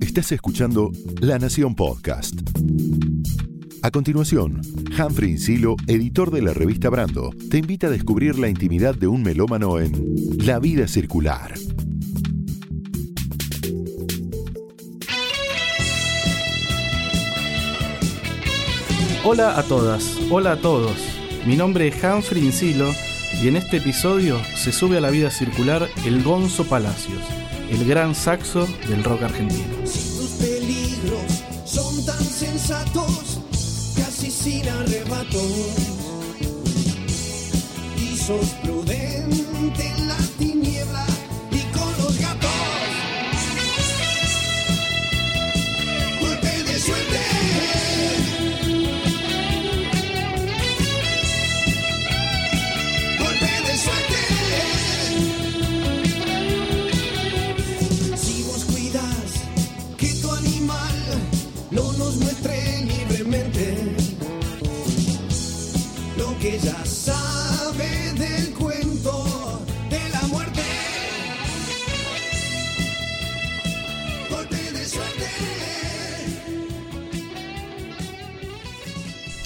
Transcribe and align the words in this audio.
Estás 0.00 0.32
escuchando 0.32 0.92
La 1.20 1.38
Nación 1.38 1.74
Podcast. 1.74 2.34
A 3.82 3.90
continuación, 3.90 4.60
Humphrey 4.98 5.32
Insilo, 5.32 5.76
editor 5.86 6.30
de 6.30 6.42
la 6.42 6.52
revista 6.52 6.90
Brando, 6.90 7.30
te 7.50 7.58
invita 7.58 7.86
a 7.86 7.90
descubrir 7.90 8.38
la 8.38 8.48
intimidad 8.48 8.94
de 8.94 9.06
un 9.06 9.22
melómano 9.22 9.80
en 9.80 10.14
La 10.38 10.58
vida 10.58 10.86
circular. 10.86 11.54
Hola 19.24 19.58
a 19.58 19.62
todas, 19.62 20.18
hola 20.30 20.52
a 20.52 20.56
todos. 20.56 20.96
Mi 21.46 21.56
nombre 21.56 21.88
es 21.88 22.04
Humphrey 22.04 22.44
Insilo 22.44 22.92
y 23.42 23.48
en 23.48 23.56
este 23.56 23.78
episodio 23.78 24.38
se 24.54 24.70
sube 24.70 24.98
a 24.98 25.00
la 25.00 25.10
vida 25.10 25.30
circular 25.30 25.88
el 26.04 26.22
Gonzo 26.22 26.64
Palacios, 26.64 27.22
el 27.74 27.84
gran 27.86 28.14
saxo 28.14 28.66
del 28.88 29.02
rock 29.02 29.22
argentino. 29.22 29.84
Si 29.84 30.16
tus 30.16 30.30
peligros 30.30 31.42
son 31.64 32.06
tan 32.06 32.24
sensatos, 32.24 33.40
casi 33.96 34.30
sin 34.30 34.68
arrebato, 34.68 35.42
y 37.96 38.16
sos 38.16 38.46
ya 66.58 66.84
sabe 66.84 68.12
del 68.16 68.54
cuento 68.54 69.24
de 69.90 70.08
la 70.10 70.22
muerte. 70.28 70.60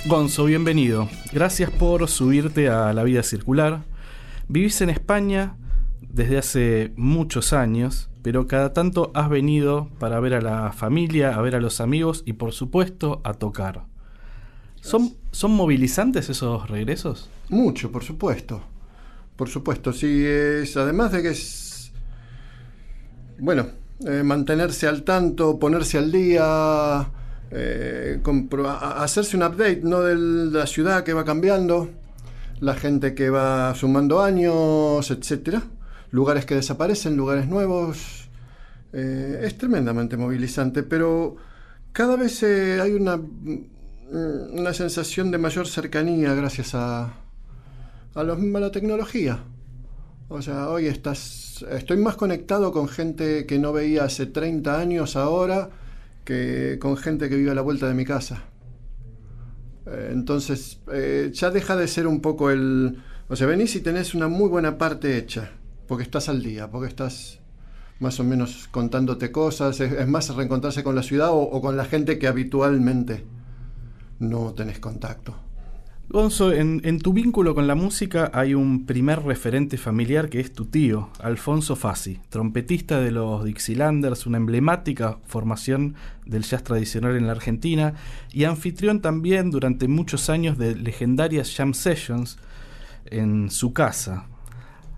Gonzo, 0.06 0.45
bienvenido. 0.45 1.09
Gracias 1.33 1.70
por 1.70 2.09
subirte 2.09 2.69
a 2.69 2.92
la 2.92 3.05
vida 3.05 3.22
circular. 3.22 3.83
Vivís 4.48 4.81
en 4.81 4.91
España 4.91 5.56
desde 6.00 6.39
hace 6.39 6.93
muchos 6.97 7.53
años, 7.53 8.11
pero 8.22 8.47
cada 8.47 8.72
tanto 8.72 9.12
has 9.15 9.31
venido 9.31 9.89
para 9.98 10.20
ver 10.20 10.34
a 10.34 10.41
la 10.41 10.72
familia, 10.72 11.34
a 11.34 11.41
ver 11.41 11.55
a 11.55 11.61
los 11.61 11.81
amigos 11.81 12.22
y 12.27 12.34
por 12.34 12.53
supuesto 12.53 13.20
a 13.25 13.34
tocar. 13.34 13.87
¿Son, 14.89 15.14
¿son 15.33 15.53
movilizantes 15.53 16.28
esos 16.31 16.69
regresos? 16.69 17.28
Mucho, 17.48 17.92
por 17.92 18.05
supuesto. 18.05 18.62
Por 19.36 19.48
supuesto, 19.48 19.92
sí, 19.92 20.25
es 20.25 20.77
además 20.77 21.12
de 21.12 21.22
que 21.22 21.28
es 21.28 21.69
bueno, 23.39 23.66
eh, 24.05 24.22
mantenerse 24.25 24.86
al 24.89 25.05
tanto, 25.05 25.59
ponerse 25.59 25.98
al 25.98 26.11
día, 26.11 27.09
eh, 27.50 28.20
hacerse 28.97 29.36
un 29.36 29.44
update, 29.44 29.81
¿no? 29.84 30.00
De 30.00 30.16
la 30.16 30.66
ciudad 30.66 31.05
que 31.05 31.12
va 31.12 31.25
cambiando, 31.25 31.89
la 32.61 32.75
gente 32.75 33.14
que 33.14 33.31
va 33.31 33.75
sumando 33.75 34.22
años, 34.22 35.11
etcétera, 35.11 35.62
lugares 36.11 36.47
que 36.47 36.56
desaparecen, 36.56 37.16
lugares 37.16 37.47
nuevos. 37.47 38.28
Eh, 38.92 39.42
es 39.44 39.56
tremendamente 39.56 40.16
movilizante, 40.16 40.83
pero 40.83 41.36
cada 41.92 42.16
vez 42.16 42.42
hay 42.42 42.92
una, 42.92 43.20
una 44.11 44.73
sensación 44.73 45.31
de 45.31 45.39
mayor 45.39 45.67
cercanía 45.67 46.34
gracias 46.34 46.75
a, 46.75 47.14
a, 48.15 48.22
los- 48.22 48.41
la 48.43 48.71
tecnología. 48.71 49.38
O 50.28 50.43
sea, 50.43 50.69
hoy 50.71 50.87
estás, 50.87 51.65
estoy 51.71 51.99
más 51.99 52.16
conectado 52.16 52.72
con 52.72 52.88
gente 52.88 53.47
que 53.47 53.59
no 53.59 53.72
veía 53.72 54.05
hace 54.05 54.27
30 54.27 54.78
años 54.78 55.16
ahora 55.16 55.71
que 56.25 56.78
con 56.81 56.97
gente 56.97 57.28
que 57.28 57.37
vive 57.37 57.50
a 57.50 57.55
la 57.55 57.62
vuelta 57.62 57.88
de 57.88 57.94
mi 57.94 58.05
casa. 58.05 58.44
Eh, 59.87 60.10
entonces, 60.12 60.81
eh, 60.93 61.31
ya 61.33 61.50
deja 61.50 61.77
de 61.77 61.88
ser 61.88 62.06
un 62.06 62.21
poco 62.21 62.50
el... 62.50 62.99
O 63.28 63.37
sea, 63.37 63.47
venís 63.47 63.75
y 63.77 63.81
tenés 63.81 64.15
una 64.15 64.28
muy 64.28 64.49
buena 64.49 64.78
parte 64.78 65.16
hecha, 65.19 65.50
porque 65.87 66.03
estás 66.04 66.28
al 66.28 66.43
día, 66.43 66.71
porque 66.71 66.88
estás 66.88 67.41
más 68.00 68.21
o 68.21 68.25
menos 68.25 68.69
contándote 68.71 69.33
cosas, 69.33 69.81
es, 69.81 70.06
más 70.09 70.34
reencontrarse 70.34 70.84
con 70.84 70.94
la 70.94 71.03
ciudad 71.03 71.31
o 71.33 71.60
con 71.60 71.77
la 71.77 71.84
gente 71.84 72.19
que 72.19 72.28
habitualmente 72.28 73.25
no 74.19 74.53
tenés 74.55 74.79
contacto. 74.79 75.34
Gonzo, 76.11 76.55
en, 76.55 76.81
en 76.84 77.01
tu 77.01 77.12
vínculo 77.12 77.55
con 77.55 77.67
la 77.67 77.75
música 77.75 78.31
hay 78.33 78.55
un 78.55 78.87
primer 78.87 79.25
referente 79.25 79.77
familiar 79.77 80.31
que 80.31 80.41
es 80.41 80.55
tu 80.55 80.65
tío, 80.65 81.11
Alfonso 81.21 81.77
Fassi, 81.77 82.19
trompetista 82.31 82.99
de 82.99 83.11
los 83.11 83.45
Dixielanders, 83.45 84.25
una 84.25 84.39
emblemática 84.39 85.19
formación 85.27 85.97
del 86.25 86.45
jazz 86.45 86.65
tradicional 86.65 87.15
en 87.15 87.27
la 87.27 87.33
Argentina 87.33 87.93
y 88.33 88.45
anfitrión 88.45 89.03
también 89.03 89.51
durante 89.51 89.87
muchos 89.87 90.31
años 90.31 90.57
de 90.57 90.77
legendarias 90.77 91.55
jam 91.55 91.75
sessions 91.75 92.39
en 93.05 93.51
su 93.51 93.75
casa. 93.75 94.28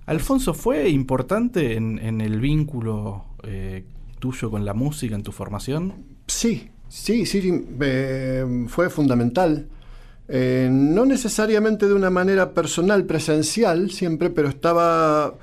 ¿Alfonso 0.07 0.55
fue 0.55 0.91
importante 0.91 1.75
en, 1.75 1.99
en 1.99 2.21
el 2.21 2.39
vínculo 2.41 3.25
eh, 3.43 3.85
tuyo 4.21 4.49
con 4.49 4.65
la 4.65 4.75
música, 4.75 5.17
en 5.17 5.25
tu 5.25 5.33
formación? 5.33 6.05
Sí, 6.29 6.71
sí, 6.91 7.25
sí, 7.25 7.67
eh, 7.81 8.67
fue 8.69 8.91
fundamental. 8.91 9.67
Eh, 10.29 10.69
no 10.71 11.07
necesariamente 11.07 11.89
de 11.89 11.95
una 11.95 12.11
manera 12.11 12.53
personal, 12.53 13.05
presencial, 13.05 13.91
siempre, 13.91 14.31
pero 14.31 14.49
estaba 14.49 15.35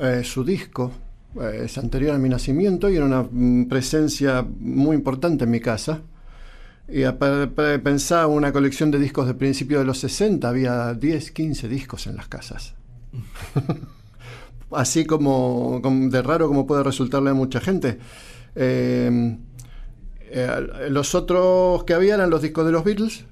eh, 0.00 0.22
su 0.24 0.44
disco, 0.44 0.92
es 1.54 1.78
anterior 1.78 2.14
a 2.14 2.18
mi 2.18 2.28
nacimiento 2.28 2.90
y 2.90 2.96
era 2.96 3.04
una 3.04 3.22
mm, 3.22 3.66
presencia 3.66 4.44
muy 4.58 4.96
importante 4.96 5.44
en 5.44 5.50
mi 5.50 5.60
casa. 5.60 6.02
Y 6.88 7.04
pensaba 7.82 8.26
una 8.26 8.52
colección 8.52 8.90
de 8.90 8.98
discos 8.98 9.26
de 9.26 9.34
principio 9.34 9.78
de 9.78 9.84
los 9.84 9.98
60, 9.98 10.48
había 10.48 10.92
10, 10.92 11.30
15 11.30 11.68
discos 11.68 12.06
en 12.08 12.16
las 12.16 12.26
casas. 12.26 12.74
Así 14.72 15.04
como, 15.04 15.80
como 15.82 16.10
de 16.10 16.20
raro 16.20 16.48
como 16.48 16.66
puede 16.66 16.82
resultarle 16.82 17.30
a 17.30 17.34
mucha 17.34 17.60
gente. 17.60 17.98
Eh, 18.56 19.36
eh, 20.32 20.88
los 20.90 21.14
otros 21.14 21.84
que 21.84 21.94
había 21.94 22.14
eran 22.14 22.30
los 22.30 22.40
discos 22.40 22.64
de 22.64 22.72
los 22.72 22.84
Beatles, 22.84 23.24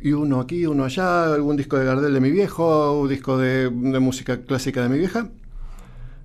y 0.00 0.12
uno 0.12 0.40
aquí, 0.40 0.66
uno 0.66 0.84
allá, 0.84 1.32
algún 1.32 1.56
disco 1.56 1.78
de 1.78 1.84
Gardel 1.84 2.12
de 2.12 2.20
mi 2.20 2.30
viejo, 2.30 3.00
un 3.00 3.08
disco 3.08 3.38
de, 3.38 3.70
música 3.70 4.42
clásica 4.42 4.82
de 4.82 4.88
mi 4.88 4.98
vieja, 4.98 5.30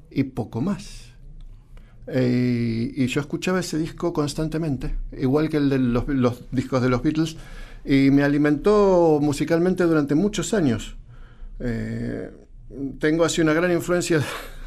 y 0.09 0.23
poco 0.23 0.59
más. 0.59 1.11
Eh, 2.07 2.91
y 2.95 3.05
yo 3.07 3.21
escuchaba 3.21 3.59
ese 3.59 3.77
disco 3.77 4.11
constantemente, 4.11 4.95
igual 5.17 5.49
que 5.49 5.57
el 5.57 5.69
de 5.69 5.77
los, 5.77 6.07
los 6.07 6.51
discos 6.51 6.81
de 6.81 6.89
los 6.89 7.03
Beatles, 7.03 7.37
y 7.85 8.09
me 8.09 8.23
alimentó 8.23 9.19
musicalmente 9.21 9.83
durante 9.83 10.15
muchos 10.15 10.53
años. 10.53 10.95
Eh, 11.59 12.31
tengo 12.99 13.23
así 13.23 13.41
una 13.41 13.53
gran 13.53 13.71
influencia, 13.71 14.21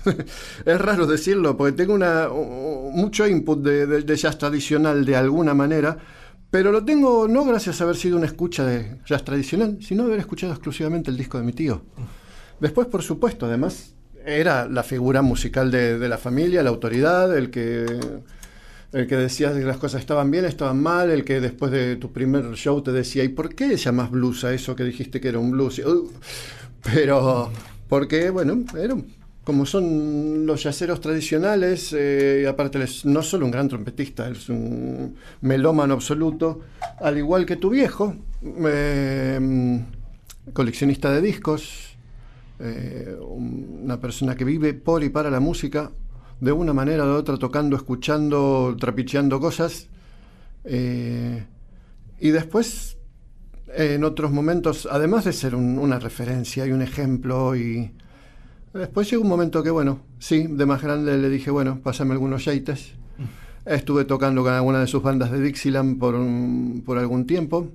es 0.65 0.81
raro 0.81 1.07
decirlo, 1.07 1.57
porque 1.57 1.73
tengo 1.73 1.95
una, 1.95 2.29
mucho 2.29 3.27
input 3.27 3.61
de, 3.63 4.17
jazz 4.17 4.39
tradicional 4.39 5.05
de 5.05 5.17
alguna 5.17 5.55
manera, 5.55 5.97
pero 6.51 6.71
lo 6.71 6.85
tengo 6.85 7.27
no 7.27 7.45
gracias 7.45 7.81
a 7.81 7.85
haber 7.85 7.97
sido 7.97 8.17
una 8.17 8.27
escucha 8.27 8.65
de 8.65 8.99
jazz 9.07 9.25
tradicional, 9.25 9.79
sino 9.81 10.05
haber 10.05 10.21
escuchado 10.21 10.53
exclusivamente 10.53 11.11
el 11.11 11.17
disco 11.17 11.39
de 11.39 11.45
mi 11.45 11.53
tío. 11.53 11.83
Después, 12.61 12.87
por 12.87 13.03
supuesto, 13.03 13.47
además, 13.47 13.95
era 14.25 14.67
la 14.69 14.83
figura 14.83 15.23
musical 15.23 15.71
de, 15.71 16.09
la 16.09 16.19
familia, 16.19 16.63
la 16.63 16.71
autoridad, 16.71 17.37
el 17.37 17.51
que, 17.51 17.85
el 18.93 19.07
que 19.07 19.17
decía 19.17 19.53
que 19.53 19.61
las 19.61 19.77
cosas 19.79 20.01
estaban 20.01 20.31
bien, 20.31 20.45
estaban 20.45 20.81
mal, 20.81 21.11
el 21.11 21.25
que 21.25 21.41
después 21.41 21.73
de 21.73 21.97
tu 21.97 22.13
primer 22.13 22.55
show 22.55 22.81
te 22.83 22.93
decía, 22.93 23.25
¿y 23.25 23.29
por 23.29 23.55
qué 23.55 23.77
llamas 23.77 24.11
blues 24.11 24.45
a 24.45 24.55
eso 24.55 24.77
que 24.77 24.85
dijiste 24.85 25.21
que 25.21 25.29
era 25.29 25.39
un 25.39 25.51
blues? 25.51 25.81
"Uh". 25.81 26.11
pero, 26.83 27.51
porque, 27.89 28.31
bueno, 28.31 28.65
era 28.79 28.95
un- 28.95 29.24
como 29.45 29.67
son 29.67 30.47
los 30.47 30.63
yaceros 30.63 31.01
tradicionales, 31.01 31.95
eh, 31.97 32.47
aparte 32.49 32.79
él 32.79 32.85
es 32.85 33.05
no 33.05 33.23
solo 33.23 33.45
un 33.45 33.51
gran 33.51 33.69
trompetista, 33.69 34.29
es 34.31 34.49
un 34.49 35.17
melómano 35.43 35.95
absoluto, 35.95 36.61
al 37.01 37.19
igual 37.19 37.45
que 37.45 37.57
tu 37.57 37.69
viejo, 37.71 38.17
eh, 38.43 39.81
coleccionista 40.53 41.13
de 41.13 41.21
discos, 41.21 41.97
eh, 42.59 43.17
un- 43.21 43.81
una 43.85 44.01
persona 44.01 44.35
que 44.35 44.45
vive 44.45 44.73
por 44.75 45.05
y 45.05 45.11
para 45.11 45.31
la 45.31 45.41
música, 45.41 45.91
de 46.41 46.53
una 46.53 46.73
manera 46.73 47.05
o 47.05 47.09
de 47.09 47.13
otra, 47.15 47.37
tocando, 47.37 47.77
escuchando, 47.77 48.77
trapicheando 48.79 49.39
cosas. 49.41 49.89
y 50.67 52.31
después, 52.31 52.97
en 53.77 54.03
otros 54.03 54.31
momentos, 54.31 54.89
además 54.91 55.27
de 55.27 55.35
ser 55.35 55.55
un- 55.55 55.79
una 55.79 55.99
referencia 55.99 56.65
y 56.67 56.73
un 56.73 56.81
ejemplo, 56.81 57.55
y 57.55 57.93
después 58.75 59.11
llegó 59.11 59.23
un 59.23 59.29
momento 59.29 59.63
que, 59.63 59.71
bueno, 59.71 60.01
sí, 60.19 60.47
de 60.49 60.67
más 60.67 60.83
grande 60.83 61.17
le 61.19 61.29
dije, 61.29 61.51
bueno, 61.51 61.81
pásame 61.83 62.13
algunos 62.13 62.45
yaites. 62.45 62.93
Estuve 63.65 64.05
tocando 64.05 64.43
con 64.43 64.53
alguna 64.53 64.81
de 64.81 64.87
sus 64.87 65.03
bandas 65.03 65.31
de 65.31 65.41
Dixieland 65.41 65.99
por, 65.99 66.15
un- 66.15 66.83
por 66.85 66.99
algún 66.99 67.27
tiempo, 67.27 67.69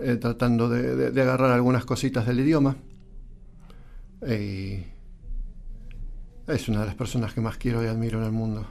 eh, 0.00 0.16
tratando 0.16 0.68
de, 0.68 1.10
de- 1.10 1.22
agarrar 1.22 1.50
algunas 1.52 1.84
cositas 1.84 2.26
del 2.26 2.40
idioma. 2.40 2.76
Y 4.26 4.84
es 6.46 6.68
una 6.68 6.80
de 6.80 6.86
las 6.86 6.94
personas 6.94 7.34
que 7.34 7.40
más 7.42 7.56
quiero 7.58 7.82
y 7.84 7.86
admiro 7.86 8.18
en 8.18 8.24
el 8.24 8.32
mundo. 8.32 8.66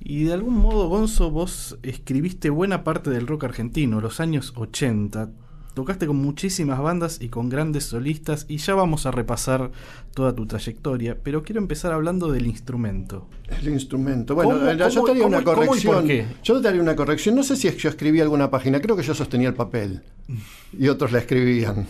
Y 0.00 0.24
de 0.24 0.32
algún 0.32 0.54
modo, 0.56 0.88
Gonzo, 0.88 1.30
vos 1.30 1.78
escribiste 1.82 2.50
buena 2.50 2.82
parte 2.84 3.10
del 3.10 3.26
rock 3.26 3.44
argentino, 3.44 4.00
los 4.00 4.20
años 4.20 4.52
80. 4.56 5.30
Tocaste 5.78 6.08
con 6.08 6.16
muchísimas 6.16 6.80
bandas 6.80 7.18
y 7.20 7.28
con 7.28 7.48
grandes 7.48 7.84
solistas 7.84 8.46
y 8.48 8.56
ya 8.56 8.74
vamos 8.74 9.06
a 9.06 9.12
repasar 9.12 9.70
toda 10.12 10.34
tu 10.34 10.44
trayectoria, 10.44 11.16
pero 11.22 11.44
quiero 11.44 11.60
empezar 11.60 11.92
hablando 11.92 12.32
del 12.32 12.48
instrumento. 12.48 13.28
El 13.48 13.68
instrumento. 13.68 14.34
Bueno, 14.34 14.58
¿Cómo- 14.58 14.72
yo 14.72 14.88
cómo- 14.88 15.04
te 15.04 15.10
haría 15.12 15.26
una 15.28 15.44
corrección. 15.44 16.08
Yo 16.42 16.60
te 16.60 16.66
haría 16.66 16.82
una 16.82 16.96
corrección. 16.96 17.36
No 17.36 17.44
sé 17.44 17.54
si 17.54 17.70
yo 17.70 17.90
escribí 17.90 18.20
alguna 18.20 18.50
página, 18.50 18.80
creo 18.80 18.96
que 18.96 19.04
yo 19.04 19.14
sostenía 19.14 19.46
el 19.50 19.54
papel 19.54 20.02
y 20.76 20.88
otros 20.88 21.12
la 21.12 21.20
escribían. 21.20 21.86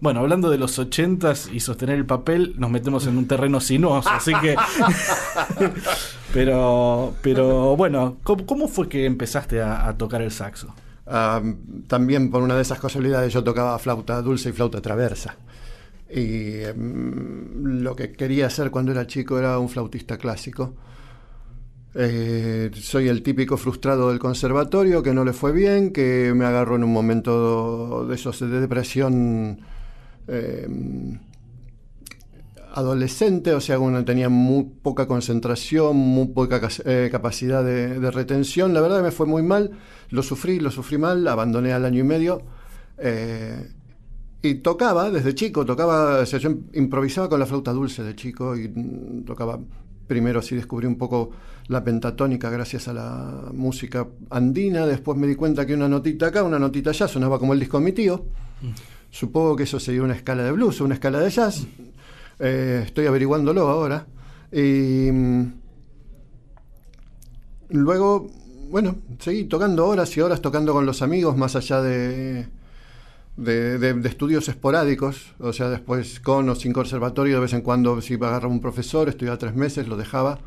Bueno, 0.00 0.20
hablando 0.20 0.48
de 0.48 0.56
los 0.56 0.78
80s 0.78 1.52
y 1.52 1.60
sostener 1.60 1.96
el 1.96 2.06
papel, 2.06 2.54
nos 2.56 2.70
metemos 2.70 3.06
en 3.06 3.18
un 3.18 3.28
terreno 3.28 3.60
sinuoso, 3.60 4.08
así 4.08 4.32
que... 4.40 4.56
pero, 6.32 7.12
pero 7.20 7.76
bueno, 7.76 8.16
¿cómo, 8.22 8.46
cómo 8.46 8.66
fue 8.66 8.88
que 8.88 9.04
empezaste 9.04 9.60
a, 9.60 9.86
a 9.88 9.98
tocar 9.98 10.22
el 10.22 10.30
saxo? 10.30 10.74
También 11.04 12.30
por 12.30 12.42
una 12.42 12.56
de 12.56 12.62
esas 12.62 12.78
casualidades 12.78 13.32
yo 13.32 13.42
tocaba 13.42 13.78
flauta 13.78 14.22
dulce 14.22 14.50
y 14.50 14.52
flauta 14.52 14.80
traversa. 14.80 15.36
Y 16.10 16.60
em, 16.60 17.82
lo 17.82 17.96
que 17.96 18.12
quería 18.12 18.46
hacer 18.46 18.70
cuando 18.70 18.92
era 18.92 19.06
chico 19.06 19.38
era 19.38 19.58
un 19.58 19.68
flautista 19.68 20.18
clásico. 20.18 20.74
Eh, 21.94 22.70
soy 22.74 23.08
el 23.08 23.22
típico 23.22 23.56
frustrado 23.56 24.08
del 24.10 24.18
conservatorio 24.18 25.02
que 25.02 25.12
no 25.12 25.24
le 25.24 25.32
fue 25.32 25.52
bien, 25.52 25.92
que 25.92 26.32
me 26.34 26.44
agarró 26.44 26.76
en 26.76 26.84
un 26.84 26.92
momento 26.92 28.06
de 28.06 28.14
esos 28.14 28.40
de 28.40 28.60
depresión 28.60 29.60
em, 30.26 31.18
adolescente, 32.74 33.52
o 33.52 33.60
sea, 33.60 33.78
uno 33.78 34.04
tenía 34.04 34.28
muy 34.28 34.64
poca 34.82 35.06
concentración, 35.06 35.96
muy 35.96 36.28
poca 36.28 36.60
eh, 36.84 37.08
capacidad 37.10 37.62
de, 37.64 38.10
retención. 38.10 38.72
La 38.74 38.80
verdad 38.80 39.02
me 39.02 39.10
fue 39.10 39.26
muy 39.26 39.42
mal, 39.42 39.72
lo 40.12 40.22
sufrí, 40.22 40.60
lo 40.60 40.70
sufrí 40.70 40.98
mal, 40.98 41.26
abandoné 41.26 41.72
al 41.72 41.84
año 41.84 42.00
y 42.00 42.04
medio. 42.04 42.42
eh, 42.98 43.68
y 44.44 44.56
tocaba 44.56 45.08
desde 45.10 45.34
chico, 45.36 45.64
tocaba, 45.64 46.18
o 46.18 46.26
sea, 46.26 46.40
yo 46.40 46.50
improvisaba 46.72 47.28
con 47.28 47.38
la 47.38 47.46
flauta 47.46 47.72
dulce 47.72 48.02
de 48.02 48.16
chico 48.16 48.56
y 48.56 48.68
mm, 48.68 49.24
tocaba. 49.24 49.58
Primero 50.08 50.40
así 50.40 50.56
descubrí 50.56 50.86
un 50.86 50.98
poco 50.98 51.30
la 51.68 51.82
pentatónica 51.84 52.50
gracias 52.50 52.88
a 52.88 52.92
la 52.92 53.50
música 53.54 54.06
andina, 54.30 54.84
después 54.84 55.16
me 55.16 55.28
di 55.28 55.36
cuenta 55.36 55.64
que 55.64 55.74
una 55.74 55.88
notita 55.88 56.26
acá, 56.26 56.42
una 56.42 56.58
notita 56.58 56.90
allá, 56.90 57.06
sonaba 57.06 57.38
como 57.38 57.52
el 57.54 57.60
disco 57.60 57.78
de 57.78 57.84
mi 57.84 57.92
tío. 57.92 58.26
Supongo 59.10 59.54
que 59.56 59.62
eso 59.62 59.78
sería 59.78 60.02
una 60.02 60.14
escala 60.14 60.42
de 60.42 60.52
blues, 60.52 60.80
una 60.80 60.94
escala 60.94 61.20
de 61.20 61.30
jazz. 61.30 61.66
Eh, 62.40 62.82
estoy 62.84 63.06
averiguándolo 63.06 63.68
ahora. 63.68 64.06
Y 64.50 65.08
mm, 65.12 65.52
luego, 67.70 68.28
bueno, 68.72 68.96
seguí 69.20 69.44
tocando 69.44 69.86
horas 69.86 70.16
y 70.16 70.20
horas, 70.20 70.40
tocando 70.40 70.72
con 70.72 70.84
los 70.84 71.00
amigos, 71.02 71.36
más 71.36 71.54
allá 71.54 71.80
de, 71.80 72.46
de, 73.36 73.78
de- 73.78 73.94
de 73.94 74.08
estudios 74.08 74.48
esporádicos. 74.48 75.34
O 75.38 75.52
sea, 75.52 75.68
después 75.68 76.18
con 76.20 76.48
o 76.48 76.54
sin 76.56 76.72
conservatorio, 76.72 77.36
de 77.36 77.40
vez 77.42 77.52
en 77.52 77.60
cuando, 77.60 78.00
si 78.00 78.14
agarraba 78.14 78.48
un 78.48 78.60
profesor, 78.60 79.08
estudiaba 79.08 79.38
tres 79.38 79.54
meses, 79.54 79.86
lo 79.86 79.96
dejaba. 79.96 80.40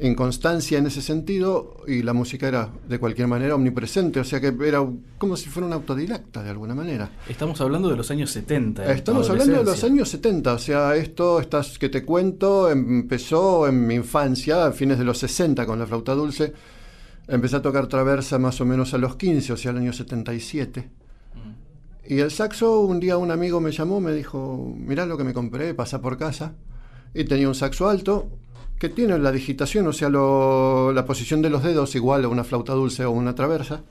Inconstancia 0.00 0.78
en 0.78 0.86
ese 0.86 1.02
sentido, 1.02 1.76
y 1.86 2.02
la 2.02 2.14
música 2.14 2.48
era 2.48 2.70
de 2.88 2.98
cualquier 2.98 3.28
manera 3.28 3.54
omnipresente, 3.54 4.20
o 4.20 4.24
sea 4.24 4.40
que 4.40 4.54
era 4.66 4.82
como 5.18 5.36
si 5.36 5.50
fuera 5.50 5.66
un 5.66 5.72
autodidacta 5.74 6.42
de 6.42 6.48
alguna 6.48 6.74
manera. 6.74 7.10
Estamos 7.28 7.60
hablando 7.60 7.90
de 7.90 7.96
los 7.96 8.10
años 8.10 8.30
70. 8.30 8.84
en 8.86 8.90
Estamos 8.96 9.28
hablando 9.28 9.58
de 9.58 9.64
los 9.64 9.84
años 9.84 10.08
70, 10.08 10.54
o 10.54 10.58
sea, 10.58 10.96
esto 10.96 11.40
estas 11.40 11.78
que 11.78 11.90
te 11.90 12.04
cuento 12.04 12.70
empezó 12.70 13.68
en 13.68 13.86
mi 13.86 13.94
infancia, 13.96 14.64
a 14.66 14.72
fines 14.72 14.98
de 14.98 15.04
los 15.04 15.18
60 15.18 15.66
con 15.66 15.78
la 15.78 15.86
flauta 15.86 16.14
dulce. 16.14 16.54
Empecé 17.28 17.56
a 17.56 17.62
tocar 17.62 17.86
traversa 17.86 18.38
más 18.38 18.60
o 18.60 18.64
menos 18.64 18.94
a 18.94 18.98
los 18.98 19.16
15, 19.16 19.52
o 19.52 19.56
sea, 19.56 19.70
el 19.70 19.78
año 19.78 19.92
77. 19.92 20.90
Y 22.08 22.18
el 22.18 22.30
saxo, 22.30 22.80
un 22.80 22.98
día 22.98 23.16
un 23.16 23.30
amigo 23.30 23.60
me 23.60 23.70
llamó, 23.70 24.00
me 24.00 24.12
dijo, 24.12 24.74
mirá 24.76 25.06
lo 25.06 25.16
que 25.16 25.24
me 25.24 25.32
compré, 25.32 25.72
pasa 25.74 26.00
por 26.00 26.18
casa. 26.18 26.54
Y 27.14 27.24
tenía 27.24 27.48
un 27.48 27.54
saxo 27.54 27.88
alto 27.88 28.28
que 28.78 28.88
tiene 28.88 29.16
la 29.18 29.30
digitación, 29.30 29.86
o 29.86 29.92
sea, 29.92 30.08
lo- 30.08 30.92
la 30.92 31.04
posición 31.04 31.40
de 31.42 31.50
los 31.50 31.62
dedos 31.62 31.94
igual 31.94 32.24
a 32.24 32.28
una 32.28 32.42
flauta 32.42 32.72
dulce 32.72 33.04
o 33.04 33.12
una 33.12 33.34
traversa. 33.36 33.82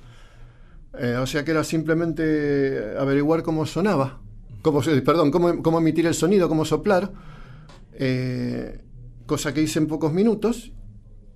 Eh, 1.00 1.16
o 1.16 1.25
sea 1.25 1.45
que 1.45 1.51
era 1.51 1.63
simplemente 1.63 2.95
averiguar 3.00 3.44
cómo 3.44 3.66
sonaba, 3.66 4.19
cómo, 4.62 4.81
perdón, 4.81 5.31
cómo, 5.31 5.63
cómo 5.63 5.77
emitir 5.80 6.06
el 6.06 6.13
sonido, 6.13 6.50
cómo 6.50 6.66
soplar, 6.66 7.13
eh, 7.94 8.81
cosa 9.25 9.54
que 9.54 9.62
hice 9.62 9.80
en 9.80 9.88
pocos 9.88 10.12
minutos. 10.12 10.74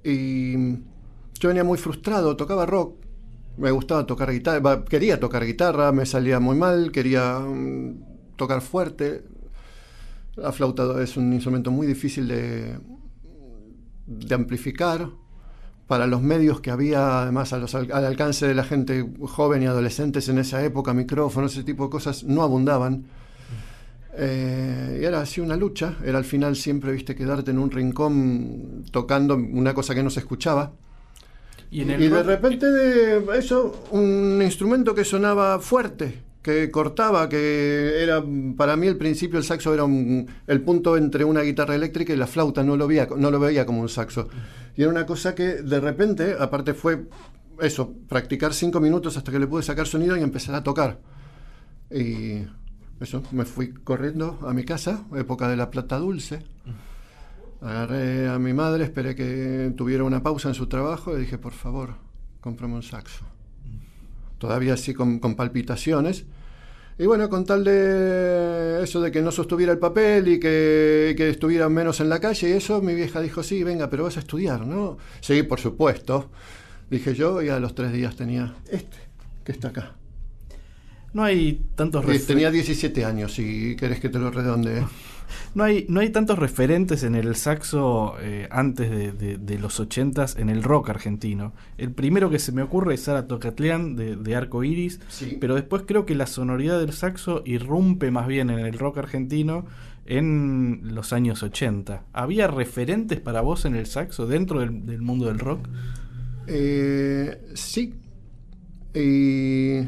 Y 0.04 0.56
yo 1.40 1.50
venía 1.50 1.64
muy 1.64 1.78
frustrado, 1.78 2.36
tocaba 2.36 2.66
rock, 2.66 2.98
me 3.58 3.72
gustaba 3.72 4.06
tocar 4.06 4.32
guitarra, 4.32 4.84
quería 4.86 5.20
tocar 5.20 5.46
guitarra, 5.46 5.92
me 5.92 6.06
salía 6.06 6.40
muy 6.40 6.56
mal, 6.56 6.92
quería 6.92 7.40
mm, 7.40 8.36
tocar 8.36 8.62
fuerte. 8.62 9.24
La 10.36 10.52
flauta 10.52 11.02
es 11.02 11.16
un 11.16 11.32
instrumento 11.32 11.72
muy 11.72 11.88
difícil 11.88 12.28
de, 12.28 12.78
de 14.06 14.36
amplificar 14.36 15.10
para 15.88 16.08
los 16.08 16.22
medios 16.22 16.62
que 16.62 16.72
había, 16.72 17.22
además 17.22 17.54
al 17.54 18.06
alcance 18.06 18.48
de 18.48 18.56
la 18.56 18.64
gente 18.64 19.08
joven 19.22 19.62
y 19.62 19.68
adolescentes 19.68 20.28
en 20.30 20.40
esa 20.40 20.64
época, 20.64 20.94
micrófonos, 20.94 21.54
ese 21.54 21.64
tipo 21.64 21.86
de 21.86 21.90
cosas, 21.92 22.24
no 22.24 22.42
abundaban. 22.42 23.06
Eh, 24.18 25.00
y 25.02 25.06
era 25.06 25.22
así 25.22 25.42
una 25.42 25.56
lucha, 25.56 25.98
era 26.04 26.18
al 26.18 26.24
final 26.26 26.56
siempre, 26.56 26.92
viste, 26.92 27.16
quedarte 27.16 27.52
en 27.52 27.60
un 27.60 27.70
rincón 27.70 28.86
tocando 28.92 29.36
una 29.36 29.74
cosa 29.74 29.94
que 29.94 30.02
no 30.02 30.10
se 30.10 30.22
escuchaba. 30.22 30.74
Y, 31.72 31.82
en 31.82 31.92
el 31.92 32.10
de 32.10 32.24
repente 32.24 32.72
de 32.72 33.38
eso, 33.38 33.84
un 33.92 34.42
instrumento 34.44 34.96
que 34.96 35.04
sonaba 35.04 35.60
fuerte, 35.60 36.22
que 36.42 36.70
cortaba, 36.72 37.28
que 37.28 38.02
era 38.04 38.24
para 38.56 38.76
mí 38.76 38.88
al 38.88 38.98
principio 38.98 39.38
el 39.40 39.44
saxo 39.44 39.74
era 39.74 39.84
un- 39.84 40.28
el 40.48 40.62
punto 40.62 40.96
entre 40.96 41.24
una 41.26 41.42
guitarra 41.42 41.76
eléctrica 41.76 42.14
y 42.14 42.18
la 42.18 42.28
flauta, 42.28 42.64
no 42.64 42.78
lo 42.78 42.88
veía, 42.88 43.08
no 43.18 43.32
lo 43.32 43.40
veía 43.40 43.66
como 43.66 43.82
un 43.82 43.90
saxo. 43.90 44.30
Y 44.78 44.82
era 44.84 44.92
una 44.92 45.06
cosa 45.06 45.34
que 45.36 45.44
de 45.64 45.80
repente, 45.80 46.36
aparte 46.40 46.74
fue 46.74 47.06
eso, 47.62 47.94
practicar 48.08 48.54
cinco 48.54 48.80
minutos 48.80 49.18
hasta 49.18 49.32
que 49.32 49.40
le 49.40 49.48
pude 49.48 49.64
sacar 49.64 49.88
sonido 49.88 50.16
y 50.18 50.22
empezar 50.22 50.54
a 50.56 50.64
tocar. 50.64 51.00
Y 51.92 52.44
eso, 53.00 53.24
me 53.32 53.46
fui 53.46 53.74
corriendo 53.74 54.40
a 54.48 54.54
mi 54.54 54.64
casa, 54.66 55.04
época 55.16 55.48
de 55.48 55.56
la 55.56 55.70
plata 55.72 55.98
dulce. 55.98 56.44
Agarré 57.62 58.28
a 58.28 58.38
mi 58.38 58.54
madre, 58.54 58.84
esperé 58.84 59.16
que 59.16 59.74
tuviera 59.76 60.04
una 60.04 60.22
pausa 60.22 60.50
en 60.50 60.56
su 60.56 60.68
trabajo 60.68 61.16
y 61.16 61.22
dije, 61.22 61.38
por 61.38 61.54
favor, 61.54 61.96
cómprame 62.42 62.76
un 62.76 62.84
saxo. 62.84 63.26
Todavía 64.38 64.74
así 64.74 64.94
con, 64.94 65.20
con 65.20 65.36
palpitaciones. 65.36 66.26
Y 66.98 67.06
bueno, 67.08 67.30
con 67.30 67.46
tal 67.46 67.64
de 67.66 68.82
eso 68.82 69.02
de 69.02 69.12
que 69.12 69.22
no 69.22 69.32
sostuviera 69.32 69.74
el 69.74 69.80
papel 69.80 70.30
y 70.30 70.40
que, 70.40 71.14
que 71.18 71.30
estuviera 71.30 71.68
menos 71.68 72.00
en 72.00 72.08
la 72.08 72.20
calle 72.20 72.50
y 72.50 72.52
eso, 72.54 72.82
mi 72.82 72.96
vieja 72.96 73.20
dijo, 73.20 73.44
sí, 73.44 73.64
venga, 73.64 73.90
pero 73.90 74.04
vas 74.04 74.16
a 74.16 74.22
estudiar, 74.22 74.66
¿no? 74.66 74.98
Sí, 75.20 75.44
por 75.44 75.60
supuesto. 75.60 76.30
Dije 76.90 77.14
yo 77.14 77.42
y 77.42 77.50
a 77.50 77.60
los 77.60 77.76
tres 77.76 77.92
días 77.92 78.16
tenía 78.16 78.54
este, 78.70 78.98
que 79.44 79.52
está 79.52 79.70
acá. 79.70 79.96
no 81.14 81.24
hay 81.24 81.66
tantos 81.76 82.06
tenía 82.26 82.52
17 82.52 83.04
años, 83.04 83.34
si 83.34 83.76
querés 83.76 84.00
que 84.00 84.10
te 84.10 84.20
lo 84.20 84.32
redondee. 84.32 84.84
No 85.54 85.64
hay 85.64 85.86
no 85.90 86.00
hay 86.00 86.10
tantos 86.10 86.38
referentes 86.40 87.04
en 87.04 87.16
el 87.16 87.36
saxo 87.36 88.16
eh, 88.20 88.48
antes 88.52 88.90
de, 88.92 89.12
de- 89.12 89.38
de 89.38 89.60
los 89.60 89.80
80s 89.80 90.38
en 90.40 90.50
el 90.50 90.64
rock 90.64 90.90
argentino. 90.90 91.54
El 91.78 91.92
primero 91.92 92.30
que 92.30 92.40
se 92.40 92.52
me 92.52 92.62
ocurre 92.62 92.94
es 92.96 93.02
Sara 93.04 93.28
Tocatlián 93.28 93.96
de, 93.96 94.16
de 94.16 94.36
Arco 94.36 94.64
Iris, 94.64 95.00
Sí. 95.10 95.38
pero 95.40 95.56
después 95.56 95.84
creo 95.86 96.06
que 96.06 96.16
la 96.16 96.28
sonoridad 96.28 96.80
del 96.80 96.94
saxo 96.94 97.42
irrumpe 97.46 98.12
más 98.12 98.28
bien 98.28 98.50
en 98.50 98.60
el 98.60 98.78
rock 98.78 98.98
argentino 99.00 99.66
en 100.08 100.82
los 100.94 101.14
años 101.14 101.42
80. 101.42 102.04
¿Había 102.14 102.48
referentes 102.48 103.20
para 103.20 103.42
vos 103.42 103.66
en 103.66 103.76
el 103.76 103.88
saxo 103.88 104.28
dentro 104.28 104.60
del, 104.60 104.86
del 104.86 105.02
mundo 105.02 105.26
del 105.26 105.40
rock? 105.40 105.68
Eh, 106.48 107.42
sí. 107.56 107.96
Y 108.94 109.82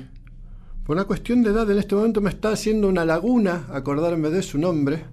por 0.85 0.95
una 0.95 1.05
cuestión 1.05 1.43
de 1.43 1.51
edad 1.51 1.69
en 1.69 1.77
este 1.77 1.95
momento 1.95 2.21
me 2.21 2.29
está 2.29 2.51
haciendo 2.51 2.87
una 2.87 3.05
laguna 3.05 3.65
acordarme 3.71 4.29
de 4.29 4.41
su 4.41 4.57
nombre. 4.57 5.05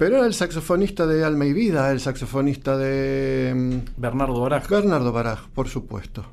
Pero 0.00 0.16
era 0.16 0.26
el 0.26 0.32
saxofonista 0.32 1.06
de 1.06 1.24
Alma 1.24 1.44
y 1.44 1.52
Vida, 1.52 1.92
el 1.92 2.00
saxofonista 2.00 2.78
de 2.78 3.52
mm, 3.54 4.00
Bernardo 4.00 4.40
Baraj. 4.40 4.66
Bernardo 4.66 5.12
Baraj, 5.12 5.48
por 5.50 5.68
supuesto. 5.68 6.24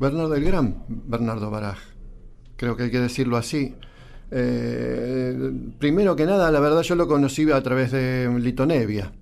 Bernardo 0.00 0.34
el 0.34 0.42
Gran 0.42 0.82
Bernardo 0.88 1.48
Baraj. 1.48 1.78
Creo 2.56 2.76
que 2.76 2.82
hay 2.82 2.90
que 2.90 2.98
decirlo 2.98 3.36
así. 3.36 3.76
Eh, 4.32 5.52
primero 5.78 6.16
que 6.16 6.26
nada, 6.26 6.50
la 6.50 6.58
verdad 6.58 6.82
yo 6.82 6.96
lo 6.96 7.06
conocí 7.06 7.48
a 7.52 7.62
través 7.62 7.92
de 7.92 8.28
Lito 8.40 8.66
Nevia. 8.66 9.12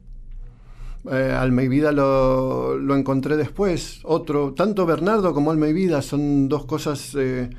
Eh, 1.12 1.36
Alma 1.38 1.62
y 1.62 1.68
Vida 1.68 1.92
lo, 1.92 2.78
lo 2.78 2.96
encontré 2.96 3.36
después. 3.36 4.00
Otro, 4.04 4.54
tanto 4.54 4.86
Bernardo 4.86 5.34
como 5.34 5.50
Alma 5.50 5.68
y 5.68 5.74
Vida 5.74 6.00
son 6.00 6.48
dos 6.48 6.64
cosas 6.64 7.14
eh, 7.14 7.50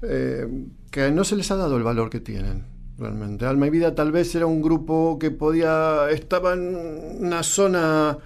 eh, 0.00 0.48
que 0.90 1.10
no 1.10 1.22
se 1.22 1.36
les 1.36 1.50
ha 1.50 1.56
dado 1.56 1.76
el 1.76 1.82
valor 1.82 2.08
que 2.08 2.20
tienen. 2.20 2.77
Realmente. 2.98 3.46
Alma 3.46 3.68
y 3.68 3.70
Vida 3.70 3.94
tal 3.94 4.12
vez 4.12 4.34
era 4.34 4.46
un 4.46 4.60
grupo 4.60 5.18
que 5.18 5.30
podía. 5.30 6.10
estaba 6.10 6.54
en 6.54 6.76
una 7.20 7.42
zona 7.42 8.18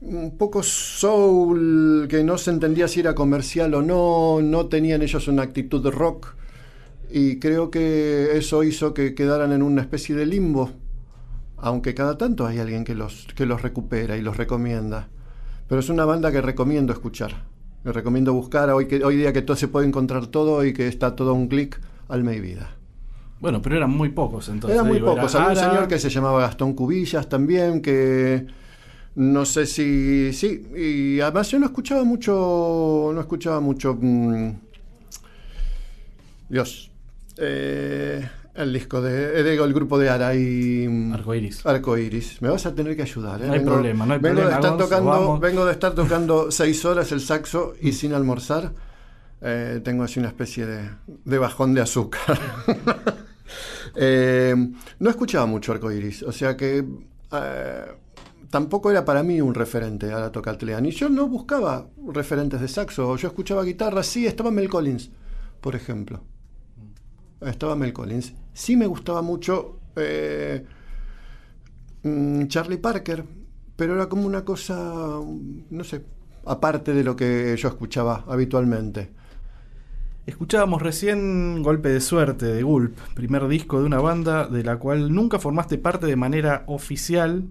un 0.00 0.36
poco 0.36 0.62
soul, 0.62 2.06
que 2.08 2.22
no 2.22 2.38
se 2.38 2.50
entendía 2.50 2.86
si 2.86 3.00
era 3.00 3.14
comercial 3.14 3.74
o 3.74 3.82
no, 3.82 4.40
no 4.42 4.66
tenían 4.66 5.02
ellos 5.02 5.26
una 5.28 5.42
actitud 5.42 5.82
de 5.82 5.90
rock. 5.90 6.34
Y 7.10 7.38
creo 7.38 7.70
que 7.70 8.36
eso 8.36 8.62
hizo 8.62 8.94
que 8.94 9.14
quedaran 9.14 9.52
en 9.52 9.62
una 9.62 9.82
especie 9.82 10.14
de 10.14 10.26
limbo 10.26 10.70
aunque 11.56 11.94
cada 11.94 12.18
tanto 12.18 12.46
hay 12.46 12.58
alguien 12.58 12.84
que 12.84 12.94
los, 12.94 13.26
que 13.34 13.46
los 13.46 13.62
recupera 13.62 14.16
y 14.16 14.22
los 14.22 14.36
recomienda. 14.36 15.08
Pero 15.68 15.80
es 15.80 15.88
una 15.88 16.04
banda 16.04 16.30
que 16.30 16.40
recomiendo 16.40 16.92
escuchar. 16.92 17.44
Me 17.82 17.92
recomiendo 17.92 18.32
buscar 18.32 18.70
hoy, 18.70 18.86
que, 18.86 19.02
hoy 19.04 19.16
día 19.16 19.32
que 19.32 19.42
todo 19.42 19.56
se 19.56 19.68
puede 19.68 19.86
encontrar 19.86 20.26
todo 20.26 20.64
y 20.64 20.72
que 20.72 20.88
está 20.88 21.16
todo 21.16 21.34
un 21.34 21.48
clic, 21.48 21.80
alma 22.08 22.34
y 22.34 22.40
vida. 22.40 22.76
Bueno, 23.40 23.60
pero 23.62 23.76
eran 23.76 23.90
muy 23.90 24.08
pocos 24.10 24.48
entonces. 24.48 24.74
Eran 24.76 24.86
muy 24.88 24.96
digo, 24.98 25.14
pocos. 25.14 25.34
era 25.34 25.44
Había 25.46 25.62
un 25.62 25.68
señor 25.70 25.88
que 25.88 25.98
se 25.98 26.08
llamaba 26.10 26.40
Gastón 26.42 26.72
Cubillas 26.74 27.28
también, 27.28 27.82
que 27.82 28.46
no 29.16 29.44
sé 29.44 29.66
si. 29.66 30.32
Sí, 30.32 30.62
y 30.76 31.20
además 31.20 31.50
yo 31.50 31.58
no 31.58 31.66
escuchaba 31.66 32.02
mucho. 32.04 33.10
No 33.14 33.20
escuchaba 33.20 33.60
mucho. 33.60 33.96
mm, 34.00 34.52
Dios. 36.48 36.90
eh, 37.38 38.26
el 38.54 38.72
disco 38.72 39.02
de. 39.02 39.38
eh, 39.38 39.42
digo, 39.50 39.64
el 39.66 39.74
grupo 39.74 39.98
de 39.98 40.08
Ara 40.08 40.34
y. 40.34 40.86
mm, 40.88 41.12
Arcoiris. 41.12 41.66
Arcoiris. 41.66 42.40
Me 42.40 42.48
vas 42.48 42.64
a 42.64 42.74
tener 42.74 42.96
que 42.96 43.02
ayudar. 43.02 43.42
¿eh? 43.42 43.46
No 43.48 43.52
hay 43.52 43.60
problema, 43.60 44.06
no 44.06 44.14
hay 44.14 44.18
vengo 44.20 44.36
problema, 44.40 44.48
De 44.50 44.54
estar 44.54 44.70
Gonzo, 44.70 44.84
tocando, 44.86 45.10
vamos. 45.10 45.40
vengo 45.40 45.66
de 45.66 45.72
estar 45.72 45.94
tocando 45.94 46.50
seis 46.50 46.84
horas 46.86 47.12
el 47.12 47.20
saxo 47.20 47.74
y 47.82 47.92
sin 47.92 48.14
almorzar. 48.14 48.72
eh, 49.42 49.80
tengo 49.84 50.04
así 50.04 50.18
una 50.20 50.28
especie 50.28 50.64
de, 50.66 50.88
de 51.26 51.38
bajón 51.38 51.74
de 51.74 51.82
azúcar. 51.82 52.38
Eh, 53.94 54.54
no 54.98 55.10
escuchaba 55.10 55.46
mucho 55.46 55.72
Arcoiris, 55.72 56.22
o 56.22 56.32
sea 56.32 56.56
que 56.56 56.84
eh, 57.32 57.84
tampoco 58.50 58.90
era 58.90 59.04
para 59.04 59.22
mí 59.22 59.40
un 59.40 59.54
referente 59.54 60.12
a 60.12 60.20
la 60.20 60.32
Tocatleán. 60.32 60.86
Y 60.86 60.90
yo 60.90 61.08
no 61.08 61.28
buscaba 61.28 61.88
referentes 62.12 62.60
de 62.60 62.68
saxo, 62.68 63.16
yo 63.16 63.28
escuchaba 63.28 63.64
guitarra, 63.64 64.02
sí, 64.02 64.26
estaba 64.26 64.50
Mel 64.50 64.68
Collins, 64.68 65.10
por 65.60 65.74
ejemplo. 65.74 66.22
Estaba 67.40 67.76
Mel 67.76 67.92
Collins. 67.92 68.32
Sí 68.52 68.76
me 68.76 68.86
gustaba 68.86 69.22
mucho 69.22 69.80
eh, 69.96 70.64
mm, 72.02 72.46
Charlie 72.46 72.78
Parker, 72.78 73.24
pero 73.76 73.94
era 73.94 74.08
como 74.08 74.26
una 74.26 74.44
cosa, 74.44 75.20
no 75.70 75.84
sé, 75.84 76.02
aparte 76.46 76.94
de 76.94 77.04
lo 77.04 77.14
que 77.14 77.56
yo 77.58 77.68
escuchaba 77.68 78.24
habitualmente. 78.26 79.10
Escuchábamos 80.26 80.82
recién 80.82 81.62
Golpe 81.62 81.88
de 81.88 82.00
Suerte 82.00 82.46
de 82.46 82.64
Gulp, 82.64 82.98
primer 83.14 83.46
disco 83.46 83.78
de 83.78 83.86
una 83.86 84.00
banda 84.00 84.48
de 84.48 84.64
la 84.64 84.76
cual 84.76 85.14
nunca 85.14 85.38
formaste 85.38 85.78
parte 85.78 86.06
de 86.06 86.16
manera 86.16 86.64
oficial, 86.66 87.44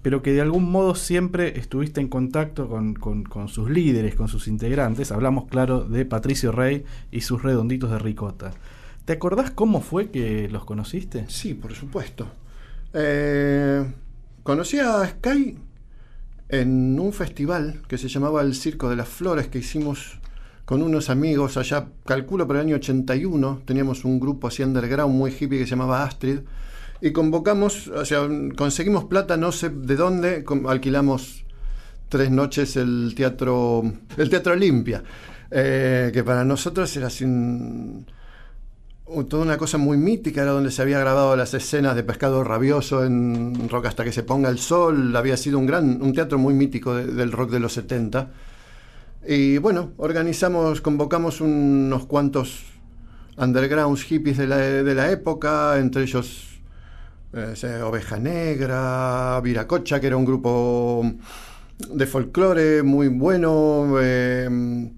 pero 0.00 0.22
que 0.22 0.32
de 0.32 0.40
algún 0.40 0.72
modo 0.72 0.94
siempre 0.94 1.58
estuviste 1.58 2.00
en 2.00 2.08
contacto 2.08 2.70
con, 2.70 3.48
sus 3.48 3.68
líderes, 3.68 4.14
con 4.14 4.28
sus 4.28 4.48
integrantes. 4.48 5.12
Hablamos, 5.12 5.44
claro, 5.50 5.84
de 5.84 6.06
Patricio 6.06 6.52
Rey 6.52 6.86
y 7.10 7.20
sus 7.20 7.42
redonditos 7.42 7.90
de 7.90 7.98
ricota. 7.98 8.52
¿Te 9.04 9.12
acordás 9.12 9.50
cómo 9.50 9.82
fue 9.82 10.08
que 10.08 10.48
los 10.48 10.64
conociste? 10.64 11.26
Sí, 11.28 11.52
por 11.52 11.74
supuesto. 11.74 12.26
Eh, 12.94 13.84
conocí 14.42 14.78
a 14.78 15.06
Sky 15.06 15.58
en 16.48 16.98
un 16.98 17.12
festival 17.12 17.82
que 17.88 17.98
se 17.98 18.08
llamaba 18.08 18.40
el 18.40 18.54
Circo 18.54 18.88
de 18.88 18.96
las 18.96 19.08
Flores 19.08 19.48
que 19.48 19.58
hicimos 19.58 20.21
con 20.72 20.80
unos 20.80 21.10
amigos 21.10 21.58
allá, 21.58 21.88
calculo 22.06 22.46
por 22.46 22.56
el 22.56 22.62
año 22.62 22.76
81, 22.76 23.60
teníamos 23.66 24.06
un 24.06 24.18
grupo 24.18 24.48
así 24.48 24.62
underground 24.62 25.14
muy 25.14 25.30
hippie 25.30 25.58
que 25.58 25.64
se 25.66 25.70
llamaba 25.72 26.02
Astrid 26.02 26.38
y 27.02 27.10
convocamos, 27.10 27.88
o 27.88 28.06
sea, 28.06 28.26
conseguimos 28.56 29.04
plata, 29.04 29.36
no 29.36 29.52
sé 29.52 29.68
de 29.68 29.96
dónde, 29.96 30.46
alquilamos 30.66 31.44
tres 32.08 32.30
noches 32.30 32.76
el 32.76 33.12
teatro, 33.14 33.82
el 34.16 34.30
teatro 34.30 34.54
Olimpia, 34.54 35.02
eh, 35.50 36.10
que 36.10 36.24
para 36.24 36.42
nosotros 36.42 36.96
era 36.96 37.10
toda 39.28 39.42
una 39.42 39.58
cosa 39.58 39.76
muy 39.76 39.98
mítica, 39.98 40.40
era 40.40 40.52
donde 40.52 40.70
se 40.70 40.80
había 40.80 40.98
grabado 40.98 41.36
las 41.36 41.52
escenas 41.52 41.94
de 41.96 42.02
Pescado 42.02 42.42
Rabioso 42.44 43.04
en 43.04 43.68
Rock 43.68 43.84
hasta 43.88 44.04
que 44.04 44.12
se 44.12 44.22
ponga 44.22 44.48
el 44.48 44.58
sol, 44.58 45.14
había 45.16 45.36
sido 45.36 45.58
un 45.58 45.66
gran, 45.66 46.00
un 46.00 46.14
teatro 46.14 46.38
muy 46.38 46.54
mítico 46.54 46.94
de- 46.94 47.08
del 47.08 47.30
rock 47.30 47.50
de 47.50 47.60
los 47.60 47.74
70. 47.74 48.30
Y 49.26 49.58
bueno, 49.58 49.92
organizamos, 49.98 50.80
convocamos 50.80 51.40
unos 51.40 52.06
cuantos 52.06 52.64
undergrounds 53.36 54.02
hippies 54.02 54.36
de 54.38 54.46
la, 54.46 54.56
de 54.56 54.94
la 54.94 55.10
época, 55.10 55.78
entre 55.78 56.02
ellos 56.02 56.60
eh, 57.32 57.82
Oveja 57.82 58.18
Negra, 58.18 59.40
Viracocha, 59.42 60.00
que 60.00 60.08
era 60.08 60.16
un 60.16 60.24
grupo 60.24 61.04
de 61.90 62.06
folclore 62.06 62.82
muy 62.82 63.08
bueno. 63.08 63.96
eh, 64.00 64.90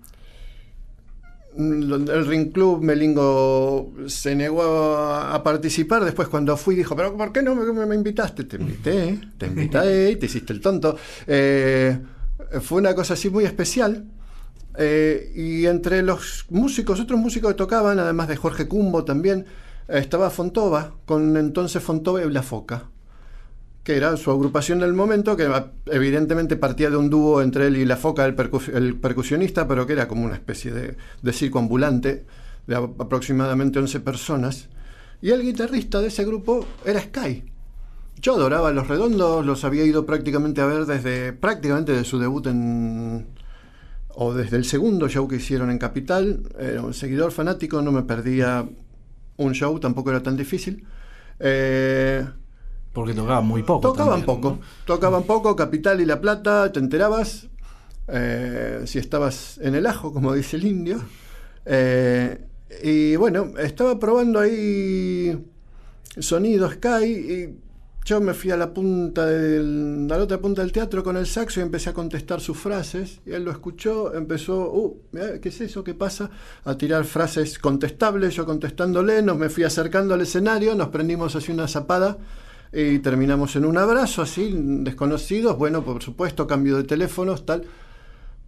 el 1.57 2.27
Ring 2.27 2.51
Club 2.51 2.83
Melingo 2.83 3.93
se 4.09 4.35
negó 4.35 4.97
a, 4.97 5.41
participar. 5.45 6.05
Después, 6.05 6.27
cuando 6.29 6.57
fui, 6.57 6.75
dijo: 6.75 6.97
¿Pero 6.97 7.17
por 7.17 7.33
qué 7.33 7.43
no 7.43 7.55
me, 7.55 7.87
me 7.87 7.95
invitaste? 7.95 8.45
Te 8.45 8.57
invité, 8.57 9.21
te 9.39 9.47
invité 9.47 10.11
y 10.11 10.17
te 10.17 10.27
hiciste 10.27 10.53
el 10.53 10.61
tonto. 10.61 10.97
Eh, 11.27 11.97
fue 12.61 12.81
una 12.81 12.95
cosa 12.95 13.15
así 13.15 13.31
muy 13.31 13.45
especial. 13.45 14.05
Eh, 14.77 15.33
y 15.35 15.67
entre 15.67 16.03
los 16.03 16.47
músicos, 16.51 17.01
otros 17.01 17.19
músicos 17.21 17.53
que 17.53 17.57
tocaban, 17.59 17.99
además 17.99 18.29
de 18.29 18.37
Jorge 18.37 18.67
Cumbo 18.67 19.05
también, 19.05 19.47
eh, 19.89 19.99
estaba 19.99 20.31
Fontova, 20.31 20.95
con 21.07 21.37
entonces 21.37 21.83
Fontova 21.83 22.23
y 22.25 22.31
La 22.31 22.43
Foca, 22.43 22.85
que 23.85 23.97
era 23.97 24.17
su 24.17 24.31
agrupación 24.31 24.81
del 24.81 24.95
momento, 24.95 25.37
que 25.37 25.49
evidentemente 25.87 26.57
partía 26.57 26.91
de 26.91 26.97
un 26.97 27.11
dúo 27.11 27.43
entre 27.43 27.67
él 27.69 27.77
y 27.77 27.85
La 27.85 27.97
Foca, 27.97 28.25
el, 28.25 28.35
percus- 28.35 28.75
el 28.75 28.97
percusionista, 28.97 29.69
pero 29.69 29.87
que 29.87 29.93
era 29.93 30.09
como 30.09 30.25
una 30.25 30.35
especie 30.35 30.73
de, 30.73 30.97
de 31.23 31.33
circo 31.33 31.59
ambulante 31.59 32.25
de 32.67 32.75
aproximadamente 32.77 33.79
11 33.79 34.01
personas. 34.01 34.69
Y 35.21 35.31
el 35.31 35.43
guitarrista 35.43 36.01
de 36.01 36.09
ese 36.09 36.25
grupo 36.25 36.67
era 36.85 37.01
Sky. 37.01 37.45
Yo 38.21 38.35
adoraba 38.37 38.73
Los 38.73 38.89
Redondos, 38.89 39.45
los 39.45 39.65
había 39.65 39.85
ido 39.85 40.07
prácticamente 40.07 40.61
a 40.63 40.67
ver 40.67 40.87
desde 40.87 41.33
prácticamente 41.35 41.93
de 41.93 42.05
su 42.05 42.19
debut 42.19 42.47
en 42.47 43.27
o 44.15 44.33
desde 44.35 44.57
el 44.57 44.65
segundo 44.65 45.09
show 45.09 45.27
que 45.29 45.37
hicieron 45.37 45.71
en 45.71 45.79
Capital. 45.79 46.43
Era 46.59 46.83
un 46.83 46.95
seguidor 46.95 47.33
fanático, 47.33 47.83
no 47.83 47.93
me 47.93 48.03
perdía 48.03 48.69
un 49.37 49.53
show, 49.53 49.79
tampoco 49.81 50.11
era 50.11 50.23
tan 50.23 50.37
difícil. 50.37 50.87
Eh, 51.41 52.25
Porque 52.93 53.15
tocaban 53.15 53.47
muy 53.47 53.63
poco. 53.63 53.81
tocaban 53.81 54.21
también, 54.21 54.27
poco, 54.27 54.51
¿no? 54.51 54.59
tocaban 54.85 55.25
poco, 55.25 55.57
Capital 55.57 56.01
y 56.01 56.07
La 56.07 56.21
Plata, 56.21 56.71
te 56.73 56.79
enterabas 56.79 57.49
eh, 58.09 58.83
si 58.87 58.99
estabas 58.99 59.59
en 59.59 59.75
el 59.75 59.87
ajo, 59.87 60.13
como 60.13 60.33
dice 60.35 60.57
el 60.57 60.67
indio. 60.67 61.01
Eh, 61.67 62.39
y 62.83 63.17
bueno, 63.17 63.53
estaba 63.59 63.99
probando 63.99 64.41
ahí 64.41 65.45
sonido 66.19 66.71
Sky 66.71 67.05
y 67.05 67.59
yo 68.05 68.21
me 68.21 68.35
fui 68.35 68.51
a 68.51 68.57
la 68.57 68.73
punta 68.75 69.25
del, 69.27 70.07
a 70.11 70.17
la 70.19 70.25
otra 70.25 70.39
punta 70.39 70.61
del 70.63 70.73
teatro 70.73 71.03
con 71.03 71.17
el 71.17 71.27
saxo 71.27 71.61
y 71.61 71.63
empecé 71.63 71.89
a 71.91 71.95
contestar 71.95 72.41
sus 72.41 72.59
frases 72.59 73.21
y 73.25 73.33
él 73.33 73.45
lo 73.45 73.51
escuchó, 73.51 74.15
empezó, 74.15 74.71
uh, 74.73 75.01
¿qué 75.41 75.49
es 75.49 75.61
eso? 75.63 75.83
¿Qué 75.83 75.95
pasa? 75.95 76.29
A 76.65 76.77
tirar 76.77 77.05
frases 77.07 77.59
contestables, 77.59 78.35
yo 78.35 78.45
contestándole, 78.45 79.23
nos 79.23 79.39
me 79.39 79.49
fui 79.49 79.65
acercando 79.65 80.13
al 80.15 80.21
escenario, 80.21 80.75
nos 80.75 80.89
prendimos 80.89 81.35
así 81.35 81.51
una 81.51 81.67
zapada 81.67 82.19
y 82.73 82.99
terminamos 82.99 83.57
en 83.57 83.65
un 83.65 83.79
abrazo 83.79 84.21
así, 84.21 84.53
desconocidos, 84.55 85.57
bueno, 85.57 85.83
por 85.85 86.03
supuesto, 86.03 86.47
cambio 86.47 86.77
de 86.77 86.85
teléfonos, 86.85 87.47
tal. 87.47 87.65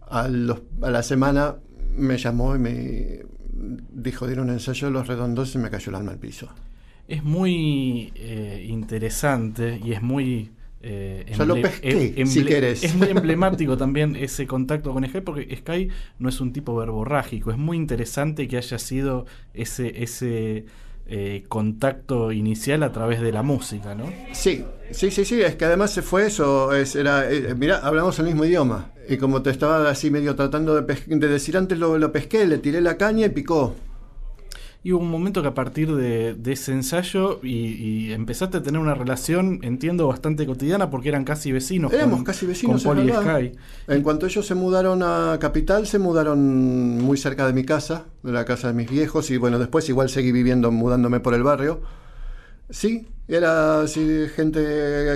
A, 0.09 0.27
los- 0.27 0.61
a 0.81 0.91
la 0.91 1.01
semana 1.01 1.55
me 1.95 2.17
llamó 2.17 2.55
y 2.55 2.59
me 2.59 3.25
dijo, 3.91 4.27
dieron 4.27 4.49
un 4.49 4.53
ensayo 4.53 4.87
de 4.87 4.93
los 4.93 5.07
redondos 5.07 5.55
y 5.55 5.57
me 5.57 5.69
cayó 5.71 5.89
el 5.89 5.95
alma 5.95 6.11
al 6.11 6.19
piso. 6.19 6.47
Es 7.07 7.23
muy 7.23 8.11
eh, 8.15 8.65
interesante 8.69 9.79
y 9.83 9.93
es 9.93 10.01
muy... 10.01 10.51
eh, 10.81 11.25
Ya 11.37 11.45
lo 11.45 11.55
pesqué, 11.55 12.13
em- 12.17 12.27
si 12.27 12.43
querés. 12.43 12.83
Es 12.83 12.95
muy 12.95 13.07
emblemático 13.09 13.77
también 13.83 14.15
ese 14.15 14.45
contacto 14.45 14.93
con 14.93 15.05
Sky, 15.07 15.21
porque 15.21 15.55
Sky 15.55 15.89
no 16.19 16.29
es 16.29 16.41
un 16.41 16.51
tipo 16.51 16.75
verborrágico. 16.75 17.51
Es 17.51 17.57
muy 17.57 17.77
interesante 17.77 18.47
que 18.47 18.57
haya 18.57 18.77
sido 18.77 19.25
ese, 19.53 20.03
ese 20.03 20.65
eh, 21.07 21.43
contacto 21.47 22.33
inicial 22.33 22.83
a 22.83 22.91
través 22.91 23.21
de 23.21 23.31
la 23.31 23.41
música, 23.41 23.95
¿no? 23.95 24.11
Sí, 24.33 24.65
sí, 24.91 25.09
sí, 25.09 25.23
sí, 25.23 25.41
es 25.41 25.55
que 25.55 25.63
además 25.63 25.91
se 25.93 26.01
fue 26.01 26.25
eso, 26.27 26.75
es, 26.75 26.95
era, 26.97 27.31
eh, 27.31 27.55
mira, 27.55 27.77
hablamos 27.77 28.19
el 28.19 28.25
mismo 28.25 28.43
idioma. 28.43 28.91
Y 29.09 29.15
como 29.15 29.41
te 29.41 29.49
estaba 29.51 29.89
así 29.89 30.11
medio 30.11 30.35
tratando 30.35 30.75
de, 30.81 30.95
de 31.05 31.27
decir 31.29 31.55
antes, 31.55 31.79
lo, 31.79 31.97
lo 31.97 32.11
pesqué, 32.11 32.45
le 32.45 32.57
tiré 32.57 32.81
la 32.81 32.97
caña 32.97 33.27
y 33.27 33.29
picó. 33.29 33.75
Y 34.87 34.93
hubo 34.93 35.01
un 35.03 35.11
momento 35.11 35.41
que 35.41 35.49
a 35.49 35.53
partir 35.53 35.93
de, 35.93 36.33
de 36.33 36.53
ese 36.53 36.71
ensayo 36.71 37.41
y, 37.43 37.73
y 38.07 38.13
empezaste 38.13 38.55
a 38.59 38.63
tener 38.63 38.79
una 38.79 38.93
relación, 38.93 39.59
entiendo, 39.63 40.07
bastante 40.07 40.45
cotidiana 40.45 40.89
porque 40.89 41.09
eran 41.09 41.25
casi 41.25 41.51
vecinos. 41.51 41.91
Éramos 41.91 42.19
con- 42.19 42.23
casi 42.23 42.45
vecinos, 42.45 42.85
Con 42.85 42.95
Poli. 42.95 43.11
Sky. 43.11 43.51
En 43.89 44.01
cuanto 44.01 44.27
ellos 44.27 44.47
se 44.47 44.55
mudaron 44.55 45.03
a 45.03 45.39
Capital, 45.41 45.87
se 45.87 45.99
mudaron 45.99 46.99
muy 46.99 47.17
cerca 47.17 47.45
de 47.45 47.51
mi 47.51 47.65
casa, 47.65 48.05
de 48.23 48.31
la 48.31 48.45
casa 48.45 48.69
de 48.69 48.75
mis 48.75 48.89
viejos, 48.89 49.29
y 49.29 49.35
bueno, 49.35 49.59
después 49.59 49.89
igual 49.89 50.07
seguí 50.07 50.31
viviendo, 50.31 50.71
mudándome 50.71 51.19
por 51.19 51.33
el 51.33 51.43
barrio. 51.43 51.81
Sí, 52.69 53.09
era 53.27 53.81
así, 53.81 54.27
gente 54.33 54.61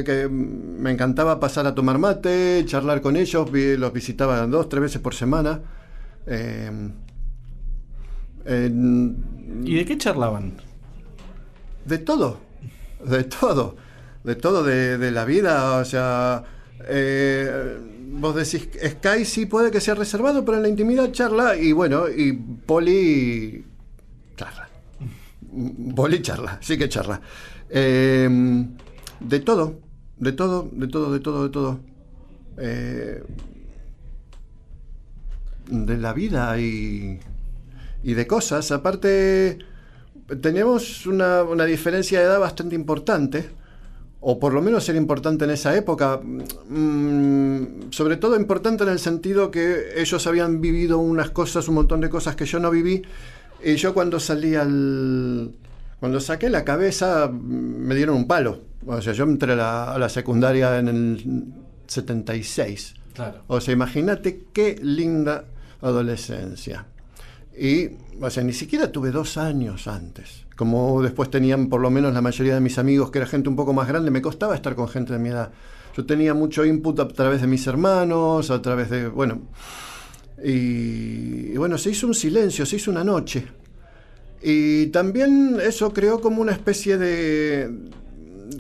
que 0.05 0.27
me 0.29 0.91
encantaba 0.91 1.39
pasar 1.39 1.65
a 1.65 1.73
tomar 1.73 1.97
mate, 1.97 2.61
charlar 2.65 2.99
con 2.99 3.15
ellos, 3.15 3.49
los 3.53 3.93
visitaba 3.93 4.45
dos, 4.47 4.67
tres 4.67 4.81
veces 4.81 5.01
por 5.01 5.15
semana. 5.15 5.61
Eh, 8.43 8.69
¿Y 9.63 9.75
de 9.75 9.85
qué 9.85 9.97
charlaban? 9.97 10.53
de 11.85 11.97
todo, 11.97 12.37
de 13.03 13.23
todo, 13.23 13.75
de 14.23 14.35
todo, 14.35 14.63
de, 14.63 14.97
de 14.97 15.11
la 15.11 15.25
vida, 15.25 15.77
o 15.77 15.85
sea, 15.85 16.43
eh, 16.87 17.77
vos 18.13 18.35
decís, 18.35 18.69
Sky 18.83 19.25
sí 19.25 19.45
puede 19.45 19.71
que 19.71 19.81
sea 19.81 19.95
reservado, 19.95 20.45
pero 20.45 20.57
en 20.57 20.63
la 20.63 20.69
intimidad 20.69 21.11
charla, 21.11 21.55
y 21.55 21.71
bueno, 21.71 22.09
y 22.09 22.33
Poli 22.33 23.65
charla. 24.35 24.69
Poli 25.95 26.21
charla, 26.21 26.57
sí 26.61 26.77
que 26.77 26.87
charla. 26.87 27.21
Eh, 27.69 28.65
de 29.19 29.39
todo, 29.39 29.79
de 30.17 30.31
todo, 30.33 30.69
de 30.71 30.87
todo, 30.87 31.13
de 31.13 31.19
todo, 31.19 31.43
de 31.43 31.49
todo. 31.49 31.79
Eh, 32.57 33.23
de 35.67 35.97
la 35.97 36.13
vida 36.13 36.59
y, 36.59 37.19
y 38.03 38.13
de 38.13 38.27
cosas. 38.27 38.71
Aparte, 38.71 39.59
teníamos 40.41 41.05
una, 41.05 41.43
una 41.43 41.65
diferencia 41.65 42.19
de 42.19 42.25
edad 42.25 42.39
bastante 42.39 42.75
importante, 42.75 43.49
o 44.19 44.39
por 44.39 44.53
lo 44.53 44.61
menos 44.61 44.87
era 44.87 44.97
importante 44.97 45.45
en 45.45 45.51
esa 45.51 45.75
época, 45.75 46.17
mm, 46.17 47.89
sobre 47.91 48.17
todo 48.17 48.35
importante 48.35 48.83
en 48.83 48.89
el 48.89 48.99
sentido 48.99 49.49
que 49.49 49.93
ellos 49.97 50.27
habían 50.27 50.61
vivido 50.61 50.99
unas 50.99 51.31
cosas, 51.31 51.67
un 51.67 51.75
montón 51.75 52.01
de 52.01 52.09
cosas 52.09 52.35
que 52.35 52.45
yo 52.45 52.59
no 52.59 52.69
viví, 52.69 53.01
y 53.63 53.75
yo 53.75 53.93
cuando 53.93 54.19
salí 54.19 54.55
al... 54.55 55.51
Cuando 55.99 56.19
saqué 56.19 56.49
la 56.49 56.65
cabeza 56.65 57.29
me 57.31 57.93
dieron 57.93 58.15
un 58.15 58.27
palo. 58.27 58.61
O 58.87 58.99
sea, 59.03 59.13
yo 59.13 59.23
entré 59.23 59.53
a 59.53 59.55
la, 59.55 59.93
a 59.93 59.99
la 59.99 60.09
secundaria 60.09 60.79
en 60.79 60.87
el 60.87 61.53
76. 61.85 62.95
Claro. 63.13 63.43
O 63.45 63.61
sea, 63.61 63.73
imagínate 63.73 64.45
qué 64.51 64.79
linda 64.81 65.45
adolescencia. 65.79 66.87
Y, 67.57 67.89
o 68.21 68.29
sea, 68.29 68.43
ni 68.43 68.53
siquiera 68.53 68.91
tuve 68.91 69.11
dos 69.11 69.37
años 69.37 69.87
antes. 69.87 70.45
Como 70.55 71.01
después 71.01 71.29
tenían 71.29 71.69
por 71.69 71.81
lo 71.81 71.89
menos 71.89 72.13
la 72.13 72.21
mayoría 72.21 72.53
de 72.55 72.61
mis 72.61 72.77
amigos, 72.77 73.11
que 73.11 73.17
era 73.19 73.27
gente 73.27 73.49
un 73.49 73.55
poco 73.55 73.73
más 73.73 73.87
grande, 73.87 74.11
me 74.11 74.21
costaba 74.21 74.55
estar 74.55 74.75
con 74.75 74.87
gente 74.87 75.13
de 75.13 75.19
mi 75.19 75.29
edad. 75.29 75.51
Yo 75.95 76.05
tenía 76.05 76.33
mucho 76.33 76.63
input 76.65 76.99
a 76.99 77.07
través 77.07 77.41
de 77.41 77.47
mis 77.47 77.65
hermanos, 77.67 78.49
a 78.51 78.61
través 78.61 78.89
de, 78.89 79.07
bueno, 79.09 79.41
y, 80.43 81.55
bueno, 81.57 81.77
se 81.77 81.91
hizo 81.91 82.07
un 82.07 82.13
silencio, 82.15 82.65
se 82.65 82.77
hizo 82.77 82.91
una 82.91 83.03
noche. 83.03 83.45
Y 84.41 84.87
también 84.87 85.57
eso 85.61 85.93
creó 85.93 86.19
como 86.19 86.41
una 86.41 86.51
especie 86.51 86.97
de... 86.97 87.69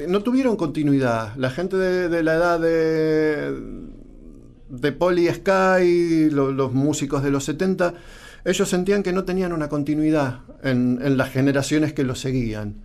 no 0.07 0.21
tuvieron 0.21 0.55
continuidad. 0.55 1.35
La 1.37 1.49
gente 1.49 1.77
de, 1.77 2.09
de 2.09 2.23
la 2.23 2.35
edad 2.35 2.59
de, 2.59 3.55
de 4.69 4.91
Poli 4.91 5.27
Sky, 5.27 6.29
lo- 6.29 6.51
los 6.51 6.73
músicos 6.73 7.23
de 7.23 7.31
los 7.31 7.45
70, 7.45 7.93
ellos 8.45 8.67
sentían 8.69 9.03
que 9.03 9.13
no 9.13 9.23
tenían 9.23 9.53
una 9.53 9.69
continuidad 9.69 10.39
en, 10.63 10.99
en 11.01 11.17
las 11.17 11.29
generaciones 11.31 11.93
que 11.93 12.03
los 12.03 12.19
seguían. 12.19 12.75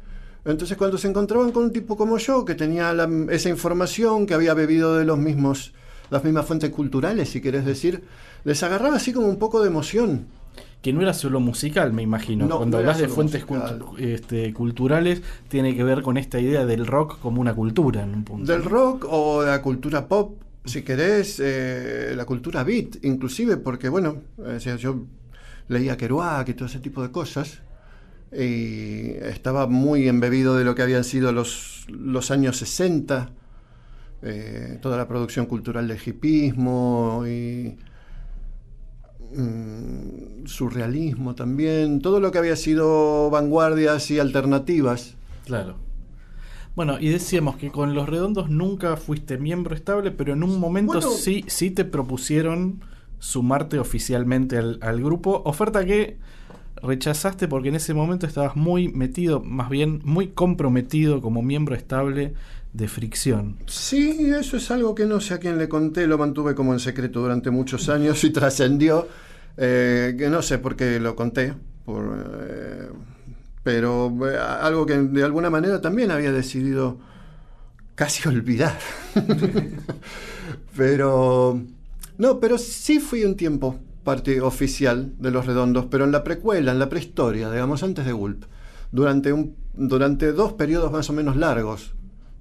Entonces 0.44 0.76
cuando 0.76 0.96
se 0.98 1.08
encontraban 1.08 1.50
con 1.52 1.64
un 1.64 1.72
tipo 1.72 1.96
como 1.96 2.18
yo, 2.18 2.44
que 2.44 2.54
tenía 2.54 2.92
la- 2.92 3.08
esa 3.32 3.48
información, 3.48 4.26
que 4.26 4.34
había 4.34 4.54
bebido 4.54 4.96
de 4.96 5.04
los 5.04 5.18
mismos, 5.18 5.72
las 6.10 6.22
mismas 6.22 6.46
fuentes 6.46 6.70
culturales, 6.70 7.28
si 7.30 7.40
querés 7.40 7.64
decir, 7.64 8.02
les 8.44 8.62
agarraba 8.62 8.96
así 8.96 9.12
como 9.12 9.26
un 9.26 9.38
poco 9.38 9.60
de 9.60 9.66
emoción. 9.68 10.26
Que 10.82 10.92
no 10.92 11.02
era 11.02 11.14
solo 11.14 11.40
musical, 11.40 11.92
me 11.92 12.02
imagino. 12.02 12.46
No, 12.46 12.58
Cuando 12.58 12.76
no 12.76 12.80
hablas 12.82 12.98
de 13.00 13.08
fuentes 13.08 13.44
musical. 13.48 13.82
este, 13.98 14.52
culturales, 14.54 15.20
tiene 15.48 15.74
que 15.74 15.82
ver 15.82 16.02
con 16.02 16.16
esta 16.16 16.38
idea 16.38 16.64
del 16.64 16.86
rock 16.86 17.18
como 17.18 17.40
una 17.40 17.54
cultura 17.54 18.02
en 18.04 18.14
un 18.14 18.24
punto. 18.24 18.52
Del 18.52 18.62
rock 18.62 19.04
o 19.10 19.42
de 19.42 19.48
la 19.50 19.60
cultura 19.62 20.06
pop, 20.06 20.40
si 20.64 20.82
querés, 20.82 21.40
eh, 21.42 22.12
la 22.14 22.24
cultura 22.24 22.62
beat, 22.62 23.04
inclusive, 23.04 23.56
porque 23.56 23.88
bueno, 23.88 24.18
sea, 24.60 24.76
yo 24.76 25.06
leía 25.68 25.96
Kerouac 25.96 26.48
y 26.48 26.54
todo 26.54 26.66
ese 26.66 26.80
tipo 26.80 27.02
de 27.02 27.10
cosas, 27.10 27.60
y 28.32 29.10
estaba 29.22 29.66
muy 29.66 30.08
embebido 30.08 30.56
de 30.56 30.64
lo 30.64 30.74
que 30.74 30.82
habían 30.82 31.04
sido 31.04 31.32
los, 31.32 31.86
los 31.88 32.30
años 32.30 32.56
60, 32.58 33.30
eh, 34.22 34.78
toda 34.80 34.96
la 34.96 35.06
producción 35.06 35.46
cultural 35.46 35.86
del 35.88 35.98
hipismo 36.04 37.24
y 37.26 37.76
mm, 39.34 40.46
surrealismo 40.46 41.34
también, 41.34 42.00
todo 42.00 42.20
lo 42.20 42.32
que 42.32 42.38
había 42.38 42.56
sido 42.56 43.30
vanguardias 43.30 44.10
y 44.10 44.18
alternativas. 44.18 45.16
Claro. 45.44 45.76
Bueno, 46.74 46.98
y 47.00 47.08
decíamos 47.08 47.56
que 47.56 47.70
con 47.70 47.94
Los 47.94 48.06
Redondos 48.08 48.50
nunca 48.50 48.96
fuiste 48.96 49.38
miembro 49.38 49.74
estable, 49.74 50.10
pero 50.10 50.34
en 50.34 50.42
un 50.42 50.60
momento 50.60 50.94
Bueno. 51.00 51.10
sí, 51.10 51.44
sí 51.46 51.70
te 51.70 51.86
propusieron 51.86 52.80
sumarte 53.18 53.78
oficialmente 53.78 54.56
al, 54.56 55.02
grupo. 55.02 55.42
Oferta 55.44 55.84
que 55.84 56.18
rechazaste 56.82 57.48
porque 57.48 57.68
en 57.68 57.76
ese 57.76 57.94
momento 57.94 58.26
estabas 58.26 58.56
muy 58.56 58.88
metido, 58.88 59.40
más 59.40 59.70
bien 59.70 60.00
muy 60.04 60.28
comprometido 60.28 61.20
como 61.20 61.42
miembro 61.42 61.74
estable 61.74 62.34
de 62.72 62.88
Fricción. 62.88 63.56
Sí, 63.66 64.30
eso 64.38 64.58
es 64.58 64.70
algo 64.70 64.94
que 64.94 65.06
no 65.06 65.20
sé 65.20 65.34
a 65.34 65.38
quién 65.38 65.58
le 65.58 65.68
conté, 65.68 66.06
lo 66.06 66.18
mantuve 66.18 66.54
como 66.54 66.74
en 66.74 66.80
secreto 66.80 67.20
durante 67.20 67.50
muchos 67.50 67.88
años 67.88 68.22
y 68.24 68.30
trascendió, 68.32 69.08
eh, 69.56 70.14
que 70.18 70.28
no 70.28 70.42
sé 70.42 70.58
por 70.58 70.76
qué 70.76 71.00
lo 71.00 71.16
conté, 71.16 71.54
por, 71.84 72.26
eh, 72.48 72.88
pero 73.62 74.12
eh, 74.30 74.38
algo 74.38 74.86
que 74.86 74.96
de 74.96 75.24
alguna 75.24 75.50
manera 75.50 75.80
también 75.80 76.10
había 76.10 76.30
decidido 76.30 76.98
casi 77.96 78.28
olvidar. 78.28 78.78
pero, 80.76 81.60
no, 82.18 82.40
pero 82.40 82.58
sí 82.58 82.98
fui 83.00 83.24
un 83.24 83.36
tiempo 83.36 83.78
parte 84.04 84.40
oficial 84.40 85.12
de 85.18 85.30
Los 85.30 85.46
Redondos, 85.46 85.86
pero 85.86 86.04
en 86.04 86.12
la 86.12 86.22
precuela, 86.22 86.72
en 86.72 86.78
la 86.78 86.88
prehistoria, 86.88 87.50
digamos, 87.50 87.82
antes 87.82 88.04
de 88.06 88.12
Gulp, 88.12 88.44
durante, 88.92 89.32
un, 89.32 89.56
durante 89.74 90.32
dos 90.32 90.52
periodos 90.52 90.92
más 90.92 91.10
o 91.10 91.12
menos 91.12 91.36
largos. 91.36 91.92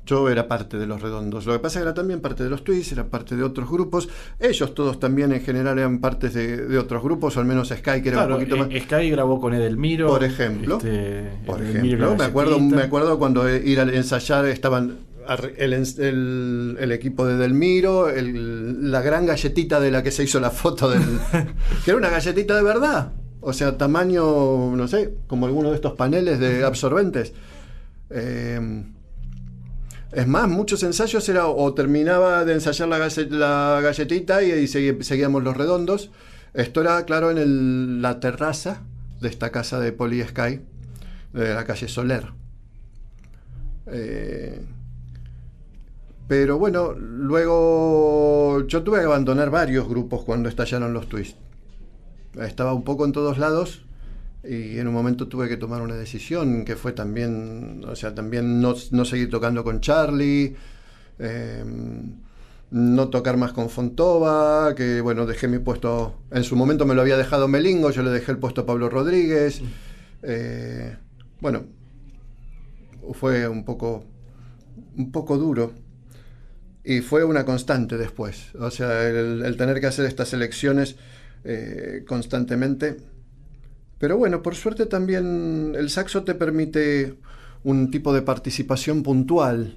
Yo 0.06 0.30
era 0.30 0.48
parte 0.48 0.78
de 0.78 0.86
los 0.86 1.02
redondos. 1.02 1.48
Lo 1.48 1.54
que 1.54 1.58
pasa 1.58 1.80
es 1.80 1.82
que 1.82 1.88
era 1.88 1.94
también 1.96 2.22
parte 2.22 2.44
de 2.44 2.50
los 2.52 2.64
Twists, 2.64 2.92
era 2.92 3.06
parte 3.08 3.36
de 3.36 3.42
otros 3.42 3.68
grupos. 3.68 4.08
Ellos 4.40 4.76
todos 4.76 5.00
también 5.00 5.32
en 5.32 5.42
general 5.42 5.80
eran 5.80 5.98
partes 6.00 6.36
de, 6.36 6.58
de 6.68 6.78
otros 6.78 7.02
grupos, 7.02 7.36
o 7.36 7.40
al 7.40 7.48
menos 7.48 7.70
Sky, 7.70 8.04
que 8.04 8.10
era 8.10 8.18
Claro, 8.20 8.36
un 8.36 8.40
poquito 8.42 8.58
más. 8.58 8.68
eh, 8.70 8.82
Sky 8.82 9.10
grabó 9.10 9.42
con 9.42 9.56
Edelmiro. 9.56 10.08
Por 10.08 10.24
ejemplo. 10.24 10.78
este, 10.78 11.32
Por 11.48 11.60
Edelmiro 11.60 11.98
ejemplo, 11.98 12.16
me 12.18 12.24
acuerdo, 12.24 12.60
me 12.60 12.84
acuerdo 12.84 13.18
cuando 13.18 13.50
ir 13.52 13.80
a 13.80 13.84
ensayar 13.92 14.46
estaban 14.46 14.98
el, 15.58 15.74
ens- 15.74 16.00
el- 16.00 16.78
el 16.80 16.92
equipo 16.92 17.26
de 17.26 17.38
Delmiro, 17.38 18.10
el- 18.10 18.92
la 18.92 19.02
gran 19.02 19.26
galletita 19.26 19.80
de 19.80 19.92
la 19.92 20.04
que 20.04 20.12
se 20.12 20.24
hizo 20.24 20.40
la 20.40 20.52
foto 20.52 20.90
del. 20.90 21.02
que 21.86 21.92
era 21.92 21.98
una 21.98 22.10
galletita 22.10 22.56
de 22.56 22.64
verdad. 22.64 23.12
O 23.42 23.54
sea, 23.54 23.78
tamaño, 23.78 24.76
no 24.76 24.88
sé, 24.88 25.14
como 25.28 25.46
alguno 25.46 25.70
de 25.70 25.76
estos 25.76 25.94
paneles 25.94 26.40
de 26.40 26.64
absorbentes. 26.64 27.34
Eh, 28.10 28.84
es 30.12 30.28
más, 30.28 30.48
muchos 30.48 30.82
ensayos 30.84 31.28
era 31.30 31.48
o 31.48 31.74
terminaba 31.74 32.46
de 32.46 32.54
ensayar 32.54 32.88
la, 32.88 32.98
galle- 32.98 33.30
la 33.30 33.80
galletita 33.84 34.42
y, 34.44 34.52
y 34.52 34.64
segui- 34.66 35.02
seguíamos 35.04 35.44
los 35.44 35.56
redondos. 35.58 36.10
Esto 36.54 36.82
era, 36.82 37.04
claro, 37.06 37.32
en 37.32 37.38
el- 37.38 38.02
la 38.02 38.20
terraza 38.20 38.82
de 39.22 39.28
esta 39.30 39.52
casa 39.52 39.80
de 39.80 39.92
Poli 39.92 40.24
Sky, 40.24 40.62
de 41.34 41.54
la 41.54 41.66
calle 41.66 41.88
Soler. 41.88 42.28
Eh, 43.88 44.62
pero 46.28 46.58
bueno, 46.58 46.94
luego 46.94 48.66
yo 48.68 48.84
tuve 48.84 49.00
que 49.00 49.06
abandonar 49.06 49.50
varios 49.50 49.88
grupos 49.88 50.24
cuando 50.24 50.50
estallaron 50.50 50.94
los 50.94 51.08
twists. 51.08 51.38
Estaba 52.42 52.74
un 52.74 52.84
poco 52.84 53.06
en 53.06 53.12
todos 53.12 53.38
lados 53.38 53.86
y 54.44 54.78
en 54.78 54.88
un 54.88 54.94
momento 54.94 55.28
tuve 55.28 55.48
que 55.48 55.58
tomar 55.58 55.82
una 55.82 55.96
decisión 55.96 56.66
que 56.66 56.76
fue 56.76 56.94
también, 56.94 57.84
o 57.88 57.96
sea, 57.96 58.14
también 58.14 58.62
no, 58.62 58.76
no 58.92 59.06
seguir 59.06 59.30
tocando 59.30 59.64
con 59.64 59.82
Charlie, 59.82 60.56
eh, 61.20 61.64
no 62.72 63.10
tocar 63.10 63.38
más 63.38 63.54
con 63.54 63.70
Fontova, 63.70 64.74
que 64.76 65.02
bueno, 65.02 65.26
dejé 65.26 65.48
mi 65.48 65.60
puesto, 65.60 66.16
en 66.32 66.44
su 66.44 66.56
momento 66.56 66.86
me 66.86 66.96
lo 66.96 67.02
había 67.02 67.18
dejado 67.18 67.48
Melingo, 67.48 67.92
yo 67.92 68.04
le 68.04 68.10
dejé 68.10 68.32
el 68.32 68.38
puesto 68.40 68.62
a 68.62 68.66
Pablo 68.66 68.90
Rodríguez. 68.90 69.62
eh, 70.24 70.98
bueno, 71.40 71.64
fue 73.14 73.48
un 73.48 73.64
poco, 73.64 74.04
un 74.98 75.12
poco 75.12 75.38
duro. 75.38 75.85
Y 76.86 77.02
fue 77.02 77.24
una 77.24 77.44
constante 77.46 77.98
después. 77.98 78.54
O 78.60 78.70
sea, 78.70 79.10
el, 79.10 79.58
tener 79.58 79.80
que 79.80 79.88
hacer 79.88 80.06
estas 80.06 80.34
elecciones 80.34 80.96
eh, 81.44 82.04
constantemente 82.08 82.98
Pero 83.98 84.18
bueno, 84.18 84.42
por 84.42 84.56
suerte 84.56 84.86
también 84.86 85.74
el 85.76 85.90
saxo 85.90 86.24
te 86.24 86.36
permite 86.36 87.16
un 87.64 87.90
tipo 87.90 88.14
de 88.14 88.22
participación 88.22 89.02
puntual. 89.02 89.76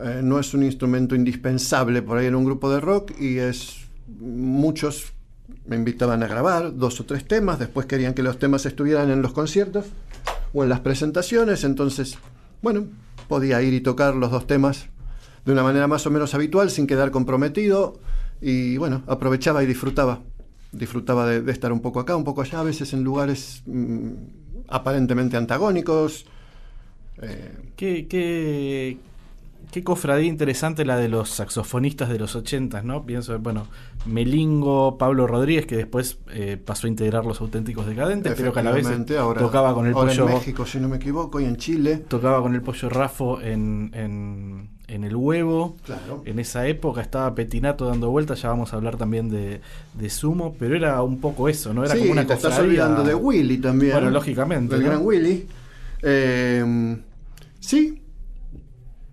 Eh, 0.00 0.20
no 0.22 0.38
es 0.38 0.54
un 0.54 0.62
instrumento 0.62 1.14
indispensable 1.14 2.02
por 2.02 2.18
ahí 2.18 2.26
en 2.26 2.36
un 2.36 2.44
grupo 2.44 2.72
de 2.72 2.80
rock 2.80 3.12
y 3.20 3.38
es 3.38 3.82
muchos 4.06 5.12
me 5.66 5.76
invitaban 5.76 6.22
a 6.22 6.26
grabar 6.26 6.76
dos 6.76 7.00
o 7.00 7.04
tres 7.04 7.26
temas, 7.26 7.58
después 7.58 7.86
querían 7.86 8.14
que 8.14 8.22
los 8.22 8.38
temas 8.38 8.66
estuvieran 8.66 9.10
en 9.10 9.22
los 9.22 9.32
conciertos 9.32 9.86
o 10.52 10.62
en 10.62 10.68
las 10.68 10.80
presentaciones, 10.80 11.64
entonces, 11.64 12.18
bueno, 12.62 12.86
podía 13.28 13.62
ir 13.62 13.74
y 13.74 13.80
tocar 13.80 14.14
los 14.14 14.30
dos 14.30 14.46
temas 14.46 14.88
de 15.44 15.52
una 15.52 15.62
manera 15.62 15.86
más 15.86 16.06
o 16.06 16.10
menos 16.10 16.34
habitual, 16.34 16.70
sin 16.70 16.86
quedar 16.86 17.10
comprometido, 17.10 18.00
y 18.40 18.76
bueno, 18.76 19.02
aprovechaba 19.06 19.62
y 19.62 19.66
disfrutaba. 19.66 20.20
Disfrutaba 20.72 21.26
de, 21.26 21.50
estar 21.50 21.72
un 21.72 21.80
poco 21.80 22.00
acá, 22.00 22.16
un 22.16 22.24
poco 22.24 22.42
allá, 22.42 22.60
a 22.60 22.64
veces 22.64 22.92
en 22.92 23.04
lugares 23.04 23.62
mm, 23.66 24.10
aparentemente 24.68 25.36
antagónicos. 25.36 26.26
Eh, 27.20 27.72
¿Qué, 27.76 28.08
qué, 28.08 28.98
qué 29.70 29.84
cofradía 29.84 30.28
interesante 30.28 30.84
la 30.84 30.96
de 30.96 31.08
los 31.08 31.30
saxofonistas 31.30 32.08
de 32.08 32.18
los 32.18 32.34
80, 32.36 32.82
¿no? 32.82 33.04
Pienso, 33.04 33.38
bueno, 33.38 33.66
Melingo, 34.06 34.98
Pablo 34.98 35.26
Rodríguez, 35.26 35.66
que 35.66 35.76
después 35.76 36.18
eh, 36.30 36.56
pasó 36.56 36.86
a 36.86 36.90
integrar 36.90 37.24
los 37.24 37.40
auténticos 37.40 37.86
decadentes, 37.86 38.34
pero 38.36 38.52
que 38.52 38.60
a 38.60 38.62
la 38.62 38.72
vez 38.72 38.86
tocaba 39.06 39.74
con 39.74 39.86
el 39.86 39.92
pollo. 39.92 40.28
En 40.28 40.34
México, 40.34 40.66
si 40.66 40.78
no 40.78 40.88
me 40.88 40.96
equivoco, 40.96 41.40
y 41.40 41.44
en 41.44 41.56
Chile. 41.56 42.04
Tocaba 42.08 42.42
con 42.42 42.54
el 42.54 42.62
pollo 42.62 42.88
Rafo 42.88 43.40
en, 43.40 43.90
en, 43.94 44.70
el 45.04 45.16
huevo. 45.16 45.76
Claro. 45.84 46.22
En 46.24 46.38
esa 46.38 46.66
época 46.66 47.00
estaba 47.00 47.34
Petinato 47.34 47.86
dando 47.86 48.10
vueltas, 48.10 48.42
ya 48.42 48.50
vamos 48.50 48.72
a 48.72 48.76
hablar 48.76 48.96
también 48.96 49.28
de, 49.30 49.60
de 49.94 50.10
Sumo, 50.10 50.54
pero 50.58 50.76
era 50.76 51.02
un 51.02 51.20
poco 51.20 51.48
eso, 51.48 51.72
¿no? 51.72 51.84
Era 51.84 51.96
como 51.96 52.12
una 52.12 52.26
te 52.26 52.34
estás 52.34 52.58
olvidando 52.58 53.02
de 53.02 53.14
Willy 53.14 53.58
también. 53.58 53.92
Bueno, 53.92 54.10
lógicamente. 54.10 54.74
El 54.74 54.82
gran 54.82 55.00
Willy. 55.02 55.46
Eh, 56.02 56.96
sí, 57.60 58.02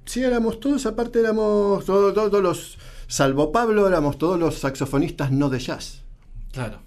sí 0.06 0.24
éramos 0.24 0.60
todos, 0.60 0.86
aparte 0.86 1.20
éramos 1.20 1.86
todos, 1.86 2.14
todos 2.14 2.44
los 2.44 2.78
Salvo 3.10 3.52
Pablo, 3.52 3.88
éramos 3.88 4.20
todos 4.20 4.40
los 4.40 4.60
saxofonistas 4.60 5.32
no 5.32 5.50
de 5.50 5.58
jazz. 5.58 6.04
Claro. 6.52 6.78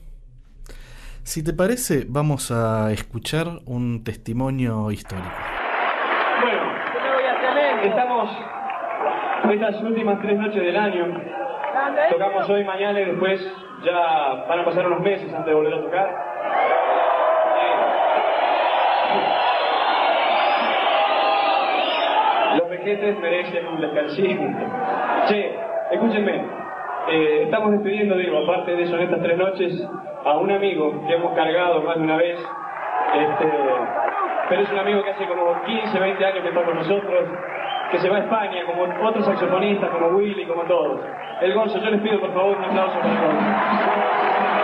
Si 1.24 1.42
te 1.42 1.52
parece, 1.52 2.06
vamos 2.08 2.52
a 2.52 2.92
escuchar 2.92 3.60
un 3.64 4.04
testimonio 4.04 4.92
histórico. 4.92 5.30
Bueno, 6.42 6.62
estamos 7.82 8.30
estas 9.50 9.82
últimas 9.82 10.20
tres 10.20 10.38
noches 10.38 10.62
del 10.62 10.76
año. 10.76 11.06
Tocamos 12.10 12.48
hoy, 12.48 12.64
mañana 12.64 13.00
y 13.00 13.04
después 13.06 13.40
ya 13.84 14.44
van 14.48 14.60
a 14.60 14.64
pasar 14.64 14.86
unos 14.86 15.00
meses 15.00 15.32
antes 15.32 15.46
de 15.46 15.54
volver 15.54 15.74
a 15.74 15.82
tocar. 15.82 16.32
Los 22.58 22.70
vejetes 22.70 23.18
merecen 23.18 23.66
un 23.66 23.80
descansito. 23.80 24.42
Che, 25.26 25.62
Escúchenme, 25.92 26.42
eh, 27.10 27.42
estamos 27.44 27.72
despidiendo, 27.72 28.16
digo, 28.16 28.38
aparte 28.38 28.74
de 28.74 28.84
eso, 28.84 28.96
en 28.96 29.02
estas 29.02 29.22
tres 29.22 29.36
noches, 29.36 29.88
a 30.24 30.38
un 30.38 30.50
amigo 30.50 31.04
que 31.06 31.14
hemos 31.14 31.34
cargado 31.34 31.82
más 31.82 31.96
de 31.96 32.02
una 32.02 32.16
vez, 32.16 32.38
este, 33.14 33.52
pero 34.48 34.62
es 34.62 34.72
un 34.72 34.78
amigo 34.78 35.02
que 35.02 35.10
hace 35.10 35.26
como 35.26 35.62
15, 35.64 35.98
20 35.98 36.24
años 36.24 36.42
que 36.42 36.48
está 36.48 36.64
con 36.64 36.76
nosotros, 36.76 37.28
que 37.92 37.98
se 37.98 38.08
va 38.08 38.16
a 38.16 38.20
España, 38.20 38.64
como 38.64 38.84
otros 39.06 39.26
saxofonistas, 39.26 39.90
como 39.90 40.16
Willy, 40.16 40.46
como 40.46 40.62
todos. 40.62 41.00
El 41.42 41.52
Gonzo, 41.52 41.78
yo 41.78 41.90
les 41.90 42.00
pido 42.00 42.18
por 42.20 42.32
favor 42.32 42.56
un 42.56 42.64
aplauso 42.64 42.98
para 42.98 43.12
el 43.12 44.61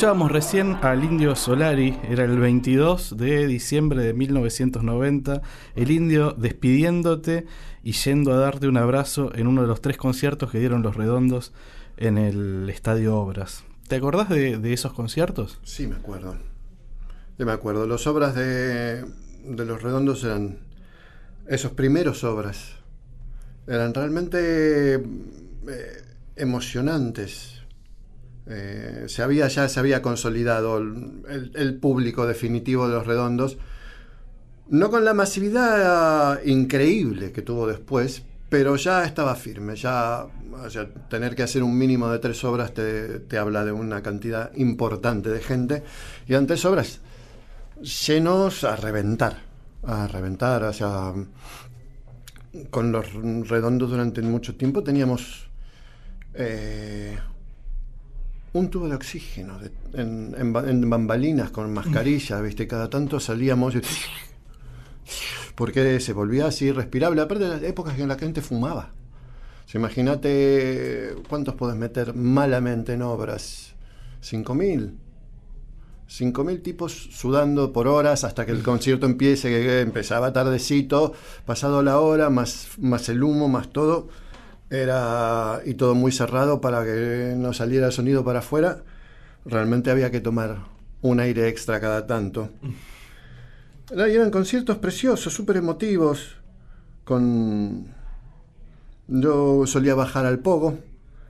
Escuchábamos 0.00 0.32
recién 0.32 0.78
al 0.80 1.04
indio 1.04 1.36
Solari, 1.36 1.94
era 2.08 2.24
el 2.24 2.38
22 2.38 3.18
de 3.18 3.46
diciembre 3.46 4.02
de 4.02 4.14
1990, 4.14 5.42
el 5.76 5.90
indio 5.90 6.32
despidiéndote 6.32 7.44
y 7.82 7.92
yendo 7.92 8.32
a 8.32 8.38
darte 8.38 8.66
un 8.66 8.78
abrazo 8.78 9.30
en 9.34 9.46
uno 9.46 9.60
de 9.60 9.68
los 9.68 9.82
tres 9.82 9.98
conciertos 9.98 10.50
que 10.50 10.58
dieron 10.58 10.80
los 10.80 10.96
redondos 10.96 11.52
en 11.98 12.16
el 12.16 12.70
Estadio 12.70 13.14
Obras. 13.14 13.64
¿Te 13.88 13.96
acordás 13.96 14.30
de, 14.30 14.72
esos 14.72 14.94
conciertos? 14.94 15.58
Sí, 15.64 15.86
me 15.86 15.96
acuerdo. 15.96 16.34
Sí, 17.36 17.44
me 17.44 17.52
acuerdo. 17.52 17.86
Las 17.86 18.06
obras 18.06 18.34
de, 18.34 19.04
los 19.44 19.82
redondos 19.82 20.24
eran 20.24 20.60
esos 21.46 21.72
primeros 21.72 22.24
obras. 22.24 22.76
Eran 23.66 23.92
realmente 23.92 24.94
eh, 24.94 25.02
emocionantes 26.36 27.59
eh, 28.46 29.04
se 29.06 29.22
había, 29.22 29.48
ya 29.48 29.68
se 29.68 29.78
había 29.78 30.02
consolidado 30.02 30.78
el, 30.78 31.78
público 31.80 32.26
definitivo 32.26 32.88
de 32.88 32.94
los 32.94 33.06
redondos, 33.06 33.58
no 34.68 34.90
con 34.90 35.04
la 35.04 35.14
masividad 35.14 36.42
increíble 36.44 37.32
que 37.32 37.42
tuvo 37.42 37.66
después, 37.66 38.22
pero 38.48 38.76
ya 38.76 39.04
estaba 39.04 39.34
firme, 39.36 39.76
ya 39.76 40.26
tener 41.08 41.34
que 41.36 41.42
hacer 41.42 41.62
un 41.62 41.76
mínimo 41.78 42.10
de 42.10 42.18
tres 42.18 42.42
obras 42.44 42.74
te, 42.74 43.20
te, 43.20 43.38
habla 43.38 43.64
de 43.64 43.72
una 43.72 44.02
cantidad 44.02 44.52
importante 44.56 45.30
de 45.30 45.40
gente, 45.40 45.82
y 46.26 46.32
eran 46.32 46.46
tres 46.46 46.64
obras 46.64 47.00
llenos 47.80 48.64
a 48.64 48.76
reventar, 48.76 49.38
a 49.84 50.06
reventar, 50.06 50.64
o 50.64 50.72
sea, 50.72 51.14
con 52.70 52.92
los 52.92 53.12
redondos 53.48 53.90
durante 53.90 54.22
mucho 54.22 54.56
tiempo 54.56 54.82
teníamos... 54.82 55.48
Eh, 56.34 57.18
un 58.52 58.68
tubo 58.68 58.88
de 58.88 58.96
oxígeno 58.96 59.58
en, 59.94 60.90
bambalinas 60.90 61.50
con 61.50 61.72
mascarilla, 61.72 62.40
¿viste? 62.40 62.66
Cada 62.66 62.90
tanto 62.90 63.20
salíamos 63.20 63.74
porque 65.54 66.00
se 66.00 66.12
volvía 66.12 66.46
así 66.46 66.66
irrespirable. 66.66 67.20
Aparte 67.20 67.44
de 67.44 67.50
las 67.50 67.62
épocas 67.62 67.98
en 67.98 68.08
las 68.08 68.16
que 68.16 68.24
la 68.24 68.26
gente 68.26 68.42
fumaba. 68.42 68.92
Imagínate 69.72 71.14
cuántos 71.28 71.54
puedes 71.54 71.76
meter 71.76 72.14
malamente 72.14 72.94
en 72.94 73.02
obras. 73.02 73.74
¿5.000? 74.22 74.94
5.000 76.08 76.62
tipos 76.62 76.92
sudando 77.12 77.72
por 77.72 77.86
horas 77.86 78.24
hasta 78.24 78.44
que 78.44 78.50
el 78.50 78.64
concierto 78.64 79.06
empiece, 79.06 79.48
que 79.48 79.80
empezaba 79.80 80.32
tardecito, 80.32 81.12
pasado 81.46 81.84
la 81.84 82.00
hora, 82.00 82.30
más, 82.30 82.70
más 82.78 83.08
el 83.08 83.22
humo, 83.22 83.48
más 83.48 83.68
todo. 83.68 84.08
Era, 84.70 85.60
y 85.64 85.74
todo 85.74 85.94
muy 85.94 86.12
cerrado 86.12 86.60
para 86.60 86.84
que 86.84 87.34
no 87.36 87.52
saliera 87.52 87.86
el 87.86 87.92
sonido 87.92 88.24
para 88.24 88.38
afuera. 88.38 88.82
Realmente 89.44 89.90
había 89.90 90.10
que 90.10 90.20
tomar 90.20 90.58
un 91.02 91.20
aire 91.20 91.48
extra 91.48 91.80
cada 91.80 92.06
tanto. 92.06 92.50
Y 93.90 94.00
eran 94.00 94.30
conciertos 94.30 94.78
preciosos, 94.78 95.32
súper 95.34 95.56
emotivos, 95.56 96.36
con... 97.04 97.88
Yo 99.08 99.66
solía 99.66 99.96
bajar 99.96 100.24
al 100.24 100.38
pogo, 100.38 100.78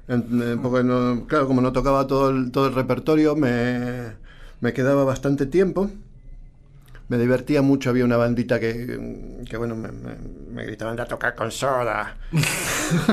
porque 0.06 0.86
claro, 1.26 1.46
como 1.46 1.62
no 1.62 1.72
tocaba 1.72 2.06
todo 2.06 2.28
el, 2.28 2.50
todo 2.50 2.66
el 2.66 2.74
repertorio, 2.74 3.34
me, 3.36 4.12
me 4.60 4.74
quedaba 4.74 5.04
bastante 5.04 5.46
tiempo. 5.46 5.90
Me 7.10 7.18
divertía 7.18 7.60
mucho, 7.60 7.90
había 7.90 8.06
una 8.06 8.16
bandita 8.16 8.58
que, 8.58 9.38
que 9.48 9.56
bueno, 9.58 9.76
me, 9.76 9.88
me- 9.92 10.16
me 10.54 10.64
gritaban 10.64 10.98
a 11.00 11.04
tocar 11.04 11.34
con 11.34 11.50
soda. 11.50 12.16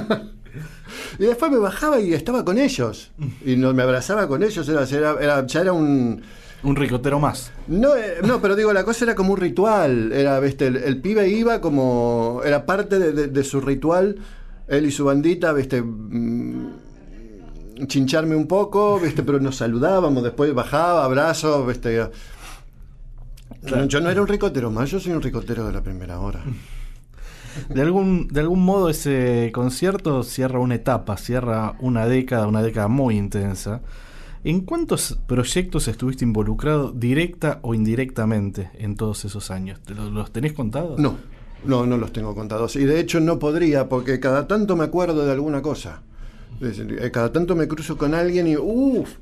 y 1.19 1.25
después 1.25 1.51
me 1.51 1.57
bajaba 1.57 1.99
y 1.99 2.13
estaba 2.13 2.43
con 2.45 2.57
ellos. 2.57 3.11
Y 3.45 3.55
no, 3.55 3.73
me 3.73 3.83
abrazaba 3.83 4.27
con 4.27 4.43
ellos, 4.43 4.67
era, 4.69 4.83
era- 4.83 5.17
era- 5.19 5.45
ya 5.45 5.61
era 5.61 5.73
un... 5.73 6.21
Un 6.63 6.75
ricotero 6.75 7.19
más. 7.19 7.51
No, 7.67 7.95
eh, 7.95 8.15
no, 8.25 8.41
pero 8.41 8.55
digo, 8.55 8.73
la 8.73 8.83
cosa 8.83 9.05
era 9.05 9.13
como 9.13 9.33
un 9.33 9.39
ritual. 9.39 10.11
Era, 10.11 10.39
viste, 10.39 10.65
el, 10.67 10.77
el 10.77 10.99
pibe 11.01 11.29
iba 11.29 11.61
como. 11.61 12.41
Era 12.43 12.65
parte 12.65 12.97
de, 12.97 13.11
de- 13.11 13.27
de 13.27 13.43
su 13.43 13.61
ritual. 13.61 14.17
Él 14.67 14.87
y 14.87 14.91
su 14.91 15.05
bandita, 15.05 15.53
viste. 15.53 15.83
mm, 15.83 17.85
chincharme 17.85 18.35
un 18.35 18.47
poco, 18.47 18.99
viste, 18.99 19.21
pero 19.21 19.39
nos 19.39 19.57
saludábamos, 19.57 20.23
después 20.23 20.51
bajaba, 20.55 21.05
abrazos, 21.05 21.67
viste. 21.67 22.09
Yo 23.87 23.99
no 24.01 24.09
era 24.09 24.21
un 24.21 24.27
ricotero 24.27 24.69
más, 24.71 24.89
yo 24.91 24.99
soy 24.99 25.13
un 25.13 25.21
ricotero 25.21 25.65
de 25.65 25.73
la 25.73 25.81
primera 25.81 26.19
hora. 26.19 26.43
De 27.69 27.81
algún, 27.81 28.27
de 28.27 28.41
algún 28.41 28.63
modo 28.63 28.87
ese 28.87 29.49
concierto 29.51 30.21
cierra 30.21 30.59
una 30.59 30.75
etapa, 30.75 31.17
cierra 31.17 31.73
una 31.79 32.05
década, 32.05 32.45
una 32.45 32.61
década 32.61 32.87
muy 32.87 33.17
intensa. 33.17 33.81
¿En 34.43 34.61
cuántos 34.61 35.17
proyectos 35.25 35.87
estuviste 35.87 36.23
involucrado 36.23 36.91
directa 36.91 37.57
o 37.63 37.73
indirectamente 37.73 38.69
en 38.75 38.95
todos 38.95 39.25
esos 39.25 39.49
años? 39.49 39.79
¿Te 39.81 39.95
lo- 39.95 40.11
¿Los 40.11 40.31
tenés 40.31 40.53
contados? 40.53 40.99
No, 40.99 41.17
no, 41.65 41.87
no 41.87 41.97
los 41.97 42.13
tengo 42.13 42.35
contados. 42.35 42.75
Y 42.75 42.85
de 42.85 42.99
hecho 42.99 43.19
no 43.21 43.39
podría, 43.39 43.89
porque 43.89 44.19
cada 44.19 44.47
tanto 44.47 44.75
me 44.75 44.83
acuerdo 44.83 45.25
de 45.25 45.31
alguna 45.31 45.63
cosa. 45.63 46.03
Eh, 46.61 47.09
Cada 47.11 47.31
tanto 47.31 47.55
me 47.55 47.67
cruzo 47.67 47.97
con 47.97 48.13
alguien 48.13 48.45
y, 48.47 48.55
uff, 48.55 49.15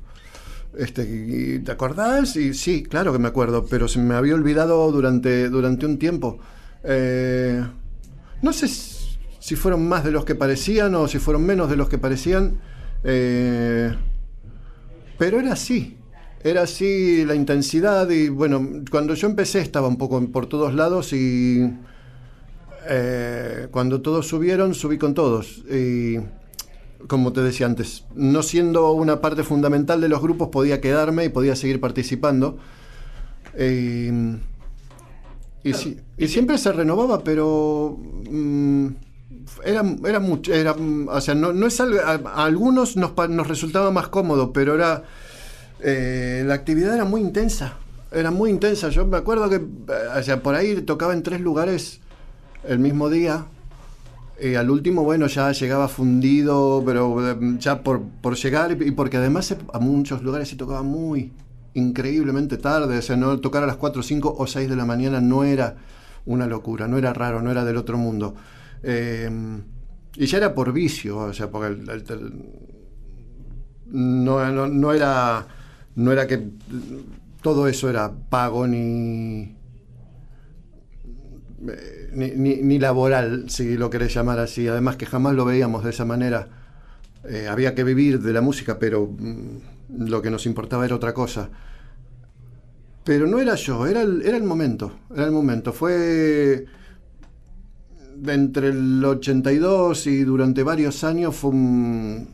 este, 0.78 1.60
¿te 1.60 1.72
acordás? 1.72 2.36
Y 2.36 2.54
sí, 2.54 2.82
claro 2.82 3.12
que 3.12 3.18
me 3.18 3.28
acuerdo, 3.28 3.66
pero 3.66 3.88
se 3.88 3.98
me 3.98 4.14
había 4.14 4.34
olvidado 4.34 4.90
durante, 4.92 5.48
durante 5.48 5.86
un 5.86 5.98
tiempo. 5.98 6.38
Eh, 6.84 7.64
no 8.42 8.52
sé 8.52 8.68
si 8.68 8.96
si 9.46 9.54
fueron 9.54 9.86
más 9.86 10.02
de 10.02 10.10
los 10.10 10.24
que 10.24 10.34
parecían 10.34 10.96
o 10.96 11.06
si 11.06 11.18
fueron 11.20 11.46
menos 11.46 11.70
de 11.70 11.76
los 11.76 11.88
que 11.88 11.98
parecían. 11.98 12.58
eh, 13.04 13.94
pero 15.18 15.38
era 15.38 15.52
así. 15.52 15.96
Era 16.42 16.62
así 16.62 17.24
la 17.24 17.36
intensidad 17.36 18.10
y 18.10 18.28
bueno, 18.28 18.82
cuando 18.90 19.14
yo 19.14 19.28
empecé 19.28 19.60
estaba 19.60 19.86
un 19.86 19.98
poco 19.98 20.20
por 20.32 20.46
todos 20.46 20.74
lados 20.74 21.12
y 21.12 21.62
eh, 22.88 23.68
cuando 23.70 24.00
todos 24.02 24.26
subieron, 24.26 24.74
subí 24.74 24.98
con 24.98 25.14
todos. 25.14 25.58
Y 25.70 26.18
como 27.08 27.32
te 27.32 27.42
decía 27.42 27.66
antes, 27.66 28.04
no 28.14 28.42
siendo 28.42 28.92
una 28.92 29.20
parte 29.20 29.42
fundamental 29.44 30.00
de 30.00 30.08
los 30.08 30.20
grupos 30.22 30.48
podía 30.48 30.80
quedarme 30.80 31.24
y 31.24 31.28
podía 31.28 31.56
seguir 31.56 31.80
participando. 31.80 32.58
Eh, 33.54 34.38
y, 35.62 35.74
sí- 35.74 35.96
y 36.16 36.28
siempre 36.28 36.58
se 36.58 36.72
renovaba, 36.72 37.24
pero 37.24 37.98
mm, 38.30 38.86
era, 39.64 39.82
era 40.06 40.20
mucho, 40.20 40.52
era, 40.54 40.72
o 40.72 41.20
sea, 41.20 41.34
no, 41.34 41.52
no 41.52 41.66
es 41.66 41.80
algo, 41.80 41.98
a, 42.00 42.12
a 42.12 42.44
algunos 42.44 42.96
nos, 42.96 43.12
nos 43.30 43.46
resultaba 43.48 43.90
más 43.90 44.08
cómodo, 44.08 44.52
pero 44.52 44.74
era, 44.74 45.02
eh, 45.80 46.44
la 46.46 46.54
actividad 46.54 46.94
era 46.94 47.04
muy 47.04 47.20
intensa, 47.20 47.74
era 48.12 48.30
muy 48.30 48.50
intensa. 48.50 48.88
Yo 48.90 49.06
me 49.06 49.16
acuerdo 49.16 49.48
que, 49.50 49.56
eh, 49.56 50.18
o 50.18 50.22
sea, 50.22 50.42
por 50.42 50.54
ahí 50.54 50.80
tocaba 50.82 51.12
en 51.14 51.22
tres 51.22 51.40
lugares 51.40 52.00
el 52.68 52.78
mismo 52.78 53.08
día. 53.10 53.46
Y 54.38 54.54
al 54.54 54.68
último, 54.70 55.02
bueno, 55.02 55.26
ya 55.28 55.50
llegaba 55.52 55.88
fundido, 55.88 56.82
pero 56.84 57.30
eh, 57.30 57.36
ya 57.58 57.82
por, 57.82 58.02
por 58.20 58.36
llegar 58.36 58.76
y, 58.82 58.90
porque 58.90 59.16
además 59.16 59.46
se- 59.46 59.56
a 59.72 59.78
muchos 59.78 60.22
lugares 60.22 60.48
se 60.48 60.56
tocaba 60.56 60.82
muy 60.82 61.32
increíblemente 61.74 62.58
tarde, 62.58 62.98
o 62.98 63.02
sea, 63.02 63.16
no 63.16 63.38
tocar 63.40 63.62
a 63.62 63.66
las 63.66 63.76
4, 63.76 64.02
5 64.02 64.34
o 64.38 64.46
6 64.46 64.68
de 64.68 64.76
la 64.76 64.84
mañana 64.84 65.20
no 65.22 65.44
era 65.44 65.76
una 66.26 66.46
locura, 66.46 66.86
no 66.86 66.98
era 66.98 67.12
raro, 67.14 67.40
no 67.40 67.50
era 67.50 67.64
del 67.64 67.76
otro 67.78 67.96
mundo. 67.96 68.34
Eh, 68.82 69.30
y 70.16 70.26
ya 70.26 70.38
era 70.38 70.54
por 70.54 70.72
vicio, 70.72 71.16
o 71.18 71.32
sea, 71.32 71.50
porque 71.50 71.74
no, 73.86 74.50
no, 74.52 74.66
no 74.66 74.92
era 74.92 75.46
no 75.94 76.12
era 76.12 76.26
que 76.26 76.40
todo 77.42 77.68
eso 77.68 77.88
era 77.88 78.12
pago 78.30 78.66
ni 78.66 79.54
eh, 81.68 82.05
ni, 82.16 82.56
ni- 82.62 82.78
laboral, 82.78 83.48
si 83.48 83.76
lo 83.76 83.90
querés 83.90 84.14
llamar 84.14 84.38
así. 84.40 84.66
Además 84.68 84.96
que 84.96 85.06
jamás 85.06 85.34
lo 85.34 85.44
veíamos 85.44 85.84
de 85.84 85.90
esa 85.90 86.04
manera. 86.04 86.48
Eh, 87.28 87.48
había 87.48 87.74
que 87.74 87.84
vivir 87.84 88.20
de 88.22 88.32
la 88.32 88.40
música, 88.42 88.78
pero 88.78 89.06
mm, 89.08 90.08
lo 90.08 90.22
que 90.22 90.30
nos 90.30 90.46
importaba 90.46 90.84
era 90.86 90.96
otra 90.96 91.14
cosa. 91.14 91.50
Pero 93.04 93.26
no 93.26 93.38
era 93.38 93.54
yo, 93.54 93.86
era 93.86 94.02
el, 94.02 94.22
era 94.22 94.36
el 94.36 94.42
momento. 94.42 94.92
Era 95.14 95.24
el 95.26 95.30
momento. 95.32 95.72
Fue 95.72 96.66
entre 98.26 98.68
el 98.68 99.04
82 99.04 100.06
y 100.06 100.24
durante 100.24 100.62
varios 100.62 101.04
años 101.04 101.36
fue 101.36 101.50
un- 101.50 102.28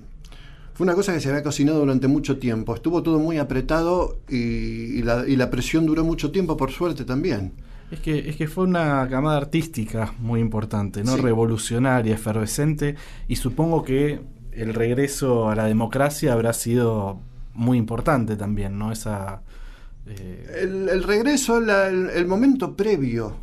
una 0.79 0.95
cosa 0.95 1.13
que 1.15 1.21
se 1.21 1.29
había 1.31 1.43
cocinado 1.45 1.81
durante 1.81 2.09
mucho 2.09 2.39
tiempo. 2.39 2.75
Estuvo 2.75 3.03
todo 3.03 3.19
muy 3.21 3.39
apretado 3.39 4.19
y, 4.29 4.99
y 4.99 5.03
la 5.37 5.51
presión 5.51 5.87
duró 5.87 6.05
mucho 6.05 6.33
tiempo, 6.33 6.57
por 6.57 6.73
suerte 6.73 7.05
también. 7.05 7.53
Es 7.93 8.01
que, 8.01 8.31
es 8.31 8.37
que 8.37 8.49
fue 8.49 8.65
una 8.65 9.07
camada 9.11 9.37
artística 9.37 10.15
muy 10.19 10.41
importante, 10.41 11.05
¿no? 11.05 11.15
Sí. 11.17 11.21
Revolucionaria, 11.21 12.15
efervescente, 12.15 12.97
y 13.29 13.37
supongo 13.37 13.85
que 13.85 14.21
el 14.53 14.73
regreso 14.75 15.51
a 15.51 15.55
la 15.55 15.65
democracia 15.67 16.33
habrá 16.33 16.53
sido 16.55 17.21
muy 17.55 17.77
importante 17.77 18.37
también, 18.37 18.79
¿no? 18.79 18.93
Esa. 18.93 19.43
eh, 20.07 20.61
El, 20.63 20.89
el 20.89 21.03
regreso, 21.03 21.61
la- 21.61 21.89
el, 21.89 22.09
el 22.11 22.27
momento 22.27 22.75
previo. 22.77 23.37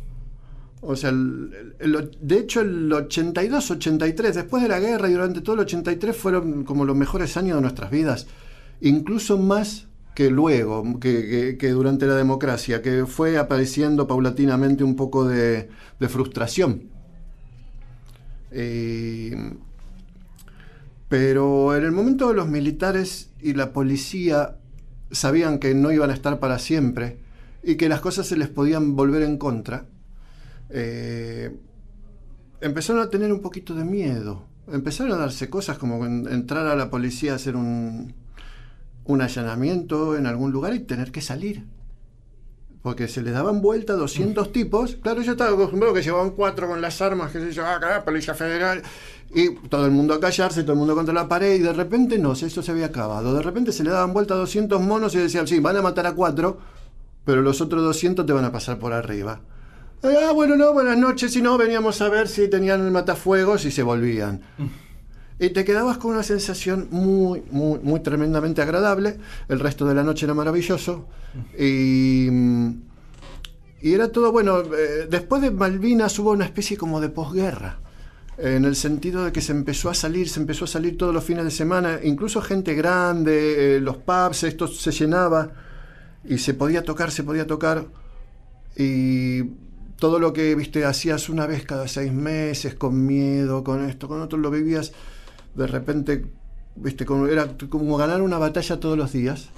O 0.82 0.96
sea, 0.96 1.10
el- 1.10 2.10
de 2.20 2.38
hecho 2.38 2.60
el 2.62 2.92
82, 2.92 3.70
83, 3.70 4.34
después 4.34 4.62
de 4.64 4.68
la 4.68 4.80
guerra 4.80 5.08
y 5.08 5.12
durante 5.12 5.42
todo 5.42 5.54
el 5.54 5.60
83 5.60 6.16
fueron 6.16 6.64
como 6.64 6.84
los 6.84 6.96
mejores 6.96 7.36
años 7.36 7.56
de 7.56 7.62
nuestras 7.62 7.90
vidas. 7.90 8.26
Incluso 8.80 9.38
más 9.38 9.86
que 10.14 10.30
luego, 10.30 10.98
que, 11.00 11.26
que- 11.28 11.58
que 11.58 11.70
durante 11.70 12.06
la 12.06 12.14
democracia, 12.16 12.82
que 12.82 13.06
fue 13.06 13.38
apareciendo 13.38 14.06
paulatinamente 14.06 14.84
un 14.84 14.96
poco 14.96 15.24
de, 15.26 15.68
frustración. 16.08 16.88
Eh, 18.52 19.36
pero 21.08 21.74
en 21.76 21.84
el 21.84 21.92
momento 21.92 22.32
los 22.32 22.48
militares 22.48 23.30
y 23.40 23.54
la 23.54 23.72
policía 23.72 24.56
sabían 25.10 25.58
que 25.58 25.74
no 25.74 25.90
iban 25.90 26.10
a 26.10 26.14
estar 26.14 26.38
para 26.38 26.58
siempre 26.58 27.18
y 27.62 27.74
que 27.76 27.88
las 27.88 28.00
cosas 28.00 28.26
se 28.26 28.36
les 28.36 28.48
podían 28.48 28.94
volver 28.96 29.22
en 29.22 29.36
contra, 29.36 29.86
eh, 30.70 31.56
empezaron 32.60 33.02
a 33.02 33.10
tener 33.10 33.32
un 33.32 33.40
poquito 33.40 33.74
de 33.74 33.84
miedo. 33.84 34.46
Empezaron 34.72 35.12
a 35.12 35.16
darse 35.16 35.50
cosas 35.50 35.78
como 35.78 36.04
en- 36.06 36.28
entrar 36.28 36.66
a 36.66 36.76
la 36.76 36.90
policía 36.90 37.32
a 37.32 37.36
hacer 37.36 37.56
un, 37.56 38.14
un 39.04 39.22
allanamiento 39.22 40.16
en 40.16 40.26
algún 40.26 40.52
lugar 40.52 40.74
y 40.74 40.80
tener 40.80 41.12
que 41.12 41.20
salir. 41.20 41.64
Porque 42.82 43.08
se 43.08 43.22
les 43.22 43.34
daban 43.34 43.60
vuelta 43.60 43.92
200 43.92 44.52
tipos. 44.52 44.96
Claro, 45.02 45.20
yo 45.20 45.32
estaba 45.32 45.50
acostumbrado 45.50 45.94
que 45.94 46.02
llevaban 46.02 46.30
cuatro 46.30 46.66
con 46.66 46.80
las 46.80 47.02
armas, 47.02 47.30
que 47.30 47.40
se 47.40 47.52
yo, 47.52 47.66
acá, 47.66 48.02
Policía 48.04 48.34
Federal. 48.34 48.82
Y 49.34 49.54
todo 49.68 49.84
el 49.84 49.92
mundo 49.92 50.14
a 50.14 50.20
callarse, 50.20 50.62
todo 50.62 50.72
el 50.72 50.78
mundo 50.78 50.94
contra 50.94 51.12
la 51.12 51.28
pared. 51.28 51.56
Y 51.56 51.58
de 51.58 51.74
repente 51.74 52.18
no, 52.18 52.32
eso 52.32 52.62
se 52.62 52.70
había 52.70 52.86
acabado. 52.86 53.34
De 53.34 53.42
repente 53.42 53.72
se 53.72 53.84
le 53.84 53.90
daban 53.90 54.14
vuelta 54.14 54.34
200 54.34 54.80
monos 54.80 55.14
y 55.14 55.18
decían, 55.18 55.46
sí, 55.46 55.60
van 55.60 55.76
a 55.76 55.82
matar 55.82 56.06
a 56.06 56.14
cuatro, 56.14 56.58
pero 57.24 57.42
los 57.42 57.60
otros 57.60 57.82
200 57.82 58.24
te 58.24 58.32
van 58.32 58.46
a 58.46 58.52
pasar 58.52 58.78
por 58.78 58.94
arriba. 58.94 59.40
Ah, 60.02 60.32
bueno, 60.32 60.56
no, 60.56 60.72
buenas 60.72 60.96
noches. 60.96 61.32
Si 61.32 61.42
no, 61.42 61.58
veníamos 61.58 62.00
a 62.00 62.08
ver 62.08 62.28
si 62.28 62.48
tenían 62.48 62.80
el 62.84 62.90
matafuegos 62.90 63.66
y 63.66 63.70
se 63.70 63.82
volvían. 63.82 64.40
Y 65.40 65.50
te 65.50 65.64
quedabas 65.64 65.96
con 65.96 66.12
una 66.12 66.22
sensación 66.22 66.88
muy, 66.90 67.42
muy, 67.50 67.78
muy 67.78 68.00
tremendamente 68.00 68.60
agradable. 68.60 69.16
El 69.48 69.58
resto 69.58 69.86
de 69.86 69.94
la 69.94 70.02
noche 70.02 70.26
era 70.26 70.34
maravilloso. 70.34 71.06
Y, 71.58 72.28
mm, 72.30 72.70
y 73.80 73.94
era 73.94 74.12
todo, 74.12 74.32
bueno, 74.32 74.60
eh, 74.60 75.06
después 75.08 75.40
de 75.40 75.50
Malvinas 75.50 76.18
hubo 76.18 76.32
una 76.32 76.44
especie 76.44 76.76
como 76.76 77.00
de 77.00 77.08
posguerra. 77.08 77.78
En 78.36 78.66
el 78.66 78.76
sentido 78.76 79.24
de 79.24 79.32
que 79.32 79.40
se 79.40 79.52
empezó 79.52 79.88
a 79.88 79.94
salir, 79.94 80.28
se 80.28 80.40
empezó 80.40 80.66
a 80.66 80.68
salir 80.68 80.98
todos 80.98 81.14
los 81.14 81.24
fines 81.24 81.44
de 81.44 81.50
semana, 81.50 82.00
incluso 82.02 82.42
gente 82.42 82.74
grande, 82.74 83.76
eh, 83.76 83.80
los 83.80 83.96
pubs, 83.96 84.44
esto 84.44 84.66
se 84.68 84.92
llenaba. 84.92 85.52
y 86.22 86.36
se 86.36 86.52
podía 86.52 86.84
tocar, 86.84 87.10
se 87.10 87.24
podía 87.24 87.46
tocar. 87.46 87.86
Y 88.76 89.42
todo 89.98 90.18
lo 90.18 90.34
que 90.34 90.54
viste 90.54 90.84
hacías 90.84 91.30
una 91.30 91.46
vez 91.46 91.64
cada 91.64 91.88
seis 91.88 92.12
meses, 92.12 92.74
con 92.74 93.06
miedo, 93.06 93.64
con 93.64 93.88
esto, 93.88 94.06
con 94.06 94.20
otro, 94.20 94.38
lo 94.38 94.50
vivías 94.50 94.92
de 95.54 95.66
repente, 95.66 96.26
viste, 96.76 97.04
como, 97.04 97.26
era 97.26 97.48
como 97.68 97.96
ganar 97.96 98.22
una 98.22 98.38
batalla 98.38 98.80
todos 98.80 98.96
los 98.96 99.12
días. 99.12 99.50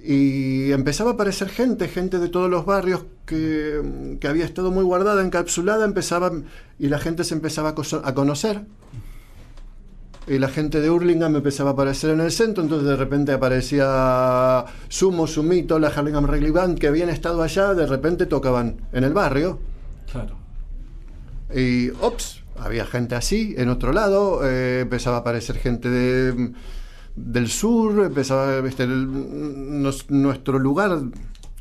Y 0.00 0.70
empezaba 0.70 1.10
a 1.10 1.14
aparecer 1.14 1.48
gente, 1.48 1.88
gente 1.88 2.18
de 2.18 2.28
todos 2.28 2.48
los 2.48 2.64
barrios 2.64 3.04
que, 3.26 4.16
que 4.20 4.28
había 4.28 4.44
estado 4.44 4.70
muy 4.70 4.84
guardada, 4.84 5.24
encapsulada, 5.24 5.84
empezaba, 5.84 6.30
y 6.78 6.88
la 6.88 6.98
gente 6.98 7.24
se 7.24 7.34
empezaba 7.34 7.70
a, 7.70 8.14
conocer. 8.14 8.64
Y 10.28 10.38
la 10.38 10.48
gente 10.48 10.80
de 10.80 10.90
Hurlingham 10.90 11.34
empezaba 11.36 11.70
a 11.70 11.72
aparecer 11.72 12.10
en 12.10 12.20
el 12.20 12.30
centro, 12.30 12.62
entonces 12.62 12.86
de 12.86 12.96
repente 12.96 13.32
aparecía 13.32 14.64
Sumo, 14.88 15.26
Sumito, 15.26 15.78
la 15.78 15.88
Hurlingham 15.88 16.26
Reggae 16.26 16.52
Band, 16.52 16.78
que 16.78 16.86
habían 16.86 17.08
estado 17.08 17.42
allá, 17.42 17.74
de 17.74 17.86
repente 17.86 18.26
tocaban 18.26 18.76
en 18.92 19.04
el 19.04 19.14
barrio. 19.14 19.58
Claro. 20.12 20.36
Y, 21.54 21.90
ops, 22.00 22.42
había 22.60 22.84
gente 22.86 23.14
así, 23.14 23.54
en 23.58 23.68
otro 23.68 23.92
lado, 23.92 24.40
eh, 24.44 24.80
empezaba 24.82 25.16
a 25.16 25.20
aparecer 25.20 25.56
gente 25.56 25.88
de, 25.88 26.52
del 27.16 27.48
sur, 27.48 28.04
empezaba, 28.04 28.60
viste, 28.60 28.84
el- 28.84 29.82
nos- 29.82 30.10
nuestro 30.10 30.58
lugar, 30.58 30.98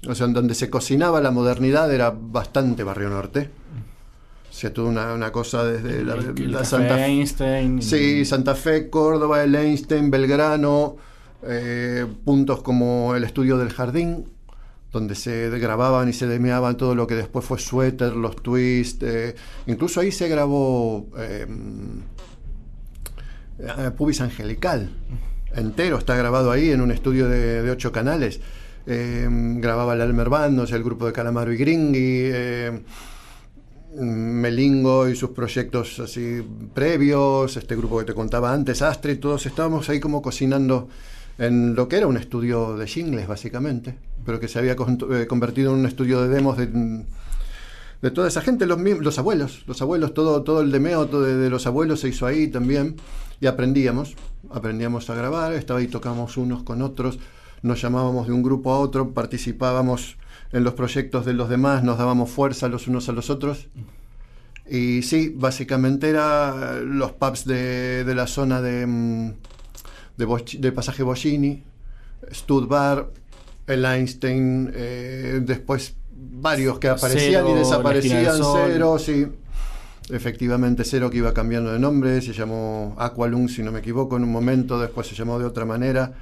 o 0.07 0.15
sea, 0.15 0.25
en 0.27 0.33
donde 0.33 0.53
se 0.55 0.69
cocinaba 0.69 1.21
la 1.21 1.31
modernidad 1.31 1.91
era 1.93 2.11
bastante 2.15 2.83
Barrio 2.83 3.09
Norte. 3.09 3.49
O 4.49 4.53
sea, 4.59 4.73
toda 4.73 4.89
una, 4.89 5.13
una 5.13 5.31
cosa 5.31 5.63
desde 5.65 6.03
la, 6.03 6.15
El- 6.15 6.65
Santa 6.65 6.95
Fe. 6.95 7.05
Einstein. 7.05 7.81
Sí, 7.81 8.25
Santa 8.25 8.55
Fe, 8.55 8.89
Córdoba, 8.89 9.43
el 9.43 9.53
Einstein, 9.53 10.09
Belgrano, 10.09 10.95
eh, 11.43 12.05
puntos 12.25 12.61
como 12.63 13.13
el 13.15 13.23
estudio 13.23 13.57
del 13.59 13.69
jardín, 13.71 14.25
donde 14.97 15.15
se 15.15 15.49
grababan 15.59 16.09
y 16.09 16.13
se 16.13 16.27
demeaban 16.27 16.75
todo 16.77 16.93
lo 16.95 17.05
que 17.07 17.15
después 17.15 17.45
fue 17.45 17.59
Suéter, 17.59 18.13
los 18.15 18.35
twists. 18.35 19.03
eh, 19.03 19.35
incluso 19.67 19.99
ahí 20.01 20.11
se 20.11 20.27
grabó 20.27 21.07
eh, 21.17 21.45
eh, 23.59 23.91
Pubis 23.95 24.21
Angelical, 24.21 24.89
entero, 25.55 25.97
está 25.97 26.15
grabado 26.15 26.51
ahí 26.51 26.71
en 26.71 26.81
un 26.81 26.91
estudio 26.91 27.27
de, 27.29 27.61
de 27.63 27.71
ocho 27.71 27.91
canales. 27.91 28.39
Eh, 28.85 29.27
grababa 29.59 29.93
el 29.93 30.01
Almer 30.01 30.29
Band, 30.29 30.59
o 30.59 30.67
sea, 30.67 30.77
el 30.77 30.83
grupo 30.83 31.05
de 31.05 31.13
Calamaro 31.13 31.51
y 31.51 31.57
Gringui. 31.57 32.21
eh, 32.33 32.81
Melingo 33.99 35.07
y 35.09 35.15
sus 35.15 35.31
proyectos 35.31 35.99
así 35.99 36.45
previos, 36.73 37.57
este 37.57 37.75
grupo 37.75 37.97
que 37.97 38.05
te 38.05 38.13
contaba 38.13 38.53
antes, 38.53 38.81
Astrid, 38.83 39.17
todos 39.19 39.45
estábamos 39.45 39.89
ahí 39.89 39.99
como 39.99 40.21
cocinando 40.21 40.87
en 41.37 41.75
lo 41.75 41.87
que 41.87 41.97
era 41.97 42.07
un 42.07 42.17
estudio 42.17 42.77
de 42.77 42.87
jingles 42.87 43.27
básicamente, 43.27 43.97
pero 44.25 44.39
que 44.39 44.47
se 44.47 44.59
había 44.59 44.73
eh, 44.73 45.27
convertido 45.27 45.73
en 45.73 45.79
un 45.79 45.85
estudio 45.85 46.21
de 46.21 46.29
demos 46.29 46.57
de, 46.57 46.67
de 48.01 48.11
toda 48.11 48.27
esa 48.27 48.41
gente, 48.41 48.65
los, 48.65 48.79
los 48.79 49.19
abuelos, 49.19 49.63
los 49.67 49.81
abuelos, 49.81 50.13
todo, 50.13 50.43
todo 50.43 50.61
el 50.61 50.71
demeo 50.71 51.05
de, 51.05 51.49
los 51.49 51.67
abuelos 51.67 52.01
se 52.01 52.09
hizo 52.09 52.25
ahí 52.25 52.47
también 52.47 52.95
y 53.39 53.45
aprendíamos, 53.45 54.15
aprendíamos 54.49 55.09
a 55.09 55.15
grabar, 55.15 55.53
estaba 55.53 55.79
ahí, 55.79 55.87
tocábamos 55.87 56.37
unos 56.37 56.63
con 56.63 56.81
otros, 56.81 57.19
nos 57.61 57.81
llamábamos 57.81 58.27
de 58.27 58.33
un 58.33 58.43
grupo 58.43 58.71
a 58.71 58.79
otro, 58.79 59.11
participábamos 59.13 60.17
en 60.51 60.63
los 60.63 60.73
proyectos 60.73 61.25
de 61.25 61.33
los 61.33 61.49
demás, 61.49 61.83
nos 61.83 61.97
dábamos 61.97 62.29
fuerza 62.29 62.67
los 62.67 62.87
unos 62.87 63.09
a 63.09 63.11
los 63.11 63.29
otros. 63.29 63.67
Y 64.69 65.01
sí, 65.03 65.33
básicamente 65.35 66.09
era 66.09 66.81
los 66.81 67.13
pubs 67.13 67.45
de, 67.45 68.03
de 68.03 68.15
la 68.15 68.27
zona 68.27 68.61
de, 68.61 68.85
mm, 68.85 69.31
de, 70.17 70.71
Pasaje 70.71 71.03
Bocini, 71.03 71.63
Studbar, 72.31 73.09
el 73.67 73.85
Einstein, 73.85 74.71
eh, 74.73 75.39
después 75.43 75.95
varios 76.11 76.79
que 76.79 76.89
aparecían 76.89 77.43
Cero, 77.45 77.55
y 77.55 77.59
desaparecían. 77.59 78.35
Cero, 78.67 78.97
sí. 78.99 79.27
Efectivamente, 80.09 80.83
Cero 80.85 81.09
que 81.09 81.17
iba 81.17 81.33
cambiando 81.33 81.71
de 81.71 81.79
nombre, 81.79 82.21
se 82.21 82.33
llamó 82.33 82.95
Aqualung, 82.97 83.49
si 83.49 83.61
no 83.61 83.71
me 83.71 83.79
equivoco, 83.79 84.15
en 84.17 84.23
un 84.23 84.31
momento, 84.31 84.79
después 84.79 85.05
se 85.07 85.15
llamó 85.15 85.37
de 85.37 85.45
otra 85.45 85.65
manera. 85.65 86.13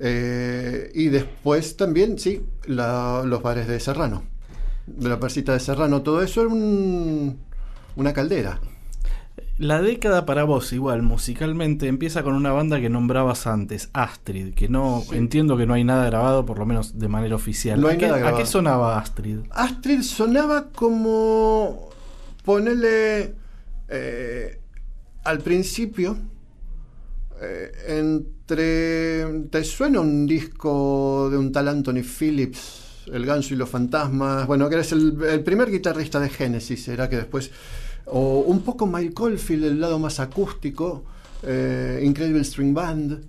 Eh, 0.00 0.90
y 0.94 1.08
después 1.08 1.76
también, 1.76 2.18
sí, 2.18 2.44
la- 2.66 3.22
los 3.24 3.40
bares 3.42 3.68
de 3.68 3.78
Serrano, 3.78 4.24
de 4.86 5.08
la 5.08 5.20
persita 5.20 5.52
de 5.52 5.60
Serrano, 5.60 6.02
todo 6.02 6.20
eso 6.22 6.40
era 6.42 6.50
un- 6.50 7.38
una 7.94 8.12
caldera. 8.12 8.58
La 9.62 9.80
década 9.80 10.26
para 10.26 10.42
vos, 10.42 10.72
igual, 10.72 11.02
musicalmente, 11.02 11.86
empieza 11.86 12.24
con 12.24 12.34
una 12.34 12.50
banda 12.50 12.80
que 12.80 12.88
nombrabas 12.90 13.46
antes, 13.46 13.90
Astrid, 13.92 14.54
que 14.54 14.68
no 14.68 15.04
Sí. 15.08 15.16
entiendo 15.16 15.56
que 15.56 15.66
no 15.66 15.74
hay 15.74 15.84
nada 15.84 16.04
grabado, 16.06 16.44
por 16.44 16.58
lo 16.58 16.66
menos 16.66 16.98
de 16.98 17.06
manera 17.06 17.36
oficial. 17.36 17.80
No 17.80 17.86
hay 17.86 17.94
¿A, 17.94 17.98
qué, 17.98 18.06
nada 18.06 18.16
a 18.16 18.20
grabado. 18.20 18.38
qué 18.38 18.46
sonaba 18.50 18.98
Astrid? 18.98 19.38
Astrid 19.50 20.02
sonaba 20.02 20.70
como 20.74 21.90
ponerle 22.44 23.34
eh, 23.88 24.58
al 25.22 25.38
principio 25.38 26.16
eh, 27.40 27.70
entre 27.86 29.46
te 29.48 29.62
suena 29.62 30.00
un 30.00 30.26
disco 30.26 31.28
de 31.30 31.38
un 31.38 31.52
tal 31.52 31.68
Anthony 31.68 32.02
Phillips 32.02 33.04
El 33.12 33.24
Ganso 33.26 33.54
y 33.54 33.56
los 33.56 33.68
Fantasmas 33.68 34.46
bueno 34.46 34.68
que 34.68 34.74
eres 34.76 34.90
el, 34.92 35.16
el 35.22 35.42
primer 35.44 35.70
guitarrista 35.70 36.18
de 36.18 36.28
Genesis 36.30 36.88
era 36.88 37.08
que 37.08 37.16
después 37.16 37.50
o 38.06 38.40
un 38.40 38.60
poco 38.62 38.86
Mike 38.86 39.14
Caulfield 39.14 39.64
el 39.64 39.80
lado 39.80 39.98
más 39.98 40.20
acústico 40.20 41.04
eh, 41.42 42.00
Incredible 42.04 42.44
String 42.44 42.74
Band. 42.74 43.24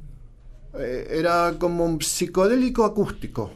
Eh, 0.77 1.07
era 1.11 1.53
como 1.59 1.85
un 1.85 2.01
psicodélico 2.01 2.83
acústico 2.83 3.51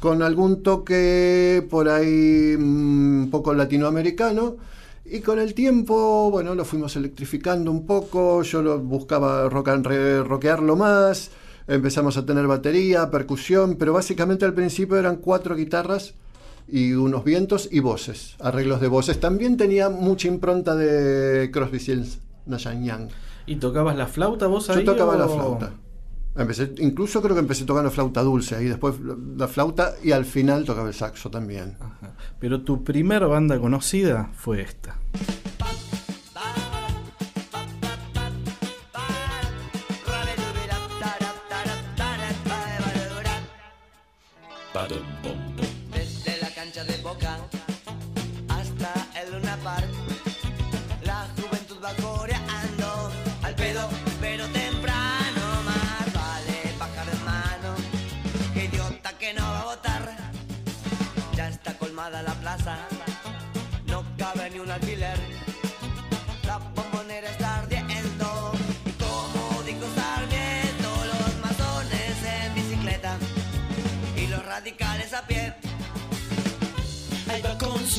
con 0.00 0.22
algún 0.22 0.62
toque 0.62 1.66
por 1.68 1.88
ahí 1.88 2.56
mm, 2.56 3.22
un 3.22 3.28
poco 3.30 3.52
latinoamericano. 3.54 4.56
Y 5.04 5.20
con 5.20 5.38
el 5.38 5.54
tiempo, 5.54 6.30
bueno, 6.30 6.54
lo 6.54 6.66
fuimos 6.66 6.94
electrificando 6.96 7.70
un 7.70 7.86
poco, 7.86 8.42
yo 8.42 8.60
lo 8.60 8.78
buscaba 8.78 9.48
rock 9.48 9.68
rockearlo 10.26 10.76
más, 10.76 11.30
empezamos 11.66 12.18
a 12.18 12.26
tener 12.26 12.46
batería, 12.46 13.10
percusión, 13.10 13.76
pero 13.76 13.94
básicamente 13.94 14.44
al 14.44 14.52
principio 14.52 14.98
eran 14.98 15.16
cuatro 15.16 15.56
guitarras 15.56 16.12
y 16.70 16.92
unos 16.92 17.24
vientos 17.24 17.68
y 17.72 17.80
voces, 17.80 18.36
arreglos 18.40 18.80
de 18.80 18.88
voces. 18.88 19.18
También 19.20 19.56
tenía 19.56 19.88
mucha 19.88 20.28
impronta 20.28 20.74
de 20.74 21.50
Crosby, 21.50 21.78
Stills, 21.80 22.18
Nash 22.46 22.68
Young. 22.68 23.08
¿Y 23.46 23.56
tocabas 23.56 23.96
la 23.96 24.06
flauta 24.06 24.46
vos 24.46 24.68
ahí? 24.70 24.84
Yo 24.84 24.92
tocaba 24.92 25.14
o- 25.14 25.18
la 25.18 25.28
flauta. 25.28 25.72
Empecé, 26.36 26.72
incluso 26.78 27.20
creo 27.20 27.34
que 27.34 27.40
empecé 27.40 27.64
tocando 27.64 27.90
flauta 27.90 28.22
dulce 28.22 28.62
y 28.62 28.66
después 28.66 28.94
la 29.36 29.48
flauta 29.48 29.94
y 30.04 30.12
al 30.12 30.24
final 30.24 30.64
tocaba 30.64 30.86
el 30.86 30.94
saxo 30.94 31.30
también. 31.30 31.76
Ajá. 31.80 32.14
Pero 32.38 32.60
tu 32.62 32.84
primer 32.84 33.26
banda 33.26 33.58
conocida 33.58 34.30
fue 34.36 34.60
esta. 34.60 34.98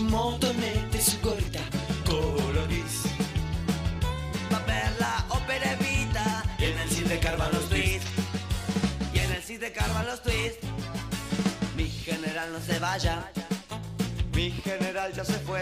Con 0.07 1.01
su 1.01 1.19
gorrita 1.21 1.59
coloris. 2.05 3.03
Va 4.51 4.57
a 4.57 4.65
ver 4.65 4.91
la 4.97 5.25
ópera 5.29 5.73
Evita 5.73 6.43
Y 6.57 6.65
en 6.65 6.80
el 6.80 6.89
cine 6.89 7.19
carvan 7.19 7.51
los 7.51 7.67
tweets. 7.67 8.05
y 9.13 9.19
en 9.19 9.32
el 9.32 9.43
CID 9.43 9.59
de 9.59 9.71
Carvan 9.74 10.05
los 10.05 10.21
twists. 10.24 10.65
Mi 11.76 11.89
general 11.89 12.53
no 12.53 12.59
se 12.61 12.80
vaya, 12.80 13.30
mi 14.34 14.51
general 14.51 15.11
ya 15.13 15.26
se 15.26 15.39
fue. 15.39 15.61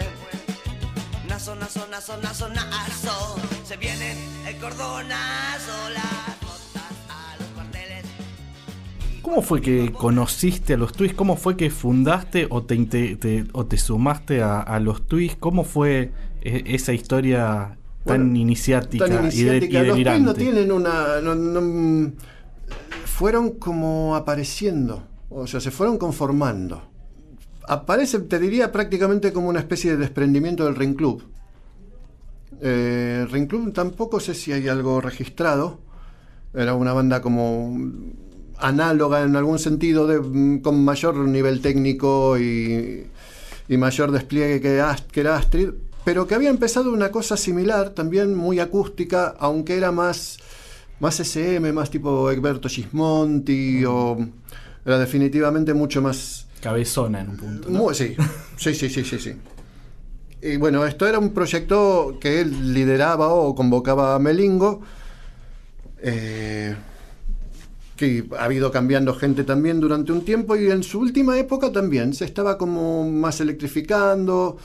Nazo, 1.28 1.54
nazo, 1.56 1.86
nazo, 1.88 2.16
nazo, 2.18 2.48
nazo. 2.48 3.36
Se 3.66 3.76
viene 3.76 4.16
el 4.46 4.56
cordonazo, 4.58 5.90
las 5.90 6.27
¿Cómo 9.28 9.42
fue 9.42 9.60
que 9.60 9.92
conociste 9.92 10.72
a 10.72 10.76
los 10.78 10.94
Twists? 10.94 11.14
¿Cómo 11.14 11.36
fue 11.36 11.54
que 11.54 11.68
fundaste 11.68 12.46
o 12.48 12.62
te, 12.62 12.74
inte- 12.74 13.14
te- 13.16 13.44
o 13.52 13.66
te 13.66 13.76
sumaste 13.76 14.40
a, 14.40 14.60
a 14.60 14.80
los 14.80 15.06
Twists? 15.06 15.36
¿Cómo 15.38 15.64
fue 15.64 16.12
e- 16.40 16.62
esa 16.66 16.94
historia 16.94 17.76
tan 18.06 18.22
Bueno, 18.22 18.38
iniciática, 18.38 19.06
Tan 19.06 19.26
y, 19.30 19.42
de- 19.42 19.66
y 19.66 19.70
Los 19.70 19.86
delirante? 19.86 20.22
no 20.24 20.32
tienen 20.32 20.72
una. 20.72 21.20
no- 21.20 21.34
no- 21.34 22.12
fueron 23.04 23.50
como 23.58 24.16
apareciendo. 24.16 25.06
O 25.28 25.46
sea, 25.46 25.60
se 25.60 25.70
fueron 25.70 25.98
conformando. 25.98 26.88
Aparece, 27.68 28.20
te 28.20 28.38
diría, 28.38 28.72
prácticamente 28.72 29.30
como 29.34 29.50
una 29.50 29.60
especie 29.60 29.90
de 29.90 29.98
desprendimiento 29.98 30.64
del 30.64 30.74
Ring 30.74 30.94
Club. 30.96 31.22
Eh, 32.62 33.26
Ring 33.30 33.46
Club 33.46 33.74
tampoco 33.74 34.20
sé 34.20 34.32
si 34.32 34.52
hay 34.52 34.68
algo 34.68 35.02
registrado. 35.02 35.80
Era 36.54 36.74
una 36.74 36.94
banda 36.94 37.20
como 37.20 37.76
análoga 38.60 39.22
en 39.22 39.36
algún 39.36 39.58
sentido, 39.58 40.06
de, 40.06 40.20
mm, 40.20 40.60
con 40.60 40.84
mayor 40.84 41.16
nivel 41.16 41.60
técnico 41.60 42.38
y, 42.38 43.06
y 43.68 43.76
mayor 43.76 44.10
despliegue 44.12 44.60
que, 44.60 44.80
Ast- 44.80 45.06
que 45.10 45.20
era 45.20 45.36
Astrid, 45.36 45.70
pero 46.04 46.26
que 46.26 46.34
había 46.34 46.50
empezado 46.50 46.92
una 46.92 47.10
cosa 47.10 47.36
similar, 47.36 47.90
también 47.90 48.34
muy 48.34 48.60
acústica, 48.60 49.34
aunque 49.38 49.76
era 49.76 49.92
más, 49.92 50.38
más 51.00 51.20
SM, 51.20 51.72
más 51.72 51.90
tipo 51.90 52.30
Egberto 52.30 52.68
Gismonti, 52.68 53.84
o 53.84 54.16
era 54.86 54.98
definitivamente 54.98 55.74
mucho 55.74 56.00
más 56.00 56.46
Cabezona 56.62 57.20
en 57.20 57.28
un 57.30 57.36
punto. 57.36 57.68
¿no? 57.70 57.78
muy- 57.78 57.94
sí, 57.94 58.16
sí, 58.56 58.74
sí, 58.74 58.88
sí, 58.88 59.04
sí, 59.04 59.18
sí. 59.18 59.32
Y 60.40 60.56
bueno, 60.56 60.86
esto 60.86 61.06
era 61.06 61.18
un 61.18 61.30
proyecto 61.34 62.16
que 62.20 62.40
él 62.40 62.72
lideraba 62.72 63.28
o 63.28 63.54
convocaba 63.54 64.14
a 64.14 64.18
Melingo, 64.18 64.80
eh, 66.00 66.74
que 67.98 68.28
ha 68.38 68.44
habido 68.44 68.70
cambiando 68.70 69.12
gente 69.12 69.42
también 69.44 69.80
durante 69.80 70.12
un 70.12 70.24
tiempo 70.24 70.56
y 70.56 70.70
en 70.70 70.84
su 70.84 71.00
última 71.00 71.36
época 71.36 71.72
también 71.72 72.14
se 72.14 72.24
estaba 72.24 72.56
como 72.56 73.10
más 73.10 73.40
electrificando. 73.40 74.56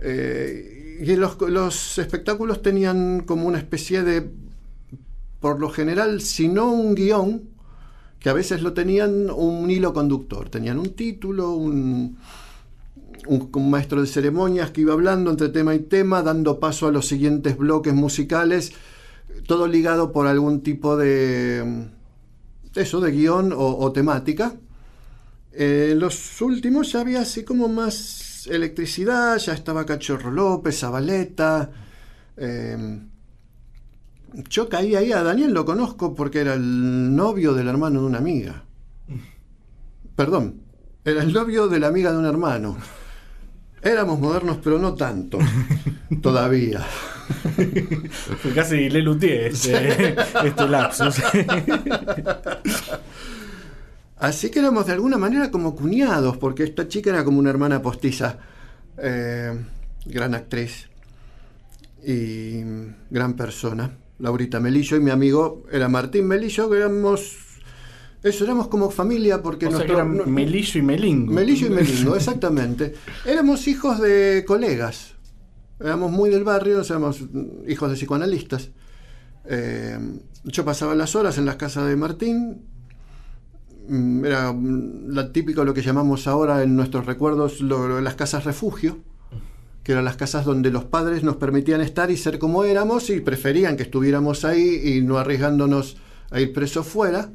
eh, 0.00 0.98
y 1.00 1.16
los, 1.16 1.40
los 1.40 1.98
espectáculos 1.98 2.62
tenían 2.62 3.20
como 3.26 3.48
una 3.48 3.58
especie 3.58 4.04
de, 4.04 4.30
por 5.40 5.58
lo 5.58 5.68
general, 5.70 6.20
si 6.20 6.46
no 6.48 6.70
un 6.72 6.94
guion, 6.94 7.42
que 8.20 8.28
a 8.30 8.32
veces 8.32 8.62
lo 8.62 8.72
tenían 8.72 9.28
un 9.30 9.68
hilo 9.68 9.92
conductor, 9.92 10.48
tenían 10.48 10.78
un 10.78 10.90
título, 10.90 11.54
un, 11.54 12.18
un 13.26 13.70
maestro 13.70 14.00
de 14.00 14.06
ceremonias 14.06 14.70
que 14.70 14.82
iba 14.82 14.92
hablando 14.92 15.32
entre 15.32 15.48
tema 15.48 15.74
y 15.74 15.80
tema, 15.80 16.22
dando 16.22 16.60
paso 16.60 16.86
a 16.86 16.92
los 16.92 17.08
siguientes 17.08 17.56
bloques 17.56 17.94
musicales, 17.94 18.72
todo 19.48 19.66
ligado 19.66 20.12
por 20.12 20.28
algún 20.28 20.60
tipo 20.62 20.96
de 20.96 21.88
eso, 22.74 23.00
de 23.00 23.10
guion 23.12 23.52
o, 23.52 23.78
o 23.78 23.92
temática. 23.92 24.54
Eh, 25.52 25.94
los 25.96 26.40
últimos 26.40 26.92
ya 26.92 27.00
había 27.00 27.20
así 27.20 27.44
como 27.44 27.68
más 27.68 28.46
electricidad, 28.46 29.38
ya 29.38 29.52
estaba 29.52 29.84
Cachorro 29.84 30.30
López, 30.30 30.78
Zabaleta. 30.78 31.70
eh, 32.36 33.00
yo 34.48 34.68
caí 34.68 34.94
ahí, 34.94 35.12
a 35.12 35.22
Daniel 35.22 35.52
lo 35.52 35.64
conozco 35.64 36.14
porque 36.14 36.40
era 36.40 36.54
el 36.54 37.14
novio 37.14 37.52
del 37.52 37.68
hermano 37.68 38.00
de 38.00 38.06
una 38.06 38.18
amiga. 38.18 38.64
Perdón, 40.16 40.62
era 41.04 41.22
el 41.22 41.32
novio 41.32 41.68
de 41.68 41.80
la 41.80 41.88
amiga 41.88 42.12
de 42.12 42.18
un 42.18 42.26
hermano. 42.26 42.76
Éramos 43.82 44.20
modernos, 44.20 44.58
pero 44.62 44.78
no 44.78 44.94
tanto. 44.94 45.38
Todavía. 46.22 46.80
Fue 48.40 48.52
casi 48.54 48.88
Le 48.88 49.02
Luthier 49.02 49.52
este, 49.52 50.14
este 50.44 50.68
lapsus. 50.68 51.16
Así 54.22 54.50
que 54.50 54.60
éramos 54.60 54.86
de 54.86 54.92
alguna 54.92 55.18
manera 55.18 55.50
como 55.50 55.74
cuñados, 55.74 56.36
porque 56.36 56.62
esta 56.62 56.86
chica 56.86 57.10
era 57.10 57.24
como 57.24 57.40
una 57.40 57.50
hermana 57.50 57.82
postiza, 57.82 58.38
eh, 58.98 59.52
gran 60.04 60.36
actriz 60.36 60.88
y 62.04 62.62
gran 63.10 63.34
persona, 63.34 63.90
Laurita 64.20 64.60
Melillo, 64.60 64.96
y 64.96 65.00
mi 65.00 65.10
amigo 65.10 65.64
era 65.72 65.88
Martín 65.88 66.28
Melillo, 66.28 66.70
que 66.70 66.76
éramos, 66.76 67.36
eso, 68.22 68.44
éramos 68.44 68.68
como 68.68 68.90
familia, 68.90 69.42
porque 69.42 69.66
o 69.66 69.70
sea 69.70 69.78
nuestro- 69.78 69.96
eran 69.96 70.16
no- 70.16 70.26
Melillo 70.26 70.78
y 70.78 70.82
Melingo. 70.82 71.32
Melillo 71.32 71.66
y 71.66 71.70
Melingo, 71.80 72.14
exactamente. 72.16 72.94
Éramos 73.26 73.66
hijos 73.68 74.00
de 74.00 74.44
colegas. 74.46 75.14
Éramos 75.80 76.12
muy 76.12 76.30
del 76.30 76.44
barrio, 76.44 76.84
sea, 76.84 76.96
éramos 76.96 77.20
hijos 77.66 77.90
de 77.90 77.96
psicoanalistas. 77.96 78.70
Eh, 79.46 79.98
yo 80.44 80.64
pasaba 80.64 80.94
las 80.94 81.16
horas 81.16 81.38
en 81.38 81.44
las 81.46 81.56
casas 81.56 81.88
de 81.88 81.96
Martín. 81.96 82.62
Mm, 83.88 84.24
Era 84.24 84.52
mm, 84.52 85.08
la 85.10 85.32
típico 85.32 85.64
lo 85.64 85.74
que 85.74 85.82
llamamos 85.82 86.26
ahora 86.28 86.62
en 86.62 86.76
nuestros 86.76 87.06
recuerdos 87.06 87.60
lo- 87.60 87.88
lo- 87.88 88.00
las 88.00 88.14
casas 88.14 88.44
refugio, 88.44 88.98
que 89.82 89.90
eran 89.92 90.04
las 90.04 90.16
casas 90.16 90.44
donde 90.44 90.70
los 90.70 90.84
padres 90.84 91.24
nos 91.24 91.36
permitían 91.36 91.80
estar 91.80 92.10
y 92.12 92.16
ser 92.16 92.38
como 92.38 92.62
éramos 92.62 93.10
y 93.10 93.20
preferían 93.20 93.76
que 93.76 93.82
estuviéramos 93.82 94.44
ahí 94.44 94.80
y 94.84 95.02
no 95.02 95.18
arriesgándonos 95.18 95.96
a 96.30 96.40
ir 96.40 96.52
presos 96.52 96.86
fuera. 96.86 97.30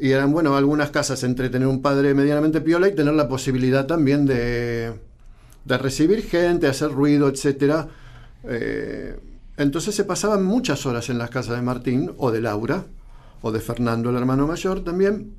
Y 0.00 0.12
eran, 0.12 0.32
bueno, 0.32 0.56
algunas 0.56 0.90
casas 0.90 1.22
entre 1.24 1.50
tener 1.50 1.68
un 1.68 1.82
padre 1.82 2.14
medianamente 2.14 2.62
piola 2.62 2.88
y 2.88 2.94
tener 2.94 3.12
la 3.14 3.28
posibilidad 3.28 3.86
también 3.86 4.24
de, 4.24 4.92
de 5.64 5.78
recibir 5.78 6.22
gente, 6.22 6.66
hacer 6.66 6.90
ruido, 6.90 7.28
etcétera. 7.28 7.86
Eh, 8.44 9.18
entonces 9.58 9.94
se 9.94 10.04
pasaban 10.04 10.42
muchas 10.42 10.86
horas 10.86 11.10
en 11.10 11.18
las 11.18 11.28
casas 11.28 11.56
de 11.56 11.62
Martín 11.62 12.12
o 12.16 12.30
de 12.30 12.40
Laura 12.40 12.86
o 13.42 13.52
de 13.52 13.60
Fernando, 13.60 14.08
el 14.08 14.16
hermano 14.16 14.46
mayor 14.46 14.82
también. 14.82 15.34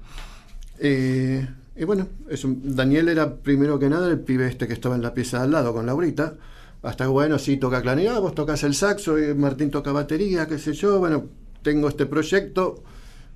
Eh, 0.77 1.47
y 1.75 1.83
bueno, 1.85 2.07
eso, 2.29 2.53
Daniel 2.63 3.09
era 3.09 3.33
primero 3.35 3.79
que 3.79 3.89
nada 3.89 4.07
el 4.09 4.19
pibe 4.19 4.47
este 4.47 4.67
que 4.67 4.73
estaba 4.73 4.93
en 4.95 5.01
la 5.01 5.15
pieza 5.15 5.41
al 5.41 5.51
lado 5.51 5.73
con 5.73 5.87
Laurita. 5.87 6.35
Hasta 6.83 7.07
bueno, 7.07 7.39
sí 7.39 7.57
toca 7.57 7.81
clarinete, 7.81 8.19
vos 8.19 8.35
tocas 8.35 8.63
el 8.63 8.75
saxo 8.75 9.17
y 9.17 9.33
Martín 9.33 9.71
toca 9.71 9.91
batería, 9.91 10.47
qué 10.47 10.59
sé 10.59 10.73
yo. 10.73 10.99
Bueno, 10.99 11.25
tengo 11.63 11.87
este 11.87 12.05
proyecto. 12.05 12.83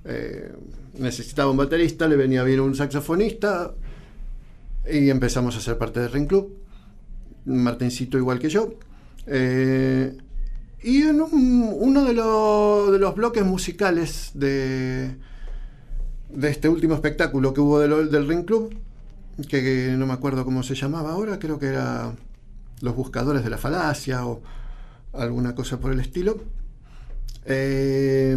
Eh, 0.06 0.52
necesitaba 0.98 1.50
un 1.50 1.56
baterista, 1.56 2.06
le 2.08 2.16
venía 2.16 2.42
bien 2.44 2.60
un 2.60 2.74
saxofonista 2.74 3.74
y 4.90 5.10
empezamos 5.10 5.56
a 5.56 5.60
ser 5.60 5.76
parte 5.78 6.00
del 6.00 6.12
Ring 6.12 6.26
Club. 6.26 6.56
Martincito 7.44 8.16
igual 8.18 8.38
que 8.38 8.48
yo. 8.48 8.74
Eh, 9.26 10.16
y 10.82 11.02
en 11.02 11.20
un- 11.20 11.74
uno 11.78 12.04
de, 12.04 12.12
los- 12.12 12.92
de 12.92 12.98
los 12.98 13.14
bloques 13.14 13.44
musicales 13.44 14.30
de, 14.34 15.16
de 16.30 16.48
este 16.50 16.68
último 16.68 16.94
espectáculo 16.94 17.52
que 17.52 17.60
hubo 17.60 17.80
del 17.80 18.28
Ring 18.28 18.44
Club, 18.44 18.74
que, 19.48 19.62
que 19.62 19.94
no 19.98 20.06
me 20.06 20.12
acuerdo 20.12 20.44
cómo 20.44 20.62
se 20.62 20.74
llamaba 20.74 21.12
ahora, 21.12 21.38
creo 21.38 21.58
que 21.58 21.66
era 21.66 22.12
Los 22.80 22.94
Buscadores 22.94 23.42
de 23.44 23.50
la 23.50 23.58
Falacia 23.58 24.24
o 24.26 24.40
alguna 25.12 25.54
cosa 25.54 25.78
por 25.80 25.92
el 25.92 26.00
estilo. 26.00 26.38
Eh, 27.44 28.36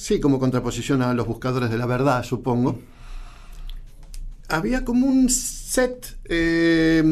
sí, 0.00 0.18
como 0.18 0.38
contraposición 0.38 1.02
a 1.02 1.12
Los 1.12 1.26
Buscadores 1.26 1.70
de 1.70 1.76
la 1.76 1.84
Verdad, 1.84 2.22
supongo. 2.22 2.80
Había 4.48 4.82
como 4.82 5.06
un 5.06 5.28
set 5.28 6.18
eh, 6.24 7.02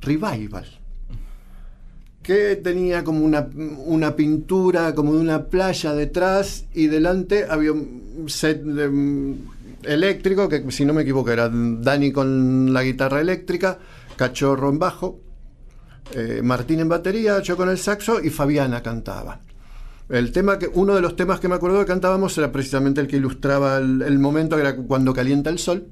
revival 0.00 0.66
que 2.22 2.56
tenía 2.56 3.04
como 3.04 3.24
una, 3.24 3.48
una 3.84 4.16
pintura 4.16 4.94
como 4.94 5.14
de 5.14 5.20
una 5.20 5.44
playa 5.44 5.92
detrás 5.92 6.64
y 6.72 6.86
delante 6.86 7.46
había 7.50 7.72
un 7.72 8.24
set 8.28 8.62
de, 8.62 8.88
mm, 8.88 9.34
eléctrico 9.82 10.48
que 10.48 10.64
si 10.70 10.84
no 10.86 10.94
me 10.94 11.02
equivoco 11.02 11.30
era 11.30 11.50
Dani 11.52 12.12
con 12.12 12.72
la 12.72 12.82
guitarra 12.82 13.20
eléctrica, 13.20 13.78
Cachorro 14.16 14.70
en 14.70 14.78
bajo, 14.78 15.20
eh, 16.12 16.40
Martín 16.42 16.80
en 16.80 16.88
batería, 16.88 17.42
yo 17.42 17.56
con 17.56 17.68
el 17.68 17.76
saxo 17.76 18.22
y 18.22 18.30
Fabiana 18.30 18.82
cantaba. 18.82 19.40
El 20.08 20.32
tema 20.32 20.58
que, 20.58 20.68
uno 20.72 20.94
de 20.94 21.00
los 21.00 21.16
temas 21.16 21.40
que 21.40 21.48
me 21.48 21.54
acuerdo 21.54 21.80
que 21.80 21.86
cantábamos 21.86 22.36
era 22.38 22.52
precisamente 22.52 23.00
el 23.00 23.06
que 23.06 23.16
ilustraba 23.16 23.78
el, 23.78 24.02
el 24.02 24.18
momento, 24.18 24.56
que 24.56 24.62
era 24.62 24.76
cuando 24.76 25.14
calienta 25.14 25.50
el 25.50 25.58
sol. 25.58 25.86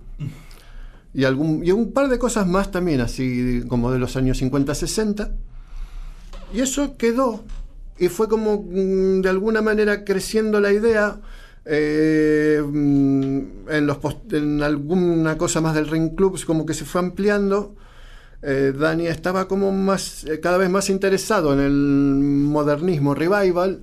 Y, 1.15 1.25
algún, 1.25 1.65
y 1.65 1.73
un 1.73 1.93
par 1.93 2.09
de 2.09 2.19
cosas 2.19 2.47
más 2.47 2.71
también, 2.71 3.01
así 3.01 3.63
como 3.69 3.91
de 3.91 3.99
los 3.99 4.17
años 4.17 4.41
50-60. 4.43 5.31
Y 6.55 6.61
eso 6.61 6.97
quedó. 6.97 7.45
Y 7.99 8.09
fue 8.09 8.29
como 8.29 8.63
mm, 8.69 9.21
de 9.23 9.29
alguna 9.29 9.63
manera 9.63 10.05
creciendo 10.05 10.61
la 10.61 10.73
idea. 10.73 11.21
eh, 11.65 12.61
mm, 12.65 13.39
en, 13.69 13.87
los 13.87 13.99
post- 13.99 14.33
en 14.35 14.63
alguna 14.63 15.39
cosa 15.39 15.61
más 15.61 15.75
del 15.75 15.89
Ring 15.89 16.15
Clubs, 16.17 16.45
como 16.45 16.67
que 16.67 16.75
se 16.75 16.85
fue 16.85 17.01
ampliando. 17.01 17.77
Eh, 18.43 18.73
Dani 18.77 19.07
estaba 19.07 19.47
como 19.49 19.71
más, 19.73 20.25
eh, 20.25 20.41
cada 20.41 20.59
vez 20.59 20.69
más 20.69 20.91
interesado 20.91 21.53
en 21.53 21.61
el 21.61 21.73
modernismo 21.73 23.15
revival 23.15 23.83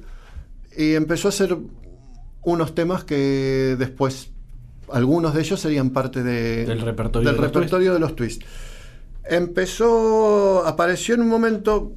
y 0.80 0.95
empezó 0.95 1.27
a 1.27 1.30
hacer 1.30 1.57
unos 2.43 2.73
temas 2.73 3.03
que 3.03 3.75
después, 3.77 4.30
algunos 4.91 5.34
de 5.34 5.41
ellos 5.41 5.59
serían 5.59 5.89
parte 5.89 6.23
de- 6.23 6.65
Del 6.65 6.82
repertorio 6.82 7.27
del 7.30 7.36
de 7.38 7.41
los 7.41 7.51
repertorio 7.53 7.93
de 7.93 7.99
los 7.99 8.15
twists. 8.15 8.45
Empezó, 9.25 10.65
apareció 10.65 11.15
en 11.15 11.21
un 11.21 11.27
momento, 11.27 11.91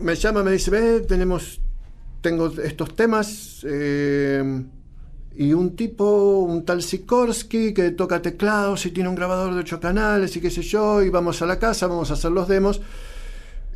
me 0.00 0.14
llama, 0.14 0.42
me 0.42 0.52
dice, 0.52 0.70
ve, 0.70 1.00
tenemos, 1.00 1.60
tengo 2.20 2.46
estos 2.62 2.94
temas, 2.94 3.64
eh, 3.68 4.62
y 5.34 5.52
un 5.52 5.74
tipo, 5.74 6.40
un 6.40 6.64
tal 6.64 6.82
Sikorsky, 6.82 7.74
que 7.74 7.90
toca 7.90 8.22
teclados 8.22 8.86
y 8.86 8.90
tiene 8.90 9.08
un 9.08 9.14
grabador 9.16 9.54
de 9.54 9.60
ocho 9.60 9.80
canales 9.80 10.36
y 10.36 10.40
qué 10.40 10.50
sé 10.50 10.62
yo, 10.62 11.02
y 11.02 11.08
vamos 11.10 11.42
a 11.42 11.46
la 11.46 11.58
casa, 11.58 11.86
vamos 11.86 12.10
a 12.10 12.14
hacer 12.14 12.30
los 12.30 12.48
demos. 12.48 12.80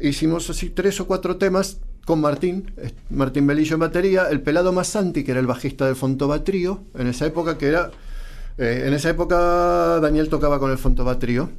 Hicimos 0.01 0.49
así 0.49 0.71
tres 0.71 1.01
o 1.01 1.07
cuatro 1.07 1.37
temas 1.37 1.79
con 2.05 2.21
Martín, 2.21 2.73
Martín 3.11 3.47
Belillo 3.47 3.75
en 3.75 3.81
batería, 3.81 4.29
el 4.31 4.41
pelado 4.41 4.73
Massanti, 4.73 5.23
que 5.25 5.31
era 5.33 5.41
el 5.41 5.47
bajista 5.47 5.87
del 5.87 5.97
Fontobatrío, 5.97 6.83
en 6.95 7.07
esa 7.07 7.27
época 7.27 7.59
que 7.59 7.67
era. 7.69 7.91
eh, 8.59 8.85
en 8.87 8.95
esa 8.95 9.11
época 9.11 10.01
Daniel 10.01 10.29
tocaba 10.29 10.59
con 10.59 10.71
el 10.71 10.79
Fontobatrío. 10.79 11.51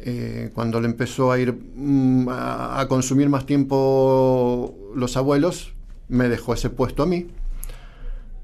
Eh, 0.00 0.50
cuando 0.54 0.80
le 0.80 0.86
empezó 0.86 1.32
a 1.32 1.38
ir 1.38 1.52
mm, 1.52 2.28
a, 2.28 2.80
a 2.80 2.88
consumir 2.88 3.28
más 3.28 3.46
tiempo 3.46 4.74
los 4.94 5.16
abuelos, 5.16 5.72
me 6.08 6.28
dejó 6.28 6.54
ese 6.54 6.70
puesto 6.70 7.02
a 7.02 7.06
mí. 7.06 7.26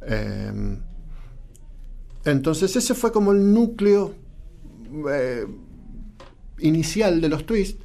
Eh, 0.06 0.78
entonces 2.24 2.74
ese 2.76 2.94
fue 2.94 3.12
como 3.12 3.32
el 3.32 3.52
núcleo 3.52 4.14
eh, 5.10 5.46
inicial 6.58 7.20
de 7.20 7.28
los 7.28 7.46
twists. 7.46 7.80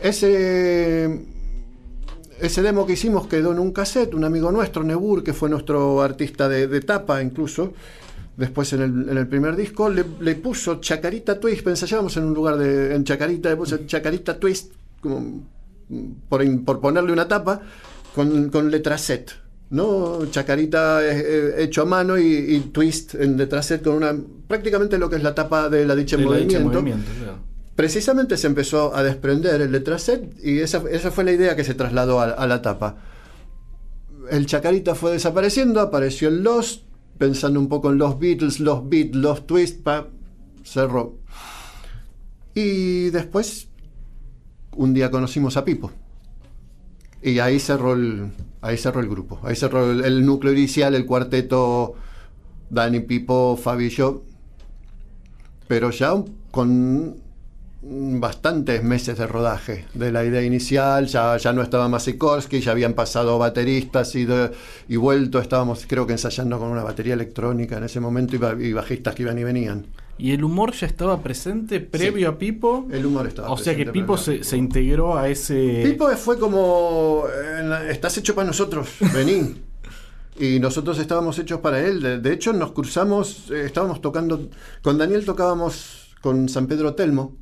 Ese, 0.00 1.26
ese 2.40 2.62
demo 2.62 2.86
que 2.86 2.94
hicimos 2.94 3.26
quedó 3.26 3.52
en 3.52 3.58
un 3.58 3.72
cassette, 3.72 4.14
un 4.14 4.24
amigo 4.24 4.50
nuestro, 4.50 4.82
Nebur, 4.84 5.22
que 5.22 5.32
fue 5.32 5.48
nuestro 5.48 6.02
artista 6.02 6.48
de, 6.48 6.66
de 6.66 6.80
tapa 6.80 7.22
incluso, 7.22 7.72
después 8.36 8.72
en 8.72 8.82
el, 8.82 9.08
en 9.10 9.18
el 9.18 9.26
primer 9.26 9.56
disco, 9.56 9.88
le, 9.88 10.04
le 10.20 10.34
puso 10.34 10.80
Chacarita 10.80 11.38
Twist, 11.38 11.66
ensayábamos 11.66 12.16
en 12.16 12.24
un 12.24 12.34
lugar 12.34 12.56
de, 12.56 12.94
en 12.94 13.04
Chacarita, 13.04 13.50
le 13.50 13.56
puso 13.56 13.78
Chacarita 13.86 14.38
Twist, 14.38 14.72
como, 15.00 15.42
por, 16.28 16.80
ponerle 16.80 17.12
una 17.12 17.28
tapa, 17.28 17.60
con, 18.14 18.48
con 18.50 18.70
letra 18.70 18.98
set. 18.98 19.32
¿no? 19.70 20.26
Chacarita 20.30 21.00
eh, 21.06 21.62
hecho 21.62 21.82
a 21.82 21.84
mano 21.84 22.18
y, 22.18 22.24
y 22.24 22.60
twist 22.72 23.14
en 23.14 23.36
letra 23.36 23.62
set 23.62 23.84
con 23.84 23.94
una 23.94 24.16
prácticamente 24.48 24.98
lo 24.98 25.08
que 25.08 25.14
es 25.14 25.22
la 25.22 25.32
tapa 25.32 25.68
de 25.68 25.86
la 25.86 25.94
dicha 25.94 26.16
en 26.16 26.24
movimiento. 26.24 26.60
movimiento, 26.60 27.08
claro. 27.20 27.38
Precisamente 27.80 28.36
se 28.36 28.46
empezó 28.46 28.94
a 28.94 29.02
desprender 29.02 29.58
el 29.62 29.72
letraset 29.72 30.38
y 30.44 30.58
esa, 30.58 30.82
esa 30.90 31.10
fue 31.10 31.24
la 31.24 31.32
idea 31.32 31.56
que 31.56 31.64
se 31.64 31.72
trasladó 31.72 32.20
a, 32.20 32.46
la 32.46 32.60
tapa. 32.60 32.98
El 34.30 34.44
Chacarita 34.44 34.94
fue 34.94 35.12
desapareciendo, 35.12 35.80
apareció 35.80 36.28
el 36.28 36.42
Lost, 36.42 36.82
pensando 37.16 37.58
un 37.58 37.70
poco 37.70 37.90
en 37.90 37.96
los 37.96 38.18
Beatles, 38.18 38.60
los 38.60 38.86
Beat, 38.86 39.14
los 39.14 39.46
Twist, 39.46 39.82
pa, 39.82 40.08
cerró. 40.62 41.20
Y 42.54 43.08
después, 43.08 43.68
un 44.76 44.92
día 44.92 45.10
conocimos 45.10 45.56
a 45.56 45.64
Pipo. 45.64 45.90
Y 47.22 47.38
ahí 47.38 47.58
cerró 47.58 47.94
el, 47.94 48.30
ahí 48.60 48.76
cerró 48.76 49.00
el 49.00 49.08
grupo. 49.08 49.40
Ahí 49.42 49.56
cerró 49.56 49.90
el, 49.90 50.04
el 50.04 50.26
núcleo 50.26 50.52
inicial, 50.52 50.94
el 50.94 51.06
cuarteto 51.06 51.94
Dani, 52.68 53.00
Pipo, 53.00 53.56
Fabi 53.56 53.86
y 53.86 53.88
yo. 53.88 54.22
Pero 55.66 55.88
ya 55.88 56.12
con 56.50 57.29
bastantes 57.82 58.82
meses 58.84 59.16
de 59.16 59.26
rodaje 59.26 59.86
de 59.94 60.12
la 60.12 60.22
idea 60.24 60.42
inicial, 60.42 61.06
ya, 61.06 61.36
ya 61.38 61.52
no 61.52 61.62
estaba 61.62 61.88
más 61.88 62.04
Sikorsky, 62.04 62.60
ya 62.60 62.72
habían 62.72 62.92
pasado 62.92 63.38
bateristas 63.38 64.14
y, 64.16 64.26
de- 64.26 64.50
y 64.88 64.96
vuelto, 64.96 65.38
estábamos 65.38 65.86
creo 65.88 66.06
que 66.06 66.12
ensayando 66.12 66.58
con 66.58 66.68
una 66.68 66.82
batería 66.82 67.14
electrónica 67.14 67.78
en 67.78 67.84
ese 67.84 67.98
momento 68.00 68.36
y, 68.36 68.38
ba- 68.38 68.56
y 68.58 68.72
bajistas 68.74 69.14
que 69.14 69.22
iban 69.22 69.38
y 69.38 69.44
venían. 69.44 69.86
¿Y 70.18 70.32
el 70.32 70.44
humor 70.44 70.72
ya 70.72 70.86
estaba 70.86 71.22
presente 71.22 71.80
previo 71.80 72.28
a 72.28 72.36
Pipo? 72.38 72.86
El 72.92 73.06
humor 73.06 73.26
estaba 73.26 73.48
O 73.50 73.56
sea 73.56 73.72
que 73.74 73.84
presente, 73.86 73.92
Pipo 74.00 74.14
pero- 74.16 74.24
se, 74.24 74.44
se 74.44 74.56
integró 74.58 75.16
a 75.16 75.28
ese... 75.30 75.80
Pipo 75.82 76.06
fue 76.16 76.38
como, 76.38 77.24
estás 77.88 78.18
hecho 78.18 78.34
para 78.34 78.46
nosotros, 78.46 78.88
vení. 79.14 79.62
Y 80.38 80.58
nosotros 80.58 80.98
estábamos 80.98 81.38
hechos 81.38 81.60
para 81.60 81.80
él. 81.80 82.00
De, 82.00 82.18
de 82.18 82.32
hecho, 82.32 82.54
nos 82.54 82.72
cruzamos, 82.72 83.50
eh, 83.50 83.64
estábamos 83.66 84.00
tocando, 84.00 84.48
con 84.80 84.96
Daniel 84.96 85.26
tocábamos 85.26 86.14
con 86.22 86.48
San 86.48 86.66
Pedro 86.66 86.94
Telmo, 86.94 87.36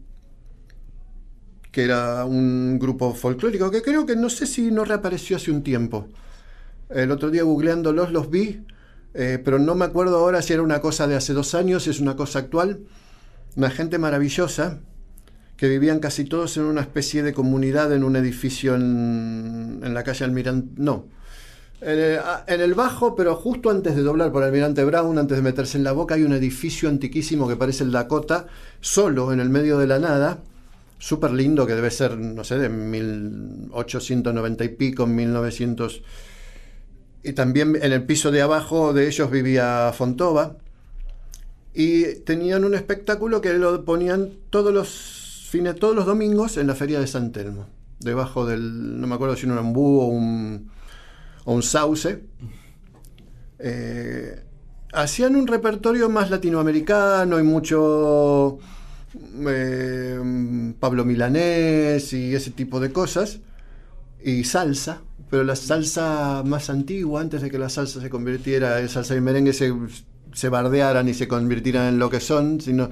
que 1.79 1.85
era 1.85 2.24
un 2.24 2.76
grupo 2.81 3.14
folclórico 3.14 3.70
que 3.70 3.83
creo 3.83 4.05
que 4.05 4.16
no 4.16 4.31
sé 4.31 4.47
si 4.49 4.72
no 4.72 4.85
reapareció 4.85 5.37
hace 5.37 5.53
un 5.53 5.62
tiempo. 5.62 6.09
El 6.91 7.12
otro 7.12 7.31
día 7.31 7.45
googleándolos 7.45 8.11
los 8.11 8.31
vi, 8.31 8.64
eh, 9.14 9.41
pero 9.45 9.61
no 9.61 9.76
me 9.76 9.85
acuerdo 9.85 10.16
ahora 10.16 10.43
si 10.43 10.55
era 10.55 10.62
una 10.62 10.81
cosa 10.81 11.07
de 11.07 11.14
hace 11.14 11.35
dos 11.35 11.55
años, 11.55 11.85
si 11.85 11.91
es 11.91 12.01
una 12.01 12.16
cosa 12.16 12.41
actual. 12.41 12.81
Una 13.55 13.70
gente 13.70 13.97
maravillosa, 13.97 14.81
que 15.57 15.68
vivían 15.68 16.01
casi 16.01 16.24
todos 16.24 16.57
en 16.57 16.64
una 16.64 16.81
especie 16.81 17.22
de 17.22 17.33
comunidad 17.33 17.93
en 17.93 18.03
un 18.03 18.16
edificio 18.16 18.74
en, 18.74 19.79
la 19.81 20.03
calle 20.03 20.24
Almirante. 20.24 20.83
No. 20.83 21.07
En 21.81 21.97
el, 21.97 22.18
a- 22.18 22.43
en 22.49 22.61
el 22.61 22.74
bajo, 22.74 23.14
pero 23.14 23.37
justo 23.37 23.70
antes 23.70 23.95
de 23.95 24.03
doblar 24.03 24.33
por 24.33 24.43
Almirante 24.43 24.83
Brown, 24.83 25.16
antes 25.16 25.37
de 25.37 25.43
meterse 25.45 25.79
en 25.79 25.85
la 25.85 25.93
boca, 25.93 26.16
hay 26.16 26.24
un 26.24 26.33
edificio 26.33 26.89
antiquísimo 26.89 27.47
que 27.47 27.55
parece 27.55 27.85
el 27.85 27.93
Dakota, 27.93 28.49
solo 28.81 29.33
en 29.33 29.39
el 29.39 29.49
medio 29.49 29.79
de 29.79 29.87
la 29.87 30.01
nada. 30.01 30.43
Súper 30.99 31.30
lindo, 31.30 31.66
que 31.66 31.74
debe 31.74 31.90
ser, 31.90 32.18
no 32.18 32.42
sé, 32.42 32.59
de 32.59 32.68
1890 32.68 34.64
y 34.64 34.68
pico, 34.68 35.07
1900. 35.07 36.03
Y 37.22 37.32
también 37.32 37.78
en 37.80 37.92
el 37.92 38.05
piso 38.05 38.30
de 38.30 38.42
abajo 38.42 38.92
de 38.92 39.07
ellos 39.07 39.30
vivía 39.30 39.92
Fontova. 39.94 40.57
Y 41.72 42.16
tenían 42.24 42.64
un 42.64 42.74
espectáculo 42.74 43.40
que 43.40 43.53
lo 43.55 43.84
ponían 43.84 44.30
todos 44.51 44.74
los 44.74 45.46
fines, 45.49 45.76
todos 45.76 45.94
los 45.94 46.07
domingos 46.07 46.57
en 46.57 46.66
la 46.66 46.74
feria 46.74 46.99
de 46.99 47.07
San 47.07 47.30
Telmo. 47.30 47.66
Debajo 48.01 48.46
del, 48.46 49.01
no 49.01 49.07
me 49.07 49.14
acuerdo 49.14 49.36
si 49.36 49.46
era 49.46 49.61
un 49.61 49.72
búho 49.72 50.07
o 50.07 50.09
un, 50.09 50.70
o 51.44 51.55
un 51.55 51.62
sauce. 51.62 52.24
Eh, 53.61 54.42
hacían 54.92 55.36
un 55.36 55.46
repertorio 55.46 56.09
más 56.09 56.30
latinoamericano 56.30 57.38
y 57.38 57.42
mucho 57.42 58.59
eh, 59.46 60.74
Pablo 60.78 61.04
Milanés 61.04 62.12
y 62.12 62.34
ese 62.34 62.50
tipo 62.50 62.80
de 62.80 62.92
cosas. 62.92 63.40
Y 64.22 64.44
salsa, 64.44 65.02
pero 65.30 65.44
la 65.44 65.54
salsa 65.56 66.42
más 66.44 66.70
antigua, 66.70 67.20
antes 67.20 67.42
de 67.42 67.50
que 67.50 67.59
la 67.59 67.68
salsa 67.68 68.00
se 68.00 68.11
convirtiera 68.11 68.80
en 68.80 68.88
salsa 68.88 69.14
y 69.14 69.20
merengue, 69.20 69.52
se, 69.52 69.72
se 70.32 70.48
bardearan 70.48 71.09
y 71.09 71.14
se 71.14 71.28
convirtieran 71.28 71.94
en 71.94 71.98
lo 71.98 72.11
que 72.11 72.20
son. 72.20 72.61
Sino, 72.61 72.90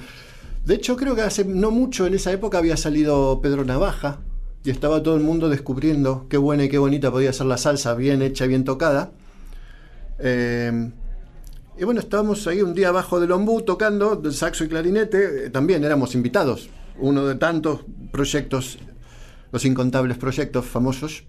de 0.64 0.74
hecho, 0.74 0.96
creo 0.96 1.14
que 1.16 1.22
hace 1.22 1.44
no 1.44 1.70
mucho 1.70 2.06
en 2.06 2.14
esa 2.14 2.32
época 2.32 2.58
había 2.58 2.76
salido 2.76 3.40
Pedro 3.40 3.64
Navaja 3.64 4.20
y 4.64 4.70
estaba 4.70 5.02
todo 5.02 5.16
el 5.16 5.22
mundo 5.22 5.48
descubriendo 5.48 6.26
qué 6.28 6.36
buena 6.36 6.64
y 6.64 6.68
qué 6.68 6.78
bonita 6.78 7.10
podía 7.10 7.32
ser 7.32 7.46
la 7.46 7.56
salsa, 7.56 7.94
bien 7.94 8.22
hecha, 8.22 8.46
bien 8.46 8.64
tocada. 8.64 9.10
Eh, 10.18 10.90
y 11.78 11.84
bueno, 11.84 12.00
estábamos 12.00 12.46
ahí 12.46 12.62
un 12.62 12.74
día 12.74 12.88
abajo 12.88 13.20
del 13.20 13.32
ombú 13.32 13.62
tocando 13.62 14.16
del 14.16 14.32
saxo 14.32 14.64
y 14.64 14.68
clarinete. 14.68 15.46
eh, 15.46 15.50
También 15.50 15.84
éramos 15.84 16.14
invitados. 16.14 16.68
Uno 16.98 17.26
de 17.26 17.34
tantos 17.34 17.80
proyectos, 18.10 18.78
los 19.52 19.64
incontables 19.64 20.16
proyectos 20.16 20.64
famosos. 20.64 21.24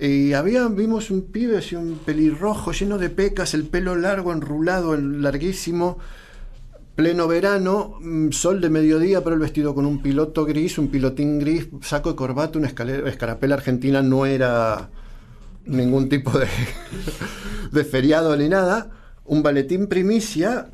Y 0.00 0.32
había, 0.32 0.66
vimos 0.68 1.10
un 1.10 1.22
pibe 1.22 1.58
así, 1.58 1.76
un 1.76 1.98
pelirrojo 2.04 2.72
lleno 2.72 2.98
de 2.98 3.10
pecas, 3.10 3.54
el 3.54 3.64
pelo 3.64 3.94
largo, 3.96 4.32
enrulado, 4.32 4.96
larguísimo, 4.96 5.98
pleno 6.96 7.26
verano, 7.28 7.94
mm, 8.00 8.30
sol 8.30 8.60
de 8.60 8.70
mediodía, 8.70 9.22
pero 9.22 9.34
el 9.34 9.40
vestido 9.40 9.74
con 9.74 9.86
un 9.86 10.00
piloto 10.02 10.44
gris, 10.44 10.78
un 10.78 10.88
pilotín 10.88 11.38
gris, 11.40 11.68
saco 11.82 12.10
de 12.10 12.16
corbata, 12.16 12.58
una 12.58 12.68
escalera- 12.68 13.08
escarapela 13.08 13.54
argentina, 13.56 14.02
no 14.02 14.26
era 14.26 14.90
ningún 15.66 16.08
tipo 16.08 16.38
de, 16.38 16.46
de 17.72 17.84
feriado 17.84 18.36
ni 18.36 18.48
nada, 18.48 18.90
un 19.26 19.42
baletín 19.42 19.86
primicia 19.86 20.70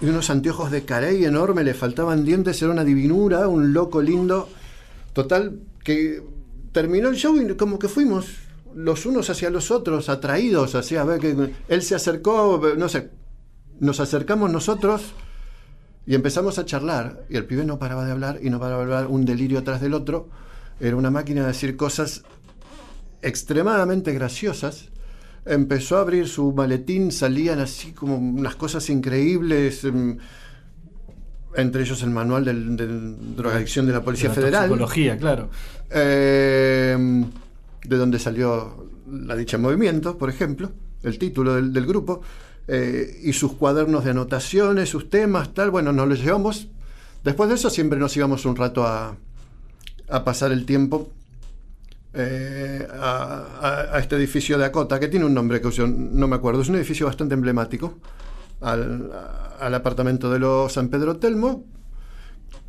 y 0.00 0.06
unos 0.06 0.30
anteojos 0.30 0.70
de 0.70 0.84
carey 0.84 1.24
enorme, 1.24 1.62
le 1.62 1.74
faltaban 1.74 2.24
dientes, 2.24 2.60
era 2.62 2.72
una 2.72 2.84
divinura, 2.84 3.48
un 3.48 3.72
loco 3.72 4.00
lindo. 4.00 4.48
Total, 5.12 5.60
que 5.84 6.22
terminó 6.72 7.08
el 7.08 7.16
show 7.16 7.36
y 7.36 7.54
como 7.54 7.78
que 7.78 7.88
fuimos 7.88 8.26
los 8.74 9.04
unos 9.06 9.28
hacia 9.30 9.50
los 9.50 9.70
otros, 9.70 10.08
atraídos, 10.08 10.74
hacia 10.74 11.04
ver 11.04 11.20
que 11.20 11.52
él 11.68 11.82
se 11.82 11.94
acercó, 11.94 12.60
no 12.76 12.88
sé, 12.88 13.10
nos 13.78 14.00
acercamos 14.00 14.50
nosotros 14.50 15.14
y 16.06 16.14
empezamos 16.14 16.58
a 16.58 16.64
charlar. 16.64 17.24
Y 17.28 17.36
el 17.36 17.44
pibe 17.44 17.64
no 17.64 17.78
paraba 17.78 18.04
de 18.04 18.12
hablar 18.12 18.38
y 18.42 18.50
no 18.50 18.60
paraba 18.60 18.78
de 18.78 18.94
hablar, 18.94 19.06
un 19.08 19.24
delirio 19.24 19.58
atrás 19.58 19.80
del 19.80 19.94
otro. 19.94 20.28
Era 20.78 20.96
una 20.96 21.10
máquina 21.10 21.42
de 21.42 21.48
decir 21.48 21.76
cosas 21.76 22.22
extremadamente 23.22 24.12
graciosas. 24.12 24.88
Empezó 25.46 25.96
a 25.96 26.00
abrir 26.02 26.28
su 26.28 26.52
maletín, 26.52 27.10
salían 27.12 27.60
así 27.60 27.92
como 27.92 28.16
unas 28.16 28.56
cosas 28.56 28.88
increíbles. 28.90 29.84
em, 29.84 30.18
Entre 31.56 31.82
ellos 31.82 32.00
el 32.04 32.10
manual 32.10 32.44
de 32.44 32.86
drogadicción 33.36 33.84
de 33.86 33.92
la 33.92 34.02
Policía 34.04 34.28
la 34.28 34.34
Federal. 34.36 34.68
toxicología, 34.68 35.16
claro. 35.18 35.50
Eh, 35.90 37.24
de 37.84 37.96
donde 37.96 38.18
salió 38.20 38.86
la 39.10 39.34
dicha 39.34 39.58
movimiento, 39.58 40.16
por 40.16 40.30
ejemplo, 40.30 40.70
el 41.02 41.18
título 41.18 41.56
del, 41.56 41.72
del 41.72 41.86
grupo, 41.86 42.20
eh, 42.68 43.18
y 43.24 43.32
sus 43.32 43.54
cuadernos 43.54 44.04
de 44.04 44.10
anotaciones, 44.12 44.88
sus 44.90 45.10
temas, 45.10 45.52
tal. 45.52 45.70
Bueno, 45.72 45.92
nos 45.92 46.06
los 46.06 46.20
llevamos. 46.22 46.68
Después 47.24 47.48
de 47.48 47.56
eso 47.56 47.68
siempre 47.68 47.98
nos 47.98 48.16
íbamos 48.16 48.44
un 48.44 48.54
rato 48.54 48.86
a, 48.86 49.16
a 50.08 50.24
pasar 50.24 50.52
el 50.52 50.64
tiempo 50.66 51.10
eh, 52.12 52.88
a, 52.90 53.98
este 53.98 54.16
edificio 54.16 54.58
de 54.58 54.64
Acota, 54.64 54.98
que 54.98 55.08
tiene 55.08 55.26
un 55.26 55.34
nombre 55.34 55.60
que 55.60 55.68
no 55.86 56.26
me 56.26 56.36
acuerdo, 56.36 56.62
es 56.62 56.68
un 56.68 56.76
edificio 56.76 57.06
bastante 57.06 57.34
emblemático, 57.34 57.98
al, 58.60 59.10
apartamento 59.74 60.30
de 60.30 60.38
los 60.38 60.72
San 60.72 60.88
Pedro 60.88 61.16
Telmo. 61.18 61.64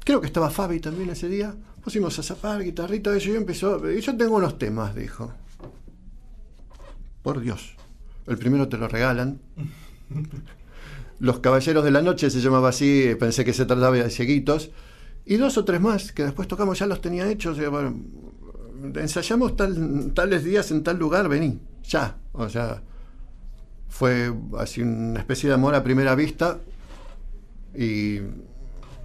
Creo 0.03 0.21
que 0.21 0.27
estaba 0.27 0.49
Fabi 0.49 0.79
también 0.79 1.09
ese 1.09 1.27
día. 1.27 1.55
Pusimos 1.83 2.17
a 2.19 2.23
zapar, 2.23 2.63
guitarrita, 2.63 3.15
y 3.15 3.19
yo 3.19 3.35
empezó. 3.35 3.89
Y 3.91 4.01
yo 4.01 4.15
tengo 4.15 4.35
unos 4.35 4.57
temas, 4.57 4.95
dijo. 4.95 5.33
por 7.23 7.39
Dios. 7.39 7.75
El 8.27 8.37
primero 8.37 8.67
te 8.67 8.77
lo 8.77 8.87
regalan. 8.87 9.39
Los 11.19 11.39
Caballeros 11.39 11.83
de 11.83 11.91
la 11.91 12.01
Noche 12.01 12.29
se 12.29 12.41
llamaba 12.41 12.69
así, 12.69 13.15
pensé 13.19 13.45
que 13.45 13.53
se 13.53 13.65
trataba 13.65 13.95
de 13.95 14.09
cieguitos. 14.09 14.71
Y 15.25 15.37
dos 15.37 15.57
o 15.57 15.65
tres 15.65 15.79
más 15.79 16.11
que 16.11 16.23
después 16.23 16.47
tocamos, 16.47 16.79
ya 16.79 16.87
los 16.87 17.01
tenía 17.01 17.29
hechos. 17.29 17.57
y, 17.59 17.65
bueno, 17.65 17.95
ensayamos 18.95 19.55
tal, 19.55 20.11
tales 20.13 20.43
días 20.43 20.71
en 20.71 20.83
tal 20.83 20.97
lugar, 20.97 21.27
vení, 21.29 21.59
ya. 21.83 22.17
O 22.33 22.47
sea, 22.49 22.81
fue 23.89 24.33
así 24.57 24.81
una 24.81 25.19
especie 25.19 25.49
de 25.49 25.55
amor 25.55 25.75
a 25.75 25.83
primera 25.83 26.15
vista 26.15 26.59
y, 27.75 28.15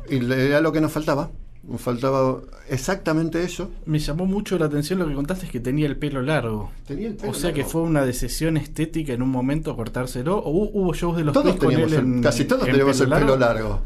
y 0.09 0.33
era 0.33 0.61
lo 0.61 0.72
que 0.72 0.81
nos 0.81 0.93
faltaba. 0.93 1.31
Nos 1.68 1.81
faltaba 1.81 2.41
exactamente 2.68 3.43
eso. 3.43 3.70
Me 3.87 3.99
llamó 3.99 4.24
mucho 4.24 4.57
la 4.57 4.66
atención 4.66 5.01
lo 5.01 5.09
que 5.09 5.14
contaste 5.14 5.47
es 5.47 5.51
que 5.53 5.59
tenía 5.59 5.87
el 5.87 5.97
pelo 5.97 6.22
largo. 6.22 6.70
Tenía 6.87 7.09
el 7.09 7.16
pelo 7.16 7.33
O 7.33 7.35
sea 7.35 7.53
que 7.53 7.64
fue 7.64 7.81
una 7.83 8.05
decisión 8.05 8.57
estética 8.57 9.12
en 9.14 9.22
un 9.22 9.31
momento 9.31 9.74
cortárselo. 9.74 10.39
¿O 10.39 10.53
hu- 10.53 10.70
hubo 10.74 10.95
shows 10.95 11.16
de 11.16 11.24
los 11.24 11.33
Todos 11.33 11.47
Twist 11.47 11.59
con 11.59 11.70
teníamos 11.70 11.93
él 11.93 11.99
el- 11.99 12.05
en- 12.18 12.22
casi 12.22 12.45
todos 12.45 12.66
en 12.68 12.72
tenemos 12.72 13.01
el 13.01 13.09
pelo 13.09 13.37
largo. 13.37 13.83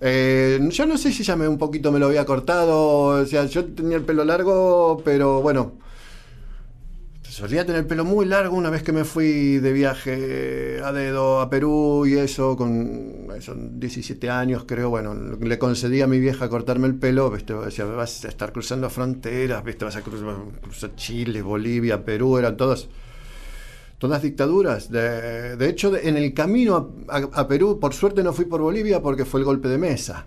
Eh, 0.00 0.58
yo 0.70 0.86
no 0.86 0.98
sé 0.98 1.12
si 1.12 1.22
ya 1.22 1.36
me 1.36 1.48
un 1.48 1.58
poquito 1.58 1.90
me 1.92 1.98
lo 1.98 2.06
había 2.06 2.24
cortado. 2.24 3.22
O 3.22 3.26
sea, 3.26 3.46
yo 3.46 3.64
tenía 3.64 3.96
el 3.96 4.04
pelo 4.04 4.24
largo, 4.24 5.02
pero 5.04 5.42
bueno. 5.42 5.72
Solía 7.22 7.66
tener 7.66 7.82
el 7.82 7.86
pelo 7.86 8.02
muy 8.06 8.24
largo 8.24 8.56
una 8.56 8.70
vez 8.70 8.82
que 8.82 8.92
me 8.92 9.04
fui 9.04 9.58
de 9.58 9.72
viaje 9.74 10.80
a 10.82 10.90
dedo 10.90 11.40
a 11.42 11.50
Perú 11.50 12.06
y 12.06 12.14
eso, 12.14 12.56
con 12.56 13.26
eso, 13.36 13.54
17 13.54 14.30
años 14.30 14.64
creo, 14.66 14.88
bueno, 14.88 15.14
le 15.14 15.58
concedí 15.58 16.00
a 16.00 16.06
mi 16.06 16.18
vieja 16.18 16.48
cortarme 16.48 16.86
el 16.86 16.94
pelo, 16.94 17.30
¿viste? 17.30 17.52
Decía, 17.52 17.84
vas 17.84 18.24
a 18.24 18.28
estar 18.28 18.54
cruzando 18.54 18.88
fronteras, 18.88 19.62
¿viste? 19.64 19.84
vas 19.84 19.96
a 19.96 20.00
cruzar, 20.00 20.34
cruzar 20.62 20.96
Chile, 20.96 21.42
Bolivia, 21.42 22.06
Perú, 22.06 22.38
eran 22.38 22.56
todas 22.56 22.88
todas 23.98 24.22
dictaduras. 24.22 24.90
De, 24.90 25.56
de 25.56 25.68
hecho, 25.68 25.96
en 25.96 26.16
el 26.16 26.32
camino 26.34 26.92
a, 27.08 27.48
Perú, 27.48 27.78
por 27.80 27.94
suerte 27.94 28.22
no 28.22 28.32
fui 28.32 28.44
por 28.44 28.60
Bolivia 28.60 29.00
porque 29.02 29.24
fue 29.24 29.40
el 29.40 29.44
golpe 29.46 29.68
de 29.68 29.78
mesa. 29.78 30.26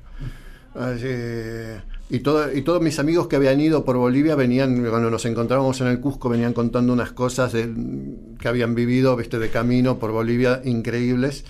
Y, 2.12 2.20
todo- 2.20 2.52
y 2.52 2.62
todos 2.64 2.82
mis 2.82 2.98
amigos 3.00 3.28
que 3.28 3.36
habían 3.36 3.60
ido 3.60 3.86
por 3.86 3.98
Bolivia 3.98 4.36
venían, 4.36 4.84
cuando 4.90 5.12
nos 5.12 5.26
encontrábamos 5.26 5.80
en 5.82 5.88
el 5.88 6.00
Cusco, 6.00 6.30
venían 6.30 6.54
contando 6.54 6.92
unas 6.94 7.12
cosas 7.12 7.54
de- 7.54 7.70
que 8.40 8.48
habían 8.48 8.74
vivido 8.76 9.16
¿viste? 9.16 9.38
de 9.40 9.50
camino 9.50 10.00
por 10.00 10.12
Bolivia 10.12 10.62
increíbles, 10.66 11.44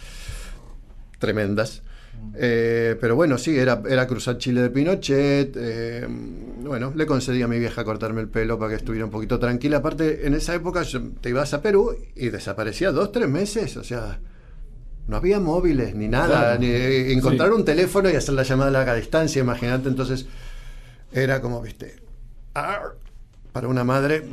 tremendas. 1.20 1.82
Eh, 2.42 2.96
pero 3.02 3.16
bueno, 3.16 3.38
sí, 3.38 3.58
era, 3.58 3.82
era 3.90 4.08
cruzar 4.08 4.38
Chile 4.38 4.62
de 4.62 4.70
Pinochet. 4.70 5.56
eh, 5.58 6.08
bueno, 6.62 6.94
le 6.96 7.06
concedí 7.06 7.42
a 7.42 7.48
mi 7.48 7.60
vieja 7.60 7.84
cortarme 7.84 8.22
el 8.22 8.28
pelo 8.30 8.58
para 8.60 8.70
que 8.70 8.76
estuviera 8.76 9.06
un 9.06 9.12
poquito 9.12 9.40
tranquila. 9.40 9.78
Aparte, 9.78 10.26
en 10.28 10.34
esa 10.36 10.54
época 10.56 10.84
yo- 10.84 11.02
te 11.22 11.30
ibas 11.30 11.54
a 11.54 11.62
Perú 11.62 11.96
y 12.16 12.30
desaparecía 12.30 12.92
dos, 12.92 13.12
tres 13.12 13.28
meses. 13.28 13.76
O 13.78 13.84
sea, 13.84 14.20
no 15.08 15.18
había 15.18 15.40
móviles 15.40 15.96
ni 15.96 16.08
nada. 16.08 16.58
Claro. 16.58 16.60
Ni, 16.62 16.68
encontrar 17.14 17.50
Sí. 17.50 17.56
un 17.56 17.66
teléfono 17.66 18.10
y 18.10 18.16
hacer 18.16 18.36
la 18.36 18.44
llamada 18.44 18.70
a 18.70 18.74
larga 18.74 18.96
distancia, 18.96 19.42
imagínate. 19.42 19.90
Entonces, 19.90 20.28
era 21.12 21.42
como, 21.42 21.62
viste, 21.62 21.96
ar, 22.54 22.96
para 23.52 23.68
una 23.68 23.84
madre, 23.84 24.24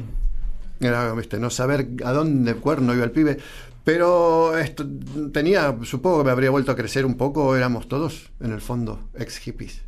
era, 0.80 1.12
viste, 1.14 1.38
no 1.38 1.48
saber 1.48 1.88
a 2.04 2.12
dónde 2.12 2.54
cuerno 2.54 2.94
iba 2.94 3.04
el 3.04 3.10
pibe. 3.10 3.38
Pero 3.86 4.58
esto, 4.58 4.84
tenía, 5.32 5.78
supongo 5.84 6.18
que 6.18 6.24
me 6.24 6.30
habría 6.32 6.50
vuelto 6.50 6.72
a 6.72 6.74
crecer 6.74 7.06
un 7.06 7.16
poco, 7.16 7.54
éramos 7.54 7.86
todos, 7.86 8.32
en 8.40 8.50
el 8.50 8.60
fondo, 8.60 8.98
ex 9.14 9.38
hippies. 9.38 9.82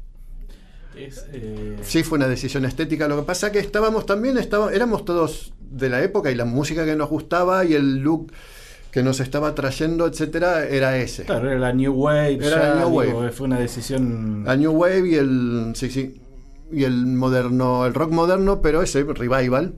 Es, 0.96 1.26
eh, 1.32 1.76
Sí, 1.82 2.05
fue 2.05 2.18
una 2.18 2.28
decisión 2.28 2.64
estética. 2.64 3.09
Lo 3.09 3.16
que 3.16 3.22
pasa 3.24 3.51
que 3.51 3.59
estábamos 3.59 4.07
también, 4.07 4.38
estaba, 4.38 4.72
éramos 4.72 5.05
todos 5.05 5.53
de 5.59 5.88
la 5.88 6.01
época 6.01 6.30
y 6.30 6.36
la 6.36 6.44
música 6.44 6.84
que 6.84 6.94
nos 6.94 7.09
gustaba 7.09 7.64
y 7.64 7.74
el 7.74 7.96
look 7.99 8.30
que 8.92 9.03
nos 9.03 9.18
estaba 9.18 9.57
trayendo, 9.57 10.07
etcétera, 10.07 10.64
era 10.68 10.96
ese. 10.96 11.24
Claro, 11.24 11.51
era 11.51 11.59
la 11.59 11.72
New 11.72 11.92
Wave. 11.92 12.34
Era 12.34 12.51
ya, 12.51 12.57
la 12.57 12.74
New 12.76 13.01
digo, 13.03 13.18
Wave. 13.18 13.32
Fue 13.32 13.46
una 13.49 13.59
decisión. 13.59 14.44
La 14.44 14.55
New 14.55 14.70
Wave 14.70 15.09
y 15.09 15.14
el. 15.16 15.72
Sí, 15.74 15.90
sí. 15.90 16.20
Y 16.70 16.84
el 16.84 17.05
moderno, 17.05 17.84
el 17.84 17.94
rock 17.94 18.12
moderno, 18.12 18.62
pero 18.62 18.80
ese 18.80 19.03
revival, 19.03 19.74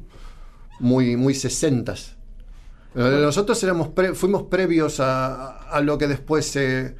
muy, 0.78 1.16
muy 1.16 1.32
sesentas. 1.32 2.19
Nosotros 2.94 3.64
fuimos 4.14 4.42
previos 4.44 4.98
a, 5.00 5.80
lo 5.82 5.96
que 5.98 6.08
después 6.08 6.46
se, 6.46 6.96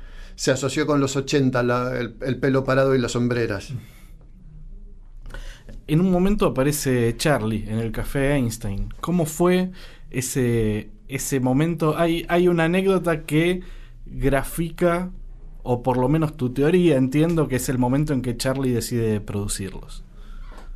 asoció 0.53 0.87
con 0.87 1.01
los 1.01 1.17
80, 1.17 1.63
la- 1.63 1.99
el, 1.99 2.17
el 2.21 2.39
pelo 2.39 2.65
parado 2.65 2.95
y 2.95 2.99
las 2.99 3.13
sombreras. 3.13 3.73
En 5.87 6.01
un 6.01 6.11
momento 6.11 6.47
aparece 6.47 7.17
Charlie 7.17 7.65
en 7.69 7.79
el 7.79 7.91
café 7.91 8.35
Einstein. 8.35 8.95
¿Cómo 9.01 9.27
fue 9.27 9.73
ese, 10.11 10.91
ese 11.09 11.41
momento? 11.41 11.99
Hay, 11.99 12.25
hay 12.29 12.47
una 12.47 12.65
anécdota 12.65 13.23
que 13.25 13.63
grafica, 14.07 15.11
o 15.65 15.83
por 15.83 15.97
lo 15.97 16.09
menos 16.09 16.37
tu 16.37 16.53
teoría, 16.53 16.97
entiendo 16.97 17.49
que 17.49 17.57
es 17.57 17.69
el 17.69 17.79
momento 17.79 18.13
en 18.13 18.23
que 18.23 18.37
Charlie 18.37 18.71
decide 18.73 19.21
producirlos. 19.21 20.05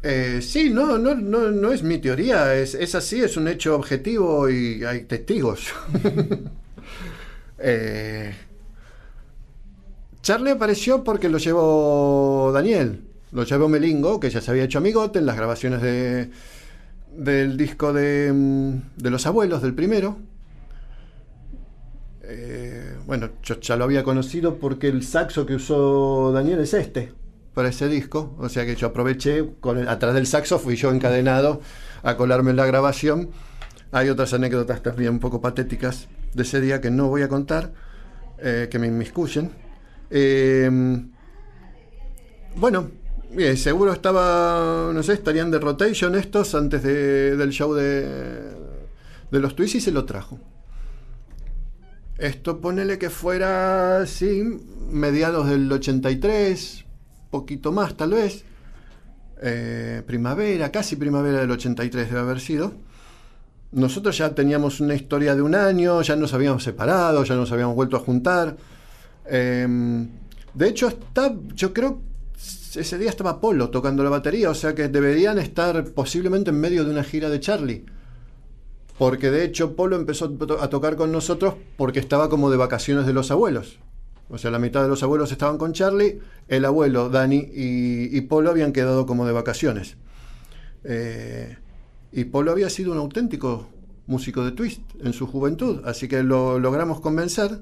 Eh, 0.06 0.42
sí, 0.42 0.68
no, 0.68 0.98
no, 0.98 1.14
no, 1.14 1.50
no 1.50 1.72
es 1.72 1.82
mi 1.82 1.96
teoría, 1.96 2.54
es, 2.54 2.74
es 2.74 2.94
así, 2.94 3.22
es 3.22 3.38
un 3.38 3.48
hecho 3.48 3.74
objetivo 3.74 4.50
y 4.50 4.84
hay 4.84 5.04
testigos. 5.04 5.72
Eh, 7.66 8.34
Charlie 10.20 10.50
apareció 10.50 11.02
porque 11.02 11.30
lo 11.30 11.38
llevó 11.38 12.50
Daniel, 12.52 13.04
lo 13.32 13.44
llevó 13.44 13.68
Melingo, 13.70 14.20
que 14.20 14.28
ya 14.28 14.42
se 14.42 14.50
había 14.50 14.64
hecho 14.64 14.78
amigote 14.78 15.20
en 15.20 15.24
las 15.24 15.36
grabaciones 15.36 15.80
de, 15.80 16.28
del 17.16 17.56
disco 17.56 17.94
de, 17.94 18.30
mm, 18.34 19.02
de 19.02 19.10
los 19.10 19.24
abuelos, 19.26 19.62
del 19.62 19.72
primero. 19.72 20.18
Eh, 22.22 22.98
bueno, 23.06 23.30
yo 23.42 23.58
ya 23.60 23.76
lo 23.76 23.84
había 23.84 24.02
conocido 24.02 24.58
porque 24.58 24.88
el 24.88 25.02
saxo 25.02 25.46
que 25.46 25.54
usó 25.54 26.32
Daniel 26.32 26.58
es 26.60 26.74
este, 26.74 27.12
para 27.54 27.68
ese 27.68 27.88
disco. 27.88 28.34
O 28.38 28.48
sea 28.48 28.66
que 28.66 28.74
yo 28.76 28.88
aproveché, 28.88 29.48
con 29.60 29.78
el- 29.78 29.88
atrás 29.88 30.14
del 30.14 30.26
saxo 30.26 30.58
fui 30.58 30.76
yo 30.76 30.90
encadenado 30.90 31.60
a 32.02 32.16
colarme 32.16 32.50
en 32.50 32.56
la 32.56 32.66
grabación. 32.66 33.30
Hay 33.92 34.08
otras 34.10 34.34
anécdotas 34.34 34.82
también 34.82 35.12
un 35.12 35.20
poco 35.20 35.40
patéticas 35.40 36.08
de 36.34 36.42
ese 36.42 36.60
día 36.60 36.80
que 36.80 36.90
no 36.90 37.08
voy 37.08 37.22
a 37.22 37.28
contar, 37.28 37.72
eh, 38.38 38.68
que 38.70 38.78
me 38.78 38.88
inmiscuyen. 38.88 39.50
Eh, 40.10 40.68
bueno, 42.56 42.90
bien, 43.30 43.56
seguro 43.56 43.92
estaba, 43.92 44.90
no 44.92 45.02
sé, 45.02 45.12
estarían 45.14 45.50
de 45.50 45.58
rotation 45.60 46.14
estos 46.16 46.54
antes 46.54 46.82
de- 46.82 47.36
del 47.36 47.50
show 47.50 47.72
de, 47.74 48.02
de 49.30 49.40
los 49.40 49.54
Twists 49.56 49.76
y 49.76 49.80
se 49.80 49.92
lo 49.92 50.04
trajo. 50.04 50.38
Esto 52.18 52.60
ponele 52.60 52.98
que 52.98 53.10
fuera, 53.10 54.04
sí, 54.06 54.42
mediados 54.90 55.48
del 55.48 55.70
83, 55.70 56.84
poquito 57.34 57.72
más 57.72 57.96
tal 57.96 58.10
vez. 58.10 58.44
Eh, 59.42 60.02
primavera, 60.06 60.70
casi 60.70 60.94
primavera 60.94 61.40
del 61.40 61.50
83 61.50 62.08
debe 62.08 62.20
haber 62.20 62.40
sido. 62.40 62.72
Nosotros 63.72 64.16
ya 64.16 64.34
teníamos 64.34 64.80
una 64.80 64.94
historia 64.94 65.34
de 65.34 65.42
un 65.42 65.56
año, 65.56 66.00
ya 66.02 66.14
nos 66.14 66.32
habíamos 66.32 66.62
separado, 66.62 67.24
ya 67.24 67.34
nos 67.34 67.50
habíamos 67.50 67.74
vuelto 67.74 67.96
a 67.96 68.00
juntar. 68.00 68.56
Eh, 69.26 69.66
de 70.54 70.68
hecho, 70.68 70.86
está, 70.86 71.34
yo 71.56 71.72
creo 71.72 72.00
ese 72.76 72.98
día 72.98 73.10
estaba 73.10 73.40
Polo 73.40 73.70
tocando 73.70 74.02
la 74.02 74.10
batería, 74.10 74.50
o 74.50 74.54
sea 74.54 74.74
que 74.74 74.88
deberían 74.88 75.38
estar 75.38 75.84
posiblemente 75.92 76.50
en 76.50 76.60
medio 76.60 76.84
de 76.84 76.90
una 76.90 77.04
gira 77.04 77.28
de 77.30 77.40
Charlie. 77.40 77.84
Porque 78.98 79.30
de 79.30 79.44
hecho 79.44 79.74
Polo 79.74 79.96
empezó 79.96 80.32
a 80.60 80.68
tocar 80.68 80.96
con 80.96 81.10
nosotros 81.10 81.54
porque 81.76 81.98
estaba 82.00 82.28
como 82.28 82.50
de 82.50 82.56
vacaciones 82.56 83.06
de 83.06 83.12
los 83.12 83.30
abuelos. 83.30 83.78
O 84.28 84.38
sea, 84.38 84.50
la 84.50 84.58
mitad 84.58 84.82
de 84.82 84.88
los 84.88 85.02
abuelos 85.02 85.30
estaban 85.32 85.58
con 85.58 85.72
Charlie, 85.72 86.18
el 86.48 86.64
abuelo, 86.64 87.08
Dani 87.10 87.46
y, 87.52 88.20
Polo 88.22 88.50
habían 88.50 88.72
quedado 88.72 89.06
como 89.06 89.26
de 89.26 89.32
vacaciones. 89.32 89.96
Eh, 90.82 91.56
y 92.12 92.24
Polo 92.24 92.50
había 92.50 92.70
sido 92.70 92.92
un 92.92 92.98
auténtico 92.98 93.68
músico 94.06 94.44
de 94.44 94.52
twist 94.52 94.80
en 95.02 95.12
su 95.12 95.26
juventud, 95.26 95.82
así 95.84 96.08
que 96.08 96.22
lo 96.22 96.58
logramos 96.58 97.00
convencer 97.00 97.60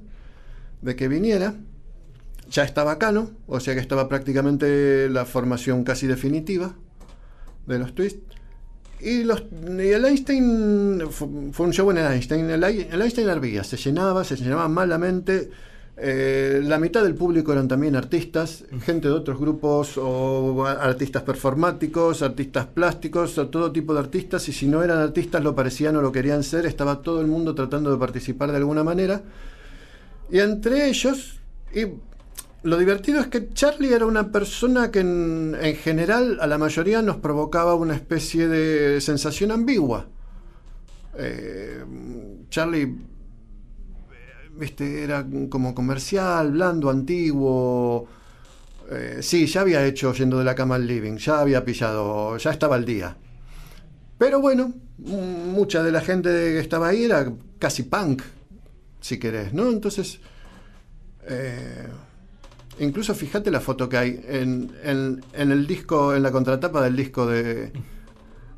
de 0.83 0.97
que 0.97 1.09
viniera. 1.09 1.55
Ya 2.51 2.65
estaba 2.65 2.99
Cano, 2.99 3.31
o 3.47 3.61
sea 3.61 3.75
que 3.75 3.81
estaba 3.81 4.09
prácticamente 4.09 5.09
la 5.09 5.25
formación 5.25 5.85
casi 5.85 6.07
definitiva 6.07 6.75
de 7.67 7.79
los 7.79 7.95
twist. 7.95 8.19
Y, 9.01 9.25
los, 9.25 9.45
el 9.67 10.05
Einstein 10.05 11.03
fue, 11.11 11.29
fue 11.53 11.67
un 11.67 11.73
show 11.73 11.91
en 11.91 11.99
el 11.99 12.13
Einstein. 12.13 12.51
El, 12.51 12.63
Ei- 12.63 12.89
el 12.91 13.03
Einstein 13.03 13.29
hervía, 13.29 13.65
se 13.65 13.77
llenaba, 13.77 14.23
se 14.23 14.37
llenaba 14.37 14.69
malamente. 14.69 15.51
Eh, 15.97 16.61
la 16.65 16.79
mitad 16.79 17.03
del 17.03 17.15
público 17.15 17.53
eran 17.53 17.69
también 17.69 17.95
artistas, 17.95 18.65
gente 18.83 19.09
de 19.09 19.15
otros 19.15 19.39
grupos, 19.39 19.99
o 19.99 20.65
artistas 20.65 21.23
performáticos, 21.23 22.23
artistas 22.23 22.67
plásticos, 22.67 23.37
o 23.39 23.49
todo 23.49 23.71
tipo 23.73 23.93
de 23.95 24.01
artistas. 24.01 24.49
Y 24.49 24.53
si 24.53 24.67
no 24.67 24.83
eran 24.83 24.99
artistas, 24.99 25.43
lo 25.43 25.55
parecían 25.55 25.97
o 25.97 26.03
lo 26.03 26.11
querían 26.11 26.43
ser. 26.43 26.67
Estaba 26.67 27.03
todo 27.03 27.21
el 27.21 27.27
mundo 27.27 27.55
tratando 27.55 27.91
de 27.91 27.99
participar 27.99 28.51
de 28.51 28.57
alguna 28.57 28.83
manera. 28.83 29.23
Y 30.31 30.39
entre 30.39 30.89
ellos, 30.89 31.41
y 31.75 31.87
lo 32.63 32.79
divertido 32.79 33.21
es 33.21 33.27
que 33.27 33.51
Charlie 33.51 33.93
era 33.93 34.07
una 34.07 34.31
persona 34.31 34.91
que 34.91 35.01
en, 35.01 35.57
en 35.61 35.77
general 35.77 36.39
a 36.41 36.47
la 36.47 36.59
mayoría 36.59 37.03
nos 37.03 37.17
provocaba 37.17 37.75
una 37.75 37.95
especie 37.95 38.49
de 38.49 39.01
sensación 39.01 39.51
ambigua. 39.51 40.07
Eh, 41.19 41.85
Charlie, 42.49 42.97
viste, 44.57 45.03
era 45.03 45.27
como 45.49 45.75
comercial, 45.75 46.53
blando, 46.53 46.91
antiguo. 46.91 48.07
Eh, 48.91 49.19
sí, 49.23 49.47
ya 49.47 49.63
había 49.63 49.85
hecho 49.87 50.13
yendo 50.13 50.39
de 50.39 50.45
la 50.45 50.55
cama 50.55 50.75
al 50.75 50.87
living, 50.87 51.17
ya 51.17 51.41
había 51.41 51.65
pillado, 51.65 52.37
ya 52.37 52.51
estaba 52.51 52.77
al 52.77 52.85
día. 52.85 53.17
Pero 54.19 54.41
bueno, 54.41 54.73
mm, 54.99 55.49
mucha 55.53 55.83
de 55.83 55.93
la 55.93 56.01
gente 56.01 56.29
que 56.29 56.59
estaba 56.61 56.89
ahí 56.89 57.05
era 57.05 57.33
casi 57.59 57.85
punk, 57.85 58.23
si 59.01 59.19
querés, 59.19 59.53
¿no? 59.55 59.69
Entonces, 59.71 60.21
eh, 61.27 61.89
incluso 62.81 63.15
fíjate 63.15 63.51
la 63.51 63.61
foto 63.61 63.89
que 63.89 63.97
hay 63.97 64.25
en- 64.29 64.71
en 64.85 65.53
el 65.53 65.67
disco, 65.67 66.15
en 66.15 66.23
la 66.23 66.31
contratapa 66.33 66.83
del 66.83 66.97
disco 66.97 67.27
de, 67.27 67.73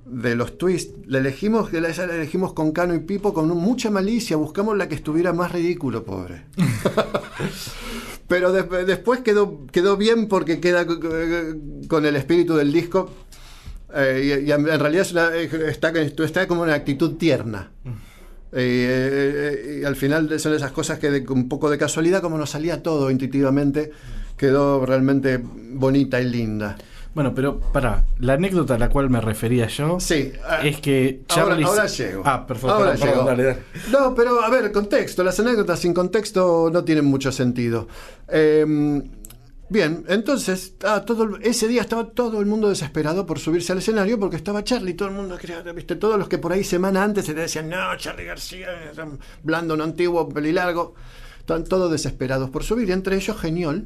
de 0.06 0.34
los 0.36 0.58
twists. 0.58 0.94
La 1.06 1.18
elegimos, 1.18 1.72
la, 1.72 1.88
esa 1.88 2.06
la 2.06 2.14
elegimos 2.14 2.52
con 2.52 2.72
Cano 2.72 2.94
y 2.94 3.00
Pipo 3.00 3.32
con 3.32 3.48
mucha 3.48 3.90
malicia, 3.90 4.36
buscamos 4.36 4.76
la 4.76 4.88
que 4.88 4.94
estuviera 4.94 5.32
más 5.32 5.52
ridículo, 5.52 6.04
pobre. 6.04 6.44
Pero 8.28 8.52
de- 8.52 8.84
después 8.84 9.20
quedó, 9.20 9.66
quedó 9.70 9.96
bien 9.96 10.28
porque 10.28 10.60
queda 10.60 10.86
co- 10.86 10.98
co- 11.00 11.08
con 11.88 12.06
el 12.06 12.16
espíritu 12.16 12.54
del 12.54 12.72
disco. 12.72 13.10
Eh, 13.94 14.40
y, 14.44 14.48
y 14.48 14.52
en 14.52 14.64
realidad 14.66 15.02
es 15.02 15.12
una- 15.12 15.34
está, 15.36 15.90
está 16.00 16.48
como 16.48 16.62
una 16.62 16.74
actitud 16.74 17.16
tierna. 17.16 17.70
Eh, 18.56 19.50
eh, 19.76 19.78
y 19.82 19.84
al 19.84 19.96
final 19.96 20.38
son 20.38 20.54
esas 20.54 20.72
cosas 20.72 20.98
que 20.98 21.10
de, 21.10 21.24
con 21.24 21.38
un 21.38 21.48
poco 21.48 21.68
de 21.70 21.76
casualidad, 21.78 22.22
como 22.22 22.38
nos 22.38 22.50
salía 22.50 22.82
todo 22.82 23.10
intuitivamente, 23.10 23.90
quedó 24.36 24.84
realmente 24.86 25.40
bonita 25.42 26.20
y 26.20 26.24
linda. 26.28 26.76
Bueno, 27.14 27.32
pero 27.34 27.60
para 27.60 28.04
la 28.18 28.32
anécdota 28.32 28.74
a 28.74 28.78
la 28.78 28.88
cual 28.88 29.08
me 29.08 29.20
refería 29.20 29.68
yo 29.68 30.00
Sí, 30.00 30.32
ah, 30.44 30.60
es 30.66 30.80
que 30.80 31.22
Charlie. 31.28 31.64
ahora 31.64 31.86
llego. 31.86 32.22
Ah, 32.26 32.44
perfecto. 32.46 32.74
Ahora 32.74 32.92
perdón, 32.92 33.08
llego. 33.08 33.24
dale, 33.24 33.42
dale. 33.44 33.58
No, 33.92 34.14
pero 34.14 34.42
a 34.42 34.50
ver, 34.50 34.72
contexto. 34.72 35.22
Las 35.22 35.38
anécdotas 35.38 35.78
sin 35.78 35.94
contexto 35.94 36.70
no 36.72 36.82
tienen 36.82 37.04
mucho 37.04 37.30
sentido. 37.30 37.86
Eh, 38.26 38.66
bien, 39.68 40.04
entonces, 40.08 40.74
ah, 40.84 41.04
todo, 41.06 41.38
ese 41.40 41.68
día 41.68 41.82
estaba 41.82 42.06
todo 42.10 42.40
el 42.40 42.46
mundo 42.46 42.68
desesperado 42.68 43.24
por 43.26 43.38
subirse 43.38 43.70
al 43.70 43.78
escenario 43.78 44.18
porque 44.18 44.34
estaba 44.36 44.64
Charlie. 44.64 44.94
Todo 44.94 45.08
el 45.08 45.14
mundo 45.14 45.36
quería, 45.38 45.62
viste, 45.62 45.94
todos 45.94 46.18
los 46.18 46.28
que 46.28 46.38
por 46.38 46.52
ahí 46.52 46.64
semana 46.64 47.04
antes 47.04 47.26
se 47.26 47.34
te 47.34 47.42
decían, 47.42 47.68
no, 47.68 47.96
Charlie 47.96 48.24
García, 48.24 48.68
blando, 49.44 49.76
no 49.76 49.84
antiguo, 49.84 50.28
pelilargo. 50.28 50.94
Están 51.38 51.62
todos 51.62 51.92
desesperados 51.92 52.50
por 52.50 52.64
subir. 52.64 52.88
Y 52.88 52.92
entre 52.92 53.14
ellos, 53.14 53.38
Geniol. 53.38 53.84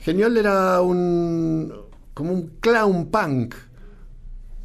Geniol 0.00 0.36
era 0.36 0.80
un. 0.80 1.89
Como 2.14 2.32
un 2.32 2.48
clown 2.60 3.06
punk 3.10 3.54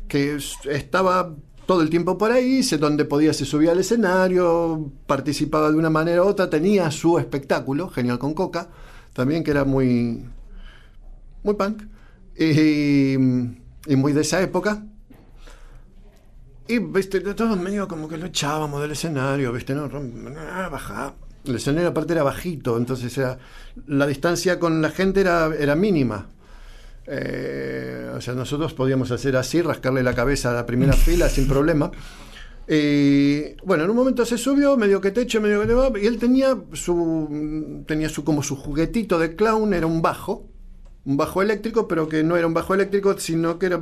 que 0.08 0.36
es- 0.36 0.58
estaba 0.70 1.36
todo 1.66 1.82
el 1.82 1.90
tiempo 1.90 2.18
por 2.18 2.32
ahí, 2.32 2.62
donde 2.80 3.06
podía 3.06 3.34
se 3.34 3.44
subía 3.46 3.72
al 3.72 3.80
escenario, 3.80 4.92
participaba 5.08 5.72
de 5.72 5.78
una 5.78 5.90
manera 5.90 6.24
u 6.24 6.28
otra, 6.28 6.50
tenía 6.50 6.92
su 6.92 7.18
espectáculo, 7.18 7.90
genial 7.90 8.20
con 8.20 8.34
coca, 8.36 8.70
también 9.14 9.44
que 9.44 9.52
era 9.52 9.66
muy 9.66 10.24
muy 11.44 11.54
punk 11.56 11.84
y, 12.38 13.14
y 13.14 13.96
muy 13.96 14.14
de 14.14 14.22
esa 14.22 14.42
época. 14.42 14.84
Y 16.68 16.80
viste, 16.80 17.20
todos 17.22 17.58
medio 17.60 17.88
como 17.88 18.08
que 18.08 18.18
lo 18.18 18.26
echábamos 18.26 18.82
del 18.82 18.92
escenario, 18.92 19.52
viste, 19.52 19.76
no, 19.76 19.90
ah, 20.52 20.70
baja. 20.72 21.14
El 21.44 21.56
escenario 21.56 21.90
aparte 21.90 22.14
era 22.14 22.24
bajito, 22.24 22.76
entonces 22.78 23.20
la 23.86 24.08
distancia 24.08 24.60
con 24.60 24.82
la 24.82 24.90
gente 24.90 25.22
era, 25.22 25.54
era 25.56 25.76
mínima. 25.76 26.28
Eh, 27.08 28.10
o 28.16 28.22
sea, 28.22 28.34
nosotros 28.34 28.74
podíamos 28.74 29.12
hacer 29.12 29.36
así, 29.38 29.62
rascarle 29.62 30.04
la 30.04 30.14
cabeza 30.16 30.52
a 30.52 30.54
la 30.54 30.66
primera 30.66 30.94
fila 31.08 31.30
sin 31.30 31.48
problema. 31.48 31.92
Y 32.68 33.54
bueno, 33.64 33.84
en 33.84 33.90
un 33.92 33.96
momento 33.96 34.26
se 34.26 34.38
subió, 34.38 34.76
medio 34.76 35.00
que 35.00 35.12
techo, 35.12 35.40
medio 35.40 35.66
que 35.68 35.74
va, 35.74 35.92
y 36.00 36.08
él 36.08 36.18
tenía 36.18 36.58
su, 36.74 37.84
tenía 37.88 38.10
su 38.10 38.24
como 38.24 38.42
su 38.42 38.56
juguetito 38.56 39.20
de 39.20 39.36
clown, 39.36 39.74
era 39.74 39.86
un 39.86 40.02
bajo, 40.02 40.48
un 41.06 41.16
bajo 41.16 41.44
eléctrico, 41.44 41.88
pero 41.88 42.10
que 42.10 42.24
no 42.24 42.36
era 42.38 42.48
un 42.48 42.56
bajo 42.56 42.74
eléctrico, 42.74 43.18
sino 43.20 43.60
que 43.60 43.68
era 43.68 43.82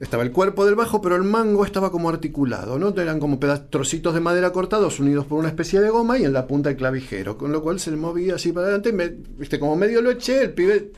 estaba 0.00 0.24
el 0.24 0.32
cuerpo 0.32 0.66
del 0.66 0.74
bajo, 0.74 1.00
pero 1.00 1.14
el 1.14 1.22
mango 1.22 1.64
estaba 1.64 1.92
como 1.92 2.08
articulado, 2.08 2.76
¿no? 2.78 2.88
Eran 3.00 3.20
como 3.20 3.38
trocitos 3.70 4.12
de 4.14 4.20
madera 4.20 4.50
cortados 4.50 4.98
unidos 4.98 5.26
por 5.26 5.38
una 5.38 5.46
especie 5.48 5.80
de 5.80 5.90
goma 5.90 6.18
y 6.18 6.24
en 6.24 6.32
la 6.32 6.46
punta 6.48 6.70
el 6.70 6.76
clavijero, 6.76 7.38
con 7.38 7.52
lo 7.52 7.62
cual 7.62 7.78
se 7.78 7.92
le 7.92 7.96
movía 7.96 8.34
así 8.34 8.50
para 8.52 8.66
adelante, 8.66 8.88
y 8.88 8.92
me- 8.94 9.14
viste, 9.38 9.60
como 9.60 9.76
medio 9.76 10.02
lo 10.02 10.10
eché, 10.10 10.42
el 10.42 10.52
pibe 10.54 10.90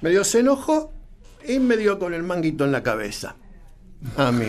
medio 0.00 0.24
se 0.24 0.40
enojó 0.40 0.92
y 1.46 1.58
me 1.58 1.76
dio 1.76 1.98
con 1.98 2.14
el 2.14 2.22
manguito 2.22 2.64
en 2.64 2.72
la 2.72 2.82
cabeza. 2.82 3.36
A 4.16 4.32
mí. 4.32 4.46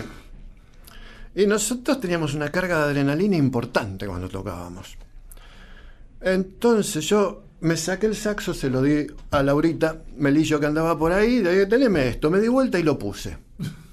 Y 1.36 1.46
nosotros 1.48 2.00
teníamos 2.00 2.34
una 2.34 2.50
carga 2.50 2.78
de 2.78 2.84
adrenalina 2.91 3.36
importante 3.36 4.08
cuando 4.08 4.30
tocábamos. 4.30 4.98
Entonces 6.22 7.08
yo 7.08 7.43
me 7.62 7.78
saqué 7.78 8.08
el 8.08 8.16
saxo, 8.16 8.54
se 8.54 8.70
lo 8.70 8.82
di 8.82 9.08
a 9.32 9.43
Laurita, 9.43 10.04
Melillo 10.18 10.60
que 10.60 10.66
andaba 10.66 10.98
por 10.98 11.12
ahí, 11.12 11.41
le 11.41 11.52
dije, 11.52 11.66
teneme 11.66 12.08
esto, 12.08 12.30
me 12.30 12.39
di 12.39 12.48
vuelta 12.48 12.80
y 12.80 12.84
lo 12.84 12.98
puse. 12.98 13.38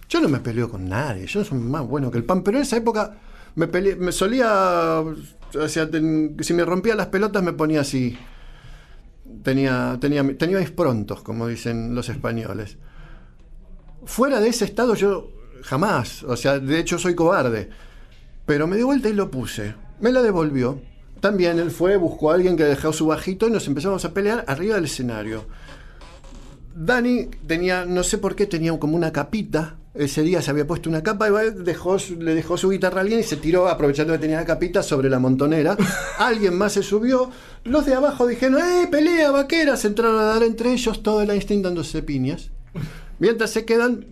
Yo 0.09 0.21
no 0.21 0.29
me 0.29 0.41
peleo 0.41 0.71
con 0.71 0.89
nadie, 0.89 1.27
yo 1.27 1.45
soy 1.45 1.59
más 1.59 1.87
bueno 1.87 2.11
que 2.11 2.19
el 2.19 2.25
pan, 2.25 2.43
pero 2.43 2.59
en 2.59 2.63
esa 2.63 2.77
época 2.77 3.17
me, 3.55 3.67
me 3.67 4.13
solía, 4.13 5.01
o 5.01 5.69
sea, 5.69 5.89
si 6.41 6.55
me 6.55 6.65
rompía 6.65 6.95
las 6.95 7.07
pelotas 7.07 7.43
me 7.43 7.53
ponía 7.53 7.81
así. 7.81 8.17
Tenía, 9.43 9.99
tenía, 10.01 10.37
tenía 10.37 10.59
mis 10.59 10.71
prontos, 10.71 11.23
como 11.23 11.47
dicen 11.49 11.95
los 11.95 12.09
españoles. 12.09 12.77
Fuera 14.05 14.41
de 14.41 14.49
ese 14.49 14.65
estado 14.65 14.95
yo 14.95 15.31
jamás, 15.63 16.23
o 16.25 16.37
sea, 16.37 16.59
de 16.59 16.79
hecho 16.79 16.99
soy 16.99 17.15
cobarde. 17.15 17.71
Pero 18.47 18.67
me 18.67 18.77
di 18.77 18.83
vuelta 18.83 19.09
y 19.09 19.13
lo 19.13 19.31
puse. 19.31 19.75
Me 20.01 20.13
la 20.13 20.23
devolvió. 20.23 20.81
También 21.21 21.59
él 21.61 21.71
fue, 21.71 21.97
buscó 21.97 22.31
a 22.31 22.35
alguien 22.35 22.57
que 22.57 22.65
dejó 22.65 22.93
su 22.93 23.07
bajito 23.07 23.47
y 23.47 23.53
nos 23.53 23.69
empezamos 23.69 24.05
a 24.05 24.13
pelear 24.13 24.45
arriba 24.49 24.75
del 24.75 24.87
escenario. 24.87 25.45
Dani 26.75 27.29
tenía, 27.47 27.85
no 27.85 28.03
sé 28.03 28.19
por 28.19 28.35
qué, 28.35 28.47
tenía 28.47 28.77
como 28.79 28.97
una 28.97 29.13
capita. 29.13 29.77
Ese 29.95 30.23
día 30.23 30.41
se 30.41 30.51
había 30.51 30.67
puesto 30.67 30.89
una 30.89 31.03
capa 31.03 31.29
y 31.29 31.63
dejó, 31.63 31.99
le 32.19 32.35
dejó 32.35 32.57
su 32.57 32.71
guitarra 32.71 32.99
a 32.99 33.01
alguien 33.03 33.21
y 33.21 33.25
se 33.25 33.37
tiró, 33.37 33.69
aprovechando 33.69 34.15
que 34.15 34.19
tenía 34.19 34.39
la 34.39 34.47
capita, 34.47 34.83
sobre 34.83 35.11
la 35.11 35.19
montonera. 35.19 35.77
Alguien 36.19 36.57
más 36.57 36.73
se 36.73 36.83
subió. 36.83 37.31
Los 37.65 37.85
de 37.85 37.95
abajo 37.95 38.27
dijeron, 38.27 38.59
¡eh, 38.59 38.89
pelea, 38.91 39.31
vaquera! 39.31 39.77
Se 39.77 39.89
entraron 39.89 40.19
a 40.19 40.25
dar 40.25 40.43
entre 40.45 40.73
ellos 40.73 41.03
todo 41.03 41.21
el 41.21 41.29
Einstein 41.29 41.61
dándose 41.61 42.03
piñas. 42.03 42.51
Mientras 43.19 43.51
se 43.51 43.67
quedan 43.67 44.07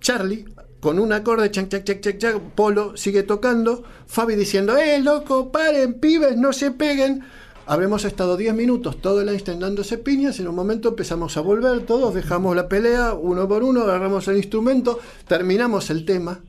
Charlie 0.00 0.44
con 0.80 0.98
un 0.98 1.14
acorde, 1.14 1.50
chac, 1.50 1.68
chac, 1.70 1.82
chac, 1.82 2.18
chac, 2.18 2.38
Polo 2.54 2.94
sigue 2.94 3.22
tocando, 3.22 3.84
Fabi 4.06 4.34
diciendo, 4.36 4.76
¡eh, 4.76 5.00
loco, 5.00 5.50
paren, 5.50 5.94
pibes, 5.94 6.36
no 6.36 6.52
se 6.52 6.72
peguen! 6.72 7.24
Habremos 7.66 8.04
estado 8.04 8.36
10 8.36 8.54
minutos, 8.54 9.00
todo 9.00 9.22
el 9.22 9.28
Einstein 9.30 9.58
dándose 9.58 9.96
piñas, 9.96 10.38
en 10.38 10.48
un 10.48 10.54
momento 10.54 10.90
empezamos 10.90 11.36
a 11.38 11.40
volver, 11.40 11.86
todos 11.86 12.14
dejamos 12.14 12.54
la 12.54 12.68
pelea, 12.68 13.14
uno 13.14 13.48
por 13.48 13.62
uno, 13.62 13.82
agarramos 13.82 14.28
el 14.28 14.36
instrumento, 14.36 15.00
terminamos 15.26 15.88
el 15.88 16.04
tema, 16.04 16.40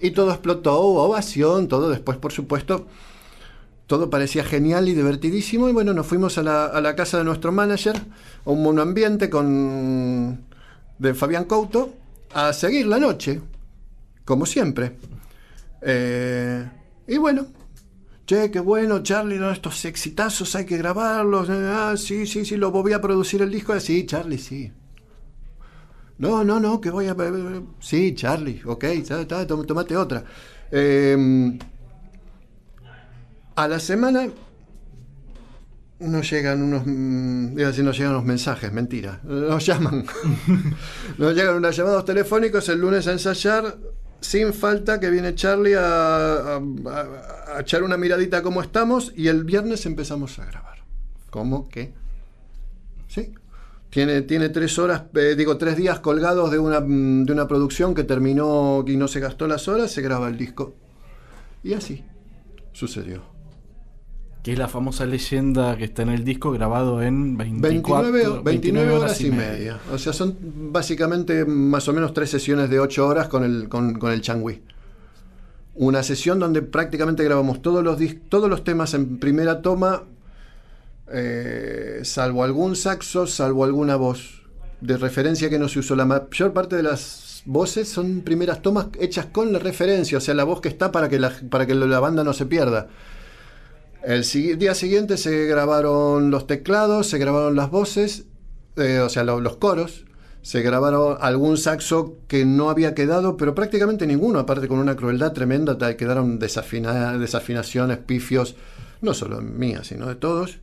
y 0.00 0.10
todo 0.10 0.32
explotó, 0.32 0.78
ovación, 0.78 1.66
todo 1.66 1.88
después, 1.88 2.18
por 2.18 2.30
supuesto, 2.30 2.86
todo 3.86 4.10
parecía 4.10 4.44
genial 4.44 4.86
y 4.88 4.94
divertidísimo. 4.94 5.68
Y 5.68 5.72
bueno, 5.72 5.94
nos 5.94 6.06
fuimos 6.06 6.36
a 6.36 6.42
la, 6.42 6.66
a 6.66 6.80
la 6.82 6.94
casa 6.94 7.18
de 7.18 7.24
nuestro 7.24 7.52
manager, 7.52 7.96
a 8.44 8.50
un 8.50 8.62
monoambiente 8.62 9.30
con, 9.30 10.44
de 10.98 11.14
Fabián 11.14 11.44
Couto, 11.44 11.94
a 12.34 12.52
seguir 12.52 12.86
la 12.86 12.98
noche, 12.98 13.40
como 14.26 14.44
siempre. 14.44 14.96
Eh, 15.80 16.68
y 17.06 17.16
bueno, 17.16 17.46
che, 18.26 18.50
qué 18.50 18.60
bueno, 18.60 19.02
Charlie, 19.02 19.38
¿no? 19.38 19.50
estos 19.50 19.84
exitazos 19.84 20.54
hay 20.56 20.64
que 20.66 20.76
grabarlos. 20.78 21.48
eh, 21.50 21.52
Ah, 21.68 21.94
sí, 21.96 22.26
sí, 22.26 22.44
sí, 22.44 22.56
lo 22.56 22.70
voy 22.70 22.92
a 22.92 23.00
producir 23.00 23.42
el 23.42 23.50
disco. 23.50 23.78
Sí, 23.80 24.06
Charlie, 24.06 24.38
sí. 24.38 24.72
No, 26.18 26.44
no, 26.44 26.60
no, 26.60 26.80
que 26.80 26.90
voy 26.90 27.08
a... 27.08 27.16
Sí, 27.80 28.14
Charlie, 28.14 28.62
ok, 28.64 28.84
está, 28.84 29.46
tom- 29.46 29.66
tomate 29.66 29.96
otra. 29.96 30.24
Eh, 30.70 31.58
a 33.56 33.68
la 33.68 33.78
semana 33.78 34.28
nos 36.00 36.30
llegan 36.30 36.62
unos. 36.62 36.82
mm, 36.86 37.52
Iba 37.58 37.64
a 37.68 37.70
decir, 37.70 37.84
nos 37.84 37.96
llegan 37.96 38.12
unos 38.14 38.24
mensajes, 38.24 38.72
mentira. 38.72 39.20
Nos 39.24 39.64
llaman. 39.64 40.04
nos 41.18 41.34
llegan 41.34 41.56
unos 41.56 41.76
llamados 41.76 42.04
telefónicos 42.04 42.68
el 42.68 42.80
lunes 42.80 43.06
a 43.06 43.12
ensayar. 43.12 43.76
Sin 44.24 44.54
falta 44.54 44.98
que 45.00 45.10
viene 45.10 45.34
Charlie 45.34 45.74
a, 45.74 46.56
a- 46.56 46.56
a- 46.56 47.60
echar 47.60 47.82
una 47.82 47.98
miradita 47.98 48.38
a 48.38 48.42
cómo 48.42 48.62
estamos. 48.62 49.12
Y 49.14 49.28
el 49.28 49.44
viernes 49.44 49.84
empezamos 49.84 50.38
a 50.38 50.46
grabar. 50.46 50.78
¿Cómo? 51.28 51.68
¿Qué? 51.68 51.92
Sí. 53.06 53.34
Tiene, 53.90 54.22
tiene 54.22 54.48
tres 54.48 54.78
horas, 54.78 55.02
eh, 55.14 55.34
digo, 55.36 55.58
tres 55.58 55.76
días 55.76 56.00
colgados 56.00 56.50
de 56.50 56.58
una, 56.58 56.80
de 56.80 57.30
una 57.32 57.46
producción 57.46 57.94
que 57.94 58.02
terminó 58.02 58.82
y 58.88 58.96
no 58.96 59.08
se 59.08 59.20
gastó 59.20 59.46
las 59.46 59.68
horas, 59.68 59.92
se 59.92 60.00
graba 60.00 60.28
el 60.28 60.38
disco. 60.38 60.74
Y 61.62 61.74
así 61.74 62.02
sucedió. 62.72 63.22
Que 64.44 64.52
es 64.52 64.58
la 64.58 64.68
famosa 64.68 65.06
leyenda 65.06 65.74
que 65.78 65.84
está 65.84 66.02
en 66.02 66.10
el 66.10 66.22
disco 66.22 66.52
grabado 66.52 67.02
en 67.02 67.38
24, 67.38 68.12
29, 68.12 68.42
29 68.44 68.92
horas 68.92 69.20
y 69.22 69.30
media. 69.30 69.80
O 69.90 69.96
sea, 69.96 70.12
son 70.12 70.36
básicamente 70.70 71.46
más 71.46 71.88
o 71.88 71.94
menos 71.94 72.12
tres 72.12 72.28
sesiones 72.28 72.68
de 72.68 72.78
8 72.78 73.08
horas 73.08 73.28
con 73.28 73.42
el, 73.42 73.70
con, 73.70 73.94
con 73.94 74.12
el 74.12 74.20
changüí. 74.20 74.60
una 75.76 76.02
sesión 76.02 76.38
donde 76.38 76.60
prácticamente 76.60 77.24
grabamos 77.24 77.62
todos 77.62 77.82
los, 77.82 77.98
todos 78.28 78.50
los 78.50 78.62
temas 78.64 78.92
en 78.92 79.18
primera 79.18 79.62
toma, 79.62 80.02
eh, 81.10 82.00
salvo 82.02 82.44
algún 82.44 82.76
saxo, 82.76 83.26
salvo 83.26 83.64
alguna 83.64 83.96
voz 83.96 84.42
de 84.82 84.98
referencia 84.98 85.48
que 85.48 85.58
no 85.58 85.68
se 85.68 85.78
usó. 85.78 85.96
La 85.96 86.04
mayor 86.04 86.52
parte 86.52 86.76
de 86.76 86.82
las 86.82 87.42
voces 87.46 87.88
son 87.88 88.20
primeras 88.20 88.60
tomas 88.60 88.88
hechas 89.00 89.24
con 89.24 89.54
la 89.54 89.58
referencia, 89.58 90.18
o 90.18 90.20
sea, 90.20 90.34
la 90.34 90.44
voz 90.44 90.60
que 90.60 90.68
está 90.68 90.92
para 90.92 91.08
que 91.08 91.18
la, 91.18 91.32
para 91.48 91.66
que 91.66 91.74
la 91.74 91.98
banda 91.98 92.24
no 92.24 92.34
se 92.34 92.44
pierda. 92.44 92.88
El 94.06 94.22
día 94.58 94.74
siguiente 94.74 95.16
se 95.16 95.46
grabaron 95.46 96.30
los 96.30 96.46
teclados, 96.46 97.06
se 97.08 97.18
grabaron 97.18 97.56
las 97.56 97.70
voces, 97.70 98.24
eh, 98.76 98.98
o 98.98 99.08
sea, 99.08 99.24
lo- 99.24 99.40
los 99.40 99.56
coros, 99.56 100.04
se 100.42 100.60
grabaron 100.60 101.16
algún 101.20 101.56
saxo 101.56 102.18
que 102.28 102.44
no 102.44 102.68
había 102.68 102.94
quedado, 102.94 103.38
pero 103.38 103.54
prácticamente 103.54 104.06
ninguno, 104.06 104.38
aparte 104.40 104.68
con 104.68 104.78
una 104.78 104.94
crueldad 104.96 105.32
tremenda, 105.32 105.78
quedaron 105.96 106.38
desafina- 106.38 107.16
desafinaciones, 107.18 107.96
pifios, 107.98 108.56
no 109.00 109.14
solo 109.14 109.40
mías, 109.40 109.86
sino 109.86 110.06
de 110.06 110.16
todos. 110.16 110.58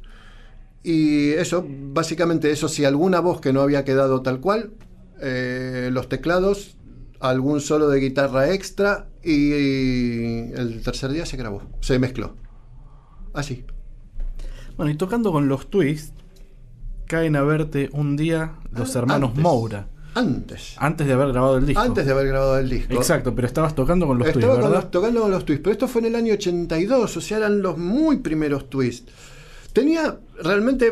Y 0.83 1.31
eso, 1.31 1.65
básicamente 1.67 2.51
eso, 2.51 2.67
si 2.67 2.85
alguna 2.85 3.19
voz 3.21 3.41
que 3.41 3.53
no 3.53 3.61
había 3.61 3.83
quedado 3.85 4.21
tal 4.21 4.39
cual, 4.39 4.71
eh, 5.19 5.89
los 5.91 6.09
teclados, 6.09 6.75
algún 7.19 7.59
solo 7.61 7.87
de 7.89 7.99
guitarra 7.99 8.51
extra 8.51 9.07
y 9.23 9.51
el 10.53 10.81
tercer 10.83 11.11
día 11.11 11.25
se 11.25 11.37
grabó, 11.37 11.63
se 11.81 11.97
mezcló. 11.99 12.35
Así. 13.33 13.63
Bueno, 14.77 14.91
y 14.91 14.95
tocando 14.95 15.31
con 15.31 15.47
los 15.47 15.69
twists, 15.69 16.13
caen 17.07 17.35
a 17.35 17.41
verte 17.43 17.89
un 17.93 18.15
día 18.15 18.53
los 18.71 18.95
Ah, 18.95 18.99
hermanos 18.99 19.29
antes. 19.29 19.43
Moura, 19.43 19.87
Antes. 20.15 20.75
antes 20.77 21.07
de 21.07 21.13
haber 21.13 21.29
grabado 21.29 21.57
el 21.57 21.65
disco. 21.65 21.81
Antes 21.81 22.05
de 22.05 22.11
haber 22.11 22.27
grabado 22.27 22.57
el 22.59 22.69
disco. 22.69 22.93
Exacto, 22.93 23.33
pero 23.35 23.47
estabas 23.47 23.75
tocando 23.75 24.07
con 24.07 24.17
los 24.17 24.27
Estaba 24.27 24.55
twists, 24.55 24.71
los- 24.71 24.91
tocando 24.91 25.21
con 25.21 25.31
los 25.31 25.45
twists, 25.45 25.61
pero 25.63 25.71
esto 25.73 25.87
fue 25.87 26.01
en 26.01 26.07
el 26.07 26.15
año 26.15 26.33
82, 26.33 27.17
o 27.17 27.21
sea, 27.21 27.37
eran 27.37 27.61
los 27.61 27.77
muy 27.77 28.17
primeros 28.17 28.69
twists. 28.69 29.11
Tenía 29.73 30.19
realmente 30.41 30.87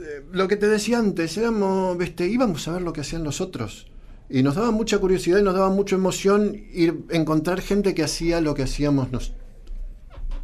eh, 0.00 0.24
lo 0.32 0.46
que 0.48 0.56
te 0.56 0.68
decía 0.68 0.98
antes, 0.98 1.36
éramos, 1.36 1.96
íbamos 2.20 2.68
a 2.68 2.72
ver 2.72 2.82
lo 2.82 2.92
que 2.92 3.00
hacían 3.02 3.24
los 3.24 3.40
otros. 3.40 3.86
Y 4.30 4.42
nos 4.42 4.54
daba 4.54 4.70
mucha 4.70 4.98
curiosidad 4.98 5.38
y 5.38 5.42
nos 5.42 5.54
daba 5.54 5.70
mucha 5.70 5.96
emoción 5.96 6.54
ir 6.72 7.00
encontrar 7.10 7.60
gente 7.62 7.94
que 7.94 8.04
hacía 8.04 8.40
lo 8.42 8.54
que 8.54 8.62
hacíamos 8.62 9.10
nos, 9.10 9.32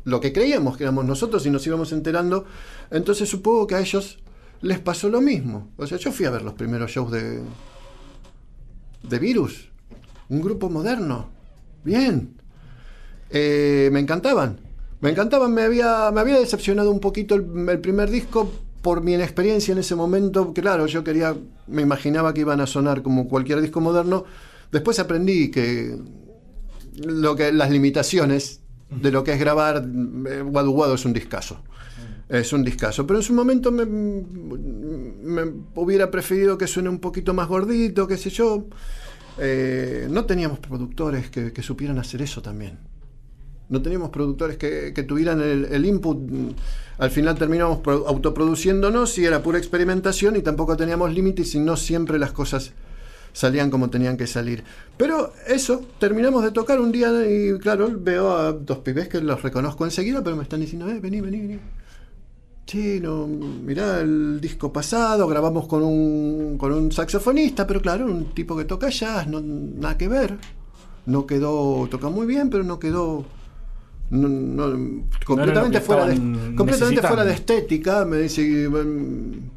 lo 0.05 0.21
que 0.21 0.33
creíamos 0.33 0.77
que 0.77 0.85
éramos 0.85 1.05
nosotros 1.05 1.45
y 1.47 1.51
nos 1.51 1.67
íbamos 1.67 1.93
enterando. 1.93 2.45
Entonces 2.91 3.29
supongo 3.29 3.67
que 3.67 3.75
a 3.75 3.81
ellos 3.81 4.19
les 4.61 4.79
pasó 4.79 5.09
lo 5.09 5.21
mismo. 5.21 5.71
O 5.77 5.87
sea, 5.87 5.99
yo 5.99 6.13
fui 6.13 6.27
a 6.27 6.31
ver 6.31 6.43
los 6.43 6.55
primeros 6.55 6.91
shows 6.91 7.11
de, 7.11 7.41
de 9.03 9.19
Virus, 9.19 9.69
un 10.29 10.41
grupo 10.41 10.71
moderno. 10.71 11.29
Bien. 11.85 12.35
Eh, 13.31 13.89
me 13.93 14.01
encantaban. 14.01 14.61
Me 15.01 15.11
encantaban, 15.11 15.53
me 15.53 15.63
había, 15.63 16.11
me 16.13 16.21
había 16.21 16.39
decepcionado 16.39 16.91
un 16.91 17.01
poquito 17.01 17.35
el, 17.35 17.69
el 17.69 17.81
primer 17.81 18.11
disco 18.11 18.51
por 18.81 19.03
mi 19.03 19.15
inexperiencia 19.15 19.73
en 19.73 19.79
ese 19.79 19.95
momento. 19.95 20.53
Claro, 20.53 20.87
yo 20.87 21.05
quería, 21.05 21.37
me 21.67 21.83
imaginaba 21.83 22.33
que 22.33 22.43
iban 22.43 22.61
a 22.61 22.67
sonar 22.67 23.03
como 23.03 23.29
cualquier 23.29 23.61
disco 23.61 23.81
moderno. 23.81 24.25
Después 24.71 24.99
aprendí 24.99 25.51
que, 25.51 25.97
lo 26.97 27.37
que 27.37 27.53
las 27.53 27.71
limitaciones 27.71 28.61
de 29.01 29.11
lo 29.11 29.23
que 29.25 29.33
es 29.33 29.39
grabar 29.41 29.85
eh, 30.29 30.43
Guadu 30.43 30.73
Guadu 30.73 30.95
es 30.95 31.05
un 31.05 31.13
discazo. 31.13 31.61
Es 32.29 32.53
un 32.53 32.65
discazo. 32.65 33.07
Pero 33.07 33.19
en 33.19 33.23
su 33.23 33.35
momento 33.35 33.71
me, 33.71 33.85
me 33.85 35.53
hubiera 35.75 36.11
preferido 36.11 36.57
que 36.57 36.67
suene 36.67 36.89
un 36.89 36.99
poquito 36.99 37.35
más 37.35 37.49
gordito, 37.49 38.07
qué 38.07 38.17
sé 38.17 38.31
yo. 38.31 38.67
Eh, 39.39 40.07
no 40.11 40.25
teníamos 40.25 40.59
productores 40.59 41.31
que, 41.31 41.63
supieran 41.63 41.99
hacer 41.99 42.23
eso 42.23 42.41
también. 42.41 42.79
No 43.69 43.83
teníamos 43.83 44.11
productores 44.11 44.57
que, 44.57 44.93
tuvieran 45.07 45.41
el, 45.41 45.67
el 45.67 45.85
input. 45.85 46.19
Al 46.99 47.11
final 47.11 47.37
terminamos 47.37 47.79
pro- 47.79 48.07
autoproduciéndonos 48.07 49.19
y 49.19 49.25
era 49.25 49.43
pura 49.43 49.59
experimentación 49.59 50.37
y 50.37 50.43
tampoco 50.43 50.77
teníamos 50.77 51.13
límites 51.13 51.55
y 51.55 51.61
no 51.61 51.77
siempre 51.77 52.19
las 52.19 52.33
cosas 52.33 52.73
salían 53.35 53.69
como 53.71 53.91
tenían 53.91 54.17
que 54.17 54.27
salir. 54.27 54.65
Pero 54.97 55.35
eso, 55.47 55.83
terminamos 55.99 56.43
de 56.43 56.53
tocar 56.53 56.81
un 56.81 56.91
día 56.91 57.11
y 57.31 57.59
claro, 57.59 57.91
veo 57.95 58.31
a 58.35 58.53
dos 58.53 58.79
pibes 58.79 59.09
que 59.09 59.21
los 59.21 59.43
reconozco 59.43 59.85
enseguida, 59.85 60.25
pero 60.25 60.37
me 60.37 60.45
están 60.45 60.61
diciendo, 60.61 60.89
eh, 60.89 61.01
vení, 61.01 61.21
vení, 61.21 61.41
vení. 61.41 61.59
Sí, 62.67 62.99
no, 63.03 63.27
mirá 63.27 64.01
el 64.01 64.41
disco 64.41 64.73
pasado, 64.73 65.27
grabamos 65.29 65.67
con 65.67 65.83
un, 65.83 66.57
con 66.57 66.73
un 66.73 66.91
saxofonista, 66.93 67.67
pero 67.67 67.83
claro, 67.83 68.07
un 68.07 68.33
tipo 68.33 68.57
que 68.57 68.65
toca 68.65 68.89
jazz, 68.89 69.27
no, 69.27 69.43
nada 69.43 69.99
que 69.99 70.09
ver. 70.09 70.39
No 71.05 71.27
quedó, 71.27 71.87
toca 71.91 72.09
muy 72.09 72.27
bien, 72.27 72.49
pero 72.49 72.65
no 72.65 72.79
quedó 72.79 73.27
no- 74.11 74.29
no, 74.29 75.05
completamente, 75.27 75.81
fuera 75.81 76.07
de, 76.07 76.17
completamente 76.57 77.03
fuera 77.03 77.25
de 77.25 77.33
estética. 77.35 78.05
Me 78.07 78.19
dice, 78.19 78.69
"Mm, 78.69 79.51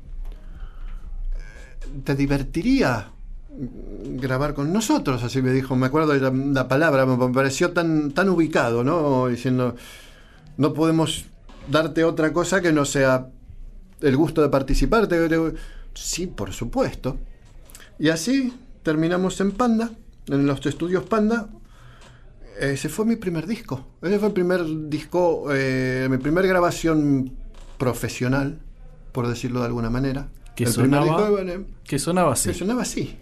¿te 2.04 2.16
divertiría 2.16 3.12
grabar 3.58 4.54
con 4.54 4.72
nosotros? 4.74 5.24
Así 5.24 5.42
me 5.42 5.52
dijo, 5.52 5.76
me 5.76 5.88
acuerdo 5.88 6.14
de 6.14 6.20
la, 6.20 6.32
la 6.32 6.68
palabra, 6.68 7.06
me 7.06 7.34
pareció 7.34 7.72
tan, 7.72 8.12
tan 8.12 8.30
ubicado, 8.30 8.84
¿no? 8.84 9.28
Diciendo, 9.28 9.76
no 10.58 10.74
podemos 10.74 11.26
darte 11.70 12.04
otra 12.04 12.34
cosa 12.34 12.62
que 12.62 12.72
no 12.72 12.86
sea 12.86 13.30
el 14.02 14.18
gusto 14.18 14.42
de 14.42 14.50
participar. 14.50 15.08
Sí, 15.94 16.28
por 16.28 16.54
supuesto. 16.54 17.18
Y 18.00 18.10
así 18.10 18.54
terminamos 18.84 19.40
en 19.42 19.52
Panda, 19.52 19.92
en 20.28 20.46
los 20.46 20.66
estudios 20.66 21.04
Panda. 21.04 21.50
Ese 22.60 22.90
fue 22.90 23.06
mi 23.06 23.16
primer 23.16 23.46
disco. 23.46 23.86
Ese 24.02 24.20
fue 24.20 24.30
el 24.30 24.34
primer 24.34 24.90
disco, 24.90 25.48
eh, 25.52 26.08
mi 26.10 26.18
primera 26.18 26.48
grabación 26.48 27.34
profesional, 27.78 28.60
por 29.12 29.28
decirlo 29.28 29.60
de 29.60 29.68
alguna 29.68 29.90
manera. 29.90 30.30
Que 30.58 30.64
el 30.64 30.72
sonaba, 30.72 31.06
disco, 31.06 31.32
bueno, 31.34 31.66
que 31.84 32.00
sonaba 32.00 32.34
así. 32.34 32.50
que 32.50 32.56
sonaba 32.56 32.82
así. 32.82 33.16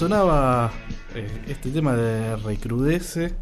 Sonaba 0.00 0.72
eh, 1.14 1.28
este 1.46 1.68
tema 1.68 1.94
de 1.94 2.34
Recrudece. 2.36 3.34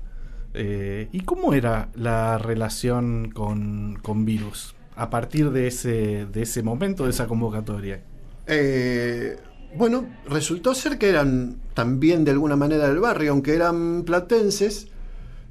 eh, 0.55 1.09
¿Y 1.13 1.21
cómo 1.21 1.55
era 1.55 1.89
la 1.95 2.37
relación 2.37 3.31
con, 3.31 3.97
con 4.03 4.25
Virus? 4.25 4.75
A 4.97 5.09
partir 5.09 5.53
de 5.53 5.69
ese, 5.69 6.27
de 6.27 6.43
ese 6.43 6.65
momento, 6.65 7.05
de 7.05 7.11
esa 7.11 7.29
convocatoria. 7.29 8.03
Eh, 8.49 9.37
bueno, 9.77 10.09
resultó 10.29 10.75
ser 10.75 10.99
que 10.99 11.11
eran 11.11 11.59
también 11.75 12.25
de 12.25 12.33
alguna 12.33 12.57
manera 12.57 12.89
del 12.89 12.99
barrio, 12.99 13.31
aunque 13.31 13.55
eran 13.55 14.03
platenses, 14.03 14.89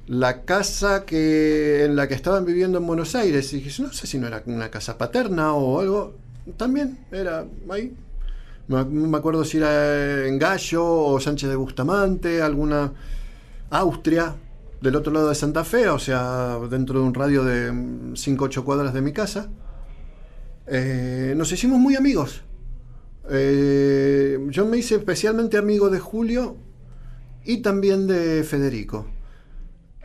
la 0.08 0.42
casa 0.42 1.06
que 1.06 1.86
en 1.86 1.96
la 1.96 2.06
que 2.06 2.12
estaban 2.16 2.44
viviendo 2.44 2.76
en 2.76 2.86
Buenos 2.86 3.14
Aires. 3.14 3.50
Y 3.54 3.64
no 3.80 3.94
sé 3.94 4.06
si 4.06 4.18
no 4.18 4.26
era 4.26 4.42
una 4.44 4.70
casa 4.70 4.98
paterna 4.98 5.54
o 5.54 5.80
algo. 5.80 6.18
También 6.58 6.98
era 7.10 7.46
ahí. 7.70 7.96
No 8.68 8.84
me 8.84 9.16
acuerdo 9.16 9.44
si 9.44 9.56
era 9.56 10.26
en 10.26 10.38
Gallo 10.38 10.84
o 10.84 11.18
Sánchez 11.18 11.48
de 11.48 11.56
Bustamante, 11.56 12.42
alguna 12.42 12.92
Austria, 13.70 14.34
del 14.82 14.94
otro 14.94 15.10
lado 15.10 15.30
de 15.30 15.34
Santa 15.34 15.64
Fe, 15.64 15.88
o 15.88 15.98
sea, 15.98 16.58
dentro 16.70 17.00
de 17.00 17.06
un 17.06 17.14
radio 17.14 17.44
de 17.44 18.12
5 18.14 18.44
8 18.44 18.64
cuadras 18.64 18.92
de 18.92 19.00
mi 19.00 19.12
casa. 19.12 19.48
Eh, 20.66 21.32
nos 21.34 21.50
hicimos 21.50 21.78
muy 21.78 21.96
amigos. 21.96 22.42
Eh, 23.30 24.38
yo 24.50 24.66
me 24.66 24.76
hice 24.76 24.96
especialmente 24.96 25.56
amigo 25.56 25.88
de 25.88 25.98
Julio 25.98 26.56
y 27.44 27.62
también 27.62 28.06
de 28.06 28.44
Federico. 28.44 29.06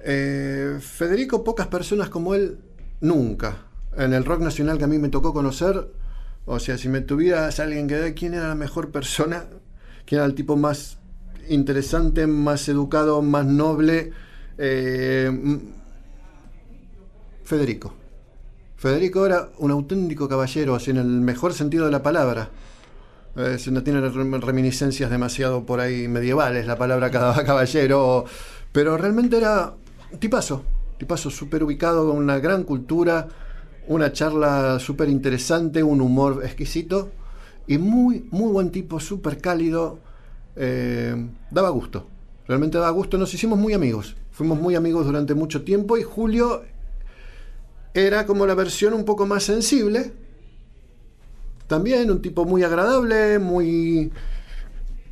Eh, 0.05 0.77
Federico, 0.79 1.43
pocas 1.43 1.67
personas 1.67 2.09
como 2.09 2.33
él, 2.33 2.59
nunca. 3.01 3.67
En 3.97 4.13
el 4.13 4.23
rock 4.23 4.39
nacional 4.39 4.77
que 4.77 4.85
a 4.85 4.87
mí 4.87 4.99
me 4.99 5.09
tocó 5.09 5.33
conocer, 5.33 5.89
o 6.45 6.59
sea, 6.59 6.77
si 6.77 6.89
me 6.89 7.01
tuvieras 7.01 7.59
alguien 7.59 7.87
que 7.87 7.95
ver 7.95 8.15
quién 8.15 8.33
era 8.33 8.49
la 8.49 8.55
mejor 8.55 8.91
persona, 8.91 9.45
quién 10.05 10.19
era 10.19 10.25
el 10.25 10.35
tipo 10.35 10.55
más 10.57 10.97
interesante, 11.49 12.27
más 12.27 12.67
educado, 12.69 13.21
más 13.21 13.45
noble, 13.45 14.11
eh, 14.57 15.29
mm, 15.31 15.57
Federico. 17.43 17.93
Federico 18.77 19.25
era 19.25 19.49
un 19.59 19.71
auténtico 19.71 20.27
caballero, 20.27 20.75
así 20.75 20.91
en 20.91 20.97
el 20.97 21.05
mejor 21.07 21.53
sentido 21.53 21.85
de 21.85 21.91
la 21.91 22.03
palabra. 22.03 22.49
Eh, 23.35 23.57
no 23.71 23.83
tiene 23.83 23.99
rem- 24.01 24.41
reminiscencias 24.41 25.09
demasiado 25.09 25.65
por 25.65 25.79
ahí 25.79 26.07
medievales 26.07 26.67
la 26.67 26.77
palabra 26.77 27.09
caballero, 27.11 28.25
pero 28.71 28.97
realmente 28.97 29.37
era 29.37 29.73
tipazo, 30.19 30.63
tipazo 30.97 31.29
súper 31.29 31.63
ubicado, 31.63 32.07
con 32.09 32.17
una 32.17 32.39
gran 32.39 32.63
cultura, 32.63 33.27
una 33.87 34.11
charla 34.11 34.79
súper 34.79 35.09
interesante, 35.09 35.83
un 35.83 36.01
humor 36.01 36.41
exquisito 36.43 37.11
y 37.67 37.77
muy, 37.77 38.27
muy 38.31 38.51
buen 38.51 38.71
tipo, 38.71 38.99
súper 38.99 39.39
cálido, 39.39 39.99
eh, 40.55 41.15
daba 41.51 41.69
gusto, 41.69 42.07
realmente 42.47 42.77
daba 42.77 42.91
gusto, 42.91 43.17
nos 43.17 43.33
hicimos 43.33 43.57
muy 43.57 43.73
amigos, 43.73 44.15
fuimos 44.31 44.59
muy 44.59 44.75
amigos 44.75 45.05
durante 45.05 45.33
mucho 45.33 45.63
tiempo 45.63 45.97
y 45.97 46.03
Julio 46.03 46.63
era 47.93 48.25
como 48.25 48.45
la 48.45 48.55
versión 48.55 48.93
un 48.93 49.05
poco 49.05 49.25
más 49.25 49.43
sensible, 49.43 50.11
también 51.67 52.11
un 52.11 52.21
tipo 52.21 52.45
muy 52.45 52.63
agradable, 52.63 53.39
muy. 53.39 54.11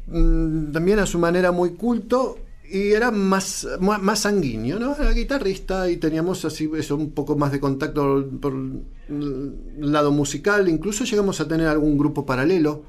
mm, 0.07 0.71
también 0.71 0.99
a 0.99 1.05
su 1.05 1.17
manera 1.19 1.51
muy 1.51 1.71
culto. 1.71 2.37
Y 2.71 2.93
era 2.93 3.11
más, 3.11 3.67
más 3.79 4.19
sanguíneo, 4.19 4.79
¿no? 4.79 4.95
Era 4.95 5.11
guitarrista 5.11 5.89
y 5.89 5.97
teníamos 5.97 6.45
así 6.45 6.69
eso, 6.77 6.95
un 6.95 7.11
poco 7.11 7.35
más 7.35 7.51
de 7.51 7.59
contacto 7.59 8.29
por 8.39 8.53
el 8.53 9.65
lado 9.79 10.11
musical. 10.11 10.69
Incluso 10.69 11.03
llegamos 11.03 11.41
a 11.41 11.47
tener 11.47 11.67
algún 11.67 11.97
grupo 11.97 12.25
paralelo 12.25 12.83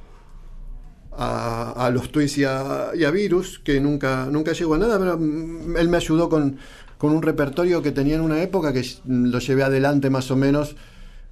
a, 1.12 1.90
los 1.92 2.12
Twins 2.12 2.38
y 2.38 2.44
a, 2.44 3.10
Virus, 3.12 3.58
que 3.58 3.80
nunca, 3.80 4.28
nunca 4.30 4.52
llegó 4.52 4.74
a 4.74 4.78
nada, 4.78 4.98
pero 4.98 5.14
él 5.14 5.88
me 5.88 5.96
ayudó 5.96 6.28
con, 6.28 6.58
con 6.96 7.12
un 7.12 7.22
repertorio 7.22 7.82
que 7.82 7.90
tenía 7.90 8.14
en 8.14 8.20
una 8.20 8.40
época 8.40 8.72
que 8.72 8.86
lo 9.06 9.40
llevé 9.40 9.64
adelante 9.64 10.10
más 10.10 10.30
o 10.30 10.36
menos 10.36 10.76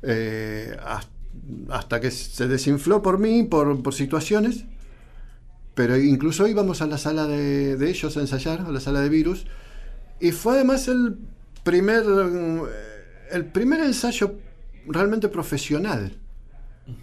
eh, 0.03 0.77
hasta 0.85 1.21
hasta 1.71 2.01
que 2.01 2.11
se 2.11 2.49
desinfló 2.49 3.03
por 3.03 3.19
mí, 3.19 3.43
por, 3.45 3.83
por 3.83 3.95
situaciones. 3.95 4.65
Pero 5.81 5.97
incluso 5.97 6.47
íbamos 6.47 6.83
a 6.83 6.87
la 6.87 6.99
sala 6.99 7.27
de, 7.27 7.73
ellos 7.89 8.15
a 8.19 8.21
ensayar, 8.21 8.61
a 8.61 8.71
la 8.71 8.81
sala 8.81 9.01
de 9.01 9.09
virus. 9.09 9.47
Y 10.21 10.31
fue 10.31 10.57
además 10.57 10.89
el 10.89 11.17
primer, 11.65 12.03
eh, 12.07 12.63
el 13.31 13.47
primer 13.47 13.81
ensayo 13.81 14.35
realmente 14.87 15.31
profesional 15.31 16.19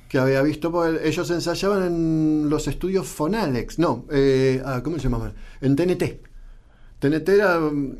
que 0.07 0.19
había 0.19 0.43
visto. 0.43 0.71
porque 0.71 1.07
ellos 1.07 1.27
ensayaban 1.31 1.87
en 1.87 2.49
los 2.51 2.67
estudios 2.67 3.07
Fonalex. 3.07 3.79
No, 3.79 4.05
eh, 4.11 4.61
ah, 4.63 4.81
¿cómo 4.83 4.97
se 4.97 5.05
llamaban? 5.05 5.33
En 5.59 5.75
TNT. 5.75 6.21
TNT 6.99 7.29
era, 7.29 7.59
mm, 7.59 7.97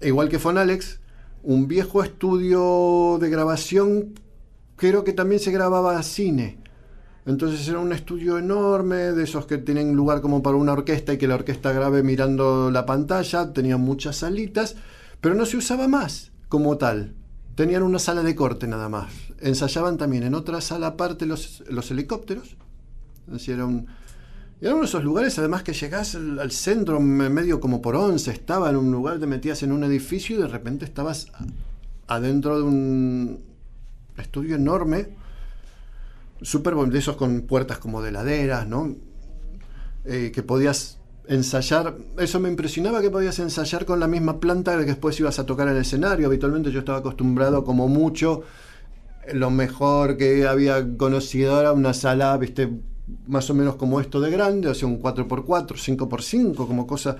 igual 0.00 0.30
que 0.30 0.38
Fonalex, 0.38 0.98
un 1.42 1.68
viejo 1.68 2.02
estudio 2.02 3.18
de 3.20 3.28
grabación 3.28 4.14
creo 4.76 5.04
que 5.04 5.12
también 5.12 5.42
se 5.42 5.50
grababa 5.50 6.02
cine. 6.02 6.56
Entonces 7.26 7.66
era 7.68 7.80
un 7.80 7.92
estudio 7.92 8.38
enorme, 8.38 8.96
de 8.96 9.24
esos 9.24 9.46
que 9.46 9.58
tienen 9.58 9.94
lugar 9.96 10.20
como 10.20 10.42
para 10.42 10.56
una 10.56 10.72
orquesta 10.72 11.12
y 11.12 11.18
que 11.18 11.26
la 11.26 11.34
orquesta 11.34 11.72
grabe 11.72 12.02
mirando 12.04 12.70
la 12.70 12.86
pantalla, 12.86 13.52
tenían 13.52 13.80
muchas 13.80 14.16
salitas, 14.16 14.76
pero 15.20 15.34
no 15.34 15.44
se 15.44 15.56
usaba 15.56 15.88
más 15.88 16.30
como 16.48 16.78
tal. 16.78 17.14
Tenían 17.56 17.82
una 17.82 17.98
sala 17.98 18.22
de 18.22 18.36
corte 18.36 18.68
nada 18.68 18.88
más. 18.88 19.12
Ensayaban 19.40 19.96
también 19.96 20.22
en 20.22 20.34
otra 20.34 20.60
sala 20.60 20.88
aparte 20.88 21.26
los, 21.26 21.64
helicópteros. 21.90 22.56
Así 23.34 23.50
era 23.50 23.66
un, 23.66 23.86
era 24.60 24.72
uno 24.72 24.82
de 24.82 24.86
esos 24.86 25.02
lugares, 25.02 25.36
además 25.40 25.64
que 25.64 25.72
llegás 25.72 26.14
al, 26.14 26.38
al 26.38 26.52
centro, 26.52 27.00
me- 27.00 27.28
medio 27.28 27.58
como 27.58 27.82
por 27.82 27.96
once, 27.96 28.30
estaba 28.30 28.70
en 28.70 28.76
un 28.76 28.92
lugar, 28.92 29.18
te 29.18 29.26
metías 29.26 29.64
en 29.64 29.72
un 29.72 29.82
edificio 29.82 30.36
y 30.38 30.42
de 30.42 30.48
repente 30.48 30.84
estabas 30.84 31.26
adentro 32.06 32.56
de 32.58 32.62
un 32.62 33.40
estudio 34.16 34.54
enorme, 34.54 35.08
súper 36.42 36.74
de 36.74 36.98
esos 36.98 37.16
con 37.16 37.42
puertas 37.42 37.78
como 37.78 38.02
de 38.02 38.10
heladeras, 38.10 38.66
¿no? 38.66 38.94
Eh, 40.04 40.30
que 40.32 40.42
podías 40.42 40.98
ensayar, 41.28 41.96
eso 42.18 42.38
me 42.38 42.48
impresionaba 42.48 43.00
que 43.00 43.10
podías 43.10 43.38
ensayar 43.40 43.84
con 43.84 43.98
la 43.98 44.06
misma 44.06 44.38
planta 44.38 44.78
que 44.78 44.84
después 44.84 45.18
ibas 45.18 45.38
a 45.38 45.46
tocar 45.46 45.68
en 45.68 45.74
el 45.74 45.80
escenario. 45.80 46.26
Habitualmente 46.26 46.70
yo 46.70 46.80
estaba 46.80 46.98
acostumbrado 46.98 47.64
como 47.64 47.88
mucho, 47.88 48.42
lo 49.32 49.50
mejor 49.50 50.16
que 50.16 50.46
había 50.46 50.96
conocido 50.96 51.60
era 51.60 51.72
una 51.72 51.94
sala, 51.94 52.36
viste, 52.36 52.70
más 53.26 53.50
o 53.50 53.54
menos 53.54 53.76
como 53.76 54.00
esto 54.00 54.20
de 54.20 54.30
grande, 54.30 54.68
o 54.68 54.74
sea, 54.74 54.88
un 54.88 55.00
4x4, 55.00 55.76
5x5, 55.76 56.54
como 56.54 56.86
cosa, 56.86 57.16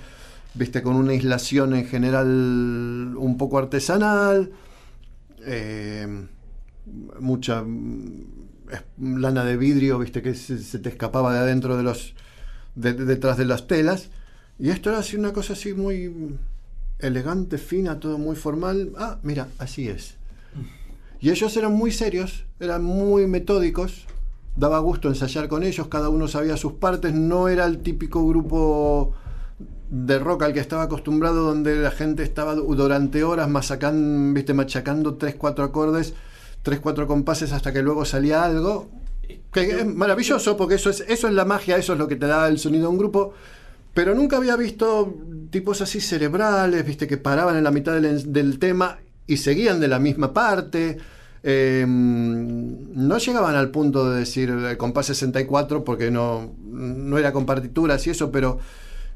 viste, 0.54 0.82
con 0.82 0.96
una 0.96 1.12
aislación 1.12 1.74
en 1.74 1.86
general 1.86 2.26
un 3.16 3.36
poco 3.36 3.58
artesanal. 3.58 4.52
eh, 5.44 6.06
mucha 7.20 7.64
lana 8.98 9.44
de 9.44 9.56
vidrio, 9.56 9.98
viste, 9.98 10.22
que 10.22 10.34
se, 10.34 10.58
te 10.78 10.88
escapaba 10.88 11.32
de 11.32 11.40
adentro 11.40 11.76
de 11.76 11.82
los. 11.82 12.14
de- 12.74 12.92
de- 12.94 13.04
detrás 13.06 13.36
de 13.38 13.46
las 13.46 13.66
telas. 13.66 14.10
Y 14.58 14.70
esto 14.70 14.90
era 14.90 14.98
así 15.00 15.16
una 15.16 15.32
cosa 15.32 15.52
así 15.54 15.74
muy 15.74 16.12
elegante, 16.98 17.58
fina, 17.58 18.00
todo 18.00 18.18
muy 18.18 18.36
formal. 18.36 18.92
Ah, 18.98 19.18
mira, 19.22 19.48
así 19.58 19.88
es. 19.88 20.16
Y 21.20 21.30
ellos 21.30 21.56
eran 21.56 21.72
muy 21.72 21.90
serios, 21.92 22.44
eran 22.60 22.82
muy 22.84 23.26
metódicos. 23.26 24.06
Daba 24.56 24.78
gusto 24.78 25.08
ensayar 25.08 25.48
con 25.48 25.62
ellos, 25.62 25.88
cada 25.88 26.08
uno 26.08 26.28
sabía 26.28 26.56
sus 26.56 26.72
partes, 26.74 27.12
no 27.14 27.48
era 27.48 27.66
el 27.66 27.78
típico 27.78 28.26
grupo 28.26 29.14
de 29.90 30.18
rock 30.18 30.42
al 30.44 30.52
que 30.52 30.60
estaba 30.60 30.82
acostumbrado 30.84 31.42
donde 31.44 31.76
la 31.76 31.90
gente 31.90 32.22
estaba 32.22 32.54
du- 32.54 32.74
durante 32.74 33.22
horas 33.22 33.48
viste, 34.34 34.54
machacando 34.54 35.14
tres, 35.14 35.34
cuatro 35.36 35.64
acordes, 35.64 36.14
tres, 36.66 36.80
cuatro 36.80 37.06
compases 37.06 37.52
hasta 37.52 37.72
que 37.72 37.80
luego 37.80 38.04
salía 38.04 38.42
algo. 38.42 38.88
Que 39.52 39.70
es 39.70 39.86
maravilloso 39.86 40.56
porque 40.56 40.74
eso 40.74 40.90
es, 40.90 41.04
eso 41.06 41.28
es 41.28 41.32
la 41.34 41.44
magia, 41.44 41.76
eso 41.76 41.92
es 41.92 41.98
lo 42.00 42.08
que 42.08 42.16
te 42.16 42.26
da 42.26 42.48
el 42.48 42.58
sonido 42.58 42.86
de 42.86 42.88
un 42.88 42.98
grupo. 42.98 43.34
Pero 43.94 44.16
nunca 44.16 44.38
había 44.38 44.56
visto 44.56 45.14
tipos 45.50 45.80
así 45.80 46.00
cerebrales, 46.00 46.84
viste, 46.84 47.06
que 47.06 47.18
paraban 47.18 47.56
en 47.56 47.62
la 47.62 47.70
mitad 47.70 47.92
del, 47.94 48.32
del 48.32 48.58
tema 48.58 48.98
y 49.28 49.36
seguían 49.36 49.78
de 49.78 49.86
la 49.86 50.00
misma 50.00 50.34
parte. 50.34 50.98
Eh, 51.44 51.84
no 51.86 53.18
llegaban 53.18 53.54
al 53.54 53.70
punto 53.70 54.10
de 54.10 54.18
decir 54.18 54.50
el 54.50 54.76
compás 54.76 55.06
64 55.06 55.84
porque 55.84 56.10
no, 56.10 56.52
no 56.66 57.16
era 57.16 57.32
con 57.32 57.46
partituras 57.46 58.04
y 58.08 58.10
eso, 58.10 58.32
pero 58.32 58.58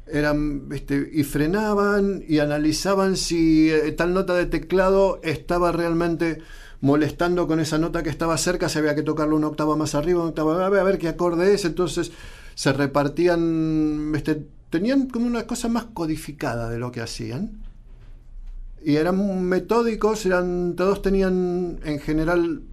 eran, 0.07 0.69
viste, 0.69 1.09
y 1.11 1.23
frenaban 1.23 2.23
y 2.25 2.39
analizaban 2.39 3.17
si 3.17 3.69
eh, 3.69 3.91
tal 3.91 4.13
nota 4.13 4.35
de 4.35 4.45
teclado 4.45 5.19
estaba 5.21 5.73
realmente 5.73 6.39
molestando 6.81 7.47
con 7.47 7.59
esa 7.59 7.77
nota 7.77 8.03
que 8.03 8.09
estaba 8.09 8.37
cerca, 8.37 8.67
si 8.67 8.79
había 8.79 8.95
que 8.95 9.03
tocarlo 9.03 9.35
una 9.35 9.47
octava 9.47 9.75
más 9.75 9.95
arriba, 9.95 10.21
una 10.21 10.29
octava 10.29 10.65
a 10.65 10.69
ver, 10.69 10.79
a 10.79 10.83
ver 10.83 10.97
qué 10.97 11.07
acorde 11.07 11.53
es, 11.53 11.63
entonces 11.63 12.11
se 12.55 12.73
repartían, 12.73 14.11
este, 14.15 14.45
tenían 14.69 15.07
como 15.07 15.27
una 15.27 15.45
cosa 15.45 15.67
más 15.67 15.85
codificada 15.85 16.69
de 16.69 16.79
lo 16.79 16.91
que 16.91 17.01
hacían. 17.01 17.61
Y 18.83 18.95
eran 18.95 19.47
metódicos, 19.47 20.25
eran, 20.25 20.75
todos 20.75 21.03
tenían 21.03 21.79
en 21.83 21.99
general 21.99 22.63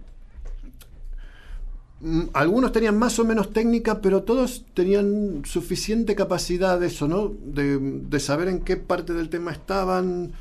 mm, 2.01 2.21
algunos 2.33 2.71
tenían 2.71 2.97
más 2.97 3.19
o 3.19 3.25
menos 3.25 3.53
técnica, 3.53 4.01
pero 4.01 4.23
todos 4.23 4.65
tenían 4.73 5.43
suficiente 5.45 6.15
capacidad 6.15 6.79
de 6.79 6.87
eso, 6.87 7.07
¿no? 7.07 7.31
De, 7.45 7.77
de 7.79 8.19
saber 8.19 8.47
en 8.47 8.61
qué 8.61 8.75
parte 8.75 9.13
del 9.13 9.29
tema 9.29 9.51
estaban. 9.51 10.31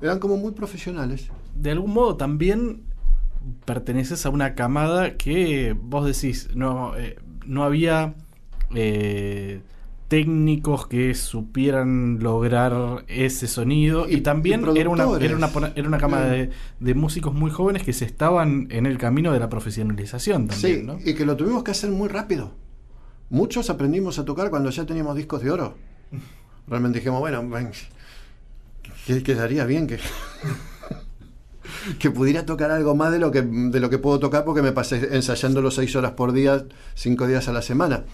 Eran 0.00 0.20
como 0.20 0.36
muy 0.36 0.52
profesionales. 0.52 1.26
de 1.56 1.72
algún 1.72 1.92
modo 1.92 2.16
también 2.16 2.82
perteneces 3.64 4.26
a 4.26 4.30
una 4.30 4.54
camada 4.54 5.16
que 5.16 5.74
vos 5.80 6.04
decís, 6.06 6.48
no, 6.54 6.96
eh, 6.96 7.16
no 7.46 7.64
había 7.64 8.14
eh, 8.74 9.60
técnicos 10.08 10.86
que 10.86 11.14
supieran 11.14 12.18
lograr 12.20 13.04
ese 13.08 13.46
sonido 13.46 14.08
y, 14.08 14.16
Y- 14.16 14.20
también 14.22 14.64
y 14.74 14.78
era 14.78 14.88
una, 14.90 15.04
era 15.20 15.36
una, 15.36 15.50
era 15.76 15.88
una 15.88 15.98
cama 15.98 16.22
de, 16.22 16.50
de 16.80 16.94
músicos 16.94 17.34
muy 17.34 17.50
jóvenes 17.50 17.82
que 17.82 17.92
se 17.92 18.04
estaban 18.06 18.68
en 18.70 18.86
el 18.86 18.96
camino 18.98 19.32
de 19.32 19.40
la 19.40 19.48
profesionalización 19.50 20.48
también, 20.48 20.80
Sí, 20.80 20.82
¿no? 20.86 20.98
y 21.04 21.14
que 21.14 21.26
lo 21.26 21.36
tuvimos 21.36 21.62
que 21.62 21.70
hacer 21.72 21.90
muy 21.90 22.08
rápido. 22.08 22.52
Muchos 23.30 23.68
aprendimos 23.68 24.18
a 24.18 24.24
tocar 24.24 24.48
cuando 24.48 24.70
ya 24.70 24.86
teníamos 24.86 25.14
discos 25.14 25.42
de 25.42 25.50
oro. 25.50 25.76
Realmente 26.66 26.98
dijimos, 27.00 27.20
bueno, 27.20 27.46
ven, 27.48 27.70
que 29.06 29.22
quedaría 29.22 29.64
bien 29.66 29.86
que, 29.86 29.98
que 31.98 32.10
pudiera 32.10 32.44
tocar 32.44 32.70
algo 32.70 32.94
más 32.94 33.12
de 33.12 33.18
lo 33.18 33.30
que 33.30 33.42
de 33.42 33.80
lo 33.80 33.90
que 33.90 33.98
puedo 33.98 34.18
tocar 34.18 34.44
porque 34.44 34.62
me 34.62 34.72
pasé 34.72 35.14
ensayando 35.14 35.60
los 35.62 35.74
seis 35.74 35.94
horas 35.96 36.12
por 36.12 36.32
día, 36.32 36.64
cinco 36.94 37.26
días 37.26 37.48
a 37.48 37.52
la 37.52 37.62
semana. 37.62 38.04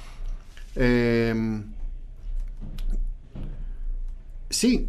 Eh, 0.77 1.63
sí, 4.51 4.89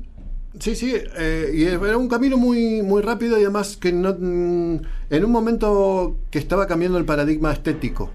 sí, 0.60 0.76
sí, 0.76 0.94
eh, 0.96 1.52
y 1.54 1.64
era 1.64 1.98
un 1.98 2.08
camino 2.08 2.38
muy, 2.38 2.82
muy 2.82 3.02
rápido 3.02 3.38
y 3.38 3.44
además 3.44 3.78
que 3.78 3.92
no, 3.92 4.16
mm, 4.18 4.80
en 5.10 5.26
un 5.26 5.32
momento 5.32 6.18
que 6.32 6.40
estaba 6.40 6.68
cambiando 6.68 6.98
el 6.98 7.06
paradigma 7.06 7.52
estético. 7.52 8.12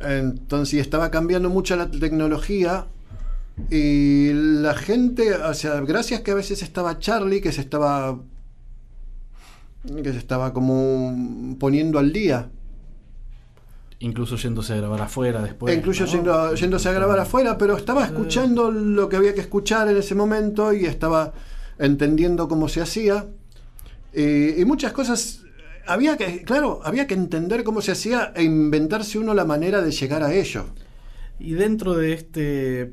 Entonces 0.00 0.80
estaba 0.80 1.10
cambiando 1.10 1.48
mucho 1.48 1.76
la 1.76 1.90
tecnología 1.90 2.86
y 3.70 4.32
la 4.32 4.74
gente, 4.74 5.34
o 5.34 5.54
sea, 5.54 5.80
gracias 5.80 6.20
que 6.20 6.32
a 6.32 6.34
veces 6.34 6.62
estaba 6.62 6.98
Charlie, 6.98 7.40
que 7.40 7.52
se 7.52 7.60
estaba 7.60 8.18
que 10.02 10.12
se 10.12 10.18
estaba 10.18 10.52
como 10.52 11.56
poniendo 11.58 11.98
al 11.98 12.12
día. 12.12 12.50
Incluso 14.00 14.36
yéndose 14.36 14.72
a 14.72 14.76
grabar 14.76 15.00
afuera 15.02 15.40
después. 15.42 15.72
E 15.72 15.78
incluso 15.78 16.04
¿no? 16.04 16.10
yendo- 16.12 16.54
yéndose 16.54 16.88
a 16.88 16.92
grabar 16.92 17.18
afuera, 17.20 17.56
pero 17.56 17.76
estaba 17.76 18.04
escuchando 18.04 18.70
lo 18.70 19.08
que 19.08 19.16
había 19.16 19.34
que 19.34 19.40
escuchar 19.40 19.88
en 19.88 19.96
ese 19.96 20.14
momento 20.14 20.72
y 20.72 20.84
estaba 20.84 21.32
entendiendo 21.78 22.48
cómo 22.48 22.68
se 22.68 22.80
hacía. 22.80 23.26
Y, 24.12 24.60
y 24.60 24.64
muchas 24.64 24.92
cosas, 24.92 25.42
había 25.86 26.16
que, 26.16 26.42
claro, 26.42 26.80
había 26.84 27.06
que 27.06 27.14
entender 27.14 27.64
cómo 27.64 27.80
se 27.80 27.92
hacía 27.92 28.32
e 28.34 28.42
inventarse 28.42 29.18
uno 29.18 29.32
la 29.32 29.44
manera 29.44 29.80
de 29.80 29.90
llegar 29.90 30.22
a 30.22 30.34
ello. 30.34 30.66
Y 31.38 31.52
dentro 31.52 31.94
de 31.94 32.12
este 32.12 32.92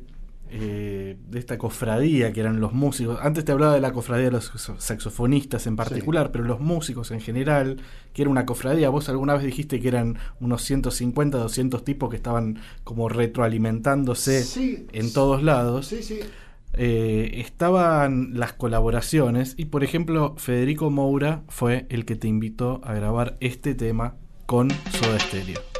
eh, 0.53 1.17
de 1.29 1.39
esta 1.39 1.57
cofradía 1.57 2.33
que 2.33 2.41
eran 2.41 2.59
los 2.59 2.73
músicos, 2.73 3.19
antes 3.21 3.45
te 3.45 3.53
hablaba 3.53 3.73
de 3.73 3.79
la 3.79 3.93
cofradía 3.93 4.25
de 4.25 4.31
los 4.31 4.51
saxofonistas 4.79 5.65
en 5.65 5.77
particular, 5.77 6.31
pero 6.31 6.43
los 6.43 6.59
músicos 6.59 7.11
en 7.11 7.21
general, 7.21 7.77
que 8.13 8.23
era 8.23 8.31
una 8.31 8.45
cofradía, 8.45 8.89
vos 8.89 9.07
alguna 9.07 9.33
vez 9.35 9.43
dijiste 9.43 9.79
que 9.79 9.87
eran 9.87 10.17
unos 10.41 10.63
150, 10.63 11.37
200 11.37 11.85
tipos 11.85 12.09
que 12.09 12.17
estaban 12.17 12.59
como 12.83 13.07
retroalimentándose 13.07 14.43
Sí, 14.43 14.87
en 14.91 15.13
todos 15.13 15.41
lados. 15.41 15.93
Eh, 16.73 17.31
estaban 17.35 18.39
las 18.39 18.53
colaboraciones 18.53 19.55
y 19.57 19.65
por 19.65 19.83
ejemplo 19.83 20.35
Federico 20.37 20.89
Moura 20.89 21.43
fue 21.49 21.85
el 21.89 22.05
que 22.05 22.15
te 22.15 22.29
invitó 22.29 22.79
a 22.85 22.93
grabar 22.93 23.37
este 23.41 23.75
tema 23.75 24.15
con 24.45 24.69
Soda 24.91 25.19
Stereo. 25.19 25.70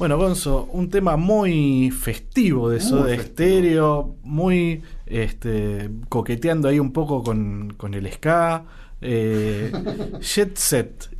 Bueno, 0.00 0.16
Gonzo, 0.16 0.66
un 0.72 0.88
tema 0.88 1.16
muy 1.18 1.90
festivo 1.90 2.70
de 2.70 2.80
Soda. 2.80 3.14
Stereo, 3.22 4.16
muy 4.22 4.82
este, 5.04 5.90
coqueteando 6.08 6.68
ahí 6.68 6.78
un 6.80 6.92
poco 6.92 7.22
con, 7.22 7.74
con 7.76 7.92
el 7.92 8.10
ska. 8.10 8.64
eh, 9.02 9.70
Jet 10.22 10.56
Set, 10.56 11.10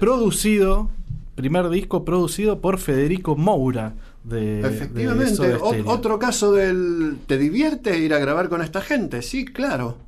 producido, 0.00 0.90
primer 1.34 1.68
disco 1.68 2.02
producido 2.04 2.60
por 2.62 2.78
Federico 2.78 3.36
Moura 3.36 3.94
de, 4.24 4.62
de 4.62 4.68
Efectivamente, 4.68 5.34
Soda 5.36 5.58
o- 5.60 5.68
Stereo. 5.68 5.90
otro 5.90 6.18
caso 6.18 6.52
del... 6.52 7.18
¿Te 7.26 7.36
divierte 7.36 7.98
ir 7.98 8.14
a 8.14 8.18
grabar 8.18 8.48
con 8.48 8.62
esta 8.62 8.80
gente? 8.80 9.20
Sí, 9.20 9.44
claro. 9.44 9.98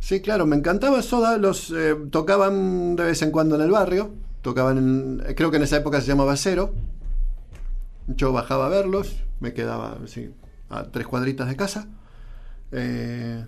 Sí, 0.00 0.20
claro, 0.20 0.46
me 0.46 0.56
encantaba 0.56 1.00
Soda, 1.02 1.38
los 1.38 1.70
eh, 1.70 1.94
tocaban 2.10 2.96
de 2.96 3.04
vez 3.04 3.22
en 3.22 3.30
cuando 3.30 3.54
en 3.54 3.60
el 3.62 3.70
barrio, 3.70 4.10
tocaban 4.48 4.78
en, 4.78 5.22
eh, 5.26 5.34
creo 5.34 5.50
que 5.50 5.58
en 5.58 5.64
esa 5.64 5.76
época 5.76 6.00
se 6.00 6.06
llamaba 6.06 6.34
Cero. 6.36 6.72
Yo 8.06 8.32
bajaba 8.32 8.64
a 8.66 8.68
verlos, 8.70 9.22
me 9.40 9.52
quedaba 9.52 9.98
sí, 10.06 10.30
a 10.70 10.84
tres 10.84 11.06
cuadritas 11.06 11.48
de 11.48 11.56
casa. 11.56 11.86
Eh, 12.72 13.44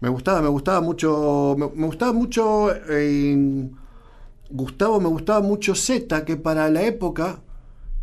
me 0.00 0.08
gustaba, 0.08 0.40
me 0.40 0.48
gustaba 0.48 0.80
mucho, 0.80 1.56
me, 1.58 1.86
gustaba 1.86 2.12
mucho 2.12 2.70
eh, 2.88 3.68
Gustavo, 4.50 5.00
me 5.00 5.08
gustaba 5.08 5.40
mucho 5.40 5.74
Z, 5.74 6.24
que 6.24 6.36
para 6.36 6.70
la 6.70 6.82
época 6.82 7.40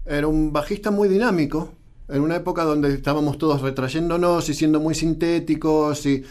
era 0.06 0.28
un 0.28 0.52
bajista 0.52 0.92
muy 0.92 1.08
dinámico, 1.08 1.70
en 2.10 2.22
una 2.22 2.36
época 2.36 2.66
donde 2.66 2.94
estábamos 2.94 3.38
todos 3.38 3.62
retrayéndonos 3.62 4.50
y 4.50 4.54
siendo 4.54 4.82
muy 4.82 4.94
sintéticos 4.96 6.06
y 6.06 6.24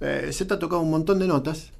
Z 0.00 0.58
tocaba 0.58 0.80
un 0.80 0.90
montón 0.90 1.18
de 1.18 1.26
notas, 1.28 1.72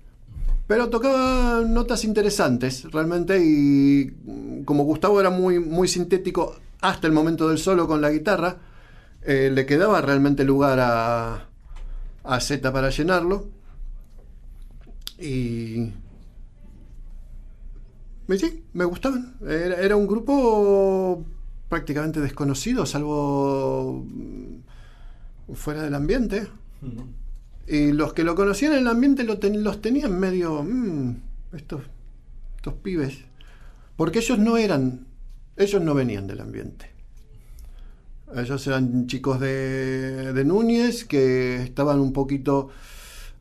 pero 0.71 0.89
tocaba 0.89 1.63
notas 1.67 2.05
interesantes 2.05 2.85
realmente 2.93 3.45
y 3.45 4.09
mm, 4.25 4.63
como 4.63 4.85
Gustavo 4.85 5.19
era 5.21 5.29
muy, 5.29 5.59
muy 5.59 5.89
sintético 5.89 6.55
hasta 6.81 7.09
el 7.09 7.13
momento 7.13 7.49
del 7.49 7.59
solo 7.59 7.89
con 7.89 8.01
la 8.01 8.13
guitarra, 8.13 8.59
eh, 9.23 9.51
le 9.53 9.67
quedaba 9.67 10.01
realmente 10.01 10.45
lugar 10.45 10.79
a, 10.79 11.49
a 12.23 12.41
Z 12.41 12.73
para 12.73 12.91
llenarlo 12.91 13.49
y 15.19 15.91
Sí, 18.39 18.63
me 18.73 18.85
gustaban. 18.85 19.35
Era, 19.41 19.75
era 19.81 19.97
un 19.97 20.07
grupo 20.07 21.25
prácticamente 21.69 22.21
desconocido, 22.21 22.87
salvo 22.87 24.05
mm, 24.07 25.53
fuera 25.53 25.83
del 25.83 25.97
ambiente. 25.97 26.47
Y 27.71 27.93
los 27.93 28.15
que 28.15 28.25
lo 28.25 28.35
conocían 28.35 28.73
en 28.73 28.79
el 28.81 28.89
ambiente 28.89 29.23
los 29.23 29.81
tenían 29.81 30.19
medio... 30.19 30.65
mm, 30.65 31.15
estos, 31.53 31.83
estos 32.57 32.75
pibes. 32.75 33.19
Porque 33.95 34.19
ellos 34.19 34.41
no 34.41 34.57
eran... 34.57 35.07
Ellos 35.57 35.81
no 35.81 35.95
venían 35.95 36.27
del 36.27 36.41
ambiente. 36.41 36.91
Ellos 38.35 38.67
eran 38.67 39.07
chicos 39.07 39.39
de, 39.39 40.33
de 40.33 40.45
Núñez 40.45 41.05
que 41.05 41.63
estaban 41.63 42.01
un 42.01 42.13
poquito 42.13 42.71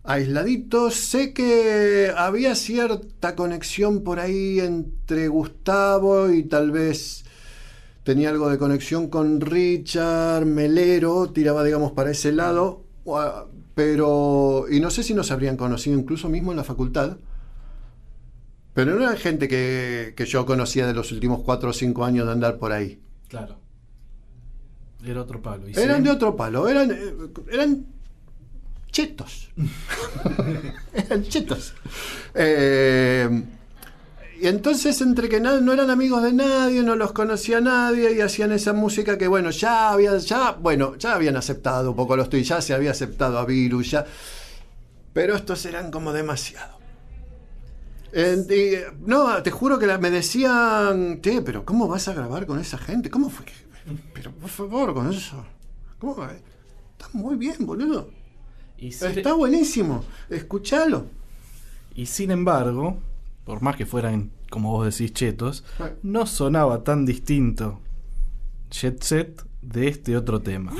aisladitos. 0.03 0.93
Sé 0.93 1.34
que 1.34 2.14
había 2.15 2.53
cierta 2.53 3.35
conexión 3.35 4.03
por 4.03 4.19
ahí 4.19 4.60
entre 4.60 5.27
Gustavo 5.27 6.30
y 6.30 6.43
tal 6.43 6.69
vez 6.69 7.26
tenía 8.03 8.30
algo 8.30 8.47
de 8.49 8.60
conexión 8.60 9.07
con 9.07 9.41
Richard, 9.41 10.45
Melero, 10.45 11.31
tiraba 11.31 11.64
digamos 11.64 11.93
para 11.93 12.11
ese 12.11 12.31
lado, 12.31 12.84
pero 13.80 14.65
y 14.69 14.81
no 14.81 14.89
sé 14.89 15.03
si 15.03 15.14
nos 15.14 15.31
habrían 15.31 15.56
conocido 15.56 15.97
incluso 15.97 16.27
mismo 16.27 16.51
en 16.51 16.57
la 16.57 16.65
facultad. 16.65 17.15
Pero 18.73 18.95
no 18.95 19.03
era 19.03 19.15
gente 19.15 19.47
que, 19.47 20.14
que 20.18 20.26
yo 20.26 20.45
conocía 20.45 20.85
de 20.85 20.93
los 20.93 21.14
últimos 21.14 21.43
cuatro 21.43 21.69
o 21.69 21.73
cinco 21.73 22.03
años 22.03 22.26
de 22.26 22.34
andar 22.34 22.57
por 22.57 22.73
ahí. 22.73 22.99
Claro. 23.30 23.57
Era 25.01 25.22
otro 25.22 25.41
palo. 25.41 25.69
y 25.69 25.72
Eran 25.80 25.99
sí. 25.99 26.03
de 26.03 26.10
otro 26.10 26.35
palo, 26.35 26.68
eran, 26.68 26.91
eh, 26.91 27.14
eran 27.53 27.85
chetos. 28.91 29.49
eran 30.93 31.23
chetos. 31.23 31.73
Eh, 32.34 33.30
y 34.41 34.47
entonces, 34.47 35.01
entre 35.01 35.29
que 35.29 35.39
na- 35.39 35.59
no 35.61 35.73
eran 35.73 35.89
amigos 35.89 36.23
de 36.23 36.33
nadie, 36.33 36.81
no 36.83 36.95
los 36.95 37.11
conocía 37.11 37.61
nadie 37.61 38.13
y 38.15 38.21
hacían 38.21 38.51
esa 38.51 38.73
música 38.73 39.17
que, 39.17 39.27
bueno, 39.27 39.49
ya 39.51 39.91
habían, 39.91 40.19
ya, 40.19 40.51
bueno, 40.51 40.95
ya 40.97 41.15
habían 41.15 41.35
aceptado 41.37 41.91
un 41.91 41.95
poco 41.95 42.15
los 42.15 42.29
tuyos, 42.29 42.47
ya 42.47 42.61
se 42.61 42.73
había 42.73 42.91
aceptado 42.91 43.37
a 43.39 43.45
Virus, 43.45 43.91
ya. 43.91 44.05
Pero 45.13 45.35
estos 45.35 45.65
eran 45.65 45.91
como 45.91 46.13
demasiado. 46.13 46.77
Eh, 48.11 48.37
y, 48.49 49.07
no, 49.07 49.41
te 49.43 49.51
juro 49.51 49.77
que 49.77 49.85
la- 49.87 49.97
me 49.97 50.09
decían, 50.09 51.21
che, 51.21 51.41
pero 51.41 51.63
¿cómo 51.65 51.87
vas 51.87 52.07
a 52.07 52.13
grabar 52.13 52.45
con 52.45 52.59
esa 52.59 52.77
gente? 52.77 53.09
¿Cómo 53.09 53.29
fue? 53.29 53.45
Pero 54.13 54.31
por 54.31 54.49
favor, 54.49 54.93
con 54.93 55.11
eso. 55.11 55.45
¿Cómo 55.99 56.15
va? 56.15 56.31
Está 56.33 57.09
muy 57.13 57.35
bien, 57.35 57.65
boludo. 57.65 58.09
Y 58.77 58.87
Está 58.89 59.33
buenísimo. 59.33 60.03
Escuchalo. 60.29 61.05
y 61.95 62.05
sin 62.05 62.31
embargo, 62.31 62.97
por 63.49 63.63
más 63.63 63.76
que 63.76 63.88
fueran, 63.88 64.31
como 64.51 64.73
vos 64.73 64.95
decís, 64.95 65.11
chetos, 65.11 65.63
no 66.03 66.27
sonaba 66.27 66.84
tan 66.84 67.03
distinto 67.03 67.81
Jet 68.69 69.01
Set 69.01 69.43
de 69.63 69.88
este 69.88 70.15
otro 70.15 70.39
tema. 70.39 70.71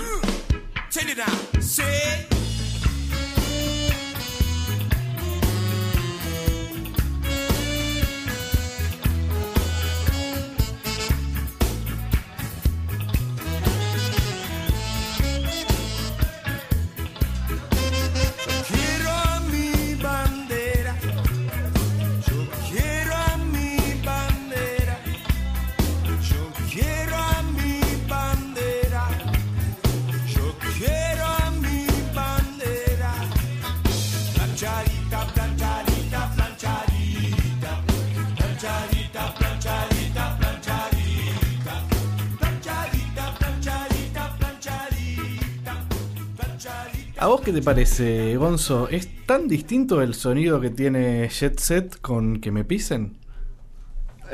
¿A 47.22 47.28
vos 47.28 47.42
qué 47.42 47.52
te 47.52 47.62
parece, 47.62 48.38
Gonzo? 48.38 48.88
¿Es 48.90 49.26
tan 49.26 49.48
distinto 49.48 50.02
el 50.02 50.14
sonido 50.14 50.62
que 50.62 50.70
tiene 50.70 51.28
Jet 51.30 51.60
Set 51.60 52.00
con 52.00 52.40
Que 52.40 52.52
me 52.52 52.64
pisen? 52.64 53.18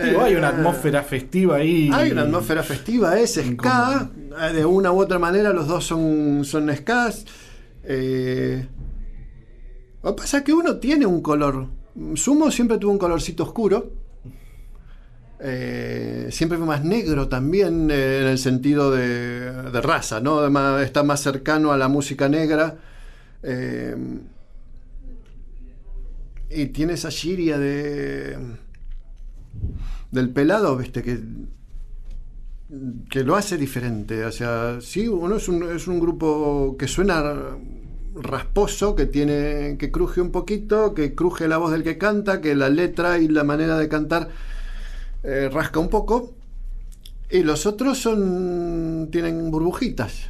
Digo, 0.04 0.22
hay 0.22 0.36
una 0.36 0.50
Eh, 0.50 0.54
atmósfera 0.54 1.02
festiva 1.04 1.56
ahí. 1.58 1.90
Hay 1.92 2.12
una 2.12 2.24
atmósfera 2.24 2.62
festiva, 2.64 3.18
es 3.18 3.36
ska. 3.42 4.10
eh, 4.50 4.54
De 4.54 4.66
una 4.66 4.92
u 4.92 5.00
otra 5.02 5.18
manera, 5.20 5.52
los 5.54 5.68
dos 5.68 5.86
son, 5.86 6.44
son 6.44 6.70
skas. 6.76 7.26
Eh, 7.84 8.68
lo 10.04 10.16
que 10.16 10.22
pasa 10.22 10.40
es 10.40 10.44
que 10.44 10.54
uno 10.54 10.76
tiene 10.78 11.06
un 11.06 11.22
color. 11.22 11.68
Sumo 12.16 12.52
siempre 12.52 12.78
tuvo 12.78 12.92
un 12.92 12.98
colorcito 13.00 13.44
oscuro. 13.44 13.94
Eh, 15.48 16.30
siempre 16.32 16.58
fue 16.58 16.66
más 16.66 16.84
negro 16.84 17.28
también 17.28 17.92
eh, 17.92 18.22
en 18.22 18.28
el 18.28 18.40
sentido 18.40 18.90
de, 18.90 19.52
de 19.52 19.82
raza, 19.82 20.20
¿no? 20.20 20.40
Además, 20.40 20.82
está 20.82 21.04
más 21.04 21.22
cercano 21.22 21.72
a 21.72 21.78
la 21.78 21.88
música 21.88 22.28
negra. 22.28 22.78
Eh, 23.44 23.96
y 26.50 26.66
tiene 26.68 26.94
esa 26.94 27.12
giria 27.12 27.60
de 27.60 28.38
del 30.12 30.30
pelado, 30.30 30.78
viste, 30.78 31.04
que 31.04 31.20
que 33.10 33.24
lo 33.24 33.36
hace 33.36 33.58
diferente. 33.58 34.26
O 34.26 34.32
sea, 34.32 34.80
sí, 34.82 35.08
uno 35.08 35.36
es 35.36 35.48
un, 35.48 35.62
es 35.76 35.88
un 35.88 36.00
grupo 36.00 36.76
que 36.80 36.88
suena 36.88 37.36
rasposo, 38.16 38.96
que 38.96 39.06
tiene, 39.06 39.78
que 39.78 39.92
cruje 39.92 40.22
un 40.22 40.32
poquito, 40.32 40.96
que 40.96 41.14
cruje 41.14 41.48
la 41.48 41.58
voz 41.58 41.72
del 41.72 41.84
que 41.84 42.00
canta, 42.00 42.42
que 42.42 42.56
la 42.56 42.70
letra 42.70 43.20
y 43.20 43.28
la 43.28 43.44
manera 43.44 43.78
de 43.78 43.88
cantar 43.90 44.30
eh, 45.26 45.50
rasca 45.52 45.80
un 45.80 45.90
poco. 45.90 46.34
Y 47.30 47.44
los 47.44 47.66
otros 47.66 47.98
son. 47.98 49.10
tienen 49.12 49.50
burbujitas. 49.52 50.30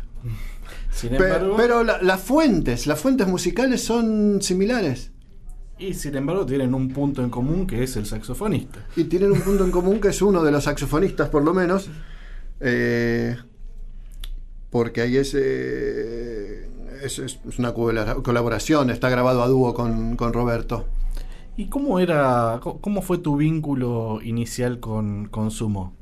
Sin 0.91 1.09
Pe- 1.09 1.15
embargo, 1.17 1.55
pero 1.57 1.83
la- 1.83 2.01
las 2.01 2.21
fuentes, 2.21 2.87
las 2.87 2.99
fuentes 2.99 3.27
musicales 3.27 3.83
son 3.83 4.41
similares. 4.41 5.11
y 5.77 5.93
sin 5.93 6.15
embargo 6.15 6.45
tienen 6.45 6.73
un 6.73 6.87
punto 6.87 7.21
en 7.21 7.29
común 7.29 7.67
que 7.67 7.83
es 7.83 7.97
el 7.97 8.05
saxofonista. 8.05 8.79
Y 8.95 9.03
tienen 9.03 9.33
un 9.33 9.41
punto 9.41 9.65
en 9.65 9.71
común 9.71 9.99
que 9.99 10.07
es 10.07 10.21
uno 10.21 10.41
de 10.41 10.51
los 10.51 10.63
saxofonistas, 10.63 11.27
por 11.29 11.43
lo 11.43 11.53
menos. 11.53 11.89
eh, 12.61 13.35
porque 14.69 15.01
ahí 15.01 15.17
es, 15.17 15.33
eh, 15.37 16.69
es, 17.03 17.19
es 17.19 17.39
una 17.59 17.73
colabora- 17.73 18.15
colaboración, 18.23 18.89
está 18.89 19.09
grabado 19.09 19.43
a 19.43 19.47
dúo 19.47 19.73
con, 19.73 20.15
con 20.15 20.31
Roberto. 20.33 20.85
¿Y 21.57 21.67
cómo 21.67 21.99
era, 21.99 22.59
cómo 22.61 23.01
fue 23.01 23.19
tu 23.19 23.37
vínculo 23.37 24.19
inicial 24.21 24.79
con, 24.79 25.27
con 25.27 25.51
Sumo? 25.51 25.93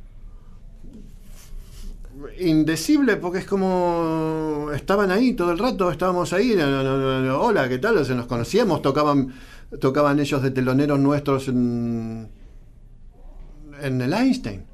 Indecible 2.39 3.17
porque 3.17 3.39
es 3.39 3.45
como 3.45 4.69
estaban 4.73 5.11
ahí 5.11 5.33
todo 5.33 5.51
el 5.51 5.59
rato, 5.59 5.91
estábamos 5.91 6.33
ahí, 6.33 6.53
hola, 6.53 7.69
¿qué 7.69 7.77
tal? 7.77 7.95
Nos 7.95 8.25
conocíamos, 8.25 8.81
tocaban, 8.81 9.33
tocaban 9.79 10.19
ellos 10.19 10.41
de 10.41 10.49
teloneros 10.49 10.99
nuestros 10.99 11.47
en, 11.47 12.29
el 13.81 14.13
Einstein. 14.13 14.65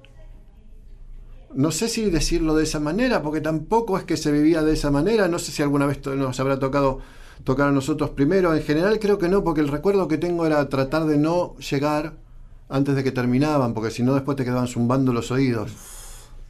No 1.56 1.72
sé 1.72 1.90
si 1.90 2.10
decirlo 2.10 2.56
de 2.56 2.64
esa 2.64 2.80
manera, 2.80 3.22
porque 3.22 3.42
tampoco 3.42 3.98
es 3.98 4.06
que 4.06 4.16
se 4.16 4.32
vivía 4.32 4.62
de 4.62 4.74
esa 4.74 4.92
manera, 4.92 5.28
no 5.28 5.40
sé 5.40 5.52
si 5.52 5.62
alguna 5.62 5.88
vez 5.88 6.06
nos 6.06 6.40
habrá 6.40 6.60
tocado 6.60 7.00
tocar 7.44 7.70
a 7.70 7.72
nosotros 7.72 8.12
primero, 8.12 8.54
en 8.54 8.62
general 8.64 9.00
creo 9.00 9.18
que 9.18 9.30
no, 9.30 9.44
porque 9.44 9.62
el 9.62 9.68
recuerdo 9.70 10.08
que 10.08 10.18
tengo 10.18 10.46
era 10.46 10.68
tratar 10.70 11.06
de 11.06 11.18
no 11.18 11.56
llegar 11.58 12.14
antes 12.70 12.96
de 12.96 13.04
que 13.04 13.12
terminaban, 13.12 13.74
porque 13.74 13.92
si 13.92 14.04
no 14.04 14.14
después 14.14 14.38
te 14.38 14.44
quedaban 14.46 14.68
zumbando 14.68 15.14
los 15.14 15.32
oídos. 15.32 15.72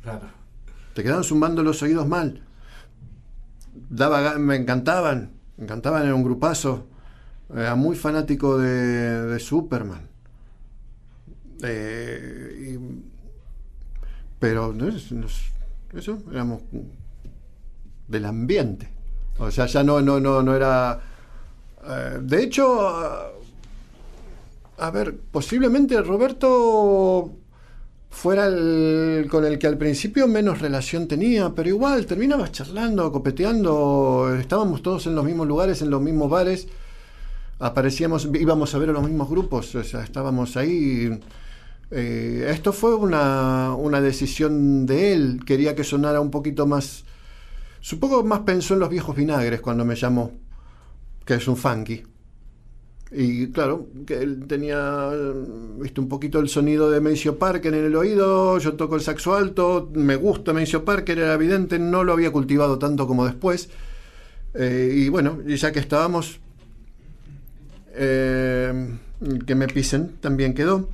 Claro. 0.03 0.28
Te 0.94 1.03
quedaban 1.03 1.24
zumbando 1.24 1.64
los 1.64 1.82
oídos 1.82 2.07
mal. 2.07 2.41
Daba, 3.90 4.38
me 4.38 4.56
encantaban, 4.56 5.32
me 5.57 5.64
encantaban, 5.64 6.03
era 6.03 6.16
un 6.16 6.24
grupazo. 6.24 6.88
Era 7.56 7.76
muy 7.76 7.95
fanático 7.95 8.57
de, 8.57 9.26
de 9.28 9.40
Superman. 9.40 10.02
Eh, 11.64 12.76
y- 12.78 13.03
pero 14.40 14.72
no 14.74 14.86
no 14.86 15.28
eso, 15.99 16.18
éramos 16.32 16.61
del 18.07 18.26
ambiente. 18.26 18.90
O 19.40 19.52
sea, 19.52 19.66
ya 19.68 19.84
no, 19.84 20.02
no, 20.02 20.20
no, 20.20 20.44
no 20.44 20.56
era. 20.56 20.99
eh, 21.88 22.20
de 22.22 22.44
hecho, 22.44 22.88
a- 22.90 23.32
ver, 24.91 25.16
posiblemente 25.32 26.02
Roberto 26.02 27.32
fuera 28.10 28.48
el 28.48 29.28
con 29.30 29.45
el 29.45 29.60
que 29.60 29.68
al 29.68 29.78
principio 29.78 30.28
menos 30.28 30.60
relación 30.60 31.07
tenía, 31.07 31.49
pero 31.56 31.70
igual 31.70 32.06
terminabas 32.06 32.52
charlando, 32.52 33.11
copeteando, 33.11 34.36
estábamos 34.40 34.82
todos 34.82 35.06
en 35.07 35.16
los 35.16 35.26
mismos 35.26 35.48
lugares, 35.48 35.82
en 35.82 35.90
los 35.91 36.02
mismos 36.02 36.30
bares, 36.30 36.68
aparecíamos, 37.60 38.30
íbamos 38.34 38.74
a 38.76 38.78
ver 38.80 38.90
a 38.90 38.94
los 38.94 39.03
mismos 39.03 39.30
grupos, 39.30 39.76
o 39.76 39.84
sea, 39.84 40.03
estábamos 40.03 40.57
ahí. 40.57 41.20
Eh, 41.91 42.48
esto 42.52 42.74
fue 42.74 42.95
una, 42.95 43.74
una 43.76 44.02
decisión 44.02 44.86
de 44.86 45.14
él, 45.14 45.41
quería 45.45 45.76
que 45.76 45.84
sonara 45.84 46.22
un 46.22 46.32
poquito 46.32 46.68
más, 46.68 47.03
supongo 47.80 48.23
más 48.23 48.41
pensó 48.41 48.73
en 48.73 48.81
los 48.81 48.89
viejos 48.89 49.15
vinagres 49.15 49.61
cuando 49.61 49.85
me 49.85 49.95
llamó, 49.95 50.31
que 51.26 51.35
es 51.35 51.47
un 51.47 51.57
funky. 51.57 52.03
Y 53.11 53.47
claro, 53.47 53.88
que 54.06 54.19
él 54.19 54.45
tenía 54.47 55.10
viste, 55.77 55.99
un 55.99 56.07
poquito 56.07 56.39
el 56.39 56.47
sonido 56.47 56.91
de 56.91 57.01
Maceo 57.01 57.39
Parker 57.39 57.73
en 57.73 57.85
el 57.85 57.95
oído, 57.95 58.60
yo 58.60 58.73
toco 58.73 58.95
el 58.95 59.01
saxo 59.01 59.34
alto, 59.34 59.89
me 59.93 60.15
gusta 60.15 60.53
Maceo 60.53 60.85
Parker, 60.85 61.18
era 61.18 61.34
evidente, 61.34 61.80
no 61.80 62.03
lo 62.03 62.14
había 62.14 62.31
cultivado 62.31 62.77
tanto 62.77 63.07
como 63.07 63.26
después. 63.26 63.69
Eh, 64.53 64.93
y 64.93 65.10
bueno, 65.10 65.41
ya 65.43 65.72
que 65.72 65.80
estábamos, 65.80 66.39
eh, 67.93 68.97
que 69.45 69.56
me 69.56 69.68
pisen, 69.68 70.18
también 70.22 70.53
quedó. 70.53 70.89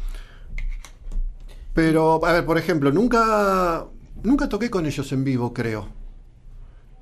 Pero, 1.74 2.26
a 2.26 2.32
ver, 2.32 2.46
por 2.46 2.58
ejemplo, 2.58 2.92
nunca, 2.92 3.86
nunca 4.24 4.48
toqué 4.48 4.70
con 4.70 4.86
ellos 4.86 5.12
en 5.12 5.26
vivo, 5.26 5.54
creo. 5.54 5.90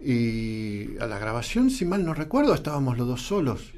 Y 0.06 0.98
a 1.00 1.08
la 1.08 1.18
grabación, 1.18 1.70
si 1.70 1.86
mal 1.86 2.04
no 2.06 2.14
recuerdo, 2.14 2.54
estábamos 2.54 2.98
los 2.98 3.08
dos 3.08 3.22
solos. 3.22 3.72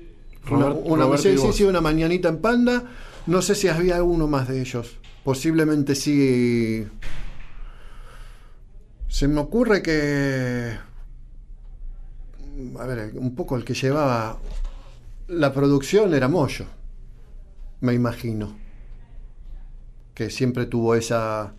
Una, 0.49 0.69
Robert- 0.69 0.81
una- 0.85 1.17
sí, 1.17 1.37
sí, 1.37 1.53
sí, 1.53 1.63
una 1.63 1.81
mañanita 1.81 2.29
en 2.29 2.39
Panda. 2.39 2.83
No 3.27 3.41
sé 3.41 3.53
si 3.55 3.67
había 3.67 4.01
uno 4.03 4.27
más 4.27 4.47
de 4.47 4.59
ellos. 4.61 4.97
Posiblemente 5.23 5.93
sí. 5.95 6.87
Se 9.07 9.27
me 9.27 9.39
ocurre 9.39 9.81
que. 9.81 10.77
A 12.79 12.85
ver, 12.85 13.11
un 13.15 13.35
poco 13.35 13.55
el 13.57 13.63
que 13.65 13.73
llevaba 13.73 14.37
la 15.27 15.53
producción 15.53 16.13
era 16.13 16.27
Moyo. 16.27 16.65
Me 17.81 17.93
imagino. 17.93 18.55
Que 20.13 20.29
siempre 20.29 20.65
tuvo 20.65 20.95
esa. 20.95 21.53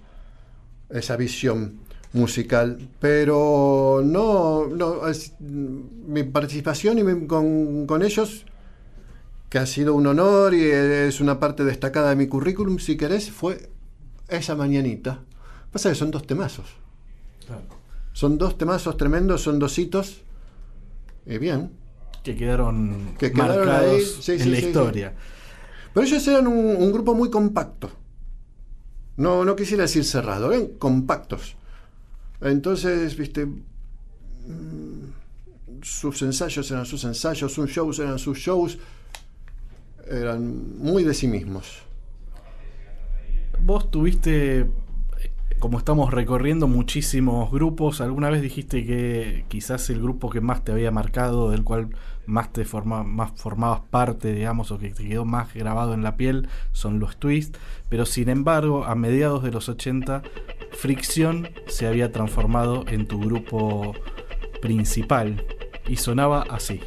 esa 0.90 1.16
visión 1.16 1.80
musical. 2.12 2.78
Pero 3.01 4.03
no. 4.05 4.66
no 4.69 5.07
es- 5.09 5.33
mi 5.41 6.23
participación 6.23 6.99
y 6.99 7.05
mi- 7.05 7.27
con, 7.27 7.87
con 7.87 8.03
ellos 8.03 8.45
que 9.49 9.59
ha 9.59 9.66
sido 9.66 9.95
un 9.95 10.07
honor 10.07 10.55
y 10.55 10.62
es 10.65 11.20
una 11.20 11.39
parte 11.39 11.65
destacada 11.65 12.11
de 12.11 12.16
mi 12.16 12.27
currículum, 12.27 12.78
si 12.78 12.97
querés, 12.97 13.31
fue 13.31 13.70
esa 14.28 14.55
mañanita. 14.57 15.20
Pasa 15.73 15.89
que 15.91 15.95
son 15.95 16.11
dos 16.11 16.27
temazos. 16.27 16.66
Son 18.12 18.39
dos 18.39 18.57
temazos 18.59 18.97
tremendos, 18.97 19.43
son 19.43 19.59
dos 19.59 19.78
hitos. 19.78 20.23
Y 21.27 21.39
bien. 21.39 21.70
Que 22.24 22.35
quedaron, 22.35 23.15
Que 23.19 23.31
quedaron 23.31 23.66
marcados 23.66 23.93
ahí, 23.95 24.01
sí, 24.20 24.33
en 24.33 24.41
sí, 24.41 24.49
la 24.51 24.57
sí. 24.59 24.66
historia. 24.66 25.15
Pero 25.93 26.07
ellos 26.07 26.27
eran 26.28 26.47
un, 26.47 26.77
un 26.77 26.93
grupo 26.93 27.15
muy 27.15 27.31
compacto. 27.31 27.91
No, 29.16 29.45
no 29.45 29.55
quisiera 29.57 29.83
decir 29.83 30.05
cerrado, 30.05 30.53
eran 30.53 30.66
compactos. 30.78 31.56
Entonces, 32.40 33.16
viste, 33.16 33.46
mm, 33.46 35.06
sus 35.82 36.22
ensayos 36.22 36.70
eran 36.70 36.86
sus 36.86 37.04
ensayos, 37.04 37.52
sus 37.52 37.70
shows 37.70 37.98
eran 37.98 38.18
sus 38.18 38.38
shows. 38.38 38.78
Eran 40.08 40.78
muy 40.78 41.02
de 41.02 41.14
sí 41.14 41.26
mismos. 41.26 41.82
Vos 43.60 43.90
tuviste, 43.90 44.60
eh, 44.60 44.68
como 45.58 45.78
estamos 45.78 46.12
recorriendo 46.12 46.68
muchísimos 46.68 47.50
grupos, 47.50 48.00
alguna 48.00 48.30
vez 48.30 48.42
dijiste 48.42 48.84
que 48.84 49.44
quizás 49.48 49.90
el 49.90 50.00
grupo 50.00 50.30
que 50.30 50.40
más 50.40 50.62
te 50.64 50.72
había 50.72 50.92
marcado, 50.92 51.50
del 51.50 51.64
cual 51.64 51.88
más 52.27 52.53
te 52.53 52.65
forma, 52.65 53.03
más 53.03 53.32
formabas 53.36 53.81
parte, 53.90 54.32
digamos, 54.32 54.70
o 54.70 54.78
que 54.78 54.90
te 54.90 55.09
quedó 55.09 55.24
más 55.24 55.55
grabado 55.55 55.94
en 55.94 56.03
la 56.03 56.16
piel, 56.16 56.48
son 56.73 56.98
los 56.98 57.16
Twist. 57.16 57.57
Pero 57.89 58.07
sin 58.07 58.28
embargo, 58.28 58.85
a 58.85 58.94
mediados 58.94 59.43
de 59.43 59.53
los 59.53 59.69
80, 59.69 60.23
Fricción 60.73 61.48
se 61.66 61.86
había 61.86 62.12
transformado 62.12 62.85
en 62.89 63.07
tu 63.07 63.20
grupo 63.20 63.94
principal 64.61 65.44
y 65.89 65.97
sonaba 65.97 66.44
así. 66.51 66.81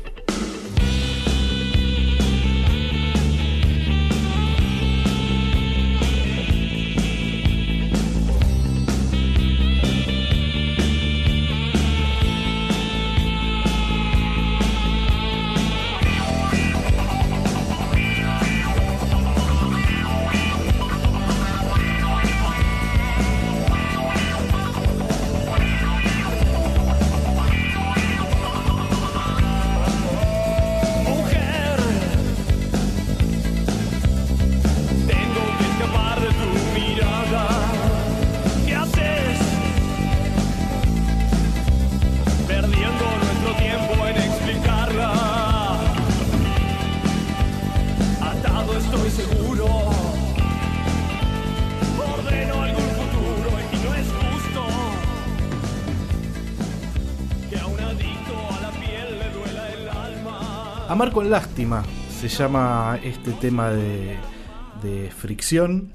Amar 60.89 61.11
con 61.11 61.29
lástima 61.29 61.83
se 62.09 62.27
llama 62.27 62.99
este 63.03 63.33
tema 63.33 63.69
de, 63.69 64.17
de 64.81 65.11
fricción. 65.11 65.93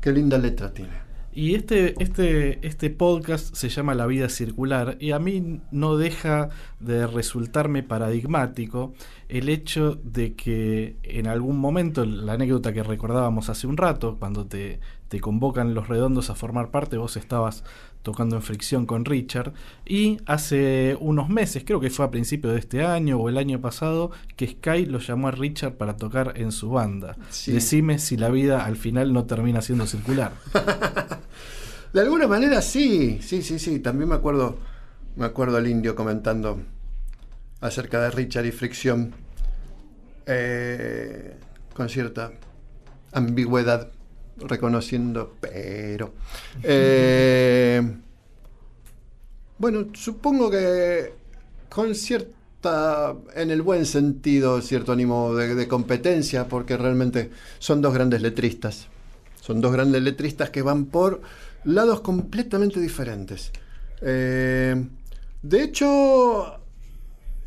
Qué 0.00 0.12
linda 0.12 0.38
letra 0.38 0.72
tiene. 0.72 1.10
Y 1.30 1.54
este, 1.54 1.94
este, 2.02 2.66
este 2.66 2.88
podcast 2.88 3.54
se 3.54 3.68
llama 3.68 3.94
La 3.94 4.06
vida 4.06 4.30
circular 4.30 4.96
y 4.98 5.10
a 5.10 5.18
mí 5.18 5.60
no 5.70 5.98
deja 5.98 6.48
de 6.80 7.06
resultarme 7.06 7.82
paradigmático 7.82 8.94
el 9.28 9.50
hecho 9.50 10.00
de 10.02 10.34
que 10.34 10.96
en 11.02 11.26
algún 11.26 11.58
momento, 11.58 12.06
la 12.06 12.32
anécdota 12.32 12.72
que 12.72 12.82
recordábamos 12.82 13.50
hace 13.50 13.66
un 13.66 13.76
rato, 13.76 14.16
cuando 14.18 14.46
te, 14.46 14.80
te 15.08 15.20
convocan 15.20 15.74
los 15.74 15.86
redondos 15.86 16.30
a 16.30 16.34
formar 16.34 16.70
parte, 16.70 16.96
vos 16.96 17.18
estabas 17.18 17.62
tocando 18.02 18.36
en 18.36 18.42
fricción 18.42 18.86
con 18.86 19.04
Richard 19.04 19.52
y 19.86 20.18
hace 20.26 20.96
unos 21.00 21.28
meses, 21.28 21.64
creo 21.66 21.80
que 21.80 21.90
fue 21.90 22.04
a 22.04 22.10
principios 22.10 22.54
de 22.54 22.60
este 22.60 22.84
año 22.84 23.18
o 23.18 23.28
el 23.28 23.38
año 23.38 23.60
pasado, 23.60 24.10
que 24.36 24.48
Sky 24.48 24.86
lo 24.86 24.98
llamó 24.98 25.28
a 25.28 25.32
Richard 25.32 25.74
para 25.74 25.96
tocar 25.96 26.34
en 26.36 26.52
su 26.52 26.70
banda. 26.70 27.16
Sí. 27.30 27.52
Decime 27.52 27.98
si 27.98 28.16
la 28.16 28.30
vida 28.30 28.64
al 28.64 28.76
final 28.76 29.12
no 29.12 29.24
termina 29.24 29.62
siendo 29.62 29.86
circular. 29.86 30.32
De 31.92 32.00
alguna 32.00 32.28
manera 32.28 32.62
sí, 32.62 33.18
sí, 33.20 33.42
sí, 33.42 33.58
sí. 33.58 33.80
También 33.80 34.08
me 34.08 34.14
acuerdo, 34.14 34.58
me 35.16 35.26
acuerdo 35.26 35.56
al 35.56 35.66
indio 35.66 35.96
comentando 35.96 36.60
acerca 37.60 38.00
de 38.00 38.10
Richard 38.10 38.46
y 38.46 38.52
Fricción 38.52 39.12
eh, 40.26 41.36
con 41.74 41.88
cierta 41.88 42.32
ambigüedad, 43.12 43.90
reconociendo, 44.40 45.34
pero... 45.40 46.12
eh, 46.62 47.82
bueno, 49.58 49.88
supongo 49.92 50.50
que 50.50 51.12
con 51.70 51.94
cierta, 51.94 53.14
en 53.34 53.50
el 53.50 53.62
buen 53.62 53.86
sentido, 53.86 54.60
cierto 54.60 54.92
ánimo 54.92 55.34
de, 55.34 55.68
competencia, 55.68 56.48
porque 56.48 56.76
realmente 56.76 57.30
son 57.58 57.80
dos 57.80 57.94
grandes 57.94 58.20
letristas. 58.20 58.88
Son 59.40 59.60
dos 59.60 59.72
grandes 59.72 60.02
letristas 60.02 60.50
que 60.50 60.60
van 60.60 60.86
por 60.86 61.22
lados 61.64 62.00
completamente 62.00 62.80
diferentes. 62.80 63.52
Eh, 64.02 64.84
de 65.42 65.62
hecho, 65.62 66.58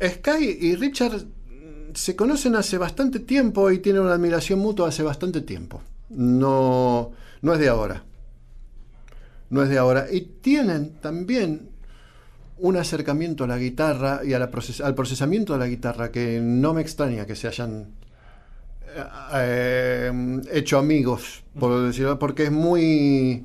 Sky 0.02 0.58
y 0.60 0.74
Richard 0.74 1.16
mm, 1.16 1.94
se 1.94 2.16
conocen 2.16 2.56
hace 2.56 2.78
bastante 2.78 3.20
tiempo 3.20 3.70
y 3.70 3.78
tienen 3.78 4.02
una 4.02 4.14
admiración 4.14 4.58
mutua 4.58 4.88
hace 4.88 5.02
bastante 5.02 5.42
tiempo. 5.42 5.82
No, 6.10 7.12
no 7.42 7.52
es 7.54 7.58
de 7.60 7.68
ahora. 7.68 8.02
No 9.50 9.62
es 9.62 9.68
de 9.68 9.78
ahora. 9.78 10.06
Y 10.10 10.20
tienen 10.20 10.94
también 11.00 11.68
un 12.58 12.76
acercamiento 12.76 13.44
a 13.44 13.46
la 13.46 13.58
guitarra 13.58 14.20
y 14.24 14.32
a 14.32 14.38
la 14.38 14.50
proces- 14.50 14.82
al 14.82 14.94
procesamiento 14.94 15.52
de 15.54 15.58
la 15.58 15.66
guitarra 15.66 16.10
que 16.10 16.40
no 16.40 16.72
me 16.72 16.82
extraña 16.82 17.26
que 17.26 17.34
se 17.34 17.48
hayan 17.48 17.88
eh, 19.34 20.40
hecho 20.52 20.78
amigos, 20.78 21.42
por 21.58 21.84
decirlo, 21.86 22.18
porque 22.18 22.44
es 22.44 22.52
muy, 22.52 23.44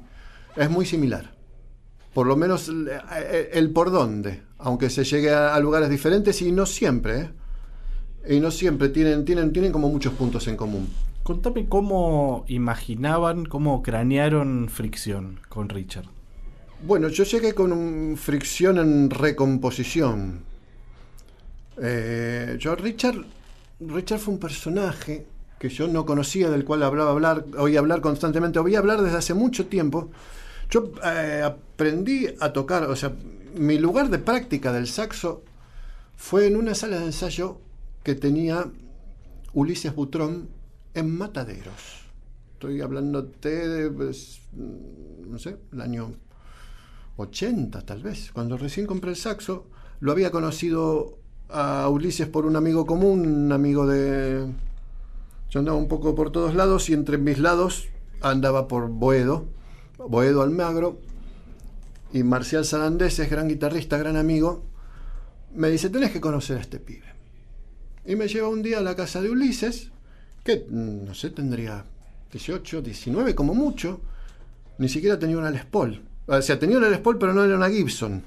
es 0.56 0.70
muy 0.70 0.86
similar. 0.86 1.32
Por 2.14 2.28
lo 2.28 2.36
menos 2.36 2.70
el, 2.70 2.90
el 3.52 3.72
por 3.72 3.92
dónde, 3.92 4.44
aunque 4.60 4.90
se 4.90 5.04
llegue 5.04 5.32
a, 5.32 5.56
a 5.56 5.60
lugares 5.60 5.90
diferentes 5.90 6.42
y 6.42 6.52
no 6.52 6.66
siempre, 6.66 7.20
¿eh? 7.20 7.30
Y 8.36 8.40
no 8.40 8.52
siempre, 8.52 8.90
tienen, 8.90 9.26
tienen, 9.26 9.54
tienen 9.54 9.72
como 9.72 9.90
muchos 9.90 10.14
puntos 10.14 10.48
en 10.48 10.58
común. 10.58 10.88
Contame 11.30 11.70
cómo 11.70 12.44
imaginaban, 12.48 13.46
cómo 13.46 13.84
cranearon 13.84 14.68
fricción 14.68 15.40
con 15.48 15.70
Richard. 15.70 16.08
Bueno, 16.82 17.08
yo 17.10 17.24
llegué 17.24 17.54
con 17.54 18.18
fricción 18.18 18.80
en 18.80 19.12
recomposición. 19.12 20.42
Eh, 21.78 22.58
yo, 22.60 22.74
Richard, 22.74 23.24
Richard 23.80 24.18
fue 24.18 24.34
un 24.34 24.40
personaje 24.40 25.28
que 25.60 25.70
yo 25.70 25.88
no 25.88 26.04
conocía, 26.04 26.50
del 26.50 26.66
cual 26.66 26.82
hablaba 26.82 27.12
hablar, 27.12 27.46
oía 27.60 27.78
hablar 27.78 28.02
constantemente, 28.02 28.58
oía 28.58 28.80
hablar 28.80 29.04
desde 29.04 29.18
hace 29.18 29.36
mucho 29.36 29.68
tiempo. 29.68 30.10
Yo 30.72 30.94
eh, 31.06 31.44
aprendí 31.46 32.26
a 32.40 32.52
tocar, 32.54 32.86
o 32.86 32.96
sea, 32.96 33.14
mi 33.56 33.78
lugar 33.78 34.10
de 34.10 34.18
práctica 34.18 34.74
del 34.74 34.88
saxo 34.88 35.44
fue 36.18 36.48
en 36.48 36.56
una 36.56 36.74
sala 36.74 36.98
de 36.98 37.06
ensayo 37.06 37.60
que 38.02 38.16
tenía 38.16 38.66
Ulises 39.54 39.94
Butrón 39.94 40.58
en 41.00 41.18
Mataderos. 41.18 42.06
Estoy 42.54 42.82
hablándote 42.82 43.68
de, 43.68 43.90
pues, 43.90 44.42
no 44.54 45.40
sé, 45.40 45.58
el 45.72 45.82
año 45.82 46.14
80 47.18 47.82
tal 47.82 48.04
vez. 48.04 48.32
Cuando 48.32 48.58
recién 48.58 48.86
compré 48.86 49.12
el 49.12 49.16
saxo, 49.16 49.68
lo 50.00 50.12
había 50.12 50.32
conocido 50.32 51.18
a 51.50 51.90
Ulises 51.90 52.28
por 52.28 52.46
un 52.46 52.56
amigo 52.56 52.86
común, 52.86 53.26
un 53.26 53.52
amigo 53.52 53.88
de... 53.88 54.46
Yo 55.50 55.60
andaba 55.60 55.78
un 55.78 55.88
poco 55.88 56.14
por 56.16 56.32
todos 56.32 56.54
lados 56.54 56.90
y 56.90 56.94
entre 56.94 57.18
mis 57.18 57.40
lados 57.40 57.88
andaba 58.22 58.68
por 58.68 58.90
Boedo, 58.90 59.48
Boedo 59.98 60.42
Almagro, 60.42 61.00
y 62.12 62.24
Marcial 62.24 62.66
Sarandés, 62.66 63.20
es 63.20 63.30
gran 63.30 63.48
guitarrista, 63.48 63.98
gran 63.98 64.16
amigo, 64.16 64.64
me 65.54 65.70
dice, 65.70 65.90
tenés 65.90 66.12
que 66.12 66.22
conocer 66.22 66.58
a 66.58 66.62
este 66.62 66.80
pibe. 66.80 67.06
Y 68.06 68.16
me 68.16 68.28
lleva 68.28 68.48
un 68.48 68.62
día 68.62 68.80
a 68.80 68.82
la 68.82 68.96
casa 68.96 69.22
de 69.22 69.30
Ulises, 69.30 69.92
mm, 70.58 71.06
no 71.06 71.14
sé, 71.14 71.30
tendría 71.32 71.84
18, 72.32 72.82
19 72.82 73.36
como 73.36 73.54
mucho, 73.54 74.02
ni 74.78 74.90
siquiera 74.90 75.18
tenía 75.18 75.38
una 75.38 75.52
Les 75.52 75.66
Paul. 75.66 76.02
O 76.28 76.42
sea, 76.42 76.60
tenía 76.60 76.78
una 76.78 76.90
Les 76.90 77.00
Paul, 77.00 77.18
pero 77.18 77.34
no 77.34 77.44
era 77.44 77.56
una 77.56 77.70
Gibson. 77.70 78.24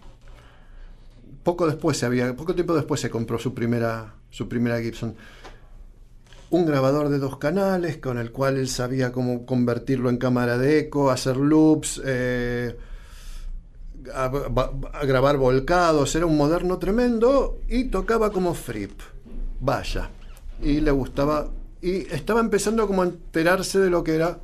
Poco 1.42 1.66
después 1.66 1.96
se 1.96 2.06
había, 2.06 2.34
poco 2.36 2.54
tiempo 2.54 2.74
después 2.74 3.00
se 3.00 3.10
compró 3.10 3.38
su 3.38 3.54
primera, 3.54 4.14
su 4.30 4.48
primera 4.48 4.80
Gibson. 4.80 5.14
un 6.50 6.66
grabador 6.66 7.08
de 7.08 7.18
dos 7.18 7.38
canales 7.38 7.96
con 7.96 8.18
el 8.18 8.30
cual 8.30 8.58
él 8.58 8.68
sabía 8.68 9.10
cómo 9.10 9.46
convertirlo 9.46 10.10
en 10.10 10.18
cámara 10.18 10.58
de 10.58 10.80
eco, 10.80 11.10
hacer 11.10 11.36
loops, 11.38 12.02
eh, 12.04 12.76
a 14.14 15.04
grabar 15.04 15.36
volcados, 15.36 16.14
era 16.14 16.26
un 16.26 16.36
moderno 16.36 16.78
tremendo 16.78 17.60
y 17.68 17.84
tocaba 17.84 18.30
como 18.30 18.54
Fripp, 18.54 19.00
vaya, 19.60 20.10
y 20.60 20.80
le 20.80 20.90
gustaba, 20.90 21.50
y 21.82 22.06
estaba 22.14 22.40
empezando 22.40 22.86
como 22.86 23.02
a 23.02 23.06
enterarse 23.06 23.80
de 23.80 23.90
lo 23.90 24.04
que 24.04 24.14
era 24.14 24.38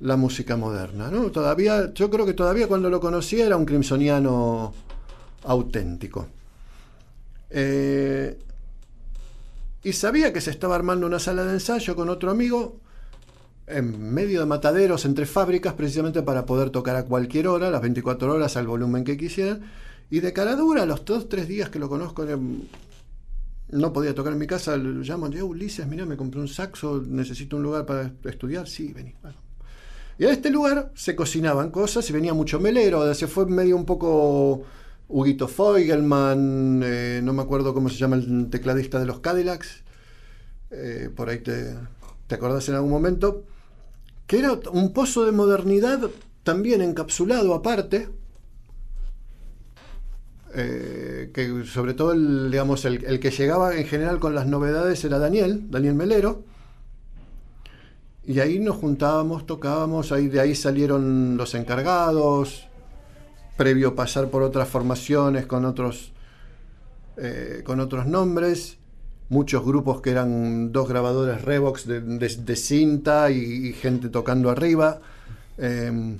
la 0.00 0.16
música 0.16 0.56
moderna, 0.56 1.08
¿no? 1.10 1.30
Todavía, 1.30 1.94
yo 1.94 2.10
creo 2.10 2.26
que 2.26 2.34
todavía 2.34 2.66
cuando 2.66 2.90
lo 2.90 3.00
conocía 3.00 3.46
era 3.46 3.56
un 3.56 3.64
crimsoniano 3.64 4.74
auténtico. 5.44 6.26
Eh, 7.50 8.36
y 9.84 9.92
sabía 9.92 10.32
que 10.32 10.40
se 10.40 10.50
estaba 10.50 10.74
armando 10.74 11.06
una 11.06 11.20
sala 11.20 11.44
de 11.44 11.52
ensayo 11.52 11.94
con 11.94 12.08
otro 12.08 12.30
amigo 12.30 12.76
en 13.68 14.12
medio 14.12 14.40
de 14.40 14.46
mataderos 14.46 15.04
entre 15.04 15.24
fábricas 15.24 15.74
precisamente 15.74 16.22
para 16.22 16.46
poder 16.46 16.70
tocar 16.70 16.96
a 16.96 17.04
cualquier 17.04 17.46
hora, 17.46 17.70
las 17.70 17.80
24 17.80 18.34
horas 18.34 18.56
al 18.56 18.66
volumen 18.66 19.04
que 19.04 19.16
quisieran. 19.16 19.62
Y 20.10 20.18
de 20.18 20.32
cara 20.32 20.56
dura, 20.56 20.84
los 20.84 21.04
dos, 21.04 21.28
tres 21.28 21.46
días 21.46 21.70
que 21.70 21.78
lo 21.78 21.88
conozco, 21.88 22.26
no 23.72 23.92
podía 23.92 24.14
tocar 24.14 24.32
en 24.32 24.38
mi 24.38 24.46
casa, 24.46 24.76
lo 24.76 25.02
llamo, 25.02 25.28
yo 25.30 25.46
Ulises, 25.46 25.86
mira, 25.86 26.04
me 26.04 26.16
compré 26.16 26.40
un 26.40 26.48
saxo, 26.48 27.02
necesito 27.06 27.56
un 27.56 27.62
lugar 27.62 27.86
para 27.86 28.12
estudiar, 28.24 28.68
sí, 28.68 28.92
vení. 28.92 29.14
Bueno. 29.22 29.36
Y 30.18 30.26
a 30.26 30.30
este 30.30 30.50
lugar 30.50 30.92
se 30.94 31.16
cocinaban 31.16 31.70
cosas 31.70 32.08
y 32.08 32.12
venía 32.12 32.34
mucho 32.34 32.60
melero, 32.60 33.12
se 33.14 33.26
fue 33.26 33.46
medio 33.46 33.76
un 33.76 33.86
poco 33.86 34.62
Huguito 35.08 35.48
Feugelman, 35.48 36.82
eh, 36.84 37.20
no 37.24 37.32
me 37.32 37.42
acuerdo 37.42 37.72
cómo 37.72 37.88
se 37.88 37.96
llama 37.96 38.16
el 38.16 38.48
tecladista 38.50 39.00
de 39.00 39.06
los 39.06 39.20
Cadillacs, 39.20 39.82
eh, 40.70 41.10
por 41.14 41.30
ahí 41.30 41.38
te, 41.38 41.74
te 42.26 42.34
acordás 42.34 42.68
en 42.68 42.74
algún 42.74 42.90
momento, 42.90 43.44
que 44.26 44.38
era 44.38 44.52
un 44.70 44.92
pozo 44.92 45.24
de 45.24 45.32
modernidad 45.32 46.10
también 46.42 46.82
encapsulado 46.82 47.54
aparte, 47.54 48.10
eh, 50.54 51.30
que 51.32 51.64
sobre 51.64 51.94
todo 51.94 52.12
el, 52.12 52.50
digamos, 52.50 52.84
el, 52.84 53.20
que 53.20 53.30
llegaba 53.30 53.74
en 53.74 53.86
general 53.86 54.18
con 54.20 54.34
las 54.34 54.46
novedades 54.46 55.02
era 55.04 55.18
Daniel, 55.18 55.70
Daniel 55.70 55.94
Melero, 55.94 56.44
y 58.24 58.40
ahí 58.40 58.58
nos 58.58 58.76
juntábamos, 58.76 59.46
tocábamos, 59.46 60.12
ahí 60.12 60.28
de 60.28 60.40
ahí 60.40 60.54
salieron 60.54 61.36
los 61.36 61.54
encargados, 61.54 62.68
previo 63.56 63.94
pasar 63.94 64.28
por 64.28 64.42
otras 64.42 64.68
formaciones 64.68 65.46
con 65.46 65.64
otros 65.64 66.12
eh, 67.16 67.62
con 67.64 67.80
otros 67.80 68.06
nombres, 68.06 68.78
muchos 69.28 69.64
grupos 69.64 70.00
que 70.00 70.10
eran 70.10 70.72
dos 70.72 70.88
grabadores 70.88 71.42
Revox 71.42 71.86
de, 71.86 72.56
cinta 72.56 73.30
y, 73.30 73.68
y 73.68 73.72
gente 73.72 74.08
tocando 74.08 74.50
arriba, 74.50 75.00
eh, 75.58 76.18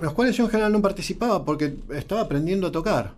los 0.00 0.12
cuales 0.12 0.36
yo 0.36 0.44
en 0.44 0.50
general 0.50 0.72
no 0.72 0.82
participaba 0.82 1.44
porque 1.44 1.76
estaba 1.90 2.22
aprendiendo 2.22 2.68
a 2.68 2.72
tocar. 2.72 3.17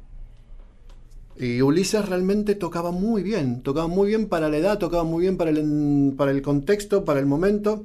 Y 1.40 1.62
Ulises 1.62 2.06
realmente 2.06 2.54
tocaba 2.54 2.90
muy 2.92 3.22
bien, 3.22 3.62
tocaba 3.62 3.88
muy 3.88 4.08
bien 4.08 4.28
para 4.28 4.48
la 4.50 4.58
edad, 4.58 4.78
tocaba 4.78 5.04
muy 5.04 5.22
bien 5.22 5.36
para 5.38 5.50
el, 5.50 6.12
para 6.16 6.30
el 6.32 6.42
contexto, 6.42 7.04
para 7.04 7.18
el 7.18 7.26
momento. 7.26 7.84